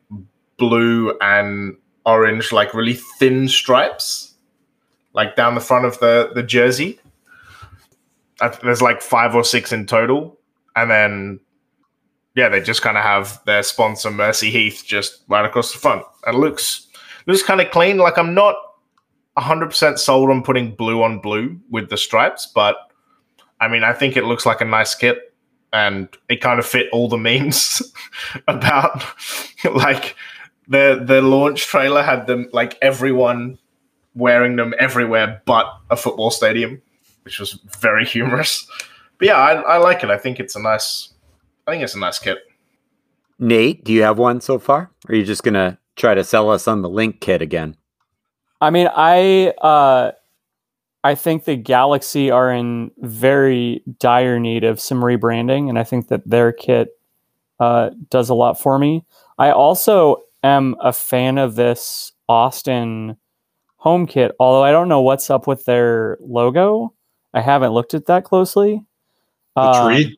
blue 0.59 1.16
and 1.20 1.76
orange 2.05 2.53
like 2.53 2.74
really 2.74 2.95
thin 2.95 3.49
stripes 3.49 4.33
like 5.14 5.37
down 5.37 5.55
the 5.55 5.61
front 5.61 5.85
of 5.85 5.99
the 6.01 6.30
the 6.35 6.43
jersey. 6.43 6.99
There's 8.62 8.83
like 8.83 9.03
five 9.03 9.35
or 9.35 9.45
six 9.45 9.72
in 9.72 9.87
total, 9.87 10.39
and 10.74 10.91
then 10.91 11.41
yeah, 12.35 12.49
they 12.49 12.61
just 12.61 12.83
kind 12.83 12.97
of 12.97 13.05
have 13.05 13.41
their 13.45 13.62
sponsor 13.62 14.11
Mercy 14.11 14.51
Health 14.51 14.85
just 14.85 15.22
right 15.28 15.45
across 15.45 15.72
the 15.72 15.78
front. 15.78 16.03
And 16.26 16.37
it 16.37 16.39
looks 16.39 16.89
looks 17.26 17.43
kind 17.43 17.61
of 17.61 17.70
clean. 17.70 17.99
Like 17.99 18.18
I'm 18.18 18.35
not 18.35 18.57
100% 19.39 19.99
sold 19.99 20.30
on 20.30 20.43
putting 20.43 20.74
blue 20.74 21.03
on 21.03 21.18
blue 21.18 21.59
with 21.70 21.89
the 21.89 21.97
stripes, 21.97 22.47
but 22.47 22.76
I 23.61 23.68
mean, 23.68 23.85
I 23.85 23.93
think 23.93 24.16
it 24.16 24.24
looks 24.24 24.45
like 24.45 24.61
a 24.61 24.64
nice 24.64 24.95
kit 24.95 25.33
and 25.72 26.09
it 26.28 26.41
kind 26.41 26.59
of 26.59 26.66
fit 26.66 26.89
all 26.93 27.09
the 27.09 27.16
memes 27.16 27.83
about 28.49 29.05
like 29.74 30.16
the 30.68 31.03
the 31.05 31.22
launch 31.22 31.66
trailer 31.66 32.03
had 32.03 32.26
them 32.26 32.49
like 32.53 32.76
everyone 32.83 33.59
wearing 34.14 34.57
them 34.57 34.74
everywhere 34.78 35.41
but 35.47 35.66
a 35.91 35.97
football 35.97 36.30
stadium, 36.30 36.83
which 37.24 37.41
was 37.41 37.53
very 37.80 38.05
humorous. 38.16 38.66
But 39.18 39.28
yeah, 39.28 39.37
I, 39.39 39.55
I 39.55 39.76
like 39.78 40.03
it. 40.03 40.11
I 40.11 40.18
think 40.18 40.41
it's 40.41 40.57
a 40.57 40.61
nice. 40.61 41.11
I 41.66 41.72
think 41.72 41.85
it's 41.85 41.95
a 41.95 41.99
nice 41.99 42.18
kit. 42.18 42.39
Nate, 43.39 43.85
do 43.85 43.93
you 43.93 44.03
have 44.03 44.18
one 44.18 44.41
so 44.41 44.59
far? 44.59 44.91
Or 45.09 45.12
are 45.12 45.14
you 45.14 45.24
just 45.24 45.43
gonna 45.43 45.78
try 45.97 46.14
to 46.14 46.24
sell 46.24 46.51
us 46.51 46.68
on 46.68 46.83
the 46.83 46.89
link 46.91 47.20
kit 47.20 47.41
again? 47.43 47.76
I 48.63 48.71
mean, 48.71 48.89
I 48.95 49.49
uh, 49.61 50.13
I 51.03 51.17
think 51.17 51.45
the 51.45 51.57
Galaxy 51.57 52.31
are 52.31 52.53
in 52.53 52.93
very 52.99 53.83
dire 53.99 54.39
need 54.39 54.63
of 54.63 54.79
some 54.79 55.01
rebranding, 55.01 55.69
and 55.69 55.77
I 55.77 55.83
think 55.83 56.07
that 56.09 56.23
their 56.25 56.53
kit 56.53 56.97
uh, 57.59 57.91
does 58.09 58.29
a 58.29 58.35
lot 58.35 58.61
for 58.61 58.79
me. 58.79 59.05
I 59.37 59.51
also 59.51 60.19
am 60.45 60.77
a 60.81 60.93
fan 60.93 61.39
of 61.39 61.57
this 61.57 62.13
Austin 62.29 63.17
home 63.79 64.07
kit, 64.07 64.31
although 64.39 64.63
I 64.63 64.71
don't 64.71 64.89
know 64.89 65.01
what's 65.01 65.29
up 65.29 65.49
with 65.49 65.65
their 65.65 66.17
logo. 66.21 66.95
I 67.35 67.41
haven't 67.41 67.73
looked 67.73 67.95
at 67.95 68.07
that 68.07 68.23
closely. 68.23 68.85
The 69.57 69.85
tree, 69.85 70.05
um, 70.05 70.17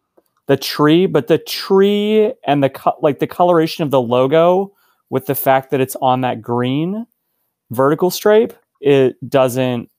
the 0.48 0.56
tree, 0.58 1.06
but 1.06 1.28
the 1.28 1.38
tree 1.38 2.34
and 2.46 2.62
the 2.62 2.68
co- 2.68 2.98
like 3.00 3.20
the 3.20 3.26
coloration 3.26 3.84
of 3.84 3.90
the 3.90 4.02
logo 4.02 4.74
with 5.08 5.24
the 5.24 5.34
fact 5.34 5.70
that 5.70 5.80
it's 5.80 5.96
on 6.02 6.20
that 6.20 6.42
green 6.42 7.06
vertical 7.74 8.10
stripe, 8.10 8.58
it 8.80 9.16
doesn't 9.28 9.90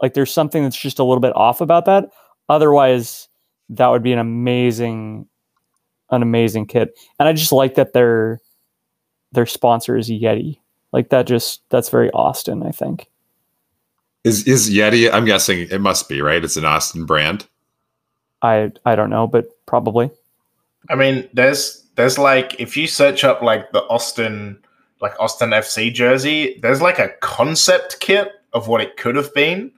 like 0.00 0.14
there's 0.14 0.32
something 0.32 0.62
that's 0.62 0.78
just 0.78 0.98
a 0.98 1.04
little 1.04 1.20
bit 1.20 1.34
off 1.36 1.60
about 1.60 1.84
that. 1.86 2.10
Otherwise, 2.48 3.28
that 3.70 3.88
would 3.88 4.02
be 4.02 4.12
an 4.12 4.18
amazing 4.18 5.26
an 6.10 6.22
amazing 6.22 6.66
kit. 6.66 6.98
And 7.18 7.28
I 7.28 7.32
just 7.32 7.52
like 7.52 7.74
that 7.74 7.92
their 7.92 8.40
their 9.32 9.46
sponsor 9.46 9.96
is 9.96 10.08
Yeti. 10.08 10.58
Like 10.92 11.10
that 11.10 11.26
just 11.26 11.62
that's 11.68 11.90
very 11.90 12.10
Austin, 12.12 12.62
I 12.62 12.70
think. 12.70 13.08
Is 14.24 14.46
is 14.46 14.70
Yeti? 14.70 15.12
I'm 15.12 15.24
guessing 15.24 15.68
it 15.70 15.80
must 15.80 16.08
be 16.08 16.22
right. 16.22 16.42
It's 16.42 16.56
an 16.56 16.64
Austin 16.64 17.04
brand. 17.04 17.46
I 18.42 18.72
I 18.84 18.94
don't 18.96 19.10
know, 19.10 19.26
but 19.26 19.46
probably. 19.66 20.10
I 20.88 20.94
mean, 20.94 21.28
there's 21.32 21.84
there's 21.96 22.18
like 22.18 22.58
if 22.58 22.76
you 22.76 22.86
search 22.86 23.24
up 23.24 23.42
like 23.42 23.70
the 23.72 23.82
Austin 23.84 24.58
like 25.00 25.18
Austin 25.20 25.50
FC 25.50 25.92
jersey, 25.92 26.58
there's 26.62 26.82
like 26.82 26.98
a 26.98 27.10
concept 27.20 28.00
kit 28.00 28.32
of 28.52 28.68
what 28.68 28.80
it 28.80 28.96
could 28.96 29.16
have 29.16 29.32
been. 29.34 29.72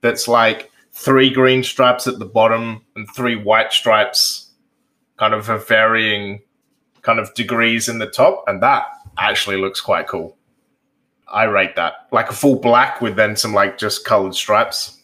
That's 0.00 0.28
like 0.28 0.70
three 0.92 1.30
green 1.30 1.62
stripes 1.62 2.06
at 2.06 2.18
the 2.18 2.24
bottom 2.24 2.82
and 2.94 3.08
three 3.14 3.36
white 3.36 3.72
stripes, 3.72 4.50
kind 5.16 5.34
of 5.34 5.48
a 5.48 5.58
varying 5.58 6.42
kind 7.02 7.18
of 7.18 7.32
degrees 7.34 7.88
in 7.88 7.98
the 7.98 8.06
top, 8.06 8.44
and 8.46 8.62
that 8.62 8.86
actually 9.18 9.56
looks 9.56 9.80
quite 9.80 10.06
cool. 10.06 10.36
I 11.28 11.44
rate 11.44 11.76
that. 11.76 12.08
Like 12.12 12.30
a 12.30 12.34
full 12.34 12.56
black 12.60 13.00
with 13.00 13.16
then 13.16 13.36
some 13.36 13.52
like 13.52 13.78
just 13.78 14.04
colored 14.04 14.34
stripes. 14.34 15.00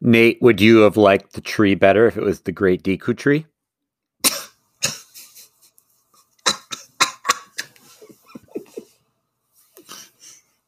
Nate, 0.00 0.40
would 0.42 0.60
you 0.60 0.78
have 0.78 0.96
liked 0.96 1.34
the 1.34 1.40
tree 1.40 1.74
better 1.74 2.06
if 2.06 2.16
it 2.16 2.24
was 2.24 2.40
the 2.40 2.52
Great 2.52 2.82
Deku 2.82 3.16
tree? 3.16 3.46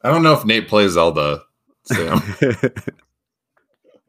I 0.05 0.11
don't 0.11 0.23
know 0.23 0.35
if 0.35 0.45
Nate 0.45 0.69
plays 0.69 0.93
Zelda, 0.93 1.43
Sam. 1.85 2.23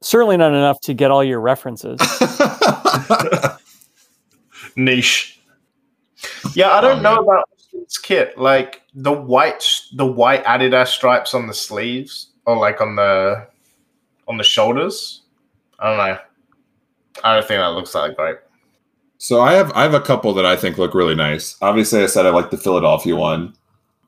Certainly 0.01 0.37
not 0.37 0.53
enough 0.53 0.79
to 0.81 0.93
get 0.93 1.09
all 1.09 1.23
your 1.23 1.39
references. 1.39 1.99
Niche. 4.75 5.39
Yeah, 6.53 6.71
I 6.71 6.81
don't 6.81 6.99
oh, 6.99 7.01
know 7.01 7.15
about 7.15 7.45
this 7.73 7.97
kit. 7.97 8.37
Like 8.37 8.83
the 8.93 9.13
white, 9.13 9.63
the 9.93 10.05
white 10.05 10.43
Adidas 10.43 10.87
stripes 10.87 11.33
on 11.33 11.47
the 11.47 11.53
sleeves, 11.53 12.31
or 12.45 12.57
like 12.57 12.81
on 12.81 12.97
the 12.97 13.47
on 14.27 14.37
the 14.37 14.43
shoulders. 14.43 15.21
I 15.79 15.89
don't 15.89 15.97
know. 15.97 16.19
I 17.23 17.35
don't 17.35 17.47
think 17.47 17.59
that 17.59 17.67
looks 17.67 17.93
that 17.93 18.17
great. 18.17 18.37
So 19.17 19.41
I 19.41 19.53
have 19.53 19.71
I 19.71 19.83
have 19.83 19.93
a 19.93 20.01
couple 20.01 20.33
that 20.33 20.45
I 20.45 20.57
think 20.57 20.77
look 20.77 20.93
really 20.93 21.15
nice. 21.15 21.55
Obviously, 21.61 22.03
I 22.03 22.07
said 22.07 22.25
I 22.25 22.31
like 22.31 22.51
the 22.51 22.57
Philadelphia 22.57 23.15
one. 23.15 23.55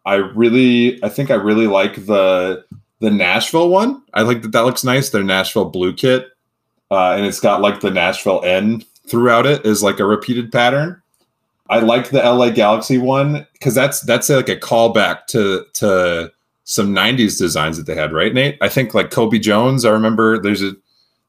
I 0.08 0.16
really, 0.16 1.04
I 1.04 1.10
think 1.10 1.30
I 1.30 1.36
really 1.36 1.68
like 1.68 2.06
the 2.06 2.64
the 3.02 3.12
Nashville 3.12 3.70
one. 3.70 4.02
I 4.14 4.22
like 4.22 4.42
that 4.42 4.54
that 4.54 4.62
looks 4.62 4.86
nice. 4.86 5.10
Their 5.10 5.22
Nashville 5.22 5.66
blue 5.66 5.94
kit, 5.94 6.30
uh, 6.90 7.12
and 7.12 7.26
it's 7.26 7.42
got 7.42 7.60
like 7.60 7.82
the 7.82 7.92
Nashville 7.92 8.42
N 8.46 8.84
throughout 9.06 9.46
it 9.46 9.66
is 9.66 9.84
like 9.84 10.00
a 10.00 10.06
repeated 10.06 10.50
pattern. 10.50 11.02
I 11.70 11.80
like 11.80 12.10
the 12.10 12.20
LA 12.24 12.52
Galaxy 12.52 12.98
one 12.98 13.46
because 13.52 13.76
that's 13.76 14.00
that's 14.00 14.30
like 14.30 14.48
a 14.48 14.56
callback 14.56 15.26
to 15.28 15.66
to 15.74 16.32
some 16.64 16.96
'90s 16.96 17.38
designs 17.38 17.76
that 17.76 17.86
they 17.86 17.96
had, 17.96 18.14
right, 18.14 18.34
Nate? 18.34 18.58
I 18.62 18.70
think 18.70 18.94
like 18.94 19.12
Cobi 19.12 19.40
Jones. 19.40 19.84
I 19.84 19.90
remember 19.90 20.42
there's 20.42 20.64
a 20.64 20.72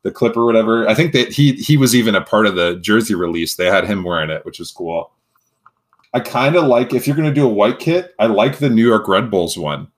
the 0.05 0.13
clip 0.13 0.37
or 0.37 0.45
whatever. 0.45 0.89
I 0.89 0.95
think 0.95 1.13
that 1.15 1.33
he 1.33 1.55
he 1.55 1.77
was 1.77 1.97
even 1.97 2.15
a 2.15 2.21
part 2.21 2.47
of 2.47 2.55
the 2.55 2.77
jersey 2.77 3.17
release. 3.17 3.57
They 3.57 3.67
had 3.67 3.89
him 3.89 4.05
wearing 4.05 4.31
it, 4.31 4.45
which 4.45 4.61
is 4.61 4.71
cool. 4.71 5.11
I 6.19 6.21
kind 6.21 6.57
of 6.57 6.65
like 6.65 6.93
if 6.93 7.07
you're 7.07 7.17
going 7.17 7.29
to 7.29 7.35
do 7.35 7.47
a 7.47 7.53
white 7.53 7.79
kit. 7.79 8.15
I 8.19 8.27
like 8.27 8.59
the 8.59 8.71
New 8.71 8.87
York 8.87 9.07
Red 9.09 9.31
Bulls 9.31 9.57
one. 9.57 9.89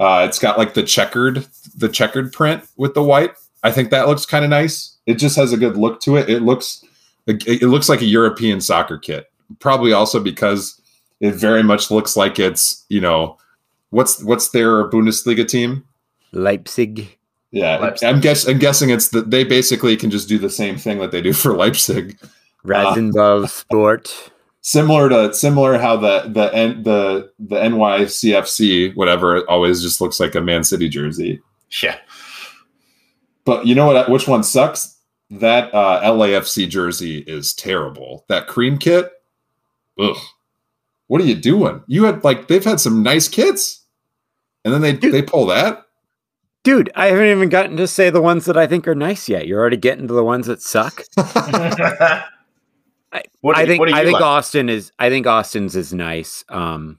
Uh, 0.00 0.26
it's 0.28 0.38
got 0.38 0.58
like 0.58 0.74
the 0.74 0.82
checkered 0.82 1.46
the 1.76 1.88
checkered 1.88 2.32
print 2.32 2.64
with 2.76 2.94
the 2.94 3.02
white. 3.02 3.34
I 3.62 3.70
think 3.70 3.90
that 3.90 4.08
looks 4.08 4.26
kind 4.26 4.44
of 4.44 4.50
nice. 4.50 4.96
It 5.06 5.14
just 5.14 5.36
has 5.36 5.52
a 5.52 5.56
good 5.56 5.76
look 5.76 6.00
to 6.02 6.16
it. 6.16 6.28
It 6.28 6.42
looks 6.42 6.84
it 7.26 7.62
looks 7.62 7.88
like 7.88 8.00
a 8.00 8.06
European 8.06 8.60
soccer 8.60 8.98
kit 8.98 9.32
probably 9.60 9.92
also 9.92 10.20
because 10.20 10.80
it 11.20 11.34
very 11.34 11.62
much 11.62 11.90
looks 11.90 12.16
like 12.16 12.38
it's 12.38 12.84
you 12.88 13.00
know 13.00 13.38
what's 13.90 14.22
what's 14.24 14.50
their 14.50 14.88
Bundesliga 14.88 15.46
team? 15.46 15.84
Leipzig. 16.32 17.18
Yeah, 17.50 17.76
Leipzig. 17.78 18.08
I'm 18.08 18.20
guess 18.20 18.46
I'm 18.46 18.58
guessing 18.58 18.90
it's 18.90 19.08
that 19.08 19.30
they 19.30 19.44
basically 19.44 19.96
can 19.96 20.10
just 20.10 20.28
do 20.28 20.38
the 20.38 20.50
same 20.50 20.76
thing 20.76 20.98
that 20.98 21.10
they 21.10 21.22
do 21.22 21.32
for 21.32 21.54
Leipzig. 21.54 22.18
Rasenball 22.64 23.44
uh, 23.44 23.46
Sport. 23.46 24.31
Similar 24.64 25.08
to 25.08 25.34
similar 25.34 25.76
how 25.76 25.96
the 25.96 26.22
the 26.22 26.80
the 26.82 27.32
the 27.40 27.56
NYCFC 27.56 28.94
whatever 28.94 29.40
always 29.50 29.82
just 29.82 30.00
looks 30.00 30.20
like 30.20 30.36
a 30.36 30.40
Man 30.40 30.62
City 30.62 30.88
jersey. 30.88 31.40
Yeah. 31.82 31.98
But 33.44 33.66
you 33.66 33.74
know 33.74 33.86
what? 33.86 34.08
Which 34.08 34.28
one 34.28 34.44
sucks? 34.44 34.96
That 35.30 35.74
uh, 35.74 36.02
LAFC 36.04 36.68
jersey 36.68 37.24
is 37.26 37.54
terrible. 37.54 38.24
That 38.28 38.46
cream 38.46 38.78
kit. 38.78 39.10
Ugh. 39.98 40.16
What 41.08 41.20
are 41.20 41.24
you 41.24 41.34
doing? 41.34 41.82
You 41.88 42.04
had 42.04 42.22
like 42.22 42.46
they've 42.46 42.64
had 42.64 42.78
some 42.78 43.02
nice 43.02 43.28
kits, 43.28 43.84
and 44.64 44.72
then 44.72 44.80
they 44.80 44.92
Dude. 44.92 45.12
they 45.12 45.22
pull 45.22 45.46
that. 45.46 45.86
Dude, 46.62 46.92
I 46.94 47.06
haven't 47.06 47.26
even 47.26 47.48
gotten 47.48 47.76
to 47.78 47.88
say 47.88 48.10
the 48.10 48.22
ones 48.22 48.44
that 48.44 48.56
I 48.56 48.68
think 48.68 48.86
are 48.86 48.94
nice 48.94 49.28
yet. 49.28 49.48
You're 49.48 49.58
already 49.58 49.76
getting 49.76 50.06
to 50.06 50.14
the 50.14 50.22
ones 50.22 50.46
that 50.46 50.62
suck. 50.62 51.02
I, 53.12 53.22
What 53.40 53.56
I 53.56 53.66
think 53.66 53.82
I 53.90 54.04
think 54.04 54.14
like? 54.14 54.22
Austin 54.22 54.68
is 54.68 54.90
I 54.98 55.10
think 55.10 55.26
Austin's 55.26 55.76
is 55.76 55.92
nice. 55.92 56.44
Um 56.48 56.98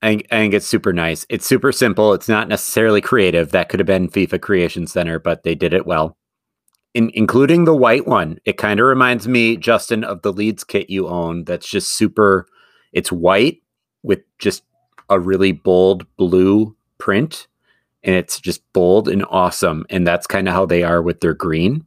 I 0.00 0.10
think, 0.10 0.26
I 0.30 0.36
think 0.36 0.54
it's 0.54 0.66
super 0.66 0.92
nice. 0.92 1.26
It's 1.28 1.44
super 1.44 1.72
simple. 1.72 2.14
It's 2.14 2.28
not 2.28 2.46
necessarily 2.46 3.00
creative. 3.00 3.50
That 3.50 3.68
could 3.68 3.80
have 3.80 3.86
been 3.86 4.08
FIFA 4.08 4.40
Creation 4.40 4.86
Center, 4.86 5.18
but 5.18 5.42
they 5.42 5.56
did 5.56 5.74
it 5.74 5.86
well. 5.86 6.16
In, 6.94 7.10
including 7.14 7.64
the 7.64 7.74
white 7.74 8.06
one. 8.06 8.38
It 8.44 8.58
kind 8.58 8.78
of 8.78 8.86
reminds 8.86 9.26
me, 9.26 9.56
Justyn, 9.56 10.04
of 10.04 10.22
the 10.22 10.32
Leeds 10.32 10.62
kit 10.62 10.88
you 10.88 11.08
own. 11.08 11.44
That's 11.44 11.68
just 11.68 11.96
super. 11.96 12.46
It's 12.92 13.10
white 13.10 13.58
with 14.04 14.20
just 14.38 14.62
a 15.10 15.18
really 15.18 15.50
bold 15.50 16.06
blue 16.16 16.76
print, 16.98 17.48
and 18.04 18.14
it's 18.14 18.40
just 18.40 18.62
bold 18.72 19.08
and 19.08 19.24
awesome. 19.30 19.84
And 19.90 20.06
that's 20.06 20.28
kind 20.28 20.46
of 20.46 20.54
how 20.54 20.64
they 20.64 20.84
are 20.84 21.02
with 21.02 21.20
their 21.20 21.34
green 21.34 21.84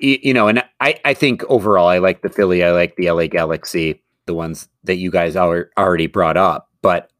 you 0.00 0.34
know, 0.34 0.48
and 0.48 0.64
I, 0.80 0.98
I 1.04 1.14
think 1.14 1.44
overall, 1.44 1.88
I 1.88 1.98
like 1.98 2.22
the 2.22 2.28
Philly, 2.28 2.64
I 2.64 2.72
like 2.72 2.96
the 2.96 3.10
LA 3.10 3.26
Galaxy, 3.26 4.02
the 4.26 4.34
ones 4.34 4.68
that 4.84 4.96
you 4.96 5.10
guys 5.10 5.36
are 5.36 5.70
already 5.76 6.06
brought 6.06 6.36
up. 6.36 6.68
But 6.82 7.10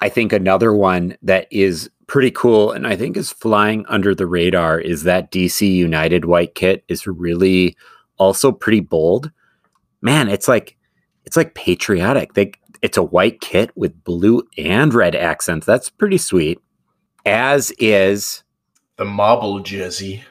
I 0.00 0.08
think 0.08 0.32
another 0.32 0.72
one 0.72 1.16
that 1.22 1.48
is 1.50 1.90
pretty 2.06 2.30
cool 2.30 2.72
and 2.72 2.86
I 2.86 2.96
think 2.96 3.16
is 3.16 3.32
flying 3.32 3.84
under 3.86 4.14
the 4.14 4.26
radar 4.26 4.80
is 4.80 5.02
that 5.04 5.30
DC 5.30 5.70
United 5.70 6.24
white 6.24 6.54
kit 6.54 6.84
is 6.88 7.06
really 7.06 7.76
also 8.16 8.52
pretty 8.52 8.80
bold. 8.80 9.30
Man, 10.00 10.28
it's 10.28 10.48
like 10.48 10.76
it's 11.24 11.36
like 11.36 11.54
patriotic. 11.54 12.34
They 12.34 12.52
it's 12.80 12.96
a 12.96 13.02
white 13.02 13.40
kit 13.40 13.70
with 13.76 14.04
blue 14.04 14.42
and 14.56 14.94
red 14.94 15.14
accents. 15.14 15.66
That's 15.66 15.90
pretty 15.90 16.18
sweet. 16.18 16.60
As 17.26 17.72
is 17.72 18.42
the 18.96 19.04
marble 19.04 19.60
jersey. 19.60 20.22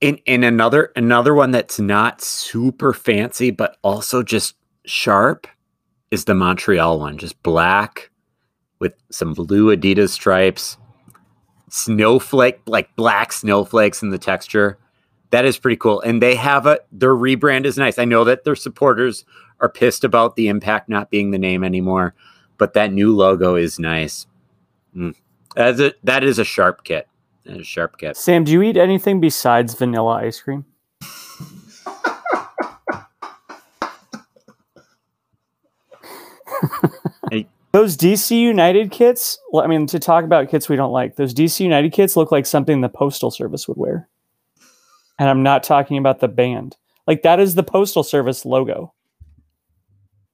In 0.00 0.16
in 0.26 0.44
another 0.44 0.92
another 0.96 1.34
one 1.34 1.50
that's 1.50 1.78
not 1.78 2.20
super 2.22 2.92
fancy 2.92 3.50
but 3.50 3.76
also 3.82 4.22
just 4.22 4.54
sharp 4.84 5.46
is 6.10 6.24
the 6.24 6.34
Montreal 6.34 6.98
one, 6.98 7.18
just 7.18 7.40
black 7.42 8.10
with 8.78 8.94
some 9.10 9.34
blue 9.34 9.74
Adidas 9.74 10.10
stripes, 10.10 10.76
snowflake 11.68 12.60
like 12.66 12.94
black 12.96 13.32
snowflakes 13.32 14.02
in 14.02 14.10
the 14.10 14.18
texture. 14.18 14.78
That 15.30 15.44
is 15.44 15.58
pretty 15.58 15.76
cool. 15.76 16.00
And 16.00 16.20
they 16.20 16.34
have 16.34 16.66
a 16.66 16.80
their 16.90 17.14
rebrand 17.14 17.64
is 17.64 17.78
nice. 17.78 17.98
I 17.98 18.04
know 18.04 18.24
that 18.24 18.44
their 18.44 18.56
supporters 18.56 19.24
are 19.60 19.68
pissed 19.68 20.04
about 20.04 20.36
the 20.36 20.48
impact 20.48 20.88
not 20.88 21.10
being 21.10 21.30
the 21.30 21.38
name 21.38 21.62
anymore, 21.62 22.14
but 22.58 22.74
that 22.74 22.92
new 22.92 23.14
logo 23.14 23.54
is 23.54 23.78
nice. 23.78 24.26
Mm. 24.96 25.14
That's 25.54 25.80
a, 25.80 25.94
that 26.04 26.24
is 26.24 26.38
a 26.38 26.44
sharp 26.44 26.84
kit. 26.84 27.08
Is 27.44 27.60
a 27.60 27.64
sharp 27.64 27.98
kit. 27.98 28.16
Sam, 28.16 28.44
do 28.44 28.52
you 28.52 28.62
eat 28.62 28.76
anything 28.76 29.20
besides 29.20 29.74
vanilla 29.74 30.22
ice 30.24 30.40
cream? 30.40 30.64
Hey. 37.30 37.46
Those 37.72 37.96
DC 37.96 38.38
United 38.38 38.90
kits, 38.90 39.38
I 39.54 39.66
mean, 39.66 39.86
to 39.86 39.98
talk 39.98 40.24
about 40.24 40.50
kits 40.50 40.68
we 40.68 40.76
don't 40.76 40.92
like, 40.92 41.16
those 41.16 41.32
DC 41.32 41.60
United 41.60 41.92
kits 41.92 42.16
look 42.16 42.32
like 42.32 42.44
something 42.44 42.80
the 42.80 42.88
Postal 42.88 43.30
Service 43.30 43.68
would 43.68 43.76
wear. 43.76 44.08
And 45.18 45.28
I'm 45.28 45.42
not 45.42 45.62
talking 45.62 45.96
about 45.96 46.18
the 46.20 46.28
band. 46.28 46.76
Like, 47.06 47.22
that 47.22 47.38
is 47.38 47.54
the 47.54 47.62
Postal 47.62 48.02
Service 48.02 48.44
logo. 48.44 48.92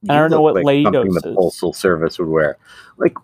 I 0.08 0.16
don't 0.16 0.30
know 0.30 0.40
what 0.40 0.54
like 0.54 0.84
something 0.84 1.10
Leidos 1.10 1.22
the 1.22 1.34
postal 1.34 1.72
service 1.72 2.18
would 2.18 2.28
wear. 2.28 2.58
Like 2.96 3.14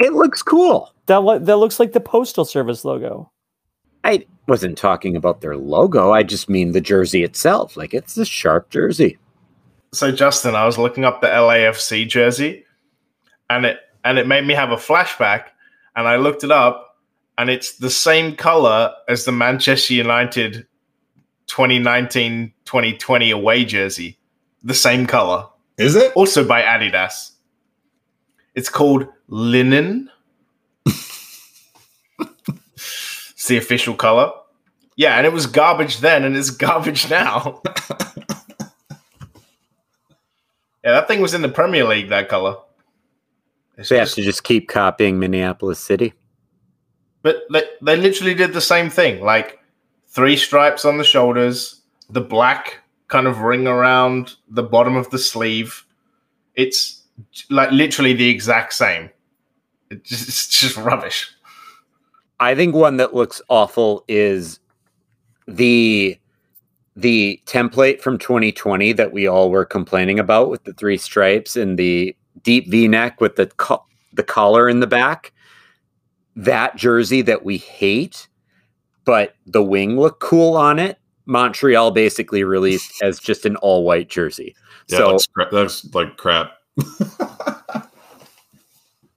it 0.00 0.12
looks 0.14 0.42
cool. 0.42 0.92
That, 1.06 1.22
lo- 1.22 1.38
that 1.38 1.56
looks 1.58 1.78
like 1.78 1.92
the 1.92 2.00
Postal 2.00 2.44
Service 2.44 2.84
logo. 2.84 3.30
I 4.02 4.26
wasn't 4.48 4.78
talking 4.78 5.14
about 5.16 5.40
their 5.42 5.56
logo. 5.56 6.12
I 6.12 6.22
just 6.22 6.48
mean 6.48 6.72
the 6.72 6.80
jersey 6.80 7.22
itself. 7.22 7.76
Like 7.76 7.92
it's 7.94 8.16
a 8.16 8.24
sharp 8.24 8.70
jersey. 8.70 9.18
So 9.92 10.10
Justyn, 10.12 10.54
I 10.54 10.64
was 10.66 10.78
looking 10.78 11.04
up 11.04 11.20
the 11.20 11.26
LAFC 11.26 12.08
jersey, 12.08 12.64
and 13.50 13.66
it 13.66 13.78
and 14.04 14.18
it 14.18 14.26
made 14.26 14.46
me 14.46 14.54
have 14.54 14.70
a 14.70 14.76
flashback. 14.76 15.46
And 15.96 16.06
I 16.08 16.16
looked 16.16 16.44
it 16.44 16.50
up, 16.52 16.96
and 17.36 17.50
it's 17.50 17.76
the 17.76 17.90
same 17.90 18.36
color 18.36 18.92
as 19.08 19.24
the 19.24 19.32
Manchester 19.32 19.92
United 19.94 20.66
2019-2020 21.48 23.32
away 23.34 23.64
jersey. 23.64 24.18
The 24.62 24.74
same 24.74 25.06
color, 25.06 25.46
Is 25.78 25.96
it? 25.96 26.12
also 26.14 26.46
by 26.46 26.62
Adidas. 26.62 27.32
It's 28.54 28.68
called 28.68 29.06
linen. 29.28 30.10
it's 30.86 31.46
the 33.46 33.56
official 33.56 33.94
color. 33.94 34.32
Yeah, 34.96 35.16
and 35.16 35.26
it 35.26 35.32
was 35.32 35.46
garbage 35.46 35.98
then, 35.98 36.24
and 36.24 36.36
it's 36.36 36.50
garbage 36.66 37.08
now. 37.08 37.62
Yeah, 40.82 40.92
that 40.92 41.08
thing 41.08 41.20
was 41.20 41.34
in 41.34 41.42
the 41.42 41.48
Premier 41.48 41.84
League. 41.84 42.08
That 42.08 42.28
color. 42.28 42.56
It's 43.76 43.90
They 43.90 43.98
have 43.98 44.10
to 44.12 44.22
just 44.22 44.44
keep 44.44 44.68
copying 44.68 45.18
Minneapolis 45.18 45.78
City. 45.78 46.14
but 47.22 47.42
they, 47.52 47.62
they 47.82 47.96
literally 47.96 48.34
did 48.34 48.52
the 48.52 48.60
same 48.60 48.90
thing. 48.90 49.22
Like 49.22 49.58
three 50.08 50.36
stripes 50.36 50.84
on 50.84 50.98
the 50.98 51.04
shoulders, 51.04 51.82
the 52.08 52.20
black 52.20 52.78
kind 53.08 53.26
of 53.26 53.40
ring 53.40 53.66
around 53.66 54.36
the 54.48 54.62
bottom 54.62 54.96
of 54.96 55.10
the 55.10 55.18
sleeve. 55.18 55.84
It's 56.54 56.99
like 57.50 57.70
literally 57.70 58.12
the 58.12 58.28
exact 58.28 58.72
same. 58.72 59.10
It 59.90 60.04
just, 60.04 60.28
it's 60.28 60.48
just 60.48 60.76
rubbish. 60.76 61.30
I 62.38 62.54
think 62.54 62.74
one 62.74 62.96
that 62.96 63.14
looks 63.14 63.42
awful 63.48 64.04
is 64.08 64.60
the 65.46 66.18
the 66.96 67.40
template 67.46 68.00
from 68.00 68.18
2020 68.18 68.92
that 68.92 69.12
we 69.12 69.26
all 69.26 69.50
were 69.50 69.64
complaining 69.64 70.18
about 70.18 70.50
with 70.50 70.64
the 70.64 70.72
three 70.72 70.96
stripes 70.96 71.56
and 71.56 71.78
the 71.78 72.14
deep 72.42 72.68
V-neck 72.68 73.20
with 73.20 73.36
the 73.36 73.46
co- 73.46 73.84
the 74.12 74.22
collar 74.22 74.68
in 74.68 74.80
the 74.80 74.86
back. 74.86 75.32
That 76.36 76.76
jersey 76.76 77.22
that 77.22 77.44
we 77.44 77.58
hate, 77.58 78.28
but 79.04 79.34
the 79.46 79.62
wing 79.62 79.98
looked 79.98 80.20
cool 80.20 80.56
on 80.56 80.78
it. 80.78 80.98
Montreal 81.26 81.90
basically 81.90 82.44
released 82.44 83.02
as 83.02 83.18
just 83.18 83.46
an 83.46 83.56
all 83.56 83.84
white 83.84 84.08
jersey. 84.08 84.54
Yeah, 84.88 84.98
so 84.98 85.10
that's, 85.10 85.26
cra- 85.26 85.48
that's 85.52 85.94
like 85.94 86.16
crap. 86.16 86.52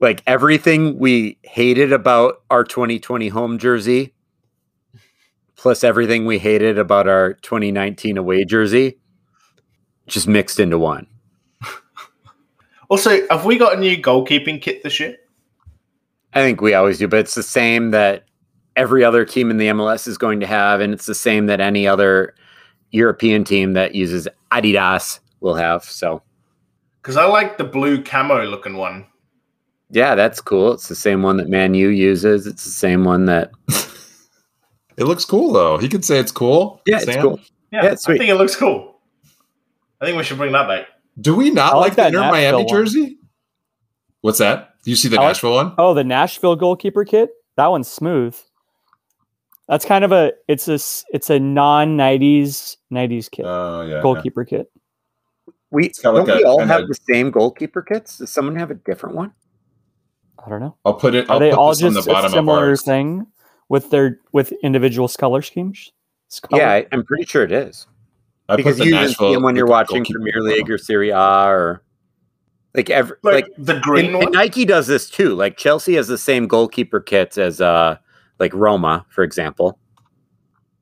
like 0.00 0.22
everything 0.26 0.98
we 0.98 1.38
hated 1.42 1.92
about 1.92 2.42
our 2.50 2.64
2020 2.64 3.28
home 3.28 3.58
jersey 3.58 4.12
plus 5.56 5.84
everything 5.84 6.26
we 6.26 6.38
hated 6.38 6.78
about 6.78 7.08
our 7.08 7.34
2019 7.34 8.18
away 8.18 8.44
jersey 8.44 8.98
just 10.06 10.28
mixed 10.28 10.60
into 10.60 10.78
one 10.78 11.06
Also, 12.90 13.26
have 13.28 13.46
we 13.46 13.56
got 13.56 13.78
a 13.78 13.80
new 13.80 13.96
goalkeeping 13.96 14.60
kit 14.60 14.82
this 14.82 15.00
year? 15.00 15.16
i 16.34 16.42
think 16.42 16.60
we 16.60 16.74
always 16.74 16.98
do 16.98 17.08
but 17.08 17.20
it's 17.20 17.34
the 17.34 17.42
same 17.42 17.92
that 17.92 18.24
every 18.76 19.02
other 19.04 19.24
team 19.24 19.50
in 19.50 19.56
the 19.56 19.68
mls 19.68 20.06
is 20.08 20.18
going 20.18 20.40
to 20.40 20.46
have 20.46 20.80
and 20.80 20.92
it's 20.92 21.06
the 21.06 21.14
same 21.14 21.46
that 21.46 21.60
any 21.60 21.86
other 21.86 22.34
european 22.90 23.44
team 23.44 23.74
that 23.74 23.94
uses 23.94 24.26
adidas 24.50 25.20
will 25.40 25.54
have 25.54 25.84
so 25.84 26.20
Because 27.04 27.16
I 27.18 27.26
like 27.26 27.58
the 27.58 27.64
blue 27.64 28.02
camo 28.02 28.44
looking 28.44 28.76
one. 28.78 29.04
yeah 29.90 30.14
that's 30.14 30.40
cool 30.40 30.72
it's 30.72 30.88
the 30.88 30.94
same 30.94 31.22
one 31.22 31.36
that 31.36 31.48
man 31.50 31.74
u 31.74 31.88
uses 31.88 32.46
it's 32.46 32.64
the 32.64 32.70
same 32.70 33.04
one 33.04 33.26
that 33.26 33.50
It 34.96 35.04
looks 35.04 35.24
cool 35.24 35.52
though. 35.52 35.76
He 35.76 35.88
could 35.88 36.04
say 36.04 36.18
it's 36.18 36.32
cool. 36.32 36.80
yeah 36.86 37.00
it's 37.02 37.16
cool 37.16 37.38
Yeah, 37.72 37.82
Yeah, 37.84 37.92
it's 37.92 38.08
I 38.08 38.16
think 38.16 38.30
it 38.30 38.36
looks 38.36 38.56
cool. 38.56 39.00
I 40.00 40.04
think 40.06 40.16
we 40.16 40.22
should 40.24 40.38
bring 40.38 40.52
that 40.52 40.68
back. 40.68 40.86
Do 41.20 41.34
we 41.36 41.50
not 41.50 41.72
I 41.74 41.76
like 41.76 41.82
like, 41.88 41.96
the 41.96 42.02
that 42.02 42.08
Inter 42.14 42.30
Miami 42.30 42.58
one. 42.58 42.68
jersey? 42.68 43.18
What's 44.22 44.38
that? 44.38 44.70
You 44.84 44.94
see 44.96 45.08
the 45.08 45.16
I 45.16 45.20
like- 45.20 45.28
Nashville 45.30 45.54
one? 45.54 45.74
Oh, 45.78 45.94
the 45.94 46.04
Nashville 46.04 46.56
goalkeeper 46.56 47.04
kit. 47.04 47.30
That 47.56 47.66
one's 47.68 47.88
smooth. 47.88 48.36
That's 49.68 49.84
kind 49.84 50.04
of 50.04 50.12
a 50.12 50.32
it's 50.48 50.68
a 50.68 50.74
it's 51.12 51.28
a 51.30 51.38
non 51.40 51.96
nineties 51.96 52.76
nineties 52.90 53.28
kit 53.28 53.46
Oh 53.46 53.82
yeah. 53.82 54.00
goalkeeper 54.02 54.44
kit. 54.44 54.70
We 55.74 55.88
don't 56.02 56.14
like 56.14 56.26
we 56.26 56.42
a- 56.44 56.48
all 56.48 56.60
an 56.62 56.68
have 56.68 56.82
egg. 56.82 56.88
the 56.88 56.94
same 57.12 57.30
goalkeeper 57.30 57.82
kits 57.82 58.18
does 58.18 58.30
someone 58.30 58.56
have 58.56 58.70
a 58.70 58.74
different 58.74 59.14
one 59.16 59.32
I 60.44 60.50
don't 60.50 60.60
know. 60.60 60.76
I'll 60.84 60.94
put 60.94 61.14
it. 61.14 61.28
Are 61.30 61.34
I'll 61.34 61.38
they 61.40 61.50
put 61.50 61.58
all 61.58 61.70
this 61.70 61.82
on 61.82 61.94
just 61.94 62.04
the 62.04 62.10
a 62.10 62.14
bottom 62.14 62.26
of 62.26 62.32
similar 62.32 62.58
ours. 62.68 62.82
thing 62.82 63.26
with 63.70 63.88
their 63.90 64.20
with 64.32 64.52
individual 64.62 65.08
color 65.08 65.40
schemes? 65.40 65.90
Color- 66.42 66.60
Yeah, 66.62 66.70
I, 66.70 66.86
I'm 66.92 67.02
pretty 67.04 67.24
sure 67.24 67.44
it 67.44 67.52
is. 67.52 67.86
I 68.50 68.56
because 68.56 68.76
put 68.76 68.86
you 68.86 68.92
the 68.94 69.00
even 69.02 69.14
see 69.14 69.32
them 69.32 69.42
when 69.42 69.56
you're 69.56 69.66
watching 69.66 70.04
Premier. 70.04 70.42
League 70.42 70.70
or 70.70 70.76
Serie 70.76 71.08
A 71.10 71.18
or 71.46 71.82
like 72.74 72.90
every 72.90 73.16
Like, 73.22 73.46
like, 73.46 73.52
the 73.56 73.80
green 73.80 74.06
and, 74.06 74.14
one. 74.16 74.22
and 74.24 74.32
Nike 74.32 74.66
does 74.66 74.86
this 74.86 75.08
too. 75.08 75.34
Like 75.34 75.56
Chelsea 75.56 75.94
has 75.94 76.08
the 76.08 76.18
same 76.18 76.46
goalkeeper 76.46 77.00
kits 77.00 77.38
as 77.38 77.62
uh 77.62 77.96
like 78.38 78.52
Roma, 78.52 79.06
for 79.08 79.24
example. 79.24 79.78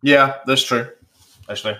Yeah, 0.02 0.38
that's 0.44 0.64
true. 0.64 0.88
Actually, 1.48 1.76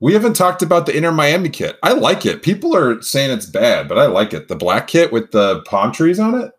We 0.00 0.12
haven't 0.12 0.34
talked 0.34 0.62
about 0.62 0.86
the 0.86 0.96
Inter 0.96 1.12
Miami 1.12 1.48
kit. 1.48 1.78
I 1.82 1.92
like 1.92 2.26
it. 2.26 2.42
People 2.42 2.76
are 2.76 3.00
saying 3.00 3.30
it's 3.30 3.46
bad, 3.46 3.88
but 3.88 3.98
I 3.98 4.06
like 4.06 4.34
it. 4.34 4.48
The 4.48 4.56
black 4.56 4.86
kit 4.86 5.12
with 5.12 5.30
the 5.30 5.62
palm 5.62 5.92
trees 5.92 6.18
on 6.20 6.34
it. 6.40 6.52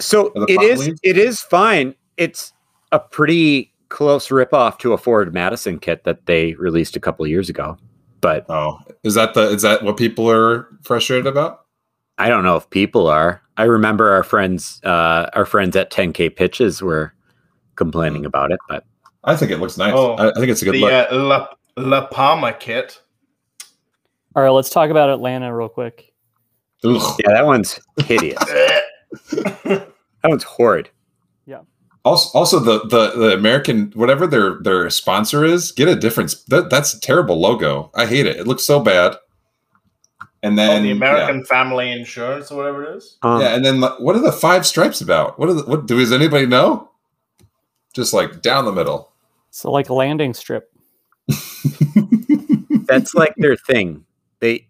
So 0.00 0.28
Are 0.34 0.46
the 0.46 0.52
it 0.52 0.56
palm 0.56 0.66
is. 0.66 0.80
leaves? 0.86 1.00
It 1.02 1.18
is 1.18 1.40
fine. 1.40 1.94
It's 2.16 2.52
a 2.90 2.98
pretty 2.98 3.72
close 3.88 4.28
ripoff 4.28 4.78
to 4.80 4.92
a 4.92 4.98
Forward 4.98 5.32
Madison 5.32 5.78
kit 5.78 6.04
that 6.04 6.26
they 6.26 6.54
released 6.54 6.96
a 6.96 7.00
couple 7.00 7.24
of 7.24 7.30
years 7.30 7.48
ago. 7.48 7.76
But 8.20 8.46
Oh, 8.48 8.80
is 9.04 9.14
that 9.14 9.34
the 9.34 9.42
is 9.50 9.62
that 9.62 9.82
what 9.84 9.96
people 9.96 10.28
are 10.28 10.66
frustrated 10.82 11.26
about? 11.26 11.60
I 12.16 12.28
don't 12.28 12.42
know 12.42 12.56
if 12.56 12.68
people 12.70 13.06
are. 13.06 13.40
I 13.56 13.64
remember 13.64 14.10
our 14.12 14.24
friends, 14.24 14.80
uh, 14.84 15.30
our 15.34 15.44
friends 15.46 15.76
at 15.76 15.92
10K 15.92 16.34
Pitches 16.34 16.82
were 16.82 17.12
complaining 17.76 18.24
about 18.26 18.50
it, 18.50 18.58
but 18.68 18.84
I 19.22 19.36
think 19.36 19.52
it 19.52 19.58
looks 19.58 19.76
nice. 19.78 19.92
Oh, 19.94 20.14
I, 20.14 20.30
I 20.30 20.34
think 20.34 20.48
it's 20.48 20.62
a 20.62 20.64
good 20.64 20.74
the 20.74 20.80
look. 20.80 20.92
uh, 20.92 21.06
La, 21.16 21.48
La 21.78 22.06
Palma 22.06 22.52
kit. 22.52 23.00
All 24.34 24.42
right, 24.42 24.50
let's 24.50 24.70
talk 24.70 24.90
about 24.90 25.10
Atlanta 25.10 25.54
real 25.54 25.68
quick. 25.68 26.12
Ugh. 26.84 27.20
yeah, 27.24 27.32
that 27.34 27.46
one's 27.46 27.80
hideous. 28.04 28.38
that 29.32 29.92
one's 30.24 30.44
horrid. 30.44 30.90
Yeah. 31.46 31.62
Also, 32.04 32.38
also 32.38 32.60
the, 32.60 32.80
the 32.86 33.18
the 33.18 33.34
American 33.34 33.90
whatever 33.94 34.26
their 34.26 34.60
their 34.62 34.88
sponsor 34.90 35.44
is, 35.44 35.72
get 35.72 35.88
a 35.88 35.96
difference. 35.96 36.44
That, 36.44 36.70
that's 36.70 36.94
a 36.94 37.00
terrible 37.00 37.40
logo. 37.40 37.90
I 37.94 38.06
hate 38.06 38.26
it. 38.26 38.36
It 38.36 38.46
looks 38.46 38.64
so 38.64 38.80
bad. 38.80 39.16
And 40.42 40.56
then 40.56 40.78
oh, 40.78 40.82
the 40.82 40.88
yeah. 40.88 40.94
American 40.94 41.44
Family 41.44 41.90
Insurance 41.90 42.52
or 42.52 42.58
whatever 42.58 42.84
it 42.84 42.96
is. 42.96 43.18
Um, 43.22 43.40
Yeah, 43.40 43.56
and 43.56 43.64
then 43.64 43.80
what 43.80 44.14
are 44.14 44.20
the 44.20 44.30
five 44.30 44.66
stripes 44.66 45.00
about? 45.00 45.38
What 45.38 45.48
are 45.48 45.54
the, 45.54 45.62
what 45.64 45.86
does 45.86 46.12
anybody 46.12 46.46
know? 46.46 46.90
Just 47.92 48.12
like 48.12 48.40
down 48.40 48.64
the 48.64 48.72
middle. 48.72 49.12
So 49.50 49.72
like 49.72 49.88
a 49.88 49.94
landing 49.94 50.34
strip. 50.34 50.72
That's 52.86 53.14
like 53.14 53.34
their 53.36 53.56
thing. 53.56 54.04
They 54.40 54.68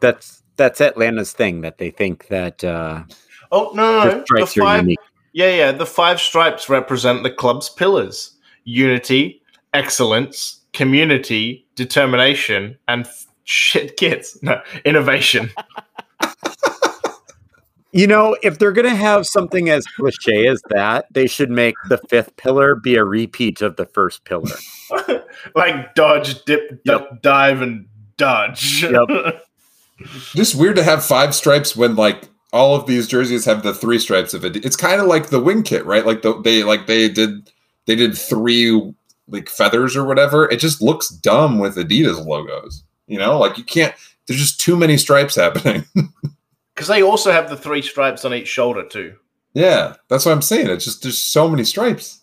that's 0.00 0.42
that's 0.56 0.80
Atlanta's 0.80 1.32
thing 1.32 1.62
that 1.62 1.78
they 1.78 1.90
think 1.90 2.28
that 2.28 2.62
uh, 2.64 3.04
Oh 3.52 3.70
no, 3.74 4.04
no, 4.04 4.04
no. 4.08 4.24
The 4.38 4.46
five, 4.46 4.86
yeah, 5.34 5.54
yeah. 5.54 5.72
The 5.72 5.86
five 5.86 6.18
stripes 6.20 6.70
represent 6.70 7.22
the 7.22 7.30
club's 7.30 7.68
pillars: 7.68 8.34
unity, 8.64 9.42
excellence, 9.74 10.62
community, 10.72 11.66
determination, 11.76 12.78
and 12.88 13.06
f- 13.06 13.26
shit 13.44 13.96
kids. 13.98 14.38
No, 14.42 14.60
innovation. 14.84 15.50
You 17.94 18.06
know, 18.06 18.38
if 18.42 18.58
they're 18.58 18.72
gonna 18.72 18.94
have 18.94 19.26
something 19.26 19.68
as 19.68 19.84
cliche 19.86 20.46
as 20.46 20.62
that, 20.70 21.04
they 21.10 21.26
should 21.26 21.50
make 21.50 21.74
the 21.90 21.98
fifth 22.08 22.34
pillar 22.36 22.74
be 22.74 22.94
a 22.94 23.04
repeat 23.04 23.60
of 23.60 23.76
the 23.76 23.84
first 23.84 24.24
pillar. 24.24 24.56
like 25.54 25.94
dodge, 25.94 26.44
dip, 26.44 26.84
duck, 26.84 27.22
dive, 27.22 27.62
and 27.62 27.86
dodge. 28.16 28.82
Yep. 28.82 29.44
Just 30.34 30.54
weird 30.54 30.76
to 30.76 30.82
have 30.82 31.04
five 31.04 31.34
stripes 31.34 31.76
when 31.76 31.94
like 31.96 32.28
all 32.52 32.74
of 32.74 32.86
these 32.86 33.06
jerseys 33.06 33.44
have 33.44 33.62
the 33.62 33.74
three 33.74 33.98
stripes 33.98 34.34
of 34.34 34.44
it. 34.44 34.56
It's 34.56 34.76
kind 34.76 35.00
of 35.00 35.06
like 35.06 35.28
the 35.28 35.40
wing 35.40 35.62
kit, 35.62 35.86
right? 35.86 36.04
Like 36.04 36.22
the, 36.22 36.40
they 36.42 36.64
like 36.64 36.86
they 36.86 37.08
did 37.08 37.50
they 37.86 37.94
did 37.94 38.16
three 38.16 38.92
like 39.28 39.48
feathers 39.48 39.96
or 39.96 40.04
whatever. 40.04 40.50
It 40.50 40.60
just 40.60 40.82
looks 40.82 41.08
dumb 41.08 41.58
with 41.58 41.76
Adidas 41.76 42.24
logos. 42.26 42.84
You 43.06 43.18
know, 43.18 43.38
like 43.38 43.58
you 43.58 43.64
can't. 43.64 43.94
There's 44.26 44.40
just 44.40 44.60
too 44.60 44.76
many 44.76 44.96
stripes 44.96 45.36
happening. 45.36 45.84
Because 46.74 46.88
they 46.88 47.02
also 47.02 47.30
have 47.30 47.50
the 47.50 47.56
three 47.56 47.82
stripes 47.82 48.24
on 48.24 48.32
each 48.32 48.48
shoulder 48.48 48.82
too. 48.82 49.14
yeah, 49.52 49.94
that's 50.08 50.24
what 50.24 50.32
I'm 50.32 50.40
saying. 50.40 50.70
It's 50.70 50.86
just 50.86 51.02
there's 51.02 51.18
so 51.18 51.46
many 51.46 51.64
stripes. 51.64 52.21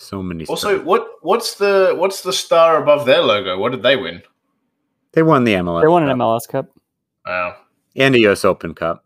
So 0.00 0.22
many. 0.22 0.46
Also, 0.46 0.68
stripes. 0.68 0.84
what 0.86 1.08
what's 1.20 1.54
the 1.56 1.94
what's 1.96 2.22
the 2.22 2.32
star 2.32 2.82
above 2.82 3.04
their 3.04 3.20
logo? 3.20 3.58
What 3.58 3.72
did 3.72 3.82
they 3.82 3.96
win? 3.96 4.22
they 5.12 5.22
won 5.22 5.44
the 5.44 5.54
MLS. 5.54 5.82
They 5.82 5.88
won 5.88 6.02
an 6.02 6.08
Cup 6.08 6.18
MLS 6.18 6.48
Cup. 6.48 6.70
Wow. 7.26 7.56
and 7.96 8.14
the 8.14 8.20
U.S. 8.20 8.44
Open 8.44 8.74
Cup. 8.74 9.04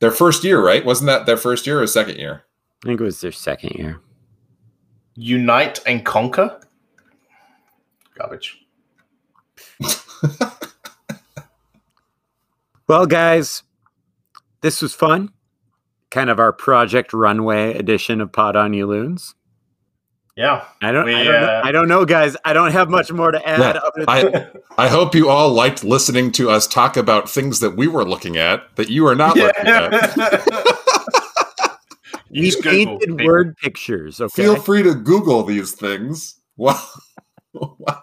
Their 0.00 0.10
first 0.10 0.42
year, 0.42 0.64
right? 0.64 0.84
Wasn't 0.84 1.06
that 1.06 1.26
their 1.26 1.36
first 1.36 1.66
year 1.66 1.80
or 1.80 1.86
second 1.86 2.16
year? 2.16 2.44
I 2.84 2.88
think 2.88 3.00
it 3.00 3.04
was 3.04 3.20
their 3.20 3.32
second 3.32 3.76
year. 3.76 4.00
Unite 5.14 5.80
and 5.86 6.04
conquer. 6.04 6.60
Garbage. 8.16 8.66
Well, 12.88 13.04
guys, 13.04 13.64
this 14.62 14.80
was 14.80 14.94
fun. 14.94 15.30
Kind 16.10 16.30
of 16.30 16.40
our 16.40 16.54
Project 16.54 17.12
Runway 17.12 17.74
edition 17.74 18.22
of 18.22 18.32
Pod 18.32 18.56
on 18.56 18.72
You 18.72 18.86
Loons. 18.86 19.34
Yeah. 20.38 20.64
I 20.80 20.92
don't, 20.92 21.04
We, 21.04 21.16
I, 21.16 21.24
don't 21.24 21.32
know, 21.32 21.48
uh, 21.48 21.62
I 21.64 21.72
don't 21.72 21.88
know, 21.88 22.04
guys. 22.04 22.36
I 22.44 22.52
don't 22.52 22.70
have 22.70 22.88
much 22.88 23.10
more 23.10 23.32
to 23.32 23.44
add. 23.46 23.58
Yeah, 23.58 23.80
other 23.84 24.04
I- 24.06 24.22
than, 24.22 24.46
I 24.78 24.86
hope 24.86 25.12
you 25.16 25.28
all 25.28 25.50
liked 25.52 25.82
listening 25.82 26.30
to 26.32 26.48
us 26.48 26.68
talk 26.68 26.96
about 26.96 27.28
things 27.28 27.58
that 27.58 27.76
we 27.76 27.88
were 27.88 28.04
looking 28.04 28.36
at 28.36 28.62
that 28.76 28.88
you 28.88 29.04
are 29.08 29.16
not 29.16 29.36
looking 29.36 29.66
at. 29.66 29.90
we 32.30 32.42
Use 32.42 32.54
Google, 32.54 32.70
painted 32.70 33.08
people. 33.08 33.26
word 33.26 33.56
pictures. 33.56 34.20
Okay. 34.20 34.42
Feel 34.44 34.54
free 34.54 34.84
to 34.84 34.94
Google 34.94 35.42
these 35.42 35.72
things. 35.74 36.36
Wow. 36.56 36.80
Wow. 37.54 38.02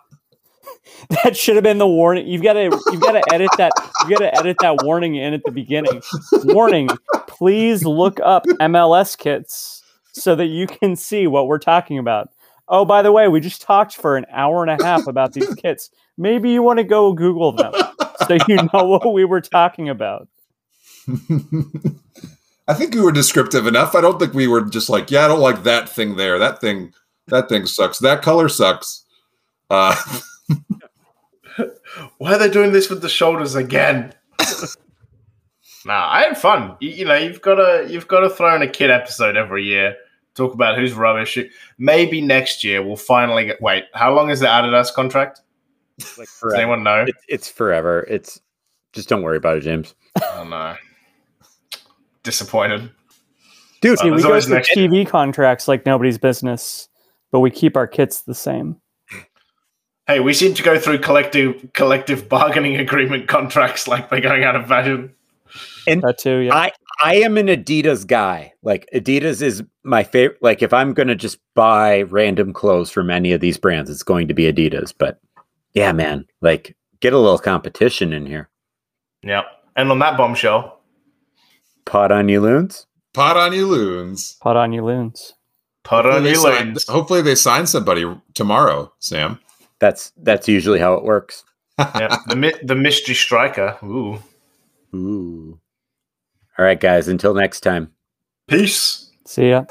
That 1.24 1.38
should 1.38 1.56
have 1.56 1.64
been 1.64 1.78
the 1.78 1.88
warning. 1.88 2.28
You've 2.28 2.42
got 2.42 2.54
to 2.54 2.64
you've 2.92 3.00
got 3.00 3.12
to 3.14 3.22
edit 3.34 3.52
that. 3.58 3.72
You 4.04 4.10
got 4.18 4.20
to 4.26 4.36
edit 4.38 4.58
that 4.60 4.84
warning 4.84 5.16
in 5.16 5.34
at 5.34 5.44
the 5.46 5.52
beginning. 5.52 6.02
Warning: 6.44 6.90
Please 7.28 7.86
look 7.86 8.20
up 8.22 8.44
MLS 8.60 9.16
kits 9.18 9.84
so 10.16 10.36
that 10.36 10.48
you 10.48 10.66
can 10.68 10.96
see 10.96 11.28
what 11.28 11.48
we're 11.48 11.60
talking 11.60 12.00
about. 12.00 12.30
Oh, 12.68 12.86
by 12.86 13.02
the 13.02 13.12
way, 13.12 13.28
we 13.28 13.40
just 13.40 13.62
talked 13.62 13.96
for 13.96 14.18
an 14.18 14.26
hour 14.32 14.64
and 14.64 14.82
a 14.82 14.84
half 14.84 15.08
about 15.08 15.34
these 15.34 15.54
kits. 15.62 15.92
Maybe 16.18 16.50
you 16.50 16.64
want 16.64 16.80
to 16.80 16.84
go 16.84 17.14
Google 17.14 17.52
them 17.52 17.74
so 18.28 18.38
you 18.48 18.56
know 18.74 18.86
what 18.86 19.14
we 19.14 19.26
were 19.26 19.42
talking 19.42 19.90
about. 19.90 20.28
I 22.68 22.74
think 22.74 22.96
we 22.96 23.02
were 23.02 23.12
descriptive 23.12 23.68
enough. 23.68 23.94
I 23.94 24.02
don't 24.02 24.20
think 24.20 24.34
we 24.34 24.48
were 24.48 24.62
just 24.62 24.90
like, 24.90 25.12
yeah, 25.12 25.26
I 25.26 25.28
don't 25.28 25.42
like 25.42 25.64
that 25.64 25.88
thing 25.88 26.16
there. 26.16 26.40
That 26.40 26.60
thing, 26.60 26.94
that 27.28 27.48
thing 27.50 27.68
sucks. 27.68 28.00
That 28.00 28.24
color 28.24 28.50
sucks. 28.50 29.04
Uh, 29.70 29.96
Why 32.18 32.34
are 32.34 32.40
they 32.40 32.50
doing 32.50 32.72
this 32.72 32.90
with 32.90 33.02
the 33.02 33.10
shoulders 33.10 33.56
again? 33.56 34.14
nah, 35.86 36.08
I 36.10 36.24
had 36.24 36.38
fun. 36.38 36.76
You, 36.80 36.90
you 36.90 37.06
know, 37.06 37.16
you've 37.16 37.42
got 37.42 37.56
to 37.56 37.88
you've 37.90 38.08
got 38.08 38.22
to 38.22 38.30
throw 38.30 38.56
in 38.56 38.62
a 38.62 38.68
kid 38.68 38.90
episode 38.90 39.38
every 39.38 39.64
year. 39.64 39.96
Talk 40.36 40.54
about 40.54 40.78
who's 40.78 40.94
rubbish. 40.94 41.38
Maybe 41.78 42.22
next 42.22 42.64
year 42.64 42.84
we'll 42.84 42.98
finally 42.98 43.46
get. 43.46 43.62
Wait, 43.62 43.86
how 43.94 44.14
long 44.14 44.30
is 44.30 44.42
the 44.42 44.48
Adidas 44.48 44.94
contract? 44.94 45.42
Like 46.18 46.28
Does 46.42 46.54
anyone 46.54 46.84
know? 46.84 47.06
It's, 47.08 47.26
it's 47.30 47.50
forever. 47.50 48.06
It's 48.10 48.42
just 48.92 49.08
don't 49.08 49.22
worry 49.22 49.38
about 49.38 49.58
it, 49.58 49.62
James. 49.62 49.96
Oh 50.22 50.46
no. 50.50 50.76
Disappointed. 52.24 52.90
Dude, 53.82 54.00
See, 54.00 54.10
uh, 54.10 54.16
we 54.16 54.22
go 54.22 54.30
always 54.30 54.46
through 54.46 54.56
next- 54.56 54.76
TV 54.76 55.08
contracts 55.08 55.68
like 55.68 55.86
nobody's 55.86 56.18
business, 56.18 56.90
but 57.32 57.40
we 57.40 57.52
keep 57.52 57.78
our 57.78 57.88
kits 57.88 58.22
the 58.22 58.34
same. 58.36 58.78
Hey, 60.08 60.20
we 60.20 60.34
seem 60.34 60.54
to 60.54 60.64
go 60.64 60.78
through 60.78 61.00
collective 61.00 61.70
collective 61.74 62.30
bargaining 62.30 62.76
agreement 62.76 63.28
contracts 63.28 63.88
like 63.88 64.10
they're 64.10 64.22
going 64.22 64.44
out 64.44 64.56
of 64.56 64.68
fashion. 64.68 65.14
That 65.88 66.18
too, 66.20 66.38
yeah. 66.40 66.56
I 66.56 66.72
I 67.04 67.16
am 67.18 67.38
an 67.38 67.48
Adidas 67.48 68.06
guy. 68.08 68.54
Like 68.64 68.88
Adidas 68.94 69.42
is 69.42 69.64
my 69.84 70.04
favorite. 70.04 70.42
Like 70.42 70.62
if 70.62 70.74
I'm 70.74 70.94
gonna 70.94 71.16
just 71.16 71.40
buy 71.56 72.04
random 72.04 72.54
clothes 72.54 72.90
from 72.92 73.10
any 73.10 73.32
of 73.34 73.42
these 73.42 73.58
brands, 73.58 73.90
it's 73.90 74.04
going 74.04 74.28
to 74.28 74.34
be 74.34 74.52
Adidas. 74.52 74.94
But 74.98 75.20
yeah, 75.74 75.92
man, 75.92 76.26
like 76.42 76.76
get 77.02 77.14
a 77.14 77.20
little 77.20 77.38
competition 77.40 78.14
in 78.14 78.26
here. 78.26 78.50
Yeah. 79.24 79.42
And 79.76 79.92
on 79.92 80.00
that 80.00 80.18
bombshell, 80.18 80.80
Pod 81.86 82.12
on 82.12 82.30
you 82.30 82.40
loons. 82.42 82.88
pod 83.14 83.36
on 83.38 83.54
you 83.54 83.68
loons. 83.68 84.38
Pod 84.40 84.56
on 84.58 84.72
you 84.74 84.84
loons. 84.84 85.34
put 85.84 86.06
on 86.06 86.24
Hopefully 86.24 86.24
they, 86.24 86.32
your 86.32 86.42
sign, 86.42 86.76
hopefully 86.88 87.22
they 87.22 87.36
sign 87.36 87.68
somebody 87.68 88.06
tomorrow, 88.34 88.92
Sam. 89.00 89.40
That's 89.80 90.14
that's 90.18 90.48
usually 90.48 90.80
how 90.80 90.94
it 90.94 91.04
works. 91.04 91.44
yeah. 91.80 92.16
The 92.28 92.36
mi- 92.38 92.54
the 92.64 92.76
mystery 92.76 93.16
striker. 93.16 93.78
Ooh. 93.84 94.18
Ooh. 94.96 95.60
All 96.58 96.66
right, 96.66 96.80
guys. 96.80 97.08
Until 97.08 97.34
next 97.34 97.62
time. 97.62 97.92
Peace. 98.48 99.12
See 99.26 99.50
ya. 99.50 99.66